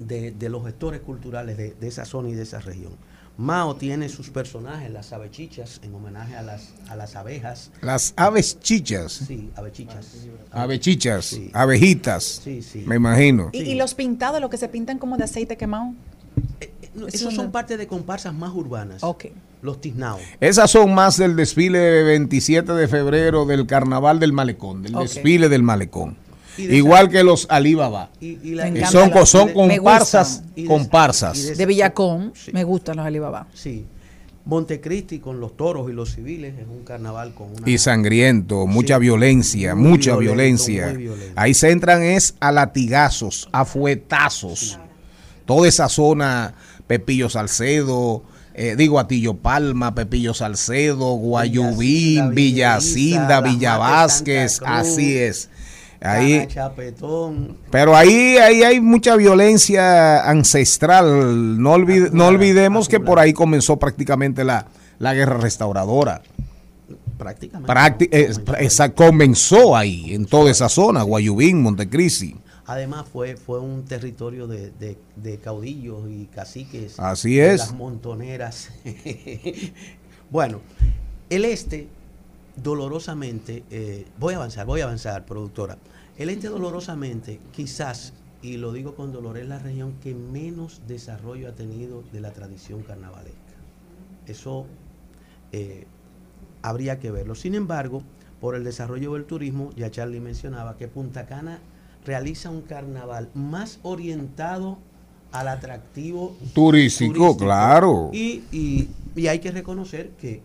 de, 0.00 0.32
de 0.32 0.48
los 0.48 0.64
gestores 0.64 1.00
culturales 1.00 1.56
de, 1.56 1.74
de 1.74 1.86
esa 1.86 2.04
zona 2.04 2.28
y 2.30 2.34
de 2.34 2.42
esa 2.42 2.58
región. 2.60 2.92
Mao 3.38 3.76
tiene 3.76 4.08
sus 4.08 4.30
personajes, 4.30 4.90
las 4.90 5.12
abechichas, 5.12 5.80
en 5.84 5.94
homenaje 5.94 6.34
a 6.36 6.42
las, 6.42 6.70
a 6.88 6.96
las 6.96 7.14
abejas. 7.14 7.70
Las 7.82 8.12
aves 8.16 8.58
chichas. 8.60 9.12
Sí, 9.28 9.50
abechichas. 9.54 10.06
Abechichas. 10.50 11.24
Sí. 11.24 11.50
Abejitas. 11.54 12.24
Sí, 12.42 12.62
sí. 12.62 12.82
Me 12.84 12.96
imagino. 12.96 13.50
¿Y, 13.52 13.58
y 13.58 13.74
los 13.76 13.94
pintados, 13.94 14.40
los 14.40 14.50
que 14.50 14.56
se 14.56 14.68
pintan 14.68 14.98
como 14.98 15.16
de 15.16 15.22
aceite 15.24 15.56
quemado? 15.56 15.92
No, 16.94 17.06
Eso 17.06 17.16
esos 17.16 17.34
no- 17.34 17.42
son 17.42 17.52
parte 17.52 17.76
de 17.76 17.86
comparsas 17.86 18.34
más 18.34 18.52
urbanas. 18.52 19.04
Ok. 19.04 19.26
Los 19.62 19.80
tiznaos. 19.80 20.20
Esas 20.40 20.70
son 20.70 20.92
más 20.94 21.16
del 21.16 21.36
desfile 21.36 21.78
de 21.78 22.02
27 22.02 22.72
de 22.72 22.88
febrero 22.88 23.44
del 23.46 23.66
carnaval 23.66 24.18
del 24.18 24.32
malecón, 24.32 24.82
del 24.82 24.94
desfile 24.94 25.48
del 25.48 25.62
malecón. 25.62 26.16
Igual 26.58 27.08
que 27.08 27.22
los 27.24 27.46
Alibaba. 27.50 28.10
Y, 28.20 28.38
y 28.42 28.54
la- 28.54 28.68
Y 28.68 28.84
son, 28.86 29.10
son 29.26 29.52
comparsas, 29.52 30.42
Y 30.56 30.62
de- 30.62 30.68
comparsas. 30.68 31.38
y 31.38 31.54
De 31.54 31.66
Villacón, 31.66 32.32
me 32.52 32.64
gustan 32.64 32.96
los 32.96 33.06
Alibaba. 33.06 33.46
Sí. 33.54 33.84
Montecristi 34.44 35.18
con 35.18 35.40
los 35.40 35.56
toros 35.58 35.90
y 35.90 35.92
los 35.92 36.14
civiles 36.14 36.54
es 36.58 36.66
un 36.66 36.82
carnaval 36.82 37.34
con 37.34 37.48
una... 37.50 37.68
Y 37.68 37.76
sangriento, 37.76 38.66
mucha 38.66 38.94
Sí. 38.96 39.00
violencia, 39.02 39.74
Muy 39.74 39.88
mucha 39.90 40.16
violento, 40.16 40.64
violencia. 40.64 41.32
Ahí 41.36 41.52
se 41.52 41.70
entran 41.70 42.02
es 42.02 42.34
a 42.40 42.50
latigazos, 42.50 43.48
a 43.52 43.64
fuetazos. 43.66 44.78
Toda 45.44 45.68
esa 45.68 45.88
zona, 45.90 46.54
Pepillo 46.86 47.28
Salcedo, 47.28 48.22
eh, 48.54 48.74
digo 48.76 48.98
Atillo 48.98 49.34
Palma, 49.34 49.94
Pepillo 49.94 50.32
Salcedo, 50.32 51.12
Guayubín, 51.16 52.34
Villacinda, 52.34 53.40
Matas, 53.40 53.52
Villa 53.54 53.76
Vázquez, 53.76 54.60
así 54.64 55.16
es. 55.18 55.50
Ahí, 56.00 56.46
Chapetón. 56.46 57.56
pero 57.70 57.96
ahí, 57.96 58.36
ahí 58.36 58.62
hay 58.62 58.80
mucha 58.80 59.16
violencia 59.16 60.28
ancestral. 60.28 61.60
No, 61.60 61.72
olvide- 61.74 62.10
no 62.12 62.26
olvidemos 62.28 62.88
que 62.88 63.00
por 63.00 63.18
ahí 63.18 63.32
comenzó 63.32 63.76
prácticamente 63.78 64.44
la, 64.44 64.66
la 64.98 65.14
guerra 65.14 65.38
restauradora. 65.38 66.22
Prácticamente. 67.18 67.72
Prácti- 67.72 68.08
eh, 68.12 68.30
esa 68.60 68.94
comenzó 68.94 69.76
ahí, 69.76 70.14
en 70.14 70.24
toda 70.26 70.50
esa 70.52 70.68
zona, 70.68 71.02
Guayubín, 71.02 71.60
Montecristi. 71.62 72.36
Además 72.66 73.06
fue, 73.12 73.36
fue 73.36 73.58
un 73.60 73.84
territorio 73.84 74.46
de, 74.46 74.70
de- 74.78 74.98
de 75.16 75.38
caudillos 75.38 76.02
y 76.08 76.26
caciques. 76.26 77.00
Así 77.00 77.40
es. 77.40 77.58
Las 77.58 77.74
montoneras. 77.74 78.68
bueno, 80.30 80.60
el 81.30 81.44
este, 81.44 81.88
dolorosamente, 82.62 83.64
eh, 83.70 84.06
voy 84.18 84.34
a 84.34 84.36
avanzar, 84.38 84.66
voy 84.66 84.80
a 84.80 84.84
avanzar, 84.84 85.24
productora. 85.24 85.78
El 86.16 86.28
este 86.30 86.48
dolorosamente, 86.48 87.38
quizás, 87.52 88.12
y 88.42 88.56
lo 88.56 88.72
digo 88.72 88.94
con 88.94 89.12
dolor, 89.12 89.38
es 89.38 89.46
la 89.48 89.58
región 89.58 89.94
que 90.02 90.14
menos 90.14 90.80
desarrollo 90.88 91.48
ha 91.48 91.52
tenido 91.52 92.02
de 92.12 92.20
la 92.20 92.32
tradición 92.32 92.82
carnavalesca. 92.82 93.36
Eso 94.26 94.66
eh, 95.52 95.86
habría 96.62 96.98
que 96.98 97.10
verlo. 97.10 97.34
Sin 97.34 97.54
embargo, 97.54 98.02
por 98.40 98.54
el 98.54 98.64
desarrollo 98.64 99.14
del 99.14 99.24
turismo, 99.24 99.70
ya 99.76 99.90
Charlie 99.90 100.20
mencionaba 100.20 100.76
que 100.76 100.88
Punta 100.88 101.26
Cana 101.26 101.60
realiza 102.04 102.50
un 102.50 102.62
carnaval 102.62 103.28
más 103.34 103.78
orientado 103.82 104.78
al 105.32 105.48
atractivo 105.48 106.36
Turístico, 106.54 107.36
claro. 107.36 108.10
Y, 108.12 108.42
y- 108.50 108.88
y 109.14 109.26
hay 109.26 109.40
que 109.40 109.50
reconocer 109.50 110.10
que, 110.10 110.40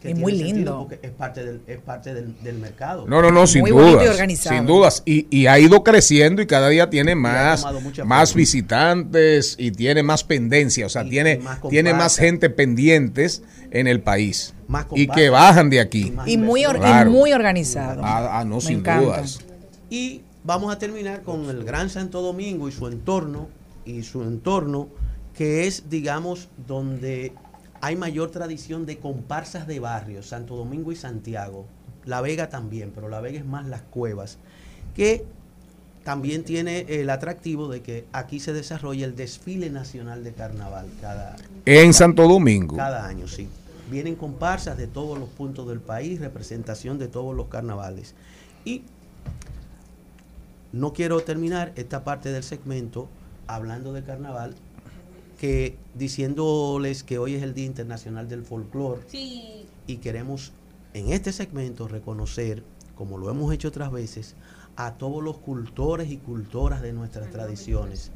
que 0.00 0.10
Es 0.10 0.18
muy 0.18 0.32
lindo. 0.32 0.86
porque 0.88 0.98
es 1.06 1.10
parte 1.12 1.44
del, 1.44 1.60
es 1.66 1.78
parte 1.78 2.12
del, 2.14 2.34
del 2.42 2.58
mercado. 2.58 3.06
No, 3.08 3.22
no, 3.22 3.30
no, 3.30 3.46
sin 3.46 3.64
dudas. 3.64 4.16
Sin 4.38 4.66
dudas. 4.66 5.02
Y, 5.06 5.26
y 5.36 5.46
ha 5.46 5.58
ido 5.58 5.82
creciendo 5.82 6.42
y 6.42 6.46
cada 6.46 6.68
día 6.68 6.90
tiene 6.90 7.14
más, 7.14 7.64
más 8.04 8.30
forma. 8.30 8.36
visitantes 8.36 9.56
y 9.58 9.70
tiene 9.72 10.02
más 10.02 10.24
pendencia. 10.24 10.86
O 10.86 10.88
sea, 10.88 11.04
tiene, 11.08 11.38
más 11.38 11.60
tiene 11.68 11.94
más 11.94 12.16
gente 12.16 12.50
pendientes 12.50 13.42
en 13.70 13.86
el 13.86 14.00
país. 14.00 14.54
Más 14.68 14.86
y 14.94 15.06
que 15.06 15.30
bajan 15.30 15.70
de 15.70 15.80
aquí. 15.80 16.12
Y 16.26 16.36
muy, 16.36 16.64
or- 16.66 16.80
y 17.06 17.08
muy 17.10 17.32
organizado. 17.32 18.02
Ah, 18.04 18.40
ah, 18.40 18.44
no, 18.44 18.56
Me 18.56 18.60
sin 18.60 18.78
encanta. 18.80 19.04
dudas. 19.04 19.40
Y 19.90 20.22
vamos 20.44 20.72
a 20.74 20.78
terminar 20.78 21.22
con 21.22 21.48
el 21.48 21.64
Gran 21.64 21.90
Santo 21.90 22.20
Domingo 22.20 22.68
y 22.68 22.72
su 22.72 22.86
entorno, 22.86 23.48
y 23.84 24.02
su 24.02 24.22
entorno, 24.22 24.88
que 25.36 25.66
es, 25.66 25.88
digamos, 25.90 26.48
donde 26.66 27.32
hay 27.86 27.94
mayor 27.94 28.32
tradición 28.32 28.84
de 28.84 28.98
comparsas 28.98 29.68
de 29.68 29.78
barrios, 29.78 30.26
Santo 30.26 30.56
Domingo 30.56 30.90
y 30.90 30.96
Santiago. 30.96 31.66
La 32.04 32.20
Vega 32.20 32.48
también, 32.48 32.90
pero 32.92 33.08
La 33.08 33.20
Vega 33.20 33.38
es 33.38 33.44
más 33.44 33.64
las 33.68 33.82
cuevas, 33.82 34.38
que 34.96 35.24
también 36.02 36.42
tiene 36.42 36.80
el 36.88 37.08
atractivo 37.10 37.68
de 37.68 37.82
que 37.82 38.04
aquí 38.12 38.40
se 38.40 38.52
desarrolla 38.52 39.06
el 39.06 39.14
desfile 39.14 39.70
nacional 39.70 40.24
de 40.24 40.32
carnaval 40.32 40.88
cada, 41.00 41.36
En 41.64 41.94
Santo 41.94 42.26
Domingo. 42.26 42.76
cada 42.76 43.06
año, 43.06 43.28
sí. 43.28 43.48
Vienen 43.88 44.16
comparsas 44.16 44.76
de 44.76 44.88
todos 44.88 45.16
los 45.16 45.28
puntos 45.28 45.68
del 45.68 45.78
país, 45.78 46.18
representación 46.18 46.98
de 46.98 47.06
todos 47.06 47.36
los 47.36 47.46
carnavales. 47.46 48.16
Y 48.64 48.82
no 50.72 50.92
quiero 50.92 51.20
terminar 51.20 51.72
esta 51.76 52.02
parte 52.02 52.32
del 52.32 52.42
segmento 52.42 53.08
hablando 53.46 53.92
de 53.92 54.02
carnaval, 54.02 54.56
que 55.38 55.76
diciéndoles 55.94 57.02
que 57.02 57.18
hoy 57.18 57.34
es 57.34 57.42
el 57.42 57.54
Día 57.54 57.66
Internacional 57.66 58.28
del 58.28 58.42
Folclore 58.42 59.02
y 59.86 59.96
queremos 59.98 60.52
en 60.94 61.12
este 61.12 61.32
segmento 61.32 61.88
reconocer, 61.88 62.62
como 62.94 63.18
lo 63.18 63.30
hemos 63.30 63.52
hecho 63.52 63.68
otras 63.68 63.92
veces, 63.92 64.34
a 64.76 64.94
todos 64.94 65.22
los 65.22 65.38
cultores 65.38 66.10
y 66.10 66.16
cultoras 66.16 66.82
de 66.82 66.92
nuestras 66.92 67.30
tradiciones. 67.30 68.10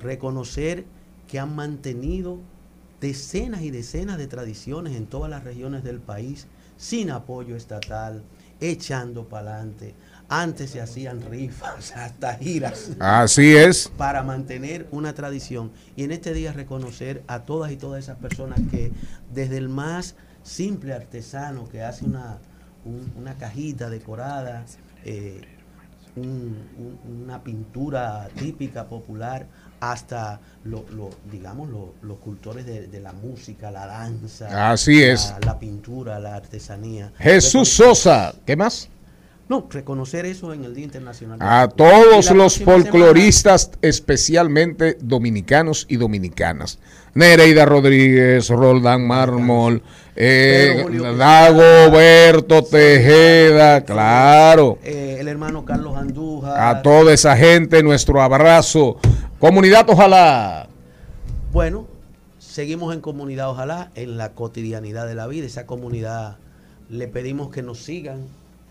Reconocer 0.00 0.84
que 1.28 1.38
han 1.38 1.54
mantenido 1.54 2.38
decenas 3.00 3.62
y 3.62 3.70
decenas 3.70 4.18
de 4.18 4.26
tradiciones 4.26 4.96
en 4.96 5.06
todas 5.06 5.30
las 5.30 5.44
regiones 5.44 5.82
del 5.82 6.00
país 6.00 6.46
sin 6.76 7.10
apoyo 7.10 7.56
estatal, 7.56 8.22
echando 8.60 9.28
para 9.28 9.56
adelante. 9.56 9.94
Antes 10.32 10.70
se 10.70 10.80
hacían 10.80 11.20
rifas, 11.28 11.92
hasta 11.96 12.36
giras. 12.36 12.90
Así 13.00 13.56
es. 13.56 13.90
Para 13.96 14.22
mantener 14.22 14.86
una 14.92 15.12
tradición. 15.12 15.72
Y 15.96 16.04
en 16.04 16.12
este 16.12 16.32
día 16.32 16.52
reconocer 16.52 17.22
a 17.26 17.40
todas 17.40 17.72
y 17.72 17.76
todas 17.76 18.02
esas 18.04 18.16
personas 18.16 18.60
que 18.70 18.92
desde 19.34 19.56
el 19.56 19.68
más 19.68 20.14
simple 20.44 20.94
artesano 20.94 21.68
que 21.68 21.82
hace 21.82 22.04
una, 22.04 22.38
un- 22.84 23.12
una 23.16 23.34
cajita 23.34 23.90
decorada, 23.90 24.64
eh, 25.04 25.40
un- 26.16 26.56
un- 26.78 27.22
una 27.24 27.42
pintura 27.42 28.28
típica, 28.38 28.86
popular, 28.86 29.46
hasta 29.80 30.40
lo, 30.64 30.84
lo- 30.90 31.10
digamos 31.30 31.68
lo- 31.70 31.94
los 32.02 32.18
cultores 32.18 32.66
de, 32.66 32.86
de 32.86 33.00
la 33.00 33.12
música, 33.12 33.70
la 33.72 33.86
danza, 33.86 34.70
Así 34.70 35.00
la- 35.00 35.12
es. 35.12 35.34
la 35.44 35.58
pintura, 35.58 36.20
la 36.20 36.36
artesanía. 36.36 37.12
Jesús 37.18 37.68
Sosa, 37.68 38.32
¿qué 38.46 38.54
más? 38.56 38.88
No, 39.50 39.66
reconocer 39.68 40.26
eso 40.26 40.54
en 40.54 40.64
el 40.64 40.76
Día 40.76 40.84
Internacional. 40.84 41.38
A 41.42 41.66
todos 41.66 42.30
los 42.32 42.54
semana- 42.54 42.72
folcloristas, 42.84 43.72
especialmente 43.82 44.96
dominicanos 45.00 45.86
y 45.88 45.96
dominicanas. 45.96 46.78
Nereida 47.14 47.66
Rodríguez, 47.66 48.48
Roldán 48.48 49.04
Mármol, 49.08 49.82
eh, 50.14 50.86
Dagoberto 51.18 52.62
Tejeda, 52.62 53.84
claro. 53.84 54.78
Eh, 54.84 55.16
el 55.18 55.26
hermano 55.26 55.64
Carlos 55.64 55.96
Andújar. 55.96 56.60
A 56.60 56.82
toda 56.82 57.12
esa 57.12 57.36
gente, 57.36 57.82
nuestro 57.82 58.22
abrazo. 58.22 58.98
Comunidad, 59.40 59.84
ojalá. 59.90 60.68
Bueno, 61.52 61.88
seguimos 62.38 62.94
en 62.94 63.00
comunidad, 63.00 63.50
ojalá, 63.50 63.90
en 63.96 64.16
la 64.16 64.28
cotidianidad 64.30 65.08
de 65.08 65.16
la 65.16 65.26
vida. 65.26 65.44
Esa 65.44 65.66
comunidad 65.66 66.36
le 66.88 67.08
pedimos 67.08 67.50
que 67.50 67.62
nos 67.62 67.78
sigan, 67.82 68.26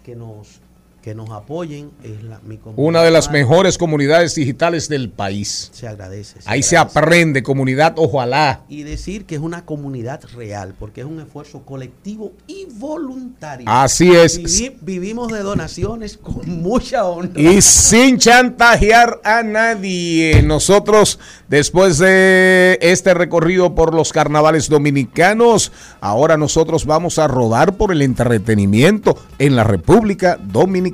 que 0.05 0.15
nos, 0.15 0.61
que 1.01 1.15
nos 1.15 1.29
apoyen. 1.29 1.91
Es 2.03 2.23
la, 2.23 2.39
mi 2.43 2.57
comunidad. 2.57 2.85
Una 2.87 3.01
de 3.03 3.11
las 3.11 3.31
mejores 3.31 3.77
comunidades 3.77 4.35
digitales 4.35 4.89
del 4.89 5.09
país. 5.09 5.69
Se 5.73 5.87
agradece. 5.87 6.39
Ahí 6.45 6.61
se 6.63 6.75
aprende, 6.77 7.41
comunidad, 7.43 7.93
ojalá. 7.97 8.61
Y 8.69 8.83
decir 8.83 9.25
que 9.25 9.35
es 9.35 9.41
una 9.41 9.65
comunidad 9.65 10.21
real, 10.35 10.73
porque 10.77 11.01
es 11.01 11.07
un 11.07 11.19
esfuerzo 11.21 11.61
colectivo 11.61 12.33
y 12.47 12.65
voluntario. 12.73 13.65
Así 13.69 14.11
es. 14.13 14.41
Vivi- 14.41 14.75
vivimos 14.81 15.31
de 15.31 15.39
donaciones 15.39 16.17
con 16.17 16.61
mucha 16.61 17.05
honra. 17.05 17.39
Y 17.41 17.61
sin 17.61 18.17
chantajear 18.17 19.21
a 19.23 19.43
nadie. 19.43 20.41
Nosotros, 20.43 21.19
después 21.47 21.97
de 21.97 22.77
este 22.81 23.13
recorrido 23.13 23.73
por 23.75 23.93
los 23.93 24.11
carnavales 24.11 24.67
dominicanos, 24.69 25.71
ahora 26.01 26.35
nosotros 26.37 26.85
vamos 26.85 27.19
a 27.19 27.27
rodar 27.27 27.77
por 27.77 27.91
el 27.91 28.01
entretenimiento 28.01 29.17
en 29.37 29.55
la 29.55 29.63
República 29.63 30.37
Dominicana. 30.41 30.88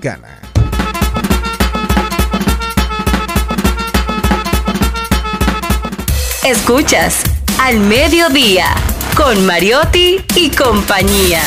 Escuchas 6.43 7.23
Al 7.59 7.80
Mediodía 7.80 8.67
con 9.15 9.45
Mariotti 9.45 10.23
y 10.35 10.49
compañía. 10.51 11.41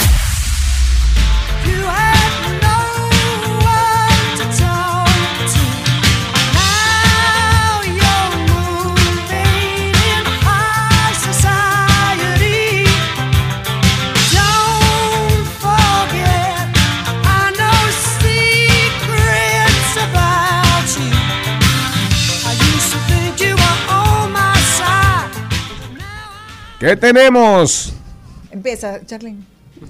¿Qué 26.78 26.96
tenemos? 26.96 27.92
Empieza, 28.52 29.04
Charlene. 29.04 29.42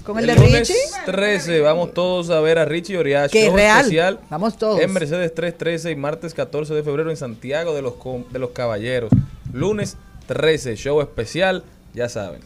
Con 0.03 0.17
el, 0.17 0.27
El 0.27 0.35
de 0.35 0.41
lunes 0.41 0.69
Richie. 0.69 0.75
13 1.05 1.61
vamos 1.61 1.93
todos 1.93 2.31
a 2.31 2.39
ver 2.41 2.57
a 2.57 2.65
Richie 2.65 2.97
Oriacho. 2.97 3.31
Que 3.31 3.49
real. 3.51 3.81
especial 3.81 4.19
Vamos 4.29 4.57
todos. 4.57 4.79
En 4.79 4.91
Mercedes 4.91 5.33
313 5.35 5.91
y 5.91 5.95
martes 5.95 6.33
14 6.33 6.73
de 6.73 6.83
febrero 6.83 7.11
en 7.11 7.17
Santiago 7.17 7.75
de 7.75 7.83
los, 7.83 7.93
de 8.31 8.39
los 8.39 8.51
Caballeros. 8.51 9.11
Lunes 9.53 9.97
13, 10.27 10.75
show 10.75 11.01
especial, 11.01 11.63
ya 11.93 12.09
saben. 12.09 12.41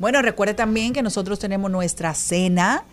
Bueno, 0.00 0.22
recuerde 0.22 0.54
también 0.54 0.92
que 0.92 1.02
nosotros 1.02 1.38
tenemos 1.38 1.70
nuestra 1.70 2.14
cena 2.14 2.84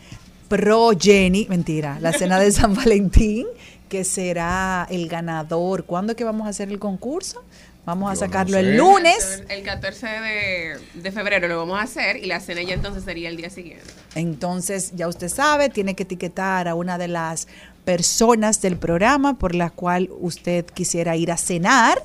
pro 0.50 0.92
Jenny, 1.00 1.48
mentira, 1.50 1.98
la 2.00 2.14
cena 2.14 2.40
de 2.40 2.52
San 2.52 2.74
Valentín, 2.76 3.48
que 3.90 4.04
será 4.04 4.88
el 4.90 5.08
ganador. 5.08 5.86
¿Cuándo 5.86 6.12
es 6.12 6.18
que 6.18 6.24
vamos 6.24 6.46
a 6.46 6.52
hacer 6.52 6.70
el 6.70 6.78
concurso? 6.78 7.44
Vamos 7.86 8.12
a 8.12 8.16
sacarlo 8.16 8.58
el 8.58 8.66
sé. 8.68 8.74
lunes. 8.78 9.44
El 9.50 9.64
14 9.64 10.06
de, 10.08 10.78
de 10.94 11.12
febrero 11.12 11.48
lo 11.48 11.58
vamos 11.58 11.80
a 11.80 11.84
hacer 11.84 12.18
y 12.18 12.28
la 12.28 12.40
cena 12.40 12.62
ya 12.62 12.76
entonces 12.76 13.04
sería 13.04 13.28
el 13.30 13.38
día 13.38 13.50
siguiente. 13.50 13.84
Entonces, 14.16 14.92
ya 14.96 15.08
usted 15.08 15.30
sabe, 15.30 15.70
tiene 15.70 15.96
que 15.96 16.04
etiquetar 16.04 16.68
a 16.68 16.76
una 16.76 16.98
de 17.00 17.08
las 17.08 17.48
personas 17.84 18.62
del 18.62 18.78
programa 18.78 19.34
por 19.40 19.56
la 19.56 19.72
cual 19.72 20.10
usted 20.20 20.66
quisiera 20.66 21.16
ir 21.16 21.32
a 21.32 21.38
cenar 21.38 22.04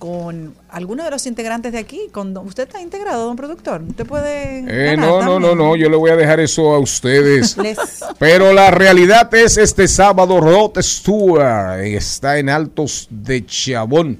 con 0.00 0.52
alguno 0.68 1.04
de 1.04 1.12
los 1.12 1.26
integrantes 1.26 1.70
de 1.70 1.78
aquí. 1.78 2.08
Con, 2.10 2.34
don- 2.34 2.44
¿Usted 2.48 2.64
está 2.64 2.80
integrado, 2.80 3.26
don 3.26 3.36
productor? 3.36 3.82
¿Usted 3.88 4.04
puede...? 4.04 4.64
Eh, 4.92 4.96
no, 4.96 5.22
no, 5.22 5.38
no, 5.38 5.54
no, 5.54 5.76
yo 5.76 5.88
le 5.88 5.96
voy 5.96 6.10
a 6.10 6.16
dejar 6.16 6.40
eso 6.40 6.74
a 6.74 6.80
ustedes. 6.80 7.56
Les- 7.62 7.78
Pero 8.18 8.52
la 8.52 8.72
realidad 8.72 9.32
es 9.32 9.56
este 9.56 9.86
sábado 9.86 10.40
Rod 10.40 10.72
Stewart 10.82 11.78
está 11.84 12.38
en 12.38 12.48
Altos 12.48 13.06
de 13.10 13.46
Chabón. 13.46 14.18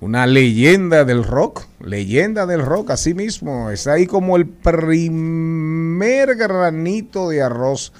Una 0.00 0.26
leyenda 0.26 1.04
del 1.06 1.24
rock, 1.24 1.66
leyenda 1.80 2.44
del 2.44 2.60
rock, 2.60 2.90
así 2.90 3.14
mismo. 3.14 3.70
Está 3.70 3.94
ahí 3.94 4.06
como 4.06 4.36
el 4.36 4.46
primer 4.46 6.34
granito 6.36 7.30
de 7.30 7.40
arroz, 7.40 7.94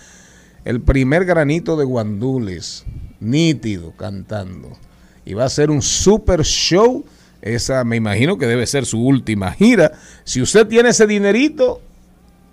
el 0.66 0.82
primer 0.82 1.24
granito 1.24 1.76
de 1.76 1.86
guandules, 1.86 2.84
nítido, 3.18 3.92
cantando. 3.92 4.76
Y 5.24 5.32
va 5.34 5.46
a 5.46 5.48
ser 5.50 5.70
un 5.70 5.80
super 5.80 6.42
show. 6.42 7.04
Esa 7.40 7.82
me 7.84 7.96
imagino 7.96 8.36
que 8.36 8.46
debe 8.46 8.66
ser 8.66 8.84
su 8.84 9.00
última 9.00 9.52
gira. 9.52 9.92
Si 10.24 10.42
usted 10.42 10.66
tiene 10.66 10.90
ese 10.90 11.06
dinerito, 11.06 11.80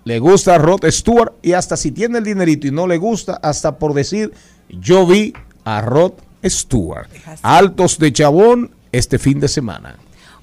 le 0.04 0.20
gusta 0.20 0.56
Rod 0.56 0.84
Stewart 0.88 1.34
y 1.42 1.52
hasta 1.52 1.76
si 1.76 1.90
tiene 1.90 2.18
el 2.18 2.24
dinerito 2.24 2.66
y 2.66 2.70
no 2.70 2.86
le 2.86 2.96
gusta, 2.96 3.34
hasta 3.42 3.78
por 3.78 3.92
decir, 3.92 4.32
yo 4.68 5.06
vi 5.06 5.34
a 5.64 5.82
Rod 5.82 6.12
Stewart. 6.44 7.08
Altos 7.42 7.98
de 7.98 8.12
Chabón 8.12 8.73
este 8.98 9.18
fin 9.18 9.40
de 9.40 9.48
semana. 9.48 9.96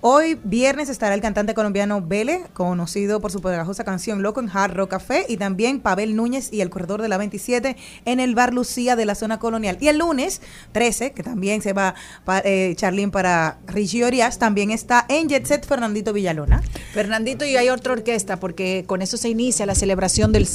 Hoy 0.04 0.40
viernes 0.44 0.90
estará 0.90 1.14
el 1.14 1.22
cantante 1.22 1.54
colombiano 1.54 2.02
Vélez, 2.02 2.40
conocido 2.56 3.22
por 3.22 3.32
su 3.32 3.40
poderosa 3.40 3.84
canción 3.84 4.24
Loco 4.24 4.40
en 4.40 4.50
Hard 4.52 4.74
Rock 4.74 4.90
Café, 4.90 5.28
y 5.30 5.38
también 5.38 5.80
Pavel 5.80 6.16
Núñez 6.16 6.50
y 6.52 6.62
el 6.62 6.72
Corredor 6.72 7.04
de 7.04 7.08
la 7.08 7.20
27 7.20 7.78
en 8.06 8.20
el 8.20 8.34
Bar 8.34 8.52
Lucía 8.52 8.96
de 8.96 9.06
la 9.06 9.14
zona 9.14 9.38
colonial. 9.38 9.78
Y 9.80 9.90
el 9.90 10.00
lunes 10.00 10.42
13, 10.72 11.12
que 11.12 11.22
también 11.22 11.62
se 11.62 11.74
va 11.74 11.94
pa- 12.26 12.42
eh, 12.44 12.74
Charlín 12.78 13.12
para 13.12 13.60
Richie 13.68 14.04
Orias, 14.04 14.40
también 14.40 14.72
está 14.72 15.06
en 15.08 15.30
Jet 15.30 15.46
Set 15.46 15.68
Fernandito 15.68 16.14
Villalona. 16.14 16.64
Fernandito, 16.94 17.46
y 17.46 17.56
hay 17.58 17.70
otra 17.70 17.94
orquesta, 17.94 18.40
porque 18.40 18.86
con 18.88 19.04
eso 19.04 19.18
se 19.18 19.30
inicia 19.30 19.68
la 19.68 19.76
celebración 19.76 20.32
del 20.32 20.48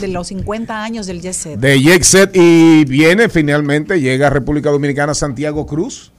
de 0.00 0.08
los 0.08 0.28
50 0.28 0.82
años 0.82 1.06
del 1.06 1.20
Jet 1.20 1.34
Set. 1.34 1.60
De 1.60 1.78
Jet 1.82 2.02
Set 2.02 2.30
y 2.34 2.86
viene 2.86 3.28
finalmente, 3.28 4.00
llega 4.00 4.28
a 4.28 4.30
República 4.30 4.70
Dominicana 4.70 5.12
Santiago 5.12 5.66
Cruz. 5.66 6.12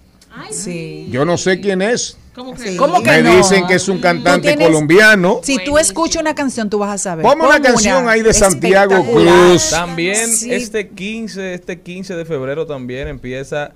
Sí. 0.52 1.08
Yo 1.12 1.26
no 1.26 1.38
sé 1.38 1.60
quién 1.60 1.82
es. 1.82 2.18
¿Cómo 2.36 2.54
que 2.54 2.64
que 3.04 3.24
Me 3.24 3.24
no? 3.24 3.38
dicen 3.38 3.66
que 3.66 3.74
es 3.76 3.88
un 3.90 4.00
cantante 4.00 4.50
tienes- 4.50 4.68
colombiano. 4.68 5.40
Si 5.44 5.58
tú 5.64 5.78
escuchas 5.80 6.22
una 6.22 6.36
canción, 6.36 6.70
tú 6.70 6.78
vas 6.78 6.92
a 6.92 6.98
saber. 7.00 7.24
Ponme 7.24 7.46
una 7.48 7.60
canción 7.60 8.08
ahí 8.08 8.22
de 8.22 8.32
Santiago. 8.34 9.04
Cruz. 9.04 9.72
También 9.72 10.28
Sí. 10.36 10.54
este 10.54 10.90
15, 10.90 11.56
este 11.56 11.82
15 11.82 12.16
de 12.16 12.26
febrero 12.26 12.68
también 12.68 13.08
empieza 13.08 13.72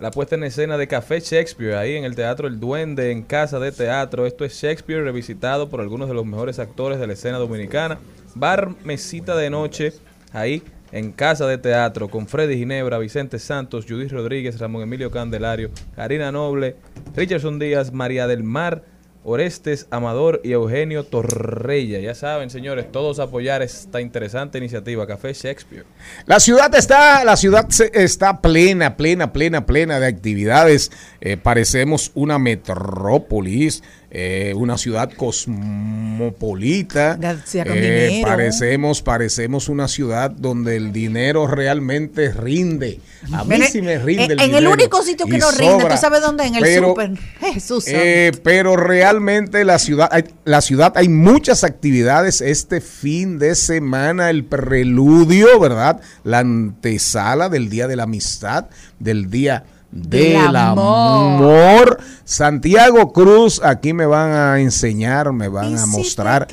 la 0.00 0.10
puesta 0.10 0.34
en 0.34 0.44
escena 0.44 0.78
de 0.78 0.88
Café 0.88 1.20
Shakespeare 1.20 1.74
ahí 1.76 1.96
en 1.96 2.04
el 2.04 2.14
Teatro 2.16 2.48
El 2.48 2.58
Duende, 2.58 3.10
en 3.12 3.22
Casa 3.22 3.58
de 3.58 3.70
Teatro. 3.72 4.24
Esto 4.26 4.46
es 4.46 4.54
Shakespeare 4.54 5.02
revisitado 5.02 5.68
por 5.68 5.82
algunos 5.82 6.08
de 6.08 6.14
los 6.14 6.24
mejores 6.24 6.58
actores 6.58 6.98
de 6.98 7.06
la 7.06 7.12
escena 7.12 7.36
dominicana. 7.36 7.98
Bar 8.34 8.70
Mesita 8.84 9.36
de 9.36 9.50
Noche 9.50 9.92
ahí 10.32 10.62
en 10.96 11.12
Casa 11.12 11.46
de 11.46 11.58
Teatro 11.58 12.08
con 12.08 12.26
Freddy 12.26 12.56
Ginebra, 12.56 12.96
Vicente 12.96 13.38
Santos, 13.38 13.84
Judith 13.86 14.12
Rodríguez, 14.12 14.58
Ramón 14.58 14.82
Emilio 14.82 15.10
Candelario, 15.10 15.70
Karina 15.94 16.32
Noble, 16.32 16.76
Richardson 17.14 17.58
Díaz, 17.58 17.92
María 17.92 18.26
del 18.26 18.42
Mar, 18.42 18.82
Orestes 19.22 19.88
Amador 19.90 20.40
y 20.42 20.52
Eugenio 20.52 21.04
Torrella. 21.04 21.98
Ya 21.98 22.14
saben, 22.14 22.48
señores, 22.48 22.90
todos 22.90 23.18
apoyar 23.18 23.60
esta 23.60 24.00
interesante 24.00 24.56
iniciativa 24.56 25.06
Café 25.06 25.34
Shakespeare. 25.34 25.84
La 26.24 26.40
ciudad 26.40 26.74
está, 26.74 27.24
la 27.24 27.36
ciudad 27.36 27.68
está 27.92 28.40
plena, 28.40 28.96
plena, 28.96 29.34
plena, 29.34 29.66
plena 29.66 30.00
de 30.00 30.06
actividades. 30.06 30.92
Eh, 31.20 31.36
parecemos 31.36 32.12
una 32.14 32.38
metrópolis, 32.38 33.82
eh, 34.18 34.54
una 34.54 34.78
ciudad 34.78 35.12
cosmopolita. 35.12 37.18
Eh, 37.20 37.36
dinero. 37.64 38.26
parecemos, 38.26 39.02
parecemos 39.02 39.68
una 39.68 39.88
ciudad 39.88 40.30
donde 40.30 40.76
el 40.76 40.90
dinero 40.90 41.46
realmente 41.46 42.32
rinde. 42.32 42.98
A 43.30 43.44
mí 43.44 43.60
sí 43.70 43.82
me 43.82 43.98
rinde 43.98 44.24
en, 44.24 44.30
el 44.30 44.38
en 44.40 44.44
el 44.44 44.50
dinero 44.52 44.72
único 44.72 45.02
sitio 45.02 45.26
que 45.26 45.36
no 45.36 45.50
rinde. 45.50 45.84
¿tú 45.84 45.96
sabes 45.98 46.22
dónde? 46.22 46.44
En 46.44 46.54
el 46.54 46.62
Pero- 46.62 46.88
súper. 46.88 47.10
Jesús. 47.52 47.84
eh, 47.88 48.32
pero 48.42 48.78
realmente 48.78 49.66
la 49.66 49.78
ciudad, 49.78 50.08
hay, 50.10 50.24
la 50.46 50.62
ciudad 50.62 50.94
hay 50.96 51.10
muchas 51.10 51.62
actividades 51.62 52.40
este 52.40 52.80
fin 52.80 53.38
de 53.38 53.54
semana, 53.54 54.30
el 54.30 54.46
preludio, 54.46 55.60
¿verdad? 55.60 56.00
La 56.24 56.38
antesala 56.38 57.50
del 57.50 57.68
Día 57.68 57.86
de 57.86 57.96
la 57.96 58.04
Amistad, 58.04 58.64
del 58.98 59.28
Día 59.28 59.64
del, 59.90 60.54
amor. 60.56 61.42
amor. 61.42 61.98
Santiago 62.24 63.12
Cruz, 63.12 63.60
aquí 63.64 63.92
me 63.92 64.04
van 64.04 64.32
a 64.32 64.60
enseñar, 64.60 65.32
me 65.32 65.48
van 65.48 65.78
a 65.78 65.86
mostrar. 65.86 66.48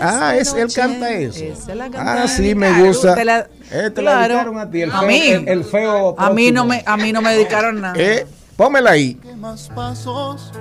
ah, 0.00 0.34
es, 0.36 0.54
él 0.54 0.72
canta 0.74 1.10
eso. 1.10 1.44
la 1.74 1.90
Ah, 1.96 2.26
sí, 2.28 2.54
me 2.54 2.82
gusta. 2.82 3.14
te 3.14 3.24
la- 3.24 3.46
Eh, 3.70 3.90
te 3.90 4.02
la 4.02 4.12
claro. 4.12 4.34
dedicaron 4.34 4.58
a 4.58 4.70
ti, 4.70 4.82
el 4.82 4.90
A 4.90 4.98
feo, 5.00 5.08
mí. 5.08 5.20
el, 5.28 5.48
el 5.48 5.64
feo 5.64 6.14
A 6.18 6.30
mí 6.30 6.50
no 6.50 6.64
me, 6.66 6.82
a 6.84 6.96
mí 6.96 7.12
no 7.12 7.22
me 7.22 7.32
dedicaron 7.32 7.80
nada. 7.80 7.94
Eh, 7.96 8.26
pómela 8.56 8.90
ahí. 8.92 9.18
más 9.38 9.68
pasos. 9.74 10.52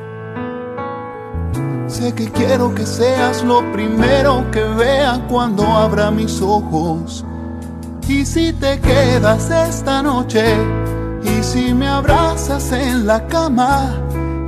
Sé 1.87 2.13
que 2.13 2.25
quiero 2.31 2.73
que 2.73 2.85
seas 2.85 3.43
lo 3.43 3.69
primero 3.73 4.45
que 4.51 4.63
vea 4.63 5.25
cuando 5.29 5.63
abra 5.65 6.09
mis 6.09 6.41
ojos. 6.41 7.25
Y 8.07 8.25
si 8.25 8.51
te 8.53 8.79
quedas 8.79 9.49
esta 9.51 10.01
noche, 10.01 10.55
y 11.23 11.43
si 11.43 11.73
me 11.73 11.87
abrazas 11.87 12.71
en 12.71 13.05
la 13.07 13.25
cama, 13.27 13.95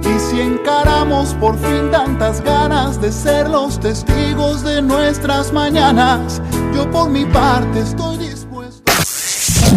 y 0.01 0.19
si 0.19 0.41
encaramos 0.41 1.33
por 1.35 1.57
fin 1.57 1.89
tantas 1.91 2.41
ganas 2.41 2.99
de 3.01 3.11
ser 3.11 3.49
los 3.49 3.79
testigos 3.79 4.63
de 4.63 4.81
nuestras 4.81 5.51
mañanas, 5.53 6.41
yo 6.75 6.89
por 6.91 7.09
mi 7.09 7.25
parte 7.25 7.79
estoy 7.79 8.17
dispuesto. 8.17 8.91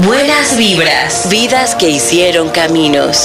Buenas 0.04 0.56
vibras, 0.56 1.28
vidas 1.30 1.74
que 1.74 1.90
hicieron 1.90 2.50
caminos. 2.50 3.24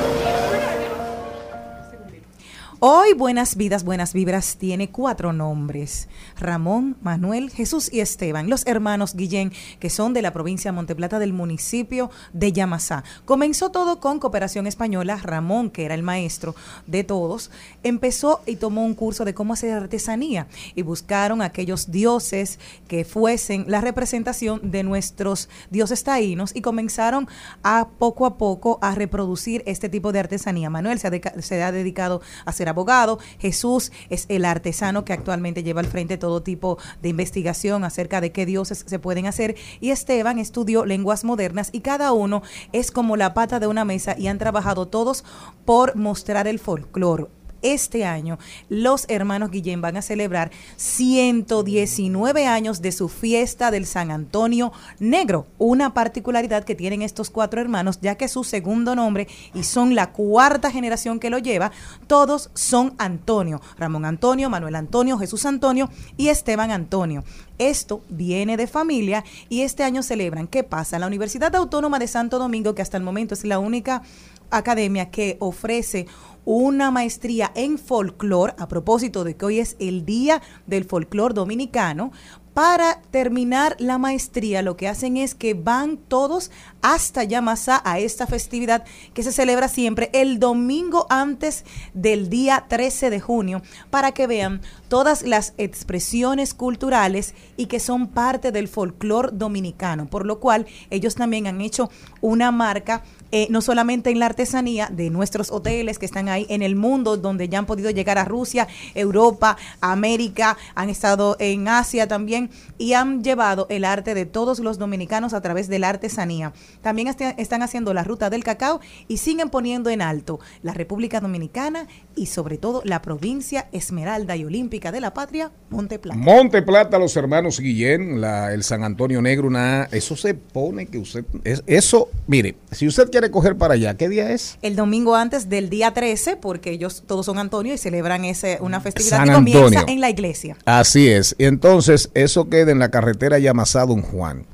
Hoy 2.83 3.13
Buenas 3.13 3.57
Vidas, 3.57 3.83
Buenas 3.83 4.11
Vibras 4.11 4.55
tiene 4.57 4.89
cuatro 4.89 5.33
nombres. 5.33 6.09
Ramón, 6.39 6.97
Manuel, 7.03 7.51
Jesús 7.51 7.93
y 7.93 7.99
Esteban, 7.99 8.49
los 8.49 8.65
hermanos 8.65 9.13
Guillén, 9.13 9.53
que 9.79 9.91
son 9.91 10.15
de 10.15 10.23
la 10.23 10.33
provincia 10.33 10.71
de 10.71 10.75
Monteplata 10.75 11.19
del 11.19 11.31
municipio 11.31 12.09
de 12.33 12.51
Yamasá. 12.51 13.03
Comenzó 13.25 13.69
todo 13.69 13.99
con 13.99 14.17
cooperación 14.17 14.65
española. 14.65 15.19
Ramón, 15.21 15.69
que 15.69 15.85
era 15.85 15.93
el 15.93 16.01
maestro 16.01 16.55
de 16.87 17.03
todos, 17.03 17.51
empezó 17.83 18.41
y 18.47 18.55
tomó 18.55 18.83
un 18.83 18.95
curso 18.95 19.25
de 19.25 19.35
cómo 19.35 19.53
hacer 19.53 19.73
artesanía 19.73 20.47
y 20.73 20.81
buscaron 20.81 21.43
aquellos 21.43 21.91
dioses 21.91 22.57
que 22.87 23.05
fuesen 23.05 23.65
la 23.67 23.81
representación 23.81 24.59
de 24.71 24.81
nuestros 24.81 25.49
dioses 25.69 26.03
taínos 26.03 26.55
y 26.55 26.61
comenzaron 26.61 27.27
a 27.61 27.89
poco 27.99 28.25
a 28.25 28.39
poco 28.39 28.79
a 28.81 28.95
reproducir 28.95 29.61
este 29.67 29.87
tipo 29.87 30.11
de 30.11 30.17
artesanía. 30.17 30.71
Manuel 30.71 30.97
se 30.97 31.09
ha, 31.09 31.41
se 31.43 31.61
ha 31.61 31.71
dedicado 31.71 32.21
a 32.43 32.51
ser 32.51 32.70
abogado, 32.71 33.19
Jesús 33.39 33.91
es 34.09 34.25
el 34.29 34.45
artesano 34.45 35.05
que 35.05 35.13
actualmente 35.13 35.63
lleva 35.63 35.81
al 35.81 35.87
frente 35.87 36.17
todo 36.17 36.41
tipo 36.41 36.77
de 37.01 37.09
investigación 37.09 37.83
acerca 37.83 38.21
de 38.21 38.31
qué 38.31 38.45
dioses 38.45 38.83
se 38.87 38.99
pueden 38.99 39.27
hacer. 39.27 39.55
Y 39.79 39.91
Esteban 39.91 40.39
estudió 40.39 40.85
lenguas 40.85 41.23
modernas 41.23 41.69
y 41.71 41.81
cada 41.81 42.11
uno 42.11 42.41
es 42.71 42.91
como 42.91 43.17
la 43.17 43.33
pata 43.33 43.59
de 43.59 43.67
una 43.67 43.85
mesa 43.85 44.15
y 44.17 44.27
han 44.27 44.37
trabajado 44.37 44.87
todos 44.87 45.23
por 45.65 45.95
mostrar 45.95 46.47
el 46.47 46.59
folclore 46.59 47.27
este 47.61 48.05
año 48.05 48.37
los 48.69 49.05
hermanos 49.09 49.51
Guillén 49.51 49.81
van 49.81 49.97
a 49.97 50.01
celebrar 50.01 50.51
119 50.77 52.47
años 52.47 52.81
de 52.81 52.91
su 52.91 53.09
fiesta 53.09 53.71
del 53.71 53.85
San 53.85 54.11
Antonio 54.11 54.71
Negro, 54.99 55.47
una 55.57 55.93
particularidad 55.93 56.63
que 56.63 56.75
tienen 56.75 57.01
estos 57.01 57.29
cuatro 57.29 57.61
hermanos, 57.61 57.99
ya 58.01 58.15
que 58.15 58.27
su 58.27 58.43
segundo 58.43 58.95
nombre, 58.95 59.27
y 59.53 59.63
son 59.63 59.95
la 59.95 60.11
cuarta 60.11 60.71
generación 60.71 61.19
que 61.19 61.29
lo 61.29 61.37
lleva, 61.37 61.71
todos 62.07 62.49
son 62.53 62.93
Antonio, 62.97 63.61
Ramón 63.77 64.05
Antonio, 64.05 64.49
Manuel 64.49 64.75
Antonio, 64.75 65.17
Jesús 65.17 65.45
Antonio 65.45 65.89
y 66.17 66.29
Esteban 66.29 66.71
Antonio. 66.71 67.23
Esto 67.57 68.01
viene 68.09 68.57
de 68.57 68.67
familia 68.67 69.23
y 69.47 69.61
este 69.61 69.83
año 69.83 70.01
celebran. 70.01 70.47
¿Qué 70.47 70.63
pasa? 70.63 70.97
La 70.97 71.07
Universidad 71.07 71.55
Autónoma 71.55 71.99
de 71.99 72.07
Santo 72.07 72.39
Domingo, 72.39 72.73
que 72.73 72.81
hasta 72.81 72.97
el 72.97 73.03
momento 73.03 73.35
es 73.35 73.43
la 73.43 73.59
única 73.59 74.01
academia 74.49 75.09
que 75.09 75.37
ofrece 75.39 76.07
una 76.45 76.91
maestría 76.91 77.51
en 77.55 77.77
folclore, 77.77 78.53
a 78.57 78.67
propósito 78.67 79.23
de 79.23 79.35
que 79.35 79.45
hoy 79.45 79.59
es 79.59 79.75
el 79.79 80.05
Día 80.05 80.41
del 80.65 80.85
Folclor 80.85 81.33
Dominicano, 81.33 82.11
para 82.53 83.01
terminar 83.11 83.77
la 83.79 83.97
maestría 83.97 84.61
lo 84.61 84.75
que 84.75 84.89
hacen 84.89 85.15
es 85.15 85.35
que 85.35 85.53
van 85.53 85.95
todos 85.95 86.51
hasta 86.81 87.23
Yamasá 87.23 87.81
a 87.85 87.99
esta 87.99 88.27
festividad 88.27 88.83
que 89.13 89.23
se 89.23 89.31
celebra 89.31 89.69
siempre 89.69 90.09
el 90.13 90.37
domingo 90.37 91.07
antes 91.09 91.63
del 91.93 92.29
día 92.29 92.65
13 92.67 93.09
de 93.09 93.21
junio 93.21 93.61
para 93.89 94.11
que 94.11 94.27
vean 94.27 94.61
todas 94.89 95.21
las 95.23 95.53
expresiones 95.57 96.53
culturales 96.53 97.35
y 97.55 97.67
que 97.67 97.79
son 97.79 98.07
parte 98.07 98.51
del 98.51 98.67
folclor 98.67 99.37
dominicano, 99.37 100.07
por 100.07 100.25
lo 100.25 100.41
cual 100.41 100.65
ellos 100.89 101.15
también 101.15 101.47
han 101.47 101.61
hecho 101.61 101.89
una 102.19 102.51
marca 102.51 103.03
eh, 103.31 103.47
no 103.49 103.61
solamente 103.61 104.09
en 104.09 104.19
la 104.19 104.25
artesanía 104.27 104.89
de 104.91 105.09
nuestros 105.09 105.51
hoteles 105.51 105.99
que 105.99 106.05
están 106.05 106.29
ahí 106.29 106.45
en 106.49 106.61
el 106.61 106.75
mundo, 106.75 107.17
donde 107.17 107.49
ya 107.49 107.59
han 107.59 107.65
podido 107.65 107.89
llegar 107.89 108.17
a 108.17 108.25
Rusia, 108.25 108.67
Europa, 108.95 109.57
América, 109.79 110.57
han 110.75 110.89
estado 110.89 111.35
en 111.39 111.67
Asia 111.67 112.07
también 112.07 112.49
y 112.77 112.93
han 112.93 113.23
llevado 113.23 113.67
el 113.69 113.85
arte 113.85 114.13
de 114.13 114.25
todos 114.25 114.59
los 114.59 114.77
dominicanos 114.77 115.33
a 115.33 115.41
través 115.41 115.67
de 115.67 115.79
la 115.79 115.89
artesanía. 115.89 116.53
También 116.81 117.07
este- 117.07 117.35
están 117.37 117.61
haciendo 117.61 117.93
la 117.93 118.03
ruta 118.03 118.29
del 118.29 118.43
cacao 118.43 118.81
y 119.07 119.17
siguen 119.17 119.49
poniendo 119.49 119.89
en 119.89 120.01
alto 120.01 120.39
la 120.63 120.73
República 120.73 121.19
Dominicana 121.19 121.87
y 122.15 122.25
sobre 122.25 122.57
todo 122.57 122.81
la 122.85 123.01
provincia 123.01 123.67
Esmeralda 123.71 124.35
y 124.35 124.45
Olímpica 124.45 124.91
de 124.91 124.99
la 124.99 125.13
Patria, 125.13 125.51
Monte 125.69 125.99
Plata. 125.99 126.19
Monte 126.19 126.61
Plata, 126.61 126.99
los 126.99 127.15
hermanos 127.15 127.59
Guillén, 127.59 128.23
el 128.23 128.63
San 128.63 128.83
Antonio 128.83 129.21
Negro, 129.21 129.47
una, 129.47 129.85
eso 129.91 130.15
se 130.15 130.33
pone 130.33 130.87
que 130.87 130.97
usted, 130.97 131.23
es, 131.43 131.63
eso, 131.67 132.09
mire, 132.27 132.55
si 132.71 132.87
usted 132.87 133.09
quiere 133.21 133.31
coger 133.31 133.55
para 133.57 133.75
allá, 133.75 133.95
¿qué 133.95 134.09
día 134.09 134.31
es? 134.31 134.57
el 134.61 134.75
domingo 134.75 135.15
antes 135.15 135.47
del 135.49 135.69
día 135.69 135.93
13, 135.93 136.37
porque 136.37 136.71
ellos 136.71 137.03
todos 137.07 137.25
son 137.25 137.37
Antonio 137.37 137.73
y 137.73 137.77
celebran 137.77 138.25
ese, 138.25 138.57
una 138.61 138.81
festividad 138.81 139.17
San 139.17 139.27
que 139.27 139.33
comienza 139.35 139.65
Antonio. 139.65 139.85
en 139.87 140.01
la 140.01 140.09
iglesia. 140.09 140.57
Así 140.65 141.07
es. 141.07 141.35
Y 141.37 141.45
entonces, 141.45 142.09
eso 142.13 142.49
queda 142.49 142.71
en 142.71 142.79
la 142.79 142.89
carretera 142.89 143.37
Yamasá 143.39 143.85
Don 143.85 144.01
Juan. 144.01 144.45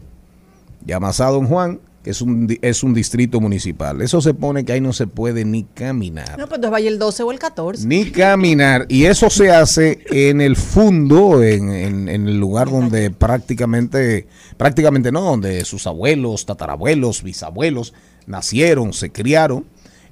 Yamasá 0.86 1.26
Don 1.28 1.48
Juan, 1.48 1.80
que 2.04 2.12
es 2.12 2.22
un, 2.22 2.48
es 2.62 2.84
un 2.84 2.94
distrito 2.94 3.42
municipal. 3.42 4.02
Eso 4.02 4.22
se 4.22 4.34
pone 4.34 4.64
que 4.64 4.72
ahí 4.74 4.80
no 4.82 4.94
se 4.94 5.08
puede 5.08 5.44
ni 5.44 5.64
caminar. 5.64 6.32
No, 6.38 6.46
pues 6.48 6.58
entonces 6.58 6.72
vaya 6.72 6.88
el 6.90 7.00
12 7.00 7.24
o 7.24 7.32
el 7.32 7.40
14. 7.40 7.86
Ni 7.86 8.12
caminar. 8.12 8.86
Y 8.88 9.06
eso 9.06 9.30
se 9.30 9.52
hace 9.52 10.00
en 10.12 10.40
el 10.40 10.56
fondo, 10.56 11.44
en, 11.44 11.70
en- 11.72 12.08
en 12.08 12.28
el 12.28 12.40
lugar 12.40 12.70
donde 12.70 13.12
prácticamente, 13.12 14.28
prácticamente 14.56 15.12
no, 15.12 15.22
donde 15.22 15.66
sus 15.66 15.86
abuelos, 15.88 16.46
tatarabuelos, 16.46 17.24
bisabuelos 17.24 17.94
nacieron, 18.28 18.94
se 18.94 19.10
criaron. 19.12 19.66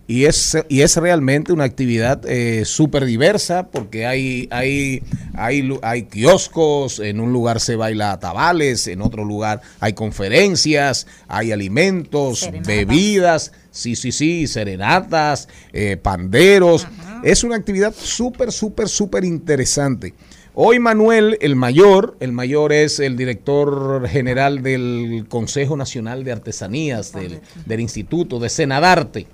Y 0.08 0.26
es, 0.26 0.56
y 0.70 0.82
es 0.82 0.98
realmente 0.98 1.52
una 1.52 1.64
actividad 1.64 2.22
eh, 2.28 2.64
súper 2.64 3.06
diversa 3.06 3.70
porque 3.72 4.06
hay, 4.06 4.48
hay, 4.52 5.02
hay, 5.34 5.68
hay 5.82 6.04
kioscos, 6.04 7.00
en 7.00 7.20
un 7.20 7.34
lugar 7.34 7.60
se 7.60 7.76
baila 7.76 8.20
tabales, 8.20 8.86
en 8.86 9.02
otro 9.02 9.26
lugar 9.26 9.62
hay 9.80 9.94
conferencias, 9.94 11.08
hay 11.28 11.52
alimentos, 11.52 12.48
bebidas, 12.68 13.52
sí, 13.72 13.96
sí, 13.96 14.12
sí, 14.12 14.46
serenatas, 14.46 15.48
eh, 15.74 15.98
panderos. 15.98 16.88
Es 17.24 17.44
una 17.44 17.56
actividad 17.56 17.92
súper, 17.98 18.52
súper, 18.52 18.88
súper 18.88 19.26
interesante. 19.26 20.14
Hoy 20.58 20.80
Manuel, 20.80 21.38
el 21.42 21.58
mayor, 21.58 22.16
el 22.22 22.32
mayor 22.32 22.72
es 22.72 23.02
el 23.02 23.18
director 23.18 24.08
general 24.08 24.64
del 24.64 25.26
Consejo 25.28 25.76
Nacional 25.76 26.24
de 26.24 26.32
Artesanías, 26.32 27.12
del, 27.12 27.42
del 27.66 27.80
Instituto 27.82 28.40
de 28.40 28.48
Senadarte. 28.48 29.28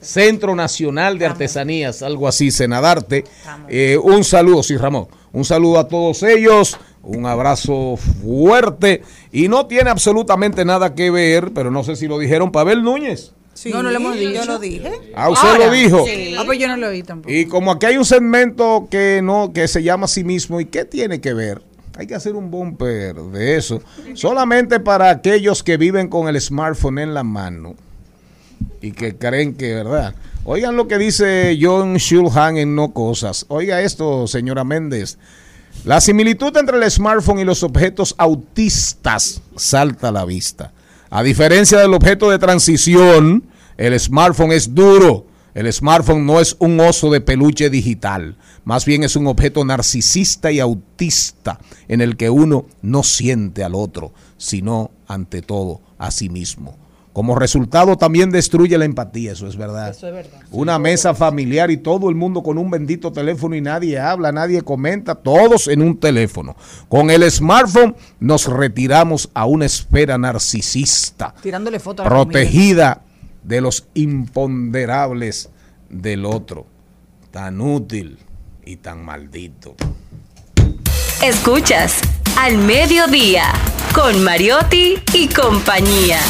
Centro 0.00 0.54
Nacional 0.54 1.18
de 1.18 1.26
Artesanías, 1.26 2.04
algo 2.04 2.28
así, 2.28 2.52
Senadarte. 2.52 3.24
Eh, 3.68 3.98
un 4.00 4.22
saludo, 4.22 4.62
sí, 4.62 4.76
Ramón. 4.76 5.08
Un 5.32 5.44
saludo 5.44 5.80
a 5.80 5.88
todos 5.88 6.22
ellos, 6.22 6.78
un 7.02 7.26
abrazo 7.26 7.96
fuerte. 7.96 9.02
Y 9.32 9.48
no 9.48 9.66
tiene 9.66 9.90
absolutamente 9.90 10.64
nada 10.64 10.94
que 10.94 11.10
ver, 11.10 11.50
pero 11.52 11.72
no 11.72 11.82
sé 11.82 11.96
si 11.96 12.06
lo 12.06 12.16
dijeron, 12.16 12.52
Pavel 12.52 12.84
Núñez. 12.84 13.32
No, 13.66 13.82
no 13.82 13.90
lo 13.90 13.96
hemos 13.96 14.16
dicho. 14.16 14.32
Yo 14.32 14.44
lo 14.44 14.58
dije. 14.58 14.92
Ah, 15.14 15.28
usted 15.28 15.58
lo 15.58 15.70
dijo. 15.70 16.04
Ah, 16.38 16.42
pues 16.46 16.58
yo 16.58 16.68
no 16.68 16.76
lo 16.76 16.88
oí 16.88 17.02
tampoco. 17.02 17.32
Y 17.32 17.46
como 17.46 17.72
aquí 17.72 17.86
hay 17.86 17.96
un 17.96 18.04
segmento 18.04 18.88
que 18.90 19.20
no 19.22 19.52
que 19.52 19.68
se 19.68 19.82
llama 19.82 20.06
a 20.06 20.08
sí 20.08 20.24
mismo, 20.24 20.60
¿y 20.60 20.66
qué 20.66 20.84
tiene 20.84 21.20
que 21.20 21.34
ver? 21.34 21.62
Hay 21.98 22.06
que 22.06 22.14
hacer 22.14 22.34
un 22.34 22.50
bumper 22.50 23.14
de 23.14 23.56
eso. 23.56 23.82
Solamente 24.14 24.80
para 24.80 25.10
aquellos 25.10 25.62
que 25.62 25.76
viven 25.76 26.08
con 26.08 26.28
el 26.28 26.40
smartphone 26.40 26.98
en 26.98 27.12
la 27.14 27.24
mano 27.24 27.74
y 28.80 28.92
que 28.92 29.16
creen 29.16 29.54
que, 29.54 29.74
¿verdad? 29.74 30.14
Oigan 30.44 30.76
lo 30.76 30.88
que 30.88 30.96
dice 30.96 31.58
John 31.60 31.96
Shulhan 31.96 32.56
en 32.56 32.74
No 32.74 32.92
Cosas. 32.92 33.44
Oiga 33.48 33.82
esto, 33.82 34.26
señora 34.26 34.64
Méndez. 34.64 35.18
La 35.84 36.00
similitud 36.00 36.56
entre 36.56 36.78
el 36.78 36.90
smartphone 36.90 37.40
y 37.40 37.44
los 37.44 37.62
objetos 37.62 38.14
autistas 38.16 39.42
salta 39.56 40.08
a 40.08 40.12
la 40.12 40.24
vista. 40.24 40.72
A 41.10 41.24
diferencia 41.24 41.80
del 41.80 41.92
objeto 41.92 42.30
de 42.30 42.38
transición, 42.38 43.44
el 43.76 43.98
smartphone 43.98 44.52
es 44.52 44.72
duro. 44.74 45.26
El 45.54 45.70
smartphone 45.72 46.24
no 46.24 46.38
es 46.38 46.54
un 46.60 46.78
oso 46.78 47.10
de 47.10 47.20
peluche 47.20 47.68
digital, 47.68 48.36
más 48.62 48.84
bien 48.84 49.02
es 49.02 49.16
un 49.16 49.26
objeto 49.26 49.64
narcisista 49.64 50.52
y 50.52 50.60
autista 50.60 51.58
en 51.88 52.00
el 52.00 52.16
que 52.16 52.30
uno 52.30 52.66
no 52.82 53.02
siente 53.02 53.64
al 53.64 53.74
otro, 53.74 54.12
sino 54.36 54.92
ante 55.08 55.42
todo 55.42 55.80
a 55.98 56.12
sí 56.12 56.28
mismo. 56.28 56.78
Como 57.12 57.34
resultado 57.34 57.98
también 57.98 58.30
destruye 58.30 58.78
la 58.78 58.84
empatía, 58.84 59.32
eso 59.32 59.48
es 59.48 59.56
verdad. 59.56 59.90
Eso 59.90 60.06
es 60.06 60.14
verdad. 60.14 60.40
Una 60.52 60.78
mesa 60.78 61.12
familiar 61.12 61.70
y 61.70 61.76
todo 61.76 62.08
el 62.08 62.14
mundo 62.14 62.42
con 62.42 62.56
un 62.56 62.70
bendito 62.70 63.12
teléfono 63.12 63.56
y 63.56 63.60
nadie 63.60 63.98
habla, 63.98 64.30
nadie 64.30 64.62
comenta, 64.62 65.16
todos 65.16 65.66
en 65.66 65.82
un 65.82 65.98
teléfono. 65.98 66.54
Con 66.88 67.10
el 67.10 67.28
smartphone 67.28 67.96
nos 68.20 68.46
retiramos 68.46 69.28
a 69.34 69.46
una 69.46 69.66
esfera 69.66 70.18
narcisista, 70.18 71.34
Tirándole 71.42 71.80
fotos 71.80 72.06
protegida 72.06 73.02
de 73.42 73.60
los 73.60 73.88
imponderables 73.94 75.50
del 75.88 76.24
otro, 76.24 76.66
tan 77.32 77.60
útil 77.60 78.18
y 78.64 78.76
tan 78.76 79.04
maldito. 79.04 79.74
Escuchas 81.22 82.00
Al 82.38 82.56
Mediodía 82.56 83.52
con 83.94 84.22
Mariotti 84.22 84.94
y 85.12 85.28
compañía. 85.28 86.20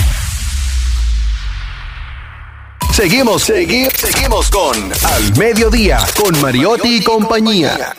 Seguimos, 3.01 3.49
segui- 3.49 3.89
seguimos 3.97 4.51
con 4.51 4.77
Al 4.77 5.39
Mediodía, 5.39 6.01
con 6.23 6.39
Mariotti 6.43 6.99
y 6.99 7.03
compañía. 7.03 7.95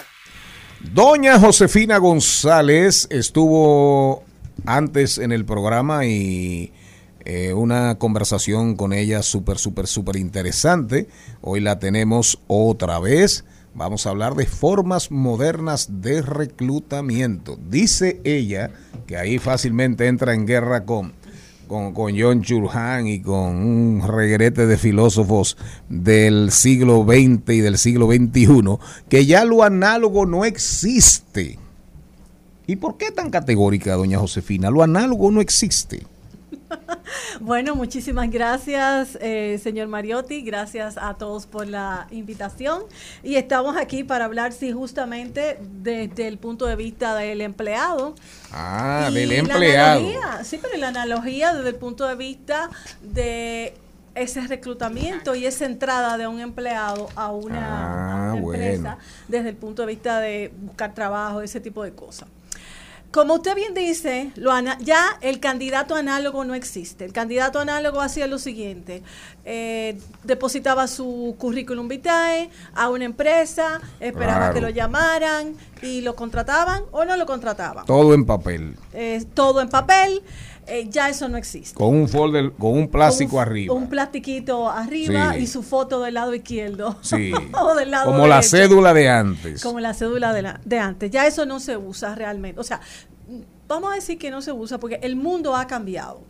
Doña 0.94 1.40
Josefina 1.40 1.98
González 1.98 3.08
estuvo 3.10 4.24
antes 4.64 5.18
en 5.18 5.32
el 5.32 5.44
programa 5.44 6.06
y 6.06 6.72
eh, 7.26 7.52
una 7.54 7.96
conversación 7.98 8.76
con 8.76 8.94
ella 8.94 9.24
súper, 9.24 9.58
súper, 9.58 9.88
súper 9.88 10.18
interesante. 10.18 11.08
Hoy 11.42 11.62
la 11.62 11.80
tenemos 11.80 12.38
otra 12.46 13.00
vez. 13.00 13.44
Vamos 13.74 14.06
a 14.06 14.12
hablar 14.12 14.36
de 14.36 14.46
formas 14.46 15.10
modernas 15.10 15.88
de 16.02 16.22
reclutamiento. 16.22 17.58
Dice 17.70 18.22
ella 18.24 18.70
que 19.08 19.18
ahí 19.18 19.40
fácilmente 19.40 20.06
entra 20.06 20.36
en 20.36 20.46
guerra 20.46 20.86
con, 20.86 21.14
con, 21.72 21.94
con 21.94 22.14
John 22.20 22.42
Churhan 22.42 23.08
y 23.08 23.22
con 23.22 23.56
un 23.56 24.04
regrete 24.06 24.68
de 24.68 24.78
filósofos 24.78 25.56
del 25.88 26.52
siglo 26.52 27.06
XX 27.08 27.50
y 27.54 27.60
del 27.62 27.78
siglo 27.78 28.08
XXI, 28.08 28.78
que 29.08 29.26
ya 29.26 29.46
lo 29.46 29.64
análogo 29.64 30.26
no 30.26 30.44
existe. 30.44 31.58
¿Y 32.68 32.76
por 32.76 32.98
qué 32.98 33.12
tan 33.12 33.30
categórica, 33.30 33.96
doña 33.96 34.20
Josefina? 34.20 34.70
Lo 34.70 34.84
análogo 34.84 35.32
no 35.32 35.40
existe. 35.40 36.06
Bueno, 37.40 37.76
muchísimas 37.76 38.30
gracias, 38.30 39.18
eh, 39.22 39.60
señor 39.62 39.88
Mariotti. 39.88 40.42
Gracias 40.42 40.98
a 40.98 41.16
todos 41.16 41.46
por 41.48 41.68
la 41.68 42.08
invitación. 42.12 42.84
Y 43.24 43.36
estamos 43.36 43.78
aquí 43.78 44.04
para 44.04 44.26
hablar, 44.26 44.54
sí, 44.54 44.72
justamente 44.72 45.58
desde 45.62 46.28
el 46.28 46.38
punto 46.38 46.66
de 46.66 46.76
vista 46.76 47.16
del 47.16 47.42
empleado. 47.42 48.16
Ah, 48.52 49.08
Y 49.12 49.14
del 49.16 49.32
empleado. 49.32 50.00
analogía, 50.00 50.44
sí, 50.44 50.60
pero 50.62 50.78
la 50.78 50.90
analogía 50.90 51.54
desde 51.54 51.70
el 51.70 51.76
punto 51.76 52.08
de 52.08 52.16
vista 52.16 52.70
de 53.02 53.74
ese 54.14 54.42
reclutamiento 54.48 55.36
y 55.36 55.46
esa 55.46 55.66
entrada 55.66 56.18
de 56.18 56.28
un 56.28 56.40
empleado 56.42 57.08
a 57.16 57.32
una, 57.32 57.60
Ah, 57.62 58.32
a 58.32 58.34
una 58.34 58.38
empresa 58.38 58.82
bueno. 58.82 58.98
desde 59.30 59.50
el 59.50 59.56
punto 59.56 59.84
de 59.84 59.88
vista 59.88 60.20
de 60.20 60.52
buscar 60.62 60.94
trabajo, 60.94 61.42
ese 61.42 61.60
tipo 61.62 61.84
de 61.84 61.94
cosas. 61.94 62.28
Como 63.12 63.34
usted 63.36 63.56
bien 63.56 63.74
dice, 63.74 64.32
ya 64.80 65.18
el 65.20 65.42
candidato 65.42 65.96
análogo 65.96 66.46
no 66.46 66.54
existe. 66.56 67.04
El 67.04 67.12
candidato 67.12 67.60
análogo 67.60 68.00
hacía 68.00 68.26
lo 68.26 68.40
siguiente, 68.40 69.04
eh, 69.44 70.00
depositaba 70.24 70.88
su 70.88 71.36
currículum 71.38 71.90
vitae 71.90 72.50
a 72.74 72.90
una 72.90 73.04
empresa, 73.04 73.82
esperaba 74.00 74.38
Claro. 74.38 74.54
que 74.54 74.62
lo 74.62 74.70
llamaran 74.70 75.56
y 75.82 76.00
lo 76.02 76.16
contrataban 76.16 76.84
o 76.92 77.04
no 77.04 77.18
lo 77.18 77.26
contrataban. 77.26 77.86
Todo 77.86 78.14
en 78.14 78.26
papel, 78.26 78.78
Eh, 78.94 79.26
todo 79.34 79.60
en 79.60 79.68
papel, 79.70 80.22
eh, 80.72 80.88
ya 80.90 81.10
eso 81.10 81.28
no 81.30 81.38
existe. 81.38 81.76
con 81.76 81.96
un 81.96 82.08
folder, 82.08 82.52
con 82.54 82.74
un 82.78 82.88
plástico 82.88 83.36
Un- 83.38 83.42
arriba. 83.42 83.74
Un 83.76 83.88
plastiquito 83.90 84.70
arriba 84.70 85.34
Sí. 85.34 85.40
y 85.42 85.48
su 85.48 85.64
foto 85.64 86.02
del 86.02 86.14
lado 86.16 86.34
izquierdo. 86.34 86.98
Sí. 87.02 87.32
o 87.62 87.76
del 87.76 87.92
lado 87.92 88.12
Como 88.12 88.28
la 88.28 88.42
cédula 88.42 88.94
de 88.94 89.10
antes. 89.10 89.62
Como 89.62 89.80
la 89.80 89.94
cédula 89.94 90.34
de, 90.34 90.42
la- 90.42 90.62
de 90.66 90.80
antes. 90.80 91.12
Ya 91.12 91.28
eso 91.28 91.46
no 91.46 91.60
se 91.60 91.78
usa 91.78 92.16
realmente. 92.16 92.60
O 92.60 92.64
sea, 92.64 92.80
vamos 93.68 93.92
a 93.92 93.96
decir 93.96 94.18
que 94.18 94.32
no 94.32 94.42
se 94.42 94.52
usa 94.52 94.80
porque 94.80 95.00
el 95.04 95.16
mundo 95.16 95.56
ha 95.56 95.68
cambiado. 95.68 96.22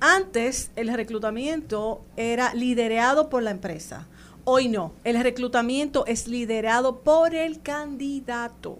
Antes 0.00 0.70
el 0.76 0.92
reclutamiento 0.92 2.04
era 2.16 2.52
liderado 2.54 3.28
por 3.28 3.42
la 3.42 3.50
empresa. 3.52 4.08
Hoy 4.44 4.68
no. 4.68 4.92
El 5.04 5.22
reclutamiento 5.22 6.04
es 6.06 6.26
liderado 6.26 7.00
por 7.02 7.34
el 7.36 7.62
candidato. 7.62 8.78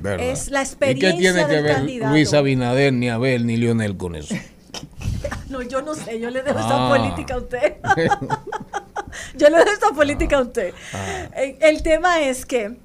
¿Verdad? 0.00 0.26
Es 0.26 0.50
la 0.50 0.60
¿Y 0.60 0.64
experiencia 0.64 1.12
qué 1.12 1.18
tiene 1.18 1.46
que 1.46 1.62
ver 1.62 1.74
candidato. 1.76 2.12
Luis 2.12 2.32
Abinader, 2.34 2.92
ni 2.92 3.08
Abel, 3.08 3.46
ni 3.46 3.56
Lionel 3.56 3.96
con 3.96 4.14
eso? 4.16 4.34
No, 5.48 5.62
yo 5.62 5.82
no 5.82 5.96
sé, 5.96 6.20
yo 6.20 6.30
le 6.30 6.42
dejo 6.42 6.60
esa 6.60 6.86
Ah. 6.86 6.96
política 6.96 7.34
a 7.34 7.38
usted. 7.38 7.74
yo 9.36 9.48
le 9.50 9.58
dejo 9.58 9.70
esa 9.70 9.90
política 9.94 10.36
a 10.38 10.42
usted. 10.42 10.72
Ah. 10.94 11.28
Eh, 11.36 11.58
El 11.60 11.82
tema 11.82 12.20
es 12.20 12.46
que 12.46 12.76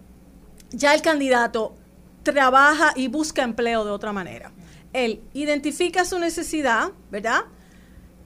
ya 0.72 0.96
el 0.96 1.02
candidato 1.04 1.76
trabaja 2.24 2.92
y 2.96 3.08
busca 3.08 3.44
empleo 3.44 3.86
de 3.86 3.92
otra 3.92 4.12
manera. 4.14 4.52
Él 4.94 5.22
identifica 5.34 6.06
su 6.06 6.18
necesidad, 6.18 6.90
¿verdad? 7.12 7.42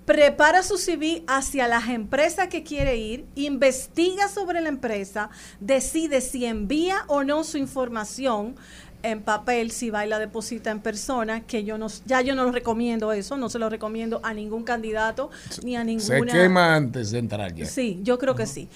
Prepara 0.09 0.63
su 0.63 0.79
CV 0.79 1.23
hacia 1.27 1.67
las 1.67 1.87
empresas 1.87 2.47
que 2.47 2.63
quiere 2.63 2.97
ir, 2.97 3.25
investiga 3.35 4.27
sobre 4.27 4.59
la 4.59 4.67
empresa, 4.69 5.29
decide 5.59 6.21
si 6.21 6.45
envía 6.45 7.03
o 7.05 7.23
no 7.23 7.43
su 7.43 7.59
información 7.59 8.55
en 9.03 9.21
papel, 9.21 9.69
si 9.69 9.91
va 9.91 10.07
y 10.07 10.09
la 10.09 10.17
deposita 10.17 10.71
en 10.71 10.79
persona, 10.79 11.41
que 11.45 11.63
yo 11.63 11.77
no, 11.77 11.89
ya 12.07 12.21
yo 12.21 12.33
no 12.33 12.43
lo 12.43 12.51
recomiendo 12.51 13.13
eso, 13.13 13.37
no 13.37 13.49
se 13.49 13.59
lo 13.59 13.69
recomiendo 13.69 14.19
a 14.23 14.33
ningún 14.33 14.63
candidato 14.63 15.29
ni 15.63 15.75
a 15.75 15.81
Se 15.81 15.85
ninguna... 15.85 16.33
quema 16.33 16.75
antes 16.75 17.11
de 17.11 17.19
entrar 17.19 17.53
ya. 17.53 17.67
Sí, 17.67 17.99
yo 18.01 18.17
creo 18.17 18.33
que 18.33 18.47
sí. 18.47 18.67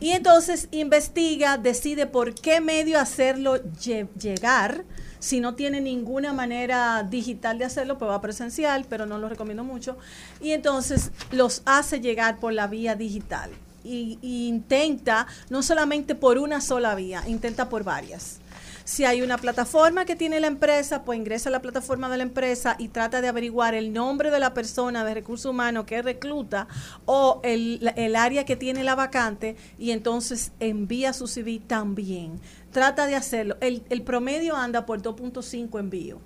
Y 0.00 0.10
entonces 0.10 0.66
investiga, 0.72 1.58
decide 1.58 2.06
por 2.06 2.34
qué 2.34 2.60
medio 2.60 2.98
hacerlo 2.98 3.62
lle- 3.78 4.08
llegar. 4.20 4.84
Si 5.26 5.40
no 5.40 5.56
tiene 5.56 5.80
ninguna 5.80 6.32
manera 6.32 7.02
digital 7.02 7.58
de 7.58 7.64
hacerlo, 7.64 7.98
pues 7.98 8.08
va 8.08 8.20
presencial, 8.20 8.86
pero 8.88 9.06
no 9.06 9.18
lo 9.18 9.28
recomiendo 9.28 9.64
mucho. 9.64 9.98
Y 10.40 10.52
entonces 10.52 11.10
los 11.32 11.62
hace 11.64 12.00
llegar 12.00 12.38
por 12.38 12.52
la 12.52 12.68
vía 12.68 12.94
digital. 12.94 13.50
Y, 13.82 14.20
intenta, 14.22 15.26
no 15.50 15.64
solamente 15.64 16.14
por 16.14 16.38
una 16.38 16.60
sola 16.60 16.94
vía, 16.94 17.24
intenta 17.26 17.68
por 17.68 17.82
varias. 17.82 18.38
Si 18.84 19.04
hay 19.04 19.20
una 19.20 19.36
plataforma 19.36 20.04
que 20.04 20.14
tiene 20.14 20.38
la 20.38 20.46
empresa, 20.46 21.02
pues 21.02 21.18
ingresa 21.18 21.48
a 21.48 21.52
la 21.52 21.60
plataforma 21.60 22.08
de 22.08 22.18
la 22.18 22.22
empresa 22.22 22.76
y 22.78 22.86
trata 22.86 23.20
de 23.20 23.26
averiguar 23.26 23.74
el 23.74 23.92
nombre 23.92 24.30
de 24.30 24.38
la 24.38 24.54
persona 24.54 25.04
de 25.04 25.12
recursos 25.12 25.50
humanos 25.50 25.86
que 25.86 26.02
recluta 26.02 26.68
o 27.04 27.40
el, 27.42 27.92
el 27.96 28.14
área 28.14 28.44
que 28.44 28.54
tiene 28.54 28.84
la 28.84 28.94
vacante 28.94 29.56
y 29.76 29.90
entonces 29.90 30.52
envía 30.60 31.12
su 31.12 31.26
CV 31.26 31.60
también. 31.66 32.40
Trata 32.76 33.06
de 33.06 33.16
hacerlo. 33.16 33.56
El, 33.62 33.86
el 33.88 34.02
promedio 34.02 34.54
anda 34.54 34.84
por 34.84 35.00
2.5 35.00 35.80
envíos, 35.80 36.20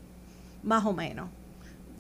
más 0.65 0.85
o 0.85 0.93
menos. 0.93 1.31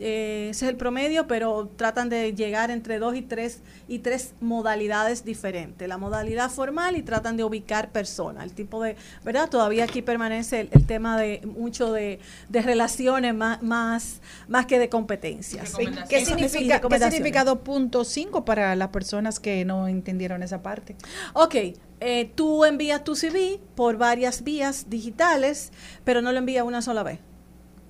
Eh, 0.00 0.48
ese 0.50 0.64
es 0.64 0.70
el 0.70 0.76
promedio, 0.76 1.26
pero 1.26 1.70
tratan 1.76 2.08
de 2.08 2.34
llegar 2.34 2.70
entre 2.70 2.98
dos 2.98 3.14
y 3.14 3.22
tres 3.22 3.60
y 3.86 3.98
tres 3.98 4.34
modalidades 4.40 5.24
diferentes. 5.24 5.86
La 5.86 5.98
modalidad 5.98 6.50
formal 6.50 6.96
y 6.96 7.02
tratan 7.02 7.36
de 7.36 7.44
ubicar 7.44 7.92
personas. 7.92 8.44
El 8.44 8.54
tipo 8.54 8.82
de, 8.82 8.96
¿verdad? 9.24 9.50
Todavía 9.50 9.84
aquí 9.84 10.00
permanece 10.00 10.60
el, 10.60 10.68
el 10.72 10.86
tema 10.86 11.18
de 11.18 11.42
mucho 11.44 11.92
de, 11.92 12.18
de 12.48 12.62
relaciones 12.62 13.34
más, 13.34 13.62
más, 13.62 14.20
más 14.48 14.66
que 14.66 14.78
de 14.78 14.88
competencias. 14.88 15.74
¿Qué 16.08 16.24
significa, 16.24 16.80
¿Qué 16.80 16.98
significa 16.98 17.44
2.5 17.44 18.44
para 18.44 18.74
las 18.76 18.88
personas 18.88 19.38
que 19.38 19.64
no 19.66 19.86
entendieron 19.86 20.42
esa 20.42 20.62
parte? 20.62 20.96
Ok, 21.34 21.54
eh, 22.00 22.32
tú 22.34 22.64
envías 22.64 23.04
tu 23.04 23.14
CV 23.14 23.60
por 23.74 23.98
varias 23.98 24.42
vías 24.42 24.88
digitales, 24.88 25.72
pero 26.04 26.22
no 26.22 26.32
lo 26.32 26.38
envías 26.38 26.64
una 26.64 26.80
sola 26.80 27.02
vez. 27.02 27.18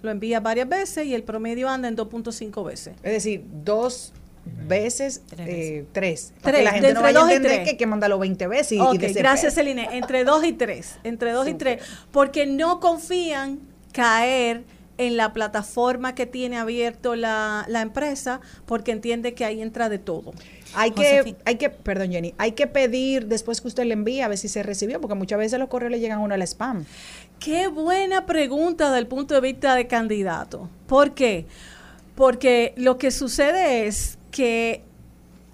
Lo 0.02 0.10
envías 0.10 0.42
varias 0.42 0.68
veces 0.68 1.06
y 1.06 1.14
el 1.14 1.22
promedio 1.22 1.68
anda 1.68 1.88
en 1.88 1.96
2.5 1.96 2.64
veces. 2.64 2.94
Es 3.02 3.12
decir, 3.12 3.44
dos 3.64 4.12
veces, 4.66 5.22
eh, 5.38 5.84
tres. 5.92 6.32
Tres, 6.40 6.56
que 6.56 6.62
la 6.62 6.72
gente 6.72 6.92
no 6.94 7.00
entre 7.00 7.02
vaya 7.02 7.18
a 7.18 7.22
dos 7.22 7.30
y 7.30 7.34
entender 7.34 7.52
tres. 7.58 7.64
que 7.64 7.70
hay 7.72 7.76
que 7.76 7.86
mandarlo 7.86 8.18
20 8.18 8.46
veces 8.46 8.72
y, 8.72 8.76
y 8.76 8.80
Ok, 8.80 8.92
desesperar. 8.94 9.32
gracias 9.32 9.54
Celine. 9.54 9.88
Entre 9.92 10.24
dos 10.24 10.44
y 10.44 10.52
tres. 10.52 10.98
Entre 11.04 11.32
dos 11.32 11.46
y 11.48 11.54
tres. 11.54 11.82
Porque 12.10 12.46
no 12.46 12.80
confían 12.80 13.60
caer 13.92 14.64
en 14.98 15.16
la 15.16 15.32
plataforma 15.32 16.14
que 16.14 16.26
tiene 16.26 16.58
abierto 16.58 17.16
la, 17.16 17.64
la 17.68 17.80
empresa 17.80 18.40
porque 18.66 18.92
entiende 18.92 19.32
que 19.32 19.46
ahí 19.46 19.62
entra 19.62 19.88
de 19.88 19.98
todo. 19.98 20.32
Hay 20.74 20.90
que, 20.90 21.34
hay 21.46 21.56
que, 21.56 21.70
perdón 21.70 22.12
Jenny, 22.12 22.34
hay 22.36 22.52
que 22.52 22.66
pedir 22.66 23.26
después 23.26 23.60
que 23.62 23.68
usted 23.68 23.84
le 23.84 23.94
envíe 23.94 24.20
a 24.20 24.28
ver 24.28 24.36
si 24.38 24.48
se 24.48 24.62
recibió, 24.62 25.00
porque 25.00 25.14
muchas 25.14 25.38
veces 25.38 25.58
los 25.58 25.68
correos 25.68 25.90
le 25.90 26.00
llegan 26.00 26.18
a 26.18 26.22
uno 26.22 26.34
al 26.34 26.42
spam. 26.42 26.84
Qué 27.40 27.68
buena 27.68 28.26
pregunta 28.26 28.86
desde 28.88 28.98
el 28.98 29.06
punto 29.06 29.34
de 29.34 29.40
vista 29.40 29.74
de 29.74 29.86
candidato. 29.86 30.68
¿Por 30.86 31.14
qué? 31.14 31.46
Porque 32.14 32.74
lo 32.76 32.98
que 32.98 33.10
sucede 33.10 33.86
es 33.86 34.18
que 34.30 34.82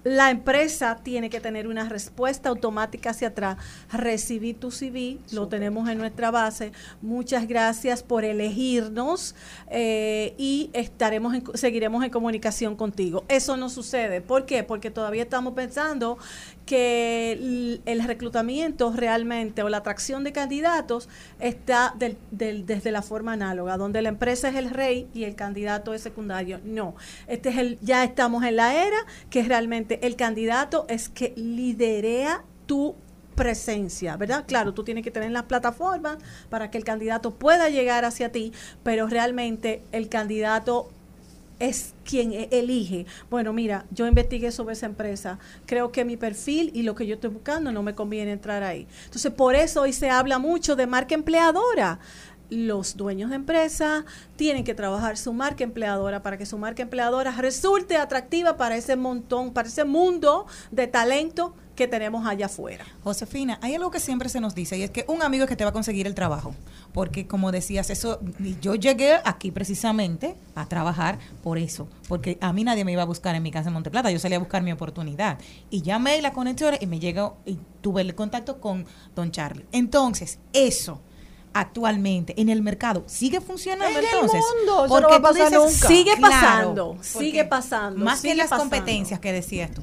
la 0.03 0.29
empresa 0.29 0.99
tiene 1.03 1.29
que 1.29 1.39
tener 1.41 1.67
una 1.67 1.87
respuesta 1.89 2.49
automática 2.49 3.09
hacia 3.11 3.29
atrás. 3.29 3.57
Recibí 3.91 4.53
tu 4.53 4.69
CV, 4.71 5.17
lo 5.31 5.47
tenemos 5.47 5.89
en 5.89 5.97
nuestra 5.97 6.29
base. 6.31 6.71
Muchas 7.01 7.47
gracias 7.47 8.03
por 8.03 8.23
elegirnos 8.25 9.35
eh, 9.69 10.33
y 10.37 10.69
estaremos 10.73 11.33
en- 11.35 11.43
seguiremos 11.55 12.03
en 12.05 12.09
comunicación 12.09 12.75
contigo. 12.75 13.23
Eso 13.27 13.57
no 13.57 13.69
sucede. 13.69 14.21
¿Por 14.21 14.45
qué? 14.45 14.63
Porque 14.63 14.91
todavía 14.91 15.23
estamos 15.23 15.53
pensando 15.53 16.17
que 16.67 17.31
el, 17.85 18.03
reclutamiento 18.03 18.91
realmente 18.95 19.63
o 19.63 19.69
la 19.69 19.77
atracción 19.77 20.23
de 20.23 20.33
candidatos 20.33 21.09
está 21.39 21.95
del- 21.97 22.17
del- 22.29 22.67
desde 22.67 22.91
la 22.91 23.01
forma 23.01 23.33
análoga, 23.33 23.77
donde 23.77 24.03
la 24.03 24.09
empresa 24.09 24.49
es 24.49 24.55
el 24.55 24.69
rey 24.69 25.07
y 25.15 25.23
el 25.23 25.33
candidato 25.35 25.95
es 25.95 26.01
secundario. 26.01 26.59
No, 26.63 26.93
este 27.27 27.49
es 27.49 27.57
el, 27.57 27.79
ya 27.81 28.03
estamos 28.03 28.43
en 28.43 28.57
la 28.57 28.85
era 28.85 28.97
que 29.31 29.41
realmente 29.43 30.05
el 30.05 30.15
candidato 30.15 30.85
es 30.89 31.09
que 31.09 31.33
liderea 31.35 32.43
tu 32.67 32.93
presencia, 33.35 34.17
¿verdad? 34.17 34.45
Claro, 34.47 34.73
tú 34.73 34.83
tienes 34.83 35.03
que 35.03 35.11
tener 35.11 35.31
las 35.31 35.43
plataformas 35.43 36.17
para 36.49 36.69
que 36.69 36.77
el 36.77 36.83
candidato 36.83 37.35
pueda 37.35 37.69
llegar 37.69 38.03
hacia 38.03 38.31
ti, 38.31 38.51
pero 38.83 39.07
realmente 39.07 39.83
el 39.91 40.09
candidato 40.09 40.89
es 41.59 41.93
quien 42.03 42.33
e- 42.33 42.49
elige. 42.51 43.05
Bueno, 43.29 43.53
mira, 43.53 43.85
yo 43.91 44.07
investigué 44.07 44.51
sobre 44.51 44.73
esa 44.73 44.85
empresa. 44.85 45.39
Creo 45.65 45.91
que 45.91 46.05
mi 46.05 46.17
perfil 46.17 46.71
y 46.73 46.83
lo 46.83 46.95
que 46.95 47.07
yo 47.07 47.15
estoy 47.15 47.29
buscando 47.29 47.71
no 47.71 47.83
me 47.83 47.95
conviene 47.95 48.31
entrar 48.31 48.63
ahí. 48.63 48.87
Entonces, 49.05 49.31
por 49.31 49.55
eso 49.55 49.81
hoy 49.81 49.93
se 49.93 50.09
habla 50.09 50.39
mucho 50.39 50.75
de 50.75 50.87
marca 50.87 51.15
empleadora. 51.15 51.99
Los 52.49 52.95
dueños 52.95 53.29
de 53.29 53.35
empresa 53.35 54.05
tienen 54.37 54.63
que 54.63 54.73
trabajar 54.73 55.17
su 55.17 55.33
marca 55.33 55.65
empleadora 55.65 56.23
para 56.23 56.37
que 56.37 56.45
su 56.45 56.57
marca 56.57 56.81
empleadora 56.81 57.31
resulte 57.31 57.97
atractiva 57.97 58.55
para 58.55 58.77
ese 58.77 58.95
montón, 58.95 59.51
para 59.51 59.67
ese 59.67 59.83
mundo 59.83 60.45
de 60.71 60.87
talento 60.87 61.53
que 61.77 61.87
tenemos 61.87 62.25
allá 62.27 62.47
afuera. 62.47 62.83
Josefina, 63.03 63.59
hay 63.61 63.75
algo 63.75 63.91
que 63.91 64.01
siempre 64.01 64.27
se 64.27 64.41
nos 64.41 64.55
dice 64.55 64.77
y 64.77 64.83
es 64.83 64.91
que 64.91 65.05
un 65.07 65.21
amigo 65.21 65.43
es 65.45 65.49
que 65.49 65.55
te 65.55 65.63
va 65.63 65.69
a 65.69 65.73
conseguir 65.73 66.07
el 66.07 66.15
trabajo. 66.15 66.53
Porque 66.91 67.27
como 67.27 67.51
decías, 67.51 67.89
eso, 67.89 68.19
yo 68.59 68.75
llegué 68.75 69.13
aquí 69.23 69.51
precisamente 69.51 70.35
a 70.55 70.65
trabajar 70.65 71.19
por 71.43 71.57
eso. 71.57 71.87
Porque 72.09 72.37
a 72.41 72.51
mí 72.51 72.63
nadie 72.65 72.83
me 72.83 72.91
iba 72.91 73.03
a 73.03 73.05
buscar 73.05 73.35
en 73.35 73.43
mi 73.43 73.51
casa 73.51 73.69
en 73.69 73.73
Monteplata, 73.73 74.11
yo 74.11 74.19
salía 74.19 74.37
a 74.37 74.39
buscar 74.39 74.63
mi 74.63 74.71
oportunidad. 74.71 75.37
Y 75.69 75.83
llamé 75.83 76.21
la 76.21 76.33
conexión 76.33 76.75
y 76.81 76.87
me 76.87 76.99
llegó 76.99 77.37
y 77.45 77.59
tuve 77.81 78.01
el 78.01 78.15
contacto 78.15 78.59
con 78.59 78.85
Don 79.15 79.31
Charlie. 79.31 79.65
Entonces, 79.71 80.39
eso 80.51 80.99
actualmente 81.53 82.39
en 82.39 82.49
el 82.49 82.61
mercado 82.61 83.03
sigue 83.07 83.41
funcionando 83.41 83.97
En 83.99 84.05
el 84.05 84.13
entonces 84.13 84.41
mundo, 84.57 84.85
eso 84.85 84.93
porque 84.93 85.01
no 85.03 85.09
va 85.09 85.15
a 85.15 85.17
tú 85.17 85.23
pasar 85.23 85.49
dices, 85.51 85.73
nunca. 85.73 85.87
sigue 85.87 86.15
Claro, 86.15 86.29
pasando 86.29 86.97
sigue 87.01 87.45
pasando, 87.45 88.05
más 88.05 88.19
sigue 88.19 88.33
que 88.33 88.37
las 88.37 88.49
pasando. 88.49 88.69
competencias 88.69 89.19
que 89.19 89.31
decías 89.33 89.71
tú 89.71 89.81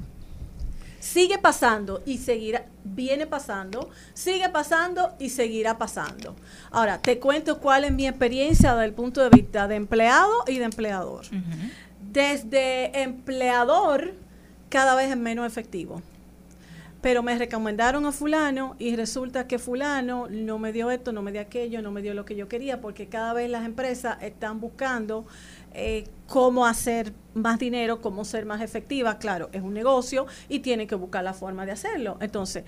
sigue 1.15 1.39
pasando 1.39 2.03
y 2.05 2.19
seguirá, 2.19 2.66
viene 2.82 3.28
pasando, 3.28 3.89
sigue 4.15 4.49
pasando 4.49 5.15
y 5.20 5.31
seguirá 5.31 5.78
pasando. 5.78 6.35
Ahora, 6.73 7.01
te 7.01 7.20
cuento 7.20 7.61
cuál 7.61 7.85
es 7.85 7.93
mi 7.93 8.09
experiencia 8.09 8.74
desde 8.74 8.86
el 8.86 8.95
punto 8.95 9.23
de 9.23 9.31
vista 9.31 9.69
de 9.69 9.77
empleado 9.77 10.43
y 10.49 10.59
de 10.59 10.65
empleador. 10.65 11.27
Desde 12.11 13.01
empleador, 13.01 14.15
cada 14.69 14.97
vez 14.97 15.12
es 15.12 15.16
menos 15.16 15.47
efectivo. 15.47 16.03
Pero 17.01 17.23
me 17.23 17.39
recomendaron 17.39 18.07
a 18.07 18.12
fulano 18.12 18.74
y 18.81 18.97
resulta 18.97 19.47
que 19.47 19.61
fulano 19.61 20.27
no 20.28 20.59
me 20.59 20.73
dio 20.73 20.91
esto, 20.91 21.12
no 21.12 21.23
me 21.23 21.31
dio 21.31 21.43
aquello, 21.43 21.81
no 21.81 21.93
me 21.93 22.03
dio 22.03 22.12
lo 22.15 22.24
que 22.24 22.35
yo 22.35 22.49
quería, 22.49 22.81
porque 22.81 23.09
cada 23.09 23.35
vez 23.35 23.49
las 23.49 23.65
empresas 23.65 24.20
están 24.20 24.59
buscando 24.59 25.27
eh, 25.74 26.05
cómo 26.28 26.66
hacer 26.66 27.12
más 27.34 27.59
dinero, 27.59 28.01
cómo 28.01 28.24
ser 28.24 28.46
más 28.46 28.62
efectiva. 28.62 29.18
Claro, 29.18 29.48
es 29.52 29.62
un 29.62 29.74
negocio 29.74 30.26
y 30.48 30.60
tienen 30.60 30.86
que 30.88 30.94
buscar 30.94 31.24
la 31.24 31.34
forma 31.34 31.66
de 31.66 31.72
hacerlo. 31.72 32.16
Entonces, 32.20 32.64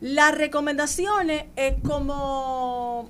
las 0.00 0.36
recomendaciones 0.36 1.44
es 1.56 1.74
como 1.82 3.08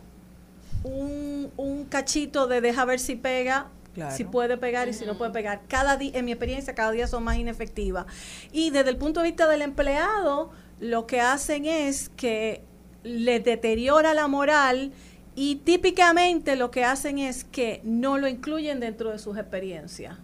un, 0.85 1.51
un 1.57 1.85
cachito 1.85 2.47
de 2.47 2.61
deja 2.61 2.85
ver 2.85 3.01
si 3.01 3.17
pega, 3.17 3.69
Claro. 3.95 4.15
si 4.15 4.25
puede 4.25 4.57
pegar 4.57 4.89
y 4.89 4.93
si 4.93 5.05
no 5.07 5.19
puede 5.19 5.33
pegar. 5.33 5.63
Cada 5.67 5.97
día, 5.97 6.13
en 6.15 6.25
mi 6.25 6.31
experiencia, 6.33 6.75
cada 6.75 6.93
día 6.93 7.09
son 7.09 7.25
más 7.25 7.37
inefectivas. 7.37 8.07
Y 8.53 8.71
desde 8.71 8.91
el 8.91 8.97
punto 8.97 9.21
de 9.21 9.27
vista 9.29 9.49
del 9.49 9.63
empleado, 9.63 10.51
lo 10.79 11.07
que 11.07 11.21
hacen 11.21 11.65
es 11.67 12.09
que 12.11 12.63
le 13.03 13.41
deteriora 13.41 14.15
la 14.15 14.29
moral 14.29 14.93
y 15.41 15.55
típicamente 15.57 16.57
lo 16.57 16.73
que 16.73 16.83
hacen 16.85 17.19
es 17.19 17.45
que 17.45 17.81
no 17.85 18.19
lo 18.19 18.27
incluyen 18.27 18.81
dentro 18.81 19.13
de 19.13 19.21
sus 19.21 19.37
experiencias. 19.39 20.17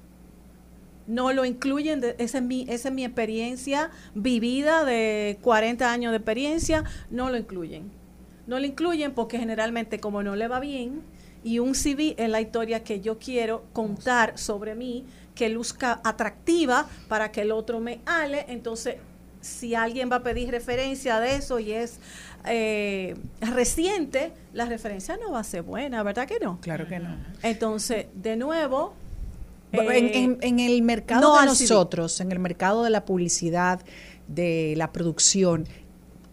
No 1.06 1.32
lo 1.32 1.44
incluyen, 1.44 2.00
de- 2.00 2.16
esa, 2.18 2.38
es 2.38 2.44
mi, 2.44 2.62
esa 2.68 2.88
es 2.88 2.94
mi 2.94 3.04
experiencia 3.04 3.90
vivida 4.16 4.84
de 4.84 5.38
40 5.42 5.92
años 5.92 6.10
de 6.10 6.16
experiencia, 6.16 6.82
no 7.10 7.30
lo 7.30 7.36
incluyen. 7.36 7.92
No 8.48 8.58
lo 8.58 8.66
incluyen 8.66 9.12
porque 9.12 9.38
generalmente 9.38 10.00
como 10.00 10.24
no 10.24 10.34
le 10.34 10.48
va 10.48 10.58
bien 10.58 11.02
y 11.44 11.60
un 11.60 11.74
CV 11.76 12.14
es 12.18 12.28
la 12.28 12.40
historia 12.40 12.82
que 12.82 13.00
yo 13.00 13.18
quiero 13.20 13.64
contar 13.72 14.36
sobre 14.36 14.74
mí, 14.74 15.04
que 15.36 15.48
luzca 15.48 16.00
atractiva 16.02 16.88
para 17.06 17.30
que 17.30 17.42
el 17.42 17.52
otro 17.52 17.78
me 17.78 18.00
hable, 18.06 18.46
entonces 18.48 18.96
si 19.44 19.74
alguien 19.74 20.10
va 20.10 20.16
a 20.16 20.22
pedir 20.22 20.50
referencia 20.50 21.20
de 21.20 21.36
eso 21.36 21.58
y 21.58 21.72
es 21.72 21.98
eh, 22.46 23.14
reciente, 23.40 24.32
la 24.52 24.64
referencia 24.66 25.16
no 25.16 25.32
va 25.32 25.40
a 25.40 25.44
ser 25.44 25.62
buena, 25.62 26.02
¿verdad 26.02 26.26
que 26.26 26.38
no? 26.42 26.58
Claro 26.60 26.86
que 26.88 26.98
no. 26.98 27.16
Entonces, 27.42 28.06
de 28.14 28.36
nuevo... 28.36 28.94
en, 29.72 29.80
eh, 30.06 30.10
en- 30.24 30.38
en 30.40 30.60
el 30.60 30.82
mercado 30.82 31.20
no 31.34 31.40
de 31.40 31.46
nosotros, 31.46 32.20
en 32.20 32.32
el 32.32 32.38
mercado 32.38 32.82
de 32.84 32.90
la 32.90 33.04
publicidad, 33.04 33.80
de 34.28 34.74
la 34.76 34.92
producción, 34.92 35.66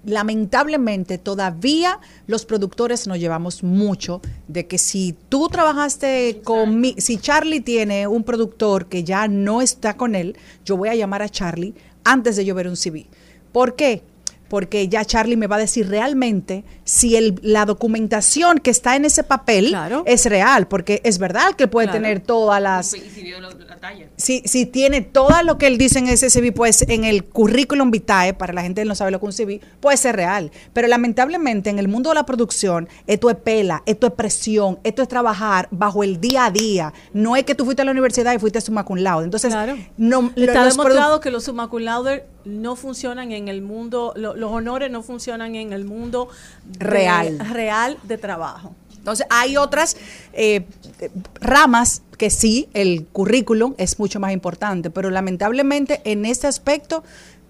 lamentablemente 0.05 1.17
todavía 1.17 1.99
los 2.27 2.45
productores 2.45 3.07
nos 3.07 3.19
llevamos 3.19 3.63
mucho 3.63 4.21
de 4.47 4.65
que 4.67 4.77
si 4.77 5.15
tú 5.29 5.47
trabajaste 5.47 6.41
con 6.43 6.79
mi, 6.79 6.95
si 6.97 7.17
Charlie 7.17 7.61
tiene 7.61 8.07
un 8.07 8.23
productor 8.23 8.87
que 8.87 9.03
ya 9.03 9.27
no 9.27 9.61
está 9.61 9.95
con 9.97 10.15
él, 10.15 10.35
yo 10.65 10.75
voy 10.77 10.89
a 10.89 10.95
llamar 10.95 11.21
a 11.21 11.29
Charlie 11.29 11.73
antes 12.03 12.35
de 12.35 12.45
yo 12.45 12.55
ver 12.55 12.67
un 12.67 12.75
CV. 12.75 13.07
¿Por 13.51 13.75
qué? 13.75 14.03
Porque 14.51 14.89
ya 14.89 15.05
Charlie 15.05 15.37
me 15.37 15.47
va 15.47 15.55
a 15.55 15.59
decir 15.59 15.87
realmente 15.87 16.65
si 16.83 17.15
el, 17.15 17.39
la 17.41 17.63
documentación 17.65 18.57
que 18.59 18.69
está 18.69 18.97
en 18.97 19.05
ese 19.05 19.23
papel 19.23 19.73
es 20.05 20.25
real, 20.25 20.67
porque 20.67 20.99
es 21.05 21.19
verdad 21.19 21.53
que 21.55 21.69
puede 21.69 21.87
Claro. 21.87 22.01
tener 22.01 22.19
todas 22.19 22.61
las... 22.61 22.93
Y 22.93 22.99
si 22.99 23.21
dio 23.23 23.39
lo- 23.39 23.49
la 23.51 23.77
talla. 23.77 24.07
Si, 24.17 24.41
si 24.45 24.65
tiene 24.65 24.99
todo 25.01 25.41
lo 25.43 25.57
que 25.57 25.67
él 25.67 25.77
dice 25.77 25.99
en 25.99 26.07
ese 26.09 26.29
CV, 26.29 26.51
pues 26.51 26.81
en 26.89 27.05
el 27.05 27.23
currículum 27.23 27.91
vitae, 27.91 28.33
para 28.33 28.51
la 28.51 28.61
gente 28.61 28.81
que 28.81 28.87
no 28.87 28.93
sabe 28.93 29.11
lo 29.11 29.19
que 29.21 29.25
es 29.25 29.39
un 29.39 29.45
CV, 29.45 29.61
puede 29.79 29.95
ser 29.95 30.17
real. 30.17 30.51
Pero 30.73 30.89
lamentablemente 30.89 31.69
en 31.69 31.79
el 31.79 31.87
mundo 31.87 32.09
de 32.09 32.15
la 32.15 32.25
producción, 32.25 32.89
esto 33.07 33.29
es 33.29 33.37
pela, 33.37 33.83
esto 33.85 34.07
es 34.07 34.13
presión, 34.13 34.79
esto 34.83 35.01
es 35.01 35.07
trabajar 35.07 35.69
bajo 35.71 36.03
el 36.03 36.19
día 36.19 36.45
a 36.47 36.51
día. 36.51 36.93
No 37.13 37.37
es 37.37 37.45
que 37.45 37.55
tú 37.55 37.63
fuiste 37.63 37.83
a 37.83 37.85
la 37.85 37.91
universidad 37.91 38.33
y 38.33 38.37
fuiste 38.39 38.59
summa 38.59 38.83
cum 38.83 38.97
laude. 38.97 39.23
Entonces, 39.23 39.53
no, 39.97 40.31
Está 40.35 40.65
demostrado 40.65 41.21
que 41.21 41.31
los 41.31 41.45
summa 41.45 41.69
cum 41.69 41.83
laude 41.83 42.25
no 42.43 42.75
funcionan 42.75 43.31
en 43.31 43.47
el 43.47 43.61
mundo, 43.61 44.13
lo- 44.15 44.35
los 44.41 44.51
honores 44.51 44.91
no 44.91 45.01
funcionan 45.03 45.55
en 45.55 45.71
el 45.71 45.85
mundo 45.85 46.27
de- 46.65 46.85
Real. 46.85 47.39
real 47.39 47.97
de 48.03 48.17
trabajo. 48.17 48.75
Entonces, 48.97 49.25
hay 49.29 49.55
otras 49.57 49.95
eh, 50.33 50.65
eh, 50.99 51.09
ramas 51.39 52.03
que 52.17 52.29
sí, 52.29 52.67
el 52.73 53.05
currículum 53.07 53.73
es 53.77 53.97
mucho 53.97 54.19
más 54.19 54.31
importante, 54.31 54.89
pero 54.91 55.09
lamentablemente 55.09 56.01
en 56.03 56.25
este 56.25 56.45
aspecto, 56.47 57.03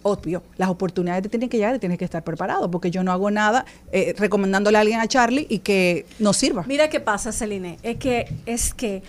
obvio, 0.04 0.44
las 0.58 0.70
oportunidades 0.70 1.24
te 1.24 1.30
tienen 1.30 1.50
que 1.50 1.58
llegar 1.58 1.76
y 1.76 1.80
tienes 1.80 1.98
que 1.98 2.06
estar 2.06 2.24
preparado, 2.24 2.72
porque 2.72 2.90
yo 2.90 3.04
no 3.04 3.12
hago 3.12 3.30
nada 3.32 3.66
eh, 3.92 4.16
recomendándole 4.18 4.78
a 4.78 4.82
alguien 4.82 5.00
a 5.02 5.08
Charlie 5.08 5.46
y 5.50 5.60
que 5.60 6.06
no 6.20 6.32
sirva. 6.32 6.64
Mira 6.68 6.90
qué 6.90 7.00
pasa, 7.02 7.32
Celine, 7.34 7.78
es 7.84 7.98
que 7.98 8.34
es 8.46 8.74
que 8.74 9.04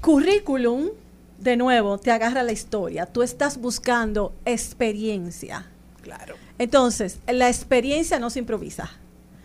currículum 0.00 0.88
de 1.38 1.56
nuevo 1.56 1.98
te 1.98 2.10
agarra 2.10 2.42
la 2.42 2.52
historia. 2.52 3.04
Tú 3.06 3.22
estás 3.22 3.58
buscando 3.58 4.32
experiencia. 4.46 5.66
Claro. 6.02 6.34
Entonces, 6.58 7.18
la 7.26 7.48
experiencia 7.48 8.18
no 8.18 8.30
se 8.30 8.38
improvisa. 8.38 8.90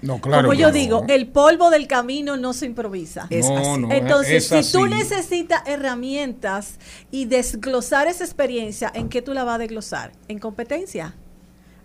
No, 0.01 0.19
claro. 0.21 0.49
Como 0.49 0.53
yo 0.59 0.67
no. 0.67 0.73
digo, 0.73 1.05
el 1.07 1.27
polvo 1.27 1.69
del 1.69 1.87
camino 1.87 2.37
no 2.37 2.53
se 2.53 2.65
improvisa. 2.65 3.27
Es 3.29 3.47
No, 3.49 3.57
así. 3.57 3.81
no, 3.81 3.91
Entonces, 3.91 4.51
es 4.51 4.65
si 4.65 4.71
tú 4.71 4.85
así. 4.85 4.93
necesitas 4.93 5.61
herramientas 5.65 6.75
y 7.11 7.25
desglosar 7.25 8.07
esa 8.07 8.23
experiencia, 8.23 8.91
¿en 8.93 9.09
qué 9.09 9.21
tú 9.21 9.33
la 9.33 9.43
vas 9.43 9.55
a 9.55 9.59
desglosar? 9.59 10.11
En 10.27 10.37
competencia, 10.39 11.15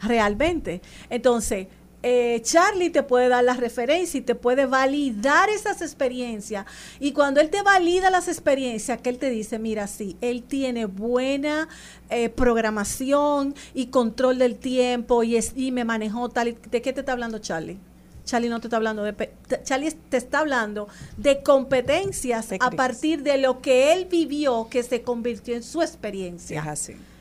realmente. 0.03 0.83
Entonces, 1.09 1.69
eh, 2.03 2.41
Charlie 2.43 2.91
te 2.91 3.03
puede 3.03 3.29
dar 3.29 3.45
las 3.45 3.59
referencias 3.59 4.15
y 4.15 4.21
te 4.23 4.35
puede 4.35 4.67
validar 4.67 5.49
esas 5.51 5.83
experiencias. 5.83 6.65
Y 6.99 7.13
cuando 7.13 7.41
él 7.41 7.51
te 7.51 7.63
valida 7.63 8.11
las 8.11 8.29
experiencias, 8.29 9.01
que 9.01 9.11
él 9.11 9.19
te 9.19 9.29
dice, 9.31 9.59
mira, 9.59 9.87
sí, 9.87 10.17
él 10.21 10.43
tiene 10.43 10.87
buena 10.87 11.69
eh, 12.09 12.29
programación 12.31 13.55
y 13.75 13.87
control 13.87 14.39
del 14.39 14.57
tiempo 14.57 15.23
y, 15.23 15.37
es, 15.37 15.53
y 15.57 15.73
me 15.73 15.85
manejó 15.85 16.29
tal. 16.29 16.49
y- 16.49 16.59
¿De 16.71 16.81
qué 16.83 16.93
te 16.93 17.01
está 17.01 17.13
hablando 17.13 17.39
Charlie? 17.39 17.79
Charlie 18.25 18.49
no 18.49 18.61
te 18.61 18.69
está 18.69 18.77
hablando 18.77 19.03
de... 19.03 19.31
Charlie 19.65 19.91
te 20.09 20.17
está 20.17 20.39
hablando 20.41 20.89
de 21.17 21.43
competencias 21.43 22.53
a 22.61 22.71
partir 22.77 23.23
de 23.23 23.39
lo 23.39 23.61
que 23.61 23.93
él 23.93 24.07
vivió 24.11 24.69
que 24.71 24.83
se 24.85 25.03
convirtió 25.03 25.57
en 25.57 25.63
su 25.65 25.83
experiencia. 25.83 26.61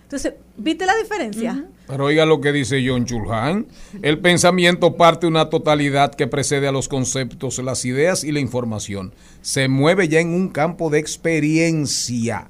Entonces, 0.10 0.34
¿viste 0.58 0.88
la 0.88 0.96
diferencia? 0.96 1.66
Pero 1.86 2.06
oiga 2.06 2.26
lo 2.26 2.42
que 2.42 2.52
dice 2.52 2.84
John 2.84 3.06
Chulhan. 3.06 3.68
El 4.02 4.18
pensamiento 4.18 4.96
parte 4.96 5.28
de 5.28 5.28
una 5.28 5.52
totalidad 5.52 6.16
que 6.16 6.26
precede 6.26 6.68
a 6.68 6.72
los 6.72 6.88
conceptos, 6.88 7.60
las 7.60 7.86
ideas 7.86 8.24
y 8.24 8.32
la 8.32 8.40
información. 8.40 9.14
Se 9.42 9.68
mueve 9.68 10.08
ya 10.08 10.20
en 10.20 10.30
un 10.30 10.50
campo 10.50 10.90
de 10.90 10.98
experiencia 10.98 12.50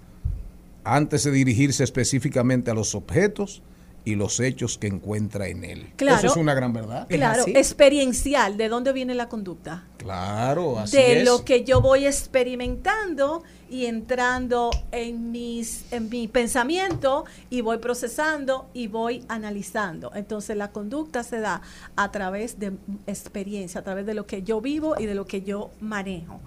antes 0.86 1.26
de 1.26 1.32
dirigirse 1.32 1.84
específicamente 1.84 2.72
a 2.72 2.74
los 2.74 2.96
objetos 2.96 3.62
y 4.06 4.16
los 4.16 4.40
hechos 4.40 4.78
que 4.78 4.88
encuentra 4.88 5.50
en 5.50 5.66
él. 5.66 5.88
Claro. 5.98 6.20
Eso 6.20 6.28
es 6.28 6.38
una 6.38 6.54
gran 6.54 6.72
verdad. 6.72 7.08
Claro, 7.10 7.44
experiencial. 7.46 8.56
¿De 8.56 8.70
dónde 8.70 8.94
viene 8.94 9.16
la 9.16 9.28
conducta? 9.28 9.86
Claro, 9.98 10.80
así 10.80 10.96
de 10.96 11.20
es. 11.20 11.26
lo 11.26 11.44
que 11.44 11.66
yo 11.66 11.82
voy 11.82 12.06
experimentando 12.06 13.44
y 13.70 13.86
entrando 13.86 14.72
en 14.92 15.32
mis 15.32 15.86
en 15.92 16.10
mi 16.10 16.28
pensamiento 16.28 17.26
y 17.50 17.62
voy 17.62 17.78
procesando 17.78 18.70
y 18.74 18.88
voy 18.88 19.24
analizando. 19.28 20.12
Entonces 20.16 20.58
la 20.58 20.72
conducta 20.72 21.24
se 21.24 21.40
da 21.40 21.62
a 21.96 22.12
través 22.12 22.60
de 22.60 22.74
experiencia, 23.08 23.82
a 23.82 23.84
través 23.84 24.06
de 24.06 24.14
lo 24.14 24.26
que 24.26 24.44
yo 24.44 24.62
vivo 24.62 24.96
y 25.00 25.06
de 25.06 25.16
lo 25.16 25.26
que 25.26 25.42
yo 25.42 25.72
manejo. 25.80 26.40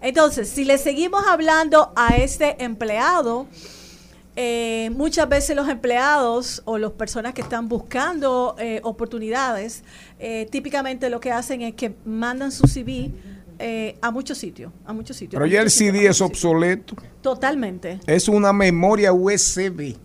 Entonces, 0.00 0.48
si 0.48 0.64
le 0.64 0.78
seguimos 0.78 1.24
hablando 1.26 1.92
a 1.94 2.16
este 2.16 2.62
empleado, 2.64 3.46
eh, 4.36 4.90
muchas 4.94 5.28
veces 5.28 5.56
los 5.56 5.68
empleados 5.68 6.62
o 6.64 6.78
las 6.78 6.92
personas 6.92 7.34
que 7.34 7.42
están 7.42 7.68
buscando 7.68 8.54
eh, 8.58 8.80
oportunidades, 8.84 9.82
eh, 10.18 10.48
típicamente 10.50 11.10
lo 11.10 11.20
que 11.20 11.32
hacen 11.32 11.62
es 11.62 11.74
que 11.74 11.94
mandan 12.04 12.52
su 12.52 12.66
CV 12.66 13.10
eh, 13.60 13.96
a 14.00 14.10
muchos 14.10 14.38
sitios, 14.38 14.72
a 14.84 14.92
muchos 14.92 15.16
sitios. 15.16 15.38
Pero 15.38 15.46
ya 15.46 15.60
el 15.60 15.70
sitios, 15.70 15.94
CD 15.94 16.06
es 16.08 16.20
obsoleto. 16.20 16.96
Totalmente. 17.20 18.00
Es 18.06 18.28
una 18.28 18.52
memoria 18.52 19.12
USB. 19.12 19.96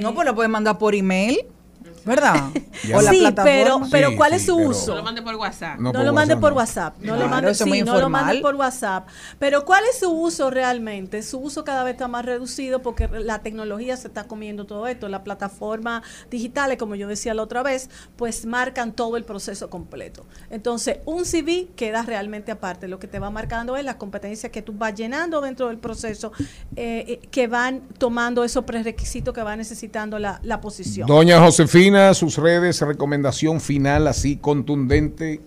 No, 0.00 0.14
pues 0.14 0.26
lo 0.26 0.34
pueden 0.34 0.50
mandar 0.50 0.78
por 0.78 0.94
email, 0.94 1.44
¿verdad? 2.10 2.50
Ya 2.86 2.96
o 2.98 3.00
la 3.00 3.10
sí, 3.10 3.18
plataforma. 3.20 3.44
pero, 3.44 3.80
pero 3.90 4.10
Sí, 4.10 4.16
¿cuál 4.16 4.30
sí, 4.32 4.36
es 4.36 4.46
su 4.46 4.56
pero- 4.56 4.68
uso? 4.70 4.86
No 4.90 4.96
lo 4.96 5.02
mande 5.04 5.22
por 5.22 5.34
WhatsApp. 5.36 5.76
No, 5.78 5.82
No, 5.84 5.92
por 5.92 6.04
lo 6.04 6.12
mande 6.12 6.36
por. 6.36 6.52
WhatsApp. 6.52 6.96
No 6.98 7.04
Claro, 7.04 7.20
lo 7.22 7.28
mande, 7.28 7.54
sí, 7.54 7.82
no 7.82 7.98
lo 8.00 8.08
mande 8.10 8.40
por 8.40 8.54
WhatsApp. 8.56 9.08
Pero 9.38 9.64
¿cuál 9.64 9.84
es 9.90 9.98
su 10.00 10.10
uso 10.10 10.50
realmente? 10.50 11.22
Su 11.22 11.38
uso 11.38 11.64
cada 11.64 11.84
vez 11.84 11.92
está 11.94 12.08
más 12.08 12.24
reducido 12.24 12.82
porque 12.82 13.08
la 13.08 13.38
tecnología 13.38 13.96
se 13.96 14.08
está 14.08 14.24
comiendo 14.24 14.66
todo 14.66 14.86
esto. 14.88 15.08
Las 15.08 15.20
plataformas 15.22 16.02
digitales, 16.30 16.76
como 16.78 16.94
yo 16.96 17.06
decía 17.08 17.34
la 17.34 17.42
otra 17.42 17.62
vez, 17.62 17.88
pues 18.16 18.44
marcan 18.46 18.92
todo 18.92 19.16
el 19.16 19.24
proceso 19.24 19.70
completo. 19.70 20.26
Entonces, 20.50 20.98
un 21.06 21.24
CV 21.24 21.68
queda 21.76 22.02
realmente 22.02 22.50
aparte. 22.52 22.88
Lo 22.88 22.98
que 22.98 23.06
te 23.06 23.18
va 23.18 23.30
marcando 23.30 23.76
es 23.76 23.84
las 23.84 23.94
competencias 23.96 24.50
que 24.50 24.62
tú 24.62 24.72
vas 24.76 24.94
llenando 24.94 25.40
dentro 25.40 25.68
del 25.68 25.78
proceso, 25.78 26.32
eh, 26.76 27.04
eh, 27.06 27.28
que 27.30 27.46
van 27.46 27.82
tomando 27.98 28.42
esos 28.44 28.64
prerequisitos 28.64 29.32
que 29.34 29.42
va 29.42 29.54
necesitando 29.56 30.18
la, 30.18 30.40
la 30.42 30.60
posición. 30.60 31.06
Doña 31.06 31.38
Josefina, 31.40 31.99
sus 32.14 32.36
redes, 32.36 32.80
recomendación 32.80 33.60
final 33.60 34.06
así 34.06 34.36
contundente. 34.36 35.40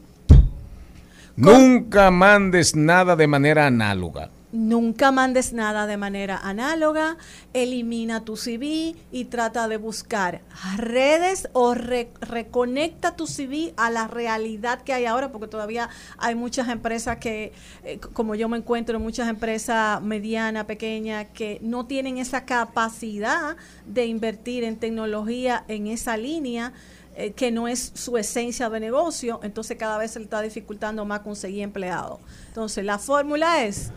Nunca 1.36 2.12
mandes 2.12 2.76
nada 2.76 3.16
de 3.16 3.28
manera 3.28 3.66
análoga. 3.68 4.30
Nunca 4.54 5.12
mandes 5.12 5.52
nada 5.52 5.88
de 5.88 5.98
manera 5.98 6.38
análoga, 6.38 7.18
elimina 7.56 8.24
tu 8.24 8.38
CV 8.38 8.96
y 9.12 9.26
trata 9.26 9.68
de 9.68 9.78
buscar 9.78 10.42
redes 10.78 11.50
o 11.54 11.74
re- 11.74 12.12
reconecta 12.22 13.16
tu 13.16 13.26
CV 13.26 13.74
a 13.78 13.90
la 13.90 14.08
realidad 14.08 14.84
que 14.84 14.94
hay 14.94 15.06
ahora, 15.08 15.32
porque 15.32 15.48
todavía 15.48 15.90
hay 16.20 16.36
muchas 16.36 16.70
empresas 16.70 17.18
que, 17.18 17.52
eh, 17.84 18.00
como 18.14 18.36
yo 18.36 18.48
me 18.48 18.58
encuentro, 18.58 19.00
muchas 19.00 19.28
empresas 19.28 20.00
medianas, 20.04 20.66
pequeñas, 20.66 21.26
que 21.34 21.58
no 21.64 21.88
tienen 21.88 22.20
esa 22.20 22.46
capacidad 22.46 23.58
de 23.88 24.06
invertir 24.06 24.64
en 24.64 24.78
tecnología 24.78 25.64
en 25.68 25.88
esa 25.88 26.16
línea 26.16 26.74
eh, 27.16 27.32
que 27.32 27.50
no 27.52 27.68
es 27.68 27.92
su 27.96 28.18
esencia 28.20 28.70
de 28.70 28.80
negocio, 28.80 29.40
entonces 29.42 29.78
cada 29.78 29.98
vez 29.98 30.12
se 30.12 30.20
le 30.20 30.26
está 30.26 30.42
dificultando 30.44 31.06
más 31.06 31.22
conseguir 31.22 31.64
empleados. 31.64 32.20
Entonces 32.50 32.86
la 32.86 33.00
fórmula 33.00 33.64
es 33.64 33.92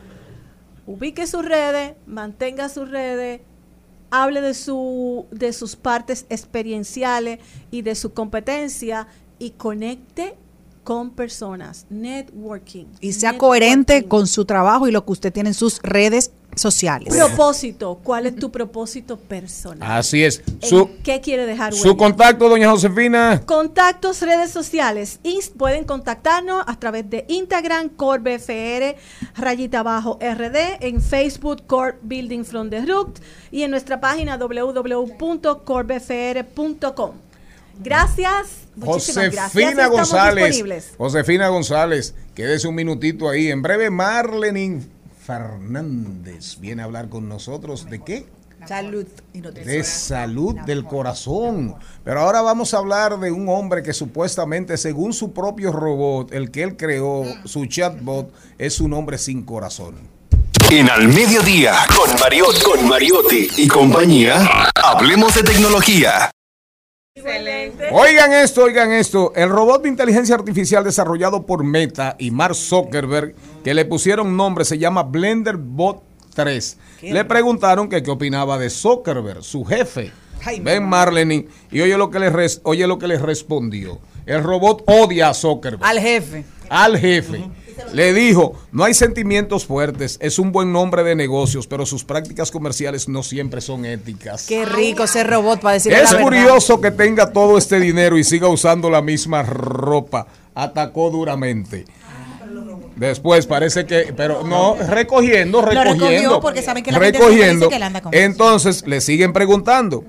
ubique 0.87 1.27
sus 1.27 1.45
redes, 1.45 1.95
mantenga 2.07 2.69
sus 2.69 2.91
redes, 2.91 3.41
hable 4.11 4.41
de 4.41 4.55
su 4.55 5.27
de 5.31 5.53
sus 5.53 5.77
partes 5.77 6.27
experienciales 6.29 7.41
y 7.71 7.83
de 7.83 7.95
su 7.95 8.13
competencia 8.13 9.09
y 9.39 9.51
conecte 9.51 10.37
con 10.87 11.11
personas, 11.11 11.85
networking. 11.91 12.87
Y 13.01 13.13
sea 13.13 13.33
networking. 13.33 13.39
coherente 13.39 14.05
con 14.07 14.29
su 14.29 14.45
trabajo 14.45 14.87
y 14.87 14.93
lo 14.93 15.05
que 15.05 15.11
usted 15.13 15.33
tiene 15.33 15.49
en 15.51 15.55
sus 15.55 15.81
redes 15.83 16.31
sociales. 16.55 17.13
Propósito, 17.15 17.99
¿cuál 18.05 18.27
es 18.27 18.37
tu 18.37 18.51
propósito 18.53 19.19
personal? 19.19 19.91
Así 19.91 20.23
es. 20.25 20.43
¿En 20.63 20.69
Su, 20.69 20.89
¿Qué 21.03 21.21
quiere 21.21 21.45
dejar 21.45 21.75
su 21.75 21.89
huella? 21.89 21.99
contacto, 21.99 22.49
doña 22.49 22.71
Josefina. 22.71 23.43
Contactos, 23.45 24.23
redes 24.23 24.53
sociales. 24.53 25.19
Pueden 25.59 25.83
contactarnos 25.85 26.63
a 26.65 26.79
través 26.79 27.11
de 27.11 27.25
Instagram, 27.29 27.89
CoreBFR, 27.91 28.95
rayita 29.35 29.81
abajo 29.81 30.19
RD, 30.21 30.57
en 30.81 31.03
Facebook, 31.03 31.67
Core 31.67 31.97
Building 32.03 32.45
from 32.45 32.71
the 32.71 32.87
Root, 32.87 33.19
y 33.51 33.65
en 33.65 33.73
nuestra 33.73 34.01
página 34.01 34.39
www.corebfr.com. 34.39 37.26
Gracias. 37.79 38.67
Muchísimas 38.77 39.33
gracias. 39.33 39.53
Josefina 39.53 39.87
González. 39.87 40.95
Josefina 40.99 41.49
González, 41.49 42.15
quédese 42.35 42.69
un 42.69 42.75
minutito 42.75 43.29
ahí. 43.29 43.51
En 43.51 43.63
breve, 43.63 43.91
Marlenin 43.91 44.89
Fernández 45.27 46.59
viene 46.61 46.83
a 46.83 46.85
hablar 46.85 47.09
con 47.09 47.29
nosotros 47.29 47.89
de 47.91 48.03
qué? 48.03 48.27
Salud 48.67 49.07
y 49.33 49.41
De 49.41 49.85
salud 49.85 50.57
del 50.67 50.85
corazón. 50.85 51.77
Pero 52.05 52.21
ahora 52.21 52.43
vamos 52.43 52.75
a 52.75 52.79
hablar 52.79 53.19
de 53.21 53.31
un 53.31 53.49
hombre 53.49 53.83
que 53.83 53.93
supuestamente, 53.93 54.77
según 54.77 55.13
su 55.13 55.33
propio 55.33 55.73
robot, 55.73 56.33
el 56.33 56.51
que 56.51 56.63
él 56.63 56.77
creó, 56.77 57.25
su 57.45 57.67
chatbot, 57.67 58.33
es 58.59 58.81
un 58.81 58.93
hombre 58.93 59.19
sin 59.19 59.45
corazón. 59.45 59.95
En 60.71 60.91
Al 60.91 61.07
Mediodía, 61.07 61.75
con 61.97 62.19
Mariotti, 62.19 62.61
con 62.63 62.89
Mariotti 62.89 63.49
y 63.59 63.69
compañía, 63.69 64.71
hablemos 64.75 65.35
de 65.35 65.43
tecnología. 65.45 66.31
Excelente. 67.21 67.89
Oigan 67.93 68.31
esto, 68.35 68.65
oigan 68.65 68.93
esto. 68.93 69.33
El 69.35 69.49
robot 69.49 69.83
de 69.85 69.89
inteligencia 69.89 70.35
artificial 70.35 70.85
desarrollado 70.85 71.47
por 71.47 71.65
Meta 71.65 72.15
y 72.19 72.31
Mark 72.31 72.55
Zuckerberg, 72.55 73.35
que 73.65 73.73
le 73.73 73.87
pusieron 73.87 74.37
nombre, 74.37 74.67
se 74.67 74.77
llama 74.77 75.03
Blender 75.03 75.57
Bot 75.57 76.03
3. 76.35 76.77
Le 77.01 77.25
preguntaron 77.25 77.89
que 77.89 78.03
qué 78.03 78.11
opinaba 78.11 78.59
de 78.59 78.69
Zuckerberg, 78.69 79.43
su 79.43 79.65
jefe, 79.65 80.13
Ben 80.63 80.85
Marlene, 80.87 81.49
y 81.71 81.81
oye 81.81 81.97
lo 81.97 82.11
que 82.11 82.19
le 82.19 82.29
res- 82.29 82.61
oye 82.65 82.87
lo 82.87 82.99
que 82.99 83.09
les 83.09 83.23
respondió. 83.23 83.99
El 84.27 84.43
robot 84.43 84.83
odia 84.87 85.31
a 85.31 85.35
Zuckerberg. 85.35 85.85
Al 85.89 85.99
jefe. 85.99 86.45
al 86.69 86.99
jefe. 86.99 87.49
Le 87.93 88.13
dijo, 88.13 88.55
no 88.73 88.85
hay 88.85 88.95
sentimientos 88.95 89.67
fuertes, 89.67 90.19
es 90.21 90.39
un 90.39 90.53
buen 90.53 90.73
nombre 90.73 91.03
de 91.05 91.15
negocios, 91.15 91.67
pero 91.67 91.87
sus 91.87 92.05
prácticas 92.05 92.51
comerciales 92.51 93.09
no 93.09 93.23
siempre 93.23 93.61
son 93.61 93.85
éticas. 93.85 94.47
Qué 94.47 94.65
rico 94.65 95.07
ser 95.07 95.29
robot 95.29 95.61
para 95.61 95.75
decir 95.75 95.93
Es 95.93 96.15
curioso 96.15 96.81
que 96.81 96.91
tenga 96.91 97.33
todo 97.33 97.59
este 97.59 97.81
dinero 97.81 98.19
y 98.19 98.25
siga 98.25 98.49
usando 98.49 98.91
la 98.91 99.03
misma 99.03 99.43
ropa. 99.43 100.27
Atacó 100.55 101.11
duramente. 101.11 101.85
Después 102.97 103.47
parece 103.47 103.85
que, 103.85 104.15
pero 104.17 104.43
no, 104.43 104.75
recogiendo, 104.75 105.61
Lo 105.61 105.67
recogió 105.67 105.93
recogiendo. 105.93 106.41
porque 106.41 106.63
saben 106.63 106.83
que 106.83 106.93
la 106.93 106.99
recogiendo. 106.99 107.69
que 107.69 107.77
él 107.77 107.83
anda 107.83 108.01
con. 108.01 108.15
Entonces 108.15 108.87
le 108.87 109.03
siguen 109.03 109.35
preguntando 109.35 110.05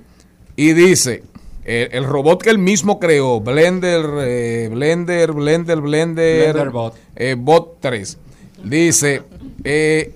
y 0.56 0.72
dice, 0.72 1.24
el, 1.68 1.90
el 1.92 2.04
robot 2.06 2.42
que 2.42 2.50
él 2.50 2.58
mismo 2.58 3.00
creó, 3.00 3.42
Blender, 3.42 4.06
eh, 4.22 4.70
Blender, 4.72 5.34
Blender, 5.34 5.82
Blender, 5.82 6.54
Blender 6.54 6.70
Bot. 6.72 6.96
eh, 7.16 7.36
Bot 7.38 7.78
3, 7.82 8.18
dice, 8.64 9.22
eh, 9.64 10.14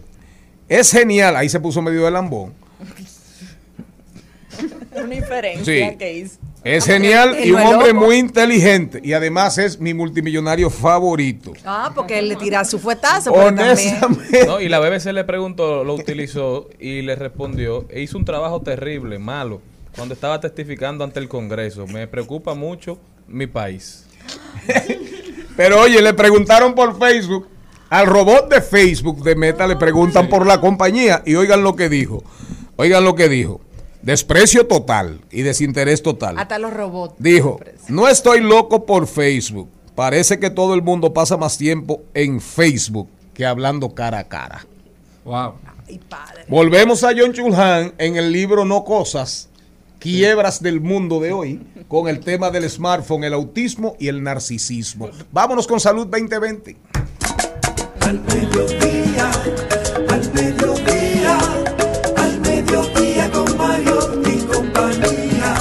es 0.69 0.91
genial, 0.91 1.35
ahí 1.35 1.49
se 1.49 1.59
puso 1.59 1.81
medio 1.81 2.05
de 2.05 2.11
lambón. 2.11 2.53
Una 5.03 5.15
inferencia 5.15 5.89
Sí. 5.91 5.97
que 5.97 6.13
hizo. 6.17 6.37
Es 6.63 6.85
genial 6.85 7.37
y 7.43 7.49
un 7.51 7.59
hombre 7.61 7.91
muy 7.91 8.17
inteligente 8.17 9.01
y 9.03 9.13
además 9.13 9.57
es 9.57 9.79
mi 9.79 9.95
multimillonario 9.95 10.69
favorito. 10.69 11.53
Ah, 11.65 11.91
porque 11.95 12.19
él 12.19 12.27
le 12.27 12.35
tira 12.35 12.63
su 12.65 12.77
fuetazo. 12.77 13.31
Honestamente. 13.33 14.45
No, 14.45 14.61
y 14.61 14.69
la 14.69 14.79
BBC 14.79 15.11
le 15.11 15.23
preguntó, 15.23 15.83
lo 15.83 15.95
utilizó 15.95 16.69
y 16.79 17.01
le 17.01 17.15
respondió, 17.15 17.87
e 17.89 18.01
hizo 18.01 18.15
un 18.15 18.25
trabajo 18.25 18.61
terrible, 18.61 19.17
malo, 19.17 19.59
cuando 19.95 20.13
estaba 20.13 20.39
testificando 20.39 21.03
ante 21.03 21.19
el 21.19 21.27
Congreso. 21.27 21.87
Me 21.87 22.07
preocupa 22.07 22.53
mucho 22.53 22.99
mi 23.27 23.47
país. 23.47 24.05
Pero 25.55 25.81
oye, 25.81 26.01
le 26.01 26.13
preguntaron 26.13 26.73
por 26.73 26.97
Facebook, 26.97 27.47
al 27.89 28.07
robot 28.07 28.49
de 28.49 28.61
Facebook 28.61 29.23
de 29.23 29.35
Meta 29.35 29.67
le 29.67 29.75
preguntan 29.75 30.29
por 30.29 30.45
la 30.45 30.61
compañía 30.61 31.21
y 31.25 31.35
oigan 31.35 31.63
lo 31.63 31.75
que 31.75 31.89
dijo. 31.89 32.23
Oigan 32.77 33.03
lo 33.03 33.15
que 33.15 33.29
dijo. 33.29 33.61
Desprecio 34.01 34.65
total 34.65 35.21
y 35.29 35.43
desinterés 35.43 36.01
total. 36.01 36.39
Hasta 36.39 36.57
los 36.57 36.73
robots. 36.73 37.15
Dijo, 37.19 37.59
no 37.89 38.07
estoy 38.07 38.41
loco 38.41 38.85
por 38.85 39.07
Facebook. 39.07 39.69
Parece 39.93 40.39
que 40.39 40.49
todo 40.49 40.73
el 40.73 40.81
mundo 40.81 41.13
pasa 41.13 41.37
más 41.37 41.57
tiempo 41.57 42.01
en 42.13 42.41
Facebook 42.41 43.09
que 43.33 43.45
hablando 43.45 43.93
cara 43.93 44.19
a 44.19 44.23
cara. 44.27 44.65
Wow. 45.25 45.55
Volvemos 46.47 47.03
a 47.03 47.11
John 47.15 47.33
Chulhan 47.33 47.93
en 47.97 48.15
el 48.15 48.31
libro 48.31 48.65
No 48.65 48.83
Cosas, 48.83 49.49
quiebras 50.01 50.63
del 50.63 50.81
mundo 50.81 51.19
de 51.19 51.31
hoy, 51.31 51.61
con 51.87 52.07
el 52.07 52.19
tema 52.19 52.49
del 52.49 52.67
smartphone, 52.69 53.23
el 53.23 53.33
autismo 53.33 53.95
y 53.99 54.07
el 54.07 54.23
narcisismo. 54.23 55.09
Vámonos 55.31 55.67
con 55.67 55.79
Salud 55.79 56.07
2020. 56.07 56.75
Al 58.01 58.19
mediodía, 58.19 59.31
al 60.09 60.33
mediodía, 60.33 61.37
al 62.17 62.41
mediodía 62.41 63.31
con 63.31 63.57
Mario 63.57 64.23
y 64.25 64.37
compañía. 64.39 65.55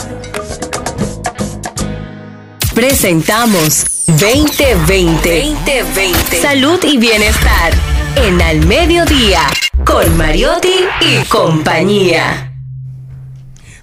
Presentamos 2.74 4.06
2020. 4.06 5.54
2020. 5.66 6.40
Salud 6.40 6.80
y 6.84 6.96
bienestar 6.96 7.74
en 8.16 8.40
Al 8.40 8.66
Mediodía 8.66 9.42
con 9.84 10.16
Mariotti 10.16 10.86
y 11.02 11.24
compañía. 11.28 12.49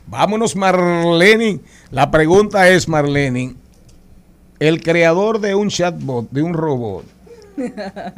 Vámonos, 0.07 0.55
Marlene. 0.55 1.59
La 1.91 2.09
pregunta 2.11 2.67
es, 2.69 2.88
Marlene, 2.88 3.55
el 4.59 4.81
creador 4.81 5.39
de 5.39 5.55
un 5.55 5.69
chatbot, 5.69 6.29
de 6.31 6.41
un 6.41 6.53
robot, 6.53 7.05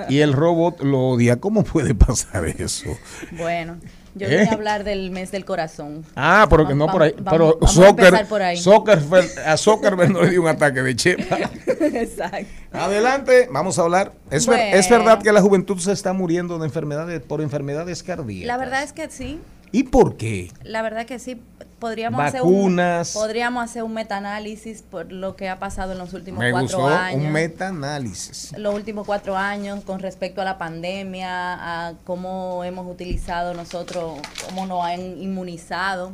y 0.09 0.19
el 0.19 0.33
robot 0.33 0.81
lo 0.81 1.09
odia, 1.09 1.37
¿cómo 1.39 1.63
puede 1.63 1.95
pasar 1.95 2.45
eso? 2.45 2.89
Bueno, 3.37 3.77
yo 4.15 4.27
¿Eh? 4.27 4.31
vine 4.37 4.49
a 4.49 4.53
hablar 4.53 4.83
del 4.83 5.11
mes 5.11 5.31
del 5.31 5.45
corazón. 5.45 6.03
Ah, 6.15 6.45
pero 6.49 6.67
que 6.67 6.75
no 6.75 6.87
por 6.87 7.03
ahí. 7.03 7.13
vamos- 7.21 7.31
Pero 7.31 7.57
vamos 7.61 8.13
a 8.21 8.25
por 8.25 8.41
ahí. 8.41 8.57
Zuckerberg- 8.57 9.37
a 9.45 9.55
Zuckerberg 9.57 10.11
no 10.11 10.23
le 10.23 10.29
dio 10.31 10.41
un 10.41 10.47
ataque 10.47 10.81
de 10.81 10.95
chepa. 10.95 11.37
Exacto. 11.79 12.47
Adelante, 12.73 13.47
vamos 13.51 13.79
a 13.79 13.83
hablar. 13.83 14.11
¿Es, 14.29 14.45
ver- 14.45 14.75
es 14.75 14.89
verdad 14.89 15.21
que 15.21 15.31
la 15.31 15.41
juventud 15.41 15.77
se 15.79 15.91
está 15.93 16.11
muriendo 16.13 16.57
de 16.59 16.65
enfermedades 16.65 17.21
por 17.21 17.41
enfermedades 17.41 18.03
cardíacas. 18.03 18.47
La 18.47 18.57
verdad 18.57 18.83
es 18.83 18.93
que 18.93 19.09
sí. 19.09 19.39
¿Y 19.71 19.83
por 19.83 20.17
qué? 20.17 20.51
La 20.63 20.81
verdad 20.81 21.05
que 21.05 21.19
sí. 21.19 21.39
Podríamos 21.79 22.19
Vacunas. 22.33 23.09
hacer 23.09 23.17
un, 23.17 23.23
podríamos 23.23 23.63
hacer 23.63 23.83
un 23.83 23.93
metaanálisis 23.93 24.81
por 24.81 25.11
lo 25.11 25.35
que 25.35 25.49
ha 25.49 25.59
pasado 25.59 25.93
en 25.93 25.97
los 25.97 26.13
últimos 26.13 26.39
Me 26.39 26.51
cuatro 26.51 26.77
gustó 26.79 26.87
años. 26.87 27.21
un 27.23 27.31
metaanálisis. 27.31 28.53
los 28.57 28.73
últimos 28.75 29.05
cuatro 29.05 29.37
años 29.37 29.83
con 29.85 29.99
respecto 29.99 30.41
a 30.41 30.45
la 30.45 30.57
pandemia, 30.57 31.87
a 31.87 31.93
cómo 32.05 32.63
hemos 32.63 32.85
utilizado 32.91 33.53
nosotros, 33.53 34.19
cómo 34.45 34.65
nos 34.65 34.83
han 34.85 34.99
inmunizado, 35.21 36.11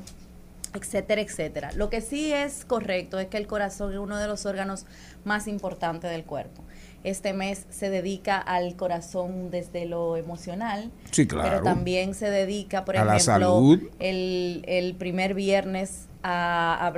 etcétera, 0.73 1.21
etcétera. 1.21 1.71
Lo 1.73 1.89
que 1.89 2.01
sí 2.01 2.31
es 2.33 2.65
correcto 2.65 3.17
es 3.19 3.27
que 3.27 3.37
el 3.37 3.47
corazón 3.47 3.93
es 3.93 3.99
uno 3.99 4.17
de 4.17 4.27
los 4.27 4.45
órganos 4.45 4.85
más 5.23 5.47
importantes 5.47 6.11
del 6.11 6.23
cuerpo. 6.25 6.63
Este 7.05 7.33
mes 7.33 7.67
se 7.69 7.89
dedica 7.91 8.37
al 8.39 8.75
corazón 8.75 9.51
desde 9.51 9.85
lo 9.85 10.17
emocional, 10.17 10.91
Sí, 11.11 11.27
claro. 11.27 11.49
pero 11.49 11.63
también 11.63 12.15
se 12.15 12.31
dedica, 12.31 12.83
por 12.83 12.97
A 12.97 13.05
la 13.05 13.15
ejemplo, 13.17 13.33
salud. 13.33 13.79
el, 13.99 14.63
el 14.67 14.95
primer 14.95 15.35
viernes 15.35 16.07
a- 16.23 16.91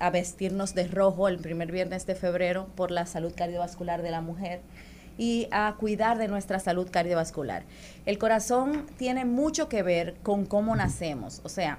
a 0.00 0.10
vestirnos 0.10 0.74
de 0.74 0.88
rojo, 0.88 1.28
el 1.28 1.38
primer 1.38 1.70
viernes 1.70 2.06
de 2.06 2.14
febrero, 2.14 2.68
por 2.74 2.90
la 2.90 3.04
salud 3.04 3.32
cardiovascular 3.36 4.00
de 4.00 4.10
la 4.10 4.22
mujer 4.22 4.60
y 5.18 5.48
a 5.50 5.74
cuidar 5.78 6.16
de 6.16 6.28
nuestra 6.28 6.58
salud 6.58 6.88
cardiovascular. 6.90 7.64
El 8.06 8.16
corazón 8.18 8.86
tiene 8.96 9.26
mucho 9.26 9.68
que 9.68 9.82
ver 9.82 10.14
con 10.22 10.46
cómo 10.46 10.74
nacemos, 10.76 11.42
o 11.44 11.50
sea, 11.50 11.78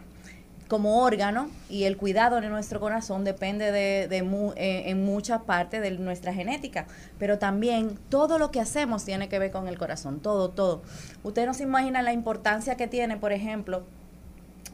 como 0.67 1.01
órgano 1.03 1.49
y 1.69 1.85
el 1.85 1.95
cuidado 1.95 2.41
de 2.41 2.49
nuestro 2.49 2.79
corazón 2.79 3.23
depende 3.23 3.71
de, 3.71 4.07
de 4.07 4.23
mu- 4.23 4.51
eh, 4.57 4.89
en 4.89 5.05
mucha 5.05 5.43
parte 5.43 5.79
de 5.79 5.91
nuestra 5.91 6.33
genética, 6.33 6.87
pero 7.17 7.39
también 7.39 7.97
todo 8.09 8.37
lo 8.37 8.51
que 8.51 8.59
hacemos 8.59 9.05
tiene 9.05 9.29
que 9.29 9.39
ver 9.39 9.51
con 9.51 9.67
el 9.67 9.77
corazón, 9.77 10.19
todo, 10.19 10.49
todo. 10.49 10.81
Usted 11.23 11.45
no 11.45 11.53
se 11.53 11.63
imagina 11.63 12.01
la 12.01 12.11
importancia 12.11 12.75
que 12.75 12.87
tiene, 12.87 13.15
por 13.17 13.31
ejemplo, 13.31 13.83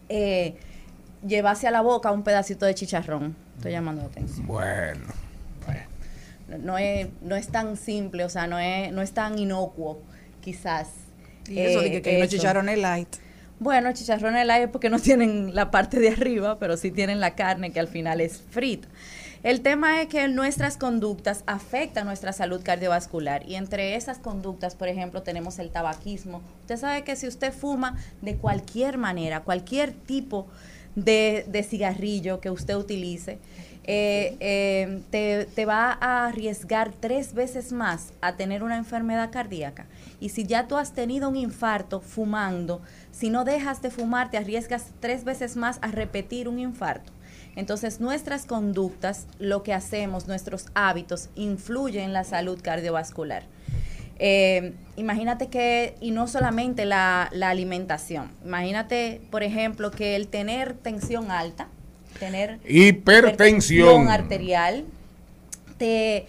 eh, 0.09 0.55
llevarse 1.25 1.67
a 1.67 1.71
la 1.71 1.81
boca 1.81 2.11
un 2.11 2.23
pedacito 2.23 2.65
de 2.65 2.73
chicharrón. 2.75 3.35
Estoy 3.57 3.71
llamando 3.71 4.01
la 4.01 4.07
atención. 4.07 4.47
Bueno. 4.47 5.05
No, 6.49 6.57
no 6.57 6.77
es, 6.77 7.07
no 7.21 7.35
es 7.35 7.47
tan 7.47 7.77
simple, 7.77 8.25
o 8.25 8.29
sea, 8.29 8.47
no 8.47 8.59
es, 8.59 8.91
no 8.91 9.01
es 9.01 9.11
tan 9.13 9.39
inocuo, 9.39 10.01
quizás. 10.41 10.89
Y 11.47 11.59
eso 11.59 11.79
de 11.81 11.91
que, 11.91 12.01
que 12.01 12.09
hay 12.09 12.15
unos 12.17 12.29
eso. 13.71 13.93
chicharrones 13.93 13.93
light. 13.93 13.93
Bueno, 13.93 13.93
chicharrones 13.93 14.47
light 14.47 14.71
porque 14.71 14.89
no 14.89 14.99
tienen 14.99 15.55
la 15.55 15.71
parte 15.71 15.99
de 15.99 16.09
arriba, 16.09 16.59
pero 16.59 16.77
sí 16.77 16.91
tienen 16.91 17.19
la 17.19 17.35
carne 17.35 17.71
que 17.71 17.79
al 17.79 17.87
final 17.87 18.21
es 18.21 18.41
frita. 18.49 18.87
El 19.43 19.59
tema 19.59 20.01
es 20.01 20.07
que 20.07 20.25
nuestras 20.29 20.77
conductas 20.77 21.43
afectan 21.47 22.05
nuestra 22.05 22.31
salud 22.31 22.61
cardiovascular 22.63 23.43
y 23.45 23.55
entre 23.55 23.95
esas 23.95 24.17
conductas, 24.17 24.73
por 24.75 24.87
ejemplo, 24.87 25.21
tenemos 25.21 25.59
el 25.59 25.69
tabaquismo. 25.69 26.41
Usted 26.61 26.77
sabe 26.77 27.03
que 27.03 27.17
si 27.17 27.27
usted 27.27 27.51
fuma 27.51 27.97
de 28.21 28.37
cualquier 28.37 28.97
manera, 28.97 29.41
cualquier 29.41 29.91
tipo 29.91 30.47
de, 30.95 31.43
de 31.49 31.63
cigarrillo 31.63 32.39
que 32.39 32.51
usted 32.51 32.75
utilice, 32.75 33.39
eh, 33.85 34.37
eh, 34.39 35.01
te, 35.09 35.45
te 35.45 35.65
va 35.65 35.97
a 35.99 36.27
arriesgar 36.27 36.91
tres 36.99 37.33
veces 37.33 37.71
más 37.71 38.13
a 38.21 38.35
tener 38.35 38.63
una 38.63 38.77
enfermedad 38.77 39.31
cardíaca. 39.31 39.85
Y 40.19 40.29
si 40.29 40.45
ya 40.45 40.67
tú 40.67 40.77
has 40.77 40.93
tenido 40.93 41.27
un 41.29 41.35
infarto 41.35 41.99
fumando, 41.99 42.81
si 43.11 43.29
no 43.29 43.43
dejas 43.43 43.81
de 43.81 43.91
fumar, 43.91 44.31
te 44.31 44.37
arriesgas 44.37 44.87
tres 44.99 45.23
veces 45.23 45.57
más 45.57 45.79
a 45.81 45.87
repetir 45.87 46.47
un 46.47 46.59
infarto. 46.59 47.11
Entonces, 47.55 47.99
nuestras 47.99 48.45
conductas, 48.45 49.27
lo 49.37 49.63
que 49.63 49.73
hacemos, 49.73 50.27
nuestros 50.27 50.67
hábitos, 50.73 51.29
influyen 51.35 52.05
en 52.05 52.13
la 52.13 52.23
salud 52.23 52.59
cardiovascular. 52.61 53.43
Eh, 54.17 54.73
imagínate 54.95 55.47
que, 55.47 55.95
y 55.99 56.11
no 56.11 56.27
solamente 56.27 56.85
la, 56.85 57.29
la 57.31 57.49
alimentación, 57.49 58.31
imagínate, 58.45 59.21
por 59.29 59.43
ejemplo, 59.43 59.91
que 59.91 60.15
el 60.15 60.27
tener 60.27 60.73
tensión 60.73 61.31
alta, 61.31 61.67
tener 62.19 62.59
Hipertensión. 62.67 64.07
arterial, 64.09 64.85
te, 65.77 66.25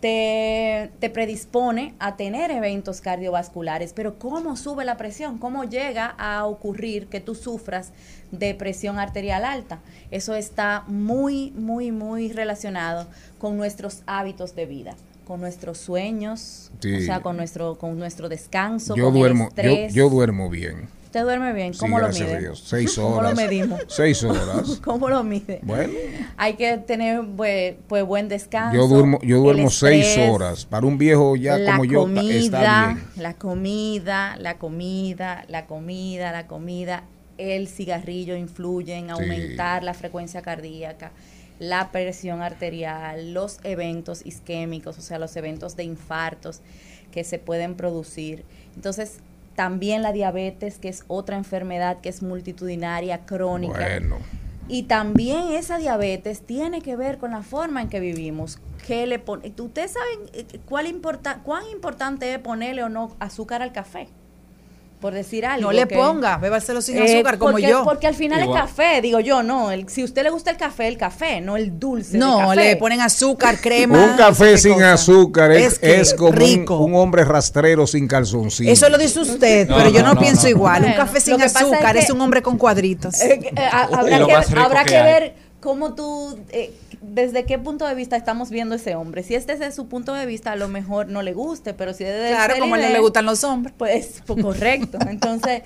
te, 0.00 0.90
te 1.00 1.10
predispone 1.10 1.94
a 1.98 2.16
tener 2.16 2.50
eventos 2.50 3.00
cardiovasculares. 3.00 3.92
Pero 3.92 4.18
¿cómo 4.18 4.56
sube 4.56 4.84
la 4.84 4.96
presión? 4.96 5.38
¿Cómo 5.38 5.64
llega 5.64 6.06
a 6.18 6.44
ocurrir 6.46 7.06
que 7.06 7.20
tú 7.20 7.34
sufras 7.34 7.90
de 8.30 8.54
presión 8.54 8.98
arterial 8.98 9.44
alta? 9.44 9.80
Eso 10.10 10.34
está 10.34 10.84
muy, 10.86 11.50
muy, 11.52 11.90
muy 11.92 12.32
relacionado 12.32 13.06
con 13.38 13.56
nuestros 13.56 14.02
hábitos 14.06 14.54
de 14.54 14.66
vida 14.66 14.96
con 15.26 15.42
nuestros 15.42 15.76
sueños, 15.76 16.70
Sí. 16.80 16.94
o 16.94 17.00
sea, 17.02 17.20
con 17.20 17.36
nuestro, 17.36 17.76
con 17.76 17.98
nuestro 17.98 18.30
descanso, 18.30 18.96
Yo 18.96 19.04
con 19.04 19.12
el 19.16 19.18
duermo, 19.20 19.44
yo, 19.44 19.48
estrés. 19.48 19.92
yo 19.92 20.08
duermo 20.08 20.48
bien. 20.48 20.88
¿Usted 21.08 21.22
duerme 21.22 21.54
bien? 21.54 21.72
Sí, 21.72 21.80
¿Cómo 21.80 21.98
lo 21.98 22.04
gracias 22.04 22.26
a 22.28 22.32
mide? 22.32 22.40
Dios. 22.40 22.62
Seis 22.66 22.94
¿Cómo 22.96 23.08
lo 23.12 23.16
horas. 23.16 23.34
medimos? 23.34 23.80
Seis 23.88 24.22
horas. 24.24 24.78
¿Cómo 24.84 25.08
lo 25.08 25.24
mide? 25.24 25.60
Bueno. 25.62 25.94
Hay 26.36 26.52
que 26.56 26.76
tener 26.76 27.22
bue- 27.22 27.76
pues, 27.88 28.04
buen 28.04 28.28
descanso. 28.28 28.76
Yo 28.76 28.86
duermo, 28.88 29.18
yo 29.22 29.38
duermo 29.38 29.70
seis 29.70 30.04
estrés, 30.06 30.28
horas. 30.30 30.66
Para 30.66 30.86
un 30.86 30.98
viejo 30.98 31.34
ya 31.34 31.64
como 31.64 31.86
yo 31.86 32.00
comida, 32.02 32.34
está 32.34 32.86
bien. 32.88 33.04
La 33.16 33.32
comida, 33.34 34.36
la 34.36 34.58
comida, 34.58 35.44
la 35.48 35.64
comida, 35.66 36.30
la 36.30 36.46
comida. 36.46 37.04
El 37.38 37.68
cigarrillo 37.68 38.36
influye 38.36 38.94
en 38.94 39.08
aumentar 39.10 39.82
la 39.84 39.94
frecuencia 39.94 40.42
cardíaca, 40.42 41.12
la 41.58 41.90
presión 41.90 42.42
arterial, 42.42 43.32
los 43.32 43.60
eventos 43.64 44.26
isquémicos, 44.26 44.98
o 44.98 45.00
sea, 45.00 45.18
los 45.18 45.34
eventos 45.36 45.74
de 45.74 45.84
infartos 45.84 46.60
que 47.12 47.24
se 47.24 47.38
pueden 47.38 47.76
producir. 47.76 48.44
Entonces, 48.76 49.20
también 49.58 50.02
la 50.02 50.12
diabetes, 50.12 50.78
que 50.78 50.88
es 50.88 51.02
otra 51.08 51.36
enfermedad 51.36 52.00
que 52.00 52.08
es 52.08 52.22
multitudinaria, 52.22 53.26
crónica. 53.26 53.80
Bueno. 53.80 54.18
Y 54.68 54.84
también 54.84 55.48
esa 55.48 55.78
diabetes 55.78 56.42
tiene 56.42 56.80
que 56.80 56.94
ver 56.94 57.18
con 57.18 57.32
la 57.32 57.42
forma 57.42 57.82
en 57.82 57.88
que 57.88 57.98
vivimos. 57.98 58.60
¿Qué 58.86 59.04
le 59.08 59.18
pone? 59.18 59.52
¿Ustedes 59.58 59.94
saben 59.94 60.30
eh, 60.32 60.60
cuál 60.64 60.86
importa, 60.86 61.40
cuán 61.42 61.66
importante 61.72 62.32
es 62.32 62.38
ponerle 62.38 62.84
o 62.84 62.88
no 62.88 63.16
azúcar 63.18 63.60
al 63.60 63.72
café? 63.72 64.06
Por 65.00 65.14
decir 65.14 65.46
algo. 65.46 65.68
No 65.68 65.72
le 65.72 65.86
que- 65.86 65.94
ponga, 65.94 66.38
bébaselo 66.38 66.82
sin 66.82 66.98
Eh, 66.98 67.04
azúcar 67.14 67.38
como 67.38 67.52
porque, 67.52 67.68
yo. 67.68 67.84
Porque 67.84 68.08
al 68.08 68.16
final 68.16 68.42
Igual. 68.42 68.58
es 68.58 68.64
café, 68.64 69.00
digo 69.00 69.20
yo, 69.20 69.44
no. 69.44 69.70
El, 69.70 69.88
si 69.88 70.02
a 70.02 70.04
usted 70.04 70.24
le 70.24 70.30
gusta 70.30 70.50
el 70.50 70.56
café, 70.56 70.88
el 70.88 70.96
café, 70.98 71.40
no 71.40 71.56
el 71.56 71.78
dulce. 71.78 72.18
No, 72.18 72.38
café. 72.38 72.56
le 72.56 72.76
ponen 72.76 73.00
azúcar, 73.00 73.58
crema. 73.62 73.96
Un 74.04 74.16
café 74.16 74.58
sin 74.58 74.82
azúcar 74.82 75.52
es, 75.52 75.74
Es 75.74 75.78
que 75.78 76.00
es 76.00 76.14
como 76.14 76.30
un, 76.30 76.36
rico. 76.36 76.78
un 76.78 76.96
hombre 76.96 77.24
rastrero 77.24 77.86
sin 77.86 78.08
calzoncillo. 78.08 78.72
Eso 78.72 78.88
lo 78.88 78.98
dice 78.98 79.20
usted, 79.20 79.68
No, 79.68 79.76
pero 79.76 79.90
yo 79.90 80.00
no, 80.00 80.08
no, 80.08 80.14
no, 80.14 80.20
pienso 80.20 80.42
no. 80.44 80.48
igual. 80.48 80.84
un 80.84 80.92
café 80.94 81.20
sin 81.20 81.40
es 81.40 81.54
azúcar 81.54 81.96
es, 81.96 82.10
un 82.10 82.20
hombre 82.20 82.42
con 82.42 82.58
cuadritos. 82.58 83.20
Eh, 83.20 83.38
eh, 83.54 83.68
habrá 83.72 84.26
que, 84.26 84.58
habrá 84.58 84.84
que 84.84 85.00
ver 85.02 85.34
cómo 85.60 85.94
tú, 85.94 86.40
eh, 86.50 86.72
desde 87.00 87.44
qué 87.44 87.58
punto 87.58 87.86
de 87.86 87.94
vista 87.94 88.16
estamos 88.16 88.50
viendo 88.50 88.74
ese 88.74 88.94
hombre. 88.94 89.22
Si 89.22 89.34
este 89.34 89.52
es 89.52 89.58
desde 89.60 89.72
su 89.72 89.88
punto 89.88 90.14
de 90.14 90.26
vista, 90.26 90.52
a 90.52 90.56
lo 90.56 90.68
mejor 90.68 91.08
no 91.08 91.22
le 91.22 91.32
guste, 91.32 91.74
pero 91.74 91.94
si 91.94 92.04
desde 92.04 92.30
Claro, 92.30 92.54
como 92.58 92.74
a 92.74 92.80
él 92.80 92.92
le 92.92 92.98
gustan 92.98 93.26
los 93.26 93.44
hombres. 93.44 93.74
Pues, 93.76 94.22
pues, 94.26 94.42
correcto. 94.42 94.98
Entonces, 95.08 95.62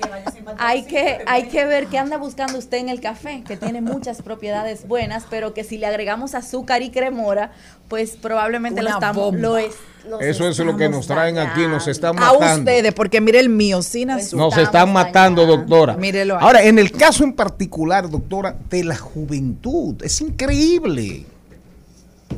hay 0.59 0.84
que, 0.84 1.22
hay 1.26 1.44
que 1.44 1.64
ver 1.64 1.86
qué 1.86 1.98
anda 1.98 2.16
buscando 2.16 2.59
usted 2.59 2.78
en 2.78 2.88
el 2.88 3.00
café, 3.00 3.42
que 3.46 3.56
tiene 3.56 3.80
muchas 3.80 4.22
propiedades 4.22 4.86
buenas, 4.86 5.24
pero 5.30 5.54
que 5.54 5.64
si 5.64 5.78
le 5.78 5.86
agregamos 5.86 6.34
azúcar 6.34 6.82
y 6.82 6.90
cremora, 6.90 7.52
pues 7.88 8.16
probablemente 8.16 8.82
lo 8.82 8.90
estamos, 8.90 9.24
bomba. 9.24 9.40
lo 9.40 9.56
es. 9.59 9.74
Los 10.09 10.20
Eso 10.20 10.49
es 10.49 10.59
lo 10.59 10.77
que 10.77 10.89
nos 10.89 11.07
traen 11.07 11.39
aquí, 11.39 11.66
nos 11.66 11.87
están 11.89 12.19
A 12.19 12.33
matando. 12.33 12.70
ustedes, 12.70 12.95
porque 12.95 13.20
mire 13.20 13.41
el 13.41 13.49
mío, 13.49 13.83
sin 13.83 14.11
azúcar. 14.11 14.39
Nos 14.39 14.57
están 14.59 14.93
matando, 14.93 15.47
doctora. 15.47 15.97
Mírelo 15.97 16.35
ahí. 16.35 16.41
Ahora, 16.43 16.62
en 16.62 16.79
el 16.79 16.93
caso 16.93 17.24
en 17.24 17.33
particular, 17.33 18.09
doctora, 18.11 18.57
de 18.69 18.85
la 18.85 18.97
juventud, 18.97 20.03
es 20.03 20.20
increíble. 20.20 21.27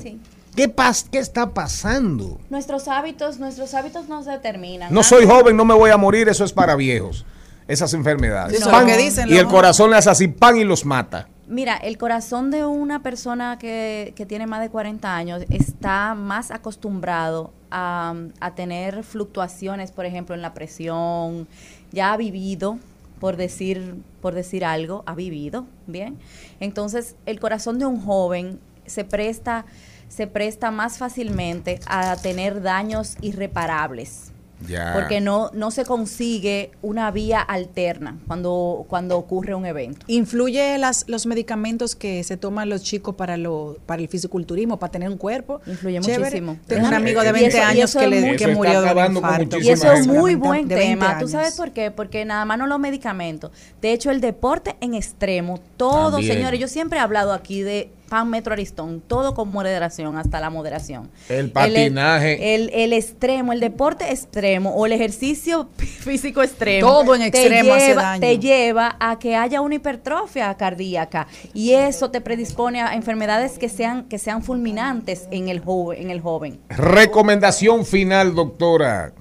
Sí. 0.03 0.21
¿Qué, 0.55 0.69
pas 0.69 1.07
¿Qué 1.11 1.19
está 1.19 1.51
pasando? 1.51 2.39
Nuestros 2.51 2.87
hábitos, 2.89 3.39
nuestros 3.39 3.75
hábitos 3.75 4.09
nos 4.09 4.25
determinan. 4.27 4.93
No 4.93 5.03
soy 5.03 5.27
joven, 5.27 5.57
no 5.57 5.65
me 5.65 5.75
voy 5.75 5.91
a 5.91 5.97
morir, 5.97 6.29
eso 6.29 6.45
es 6.45 6.53
para 6.53 6.77
viejos. 6.77 7.25
Esas 7.67 7.95
enfermedades. 7.95 8.59
Eso 8.59 8.67
es 8.67 8.71
Pan, 8.71 8.83
lo 8.83 8.87
que 8.89 8.99
dicen 8.99 9.29
y 9.29 9.37
el 9.37 9.47
corazón 9.47 9.91
le 9.91 9.97
hace 9.97 10.11
así 10.11 10.29
pan 10.29 10.57
y 10.59 10.65
los 10.65 10.85
mata. 10.85 11.29
Mira, 11.47 11.77
el 11.77 11.99
corazón 11.99 12.51
de 12.51 12.65
una 12.65 13.03
persona 13.03 13.59
que, 13.59 14.15
que 14.17 14.25
tiene 14.25 14.47
más 14.47 14.63
de 14.63 14.71
40 14.71 15.15
años 15.15 15.43
está 15.51 16.15
más 16.15 16.51
acostumbrado 16.51 17.53
a, 17.71 18.15
a 18.41 18.55
tener 18.55 19.05
fluctuaciones, 19.05 19.93
por 19.93 20.07
ejemplo, 20.07 20.35
en 20.35 20.41
la 20.41 20.55
presión, 20.55 21.47
ya 21.93 22.15
ha 22.15 22.17
vivido, 22.17 22.79
por 23.21 23.37
decir, 23.37 23.97
por 24.23 24.35
decir 24.35 24.65
algo, 24.65 25.03
ha 25.07 25.15
vivido, 25.15 25.67
¿bien? 25.87 26.19
Entonces, 26.61 27.15
el 27.27 27.41
corazón 27.41 27.79
de 27.79 27.85
un 27.85 28.01
joven 28.01 28.59
se 28.87 29.05
presta, 29.05 29.67
se 30.09 30.27
presta 30.27 30.71
más 30.71 30.97
fácilmente 30.97 31.79
a 31.87 32.17
tener 32.17 32.63
daños 32.63 33.17
irreparables 33.21 34.34
Ya. 34.69 34.93
porque 34.95 35.21
no, 35.21 35.51
no 35.53 35.71
se 35.71 35.85
consigue 35.85 36.71
una 36.83 37.11
vía 37.11 37.41
alterna 37.41 38.19
cuando, 38.27 38.85
cuando 38.89 39.19
ocurre 39.19 39.55
un 39.55 39.67
evento. 39.67 40.05
¿Influye 40.09 40.79
las, 40.79 41.05
los 41.09 41.27
medicamentos 41.27 41.95
que 41.97 42.23
se 42.25 42.37
toman 42.37 42.69
los 42.69 42.83
chicos 42.83 43.15
para, 43.15 43.37
lo, 43.37 43.77
para 43.87 44.03
el 44.03 44.09
fisiculturismo, 44.09 44.79
para 44.79 44.91
tener 44.93 45.09
un 45.09 45.19
cuerpo? 45.19 45.61
Influye 45.67 46.01
Chévere. 46.01 46.21
muchísimo. 46.43 46.57
Tengo 46.67 46.89
un 46.89 46.95
amigo 46.95 47.21
de 47.21 47.27
eso- 47.29 47.35
20 47.35 47.57
y 47.57 47.61
años 47.61 47.95
que, 47.95 48.07
le, 48.07 48.21
muy- 48.21 48.37
que 48.37 48.49
murió 48.49 48.81
de 48.83 48.93
un 48.93 49.17
infarto. 49.17 49.59
Y 49.59 49.69
eso 49.71 49.93
es 49.93 50.07
muy 50.07 50.35
buen 50.35 50.69
20 50.69 50.75
tema. 50.75 51.19
¿Tú 51.19 51.29
sabes 51.29 51.55
por 51.57 51.73
qué? 51.73 51.91
Porque 51.91 52.25
nada 52.25 52.45
más 52.45 52.59
no 52.59 52.67
los 52.67 52.79
medicamentos. 52.79 53.51
De 53.81 53.93
hecho, 53.93 54.11
el 54.11 54.21
deporte 54.21 54.77
en 54.81 54.95
extremo, 54.95 55.61
todo, 55.77 56.13
También. 56.13 56.35
señores, 56.35 56.61
yo 56.61 56.69
siempre 56.69 56.99
he 56.99 57.03
hablado 57.03 57.33
aquí 57.33 57.63
de 57.63 57.91
pan 58.09 58.29
metro 58.31 58.53
aristón, 58.53 59.01
todo 59.07 59.35
con 59.35 59.51
moderación, 59.51 60.17
hasta 60.19 60.39
la 60.41 60.51
moderación. 60.51 61.11
El 61.29 61.51
patinaje. 61.51 62.55
El, 62.55 62.71
el 62.75 62.93
extremo, 62.93 63.53
el 63.53 63.61
deporte 63.61 64.11
extremo 64.11 64.71
o 64.75 64.87
el 64.87 64.93
ejercicio 64.93 65.69
físico 65.77 66.43
extremo. 66.43 66.87
Todo 66.87 67.15
en 67.15 67.23
te 67.23 67.27
extremo 67.29 67.75
hace 67.75 67.89
lleva- 67.89 68.03
daño. 68.03 68.21
Te 68.21 68.39
lleva 68.39 68.97
a 69.01 69.19
que 69.19 69.37
haya 69.37 69.61
una 69.61 69.77
hipertrofia 69.77 70.55
cardíaca 70.57 71.27
y 71.53 71.73
eso 71.73 72.11
te 72.11 72.21
predispone 72.21 72.81
a 72.83 72.95
enfermedades 72.95 73.59
que 73.59 73.69
sean, 73.69 74.05
que 74.05 74.19
sean 74.19 74.43
fulminantes 74.43 75.27
en 75.31 75.49
el 75.49 75.61
joven. 75.61 76.01
En 76.03 76.11
el 76.11 76.21
joven. 76.21 76.61
Recomendación 76.69 77.85
final, 77.85 78.35
doctora. 78.35 79.13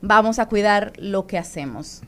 vamos 0.00 0.38
a 0.38 0.46
cuidar 0.46 0.92
lo 0.96 1.26
que 1.26 1.38
hacemos. 1.38 2.02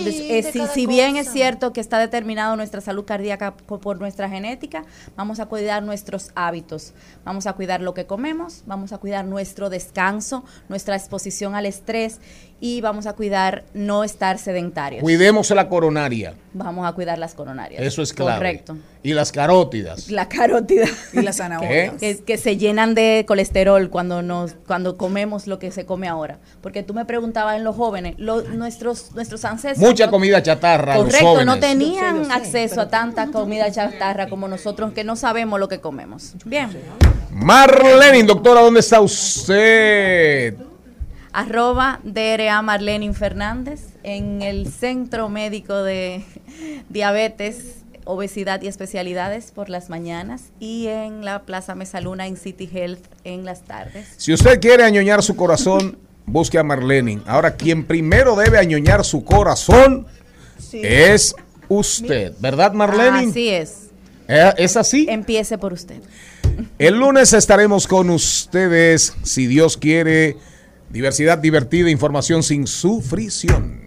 Eh, 0.00 0.68
si, 0.72 0.86
bien 0.86 1.16
es 1.16 1.30
cierto 1.30 1.72
que 1.72 1.80
está 1.80 1.98
determinado 1.98 2.56
nuestra 2.56 2.80
salud 2.80 3.04
cardíaca 3.04 3.56
por 3.56 4.00
nuestra 4.00 4.28
genética, 4.28 4.84
vamos 5.16 5.40
a 5.40 5.46
cuidar 5.46 5.82
nuestros 5.82 6.30
hábitos, 6.34 6.94
vamos 7.24 7.46
a 7.46 7.52
cuidar 7.52 7.80
lo 7.80 7.94
que 7.94 8.06
comemos, 8.06 8.62
vamos 8.66 8.92
a 8.92 8.98
cuidar 8.98 9.24
nuestro 9.24 9.70
descanso, 9.70 10.44
nuestra 10.68 10.96
exposición 10.96 11.54
al 11.54 11.66
estrés 11.66 12.20
y 12.64 12.80
vamos 12.80 13.06
a 13.08 13.14
cuidar 13.14 13.64
no 13.74 14.04
estar 14.04 14.38
sedentarios. 14.38 15.02
Cuidemos 15.02 15.50
la 15.50 15.68
coronaria. 15.68 16.34
Vamos 16.52 16.86
a 16.86 16.92
cuidar 16.92 17.18
las 17.18 17.34
coronarias. 17.34 17.82
Eso 17.82 18.02
es 18.02 18.12
clave. 18.12 18.36
Correcto. 18.36 18.76
Y 19.02 19.14
las 19.14 19.32
carótidas. 19.32 20.08
La 20.12 20.28
carótida. 20.28 20.86
Y 21.12 21.16
la 21.22 21.32
que, 21.32 21.36
zanahoria. 21.36 21.96
que- 21.98 22.22
que 22.24 22.38
se 22.38 22.56
llenan 22.58 22.94
de 22.94 23.24
colesterol 23.26 23.90
cuando 23.90 24.22
nos 24.22 24.54
cuando 24.68 24.96
comemos 24.96 25.48
lo 25.48 25.58
que 25.58 25.72
se 25.72 25.86
come 25.86 26.06
ahora. 26.06 26.38
Porque 26.60 26.84
tú 26.84 26.94
me 26.94 27.04
preguntabas 27.04 27.56
en 27.56 27.64
los 27.64 27.74
jóvenes, 27.74 28.14
lo- 28.18 28.42
nuestros 28.42 29.10
nuestros 29.12 29.44
ancestros 29.44 29.84
Mucha 29.84 30.06
no- 30.06 30.12
comida 30.12 30.40
chatarra. 30.40 30.94
los 30.98 31.06
Correcto, 31.06 31.44
no 31.44 31.58
tenían 31.58 32.30
acceso 32.30 32.80
a 32.80 32.88
tanta 32.88 33.26
comida 33.32 33.72
chatarra 33.72 34.28
como 34.28 34.46
nosotros 34.46 34.92
que 34.92 35.02
no 35.02 35.16
sabemos 35.16 35.58
lo 35.58 35.66
que 35.66 35.80
comemos. 35.80 36.34
Bien. 36.44 36.68
Marlene, 37.32 38.22
doctora, 38.22 38.60
¿dónde 38.60 38.78
está 38.78 39.00
usted? 39.00 40.54
Arroba 41.32 42.00
DRA 42.04 42.60
Marlenin 42.62 43.14
Fernández 43.14 43.80
en 44.02 44.42
el 44.42 44.70
Centro 44.70 45.28
Médico 45.28 45.82
de 45.82 46.24
Diabetes, 46.90 47.76
Obesidad 48.04 48.60
y 48.62 48.66
Especialidades 48.66 49.52
por 49.52 49.70
las 49.70 49.88
mañanas 49.88 50.50
y 50.60 50.88
en 50.88 51.24
la 51.24 51.42
Plaza 51.42 51.74
Mesaluna 51.74 52.26
en 52.26 52.36
City 52.36 52.68
Health 52.72 53.04
en 53.24 53.44
las 53.44 53.62
tardes. 53.62 54.08
Si 54.16 54.32
usted 54.32 54.60
quiere 54.60 54.84
añoñar 54.84 55.22
su 55.22 55.34
corazón, 55.36 55.98
busque 56.26 56.58
a 56.58 56.64
Marlene. 56.64 57.20
Ahora, 57.26 57.56
quien 57.56 57.86
primero 57.86 58.36
debe 58.36 58.58
añoñar 58.58 59.04
su 59.04 59.24
corazón 59.24 60.06
es 60.72 61.34
usted, 61.68 62.34
¿verdad, 62.40 62.72
Marlene? 62.72 63.30
Así 63.30 63.48
es. 63.48 63.90
¿Eh? 64.28 64.52
¿Es 64.58 64.76
así? 64.76 65.06
Empiece 65.08 65.56
por 65.58 65.72
usted. 65.72 66.02
El 66.78 66.98
lunes 66.98 67.32
estaremos 67.32 67.86
con 67.86 68.10
ustedes, 68.10 69.14
si 69.22 69.46
Dios 69.46 69.76
quiere. 69.76 70.36
Diversidad 70.92 71.38
divertida, 71.38 71.88
información 71.88 72.42
sin 72.42 72.66
sufrición. 72.66 73.80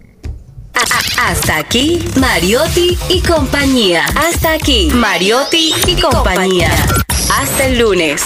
Hasta 1.22 1.56
aquí, 1.56 2.04
Mariotti 2.18 2.98
y 3.08 3.20
compañía. 3.22 4.04
Hasta 4.16 4.54
aquí, 4.54 4.90
Mariotti 4.92 5.72
y 5.86 6.00
compañía. 6.00 6.72
Hasta 7.30 7.66
el 7.66 7.78
lunes. 7.78 8.22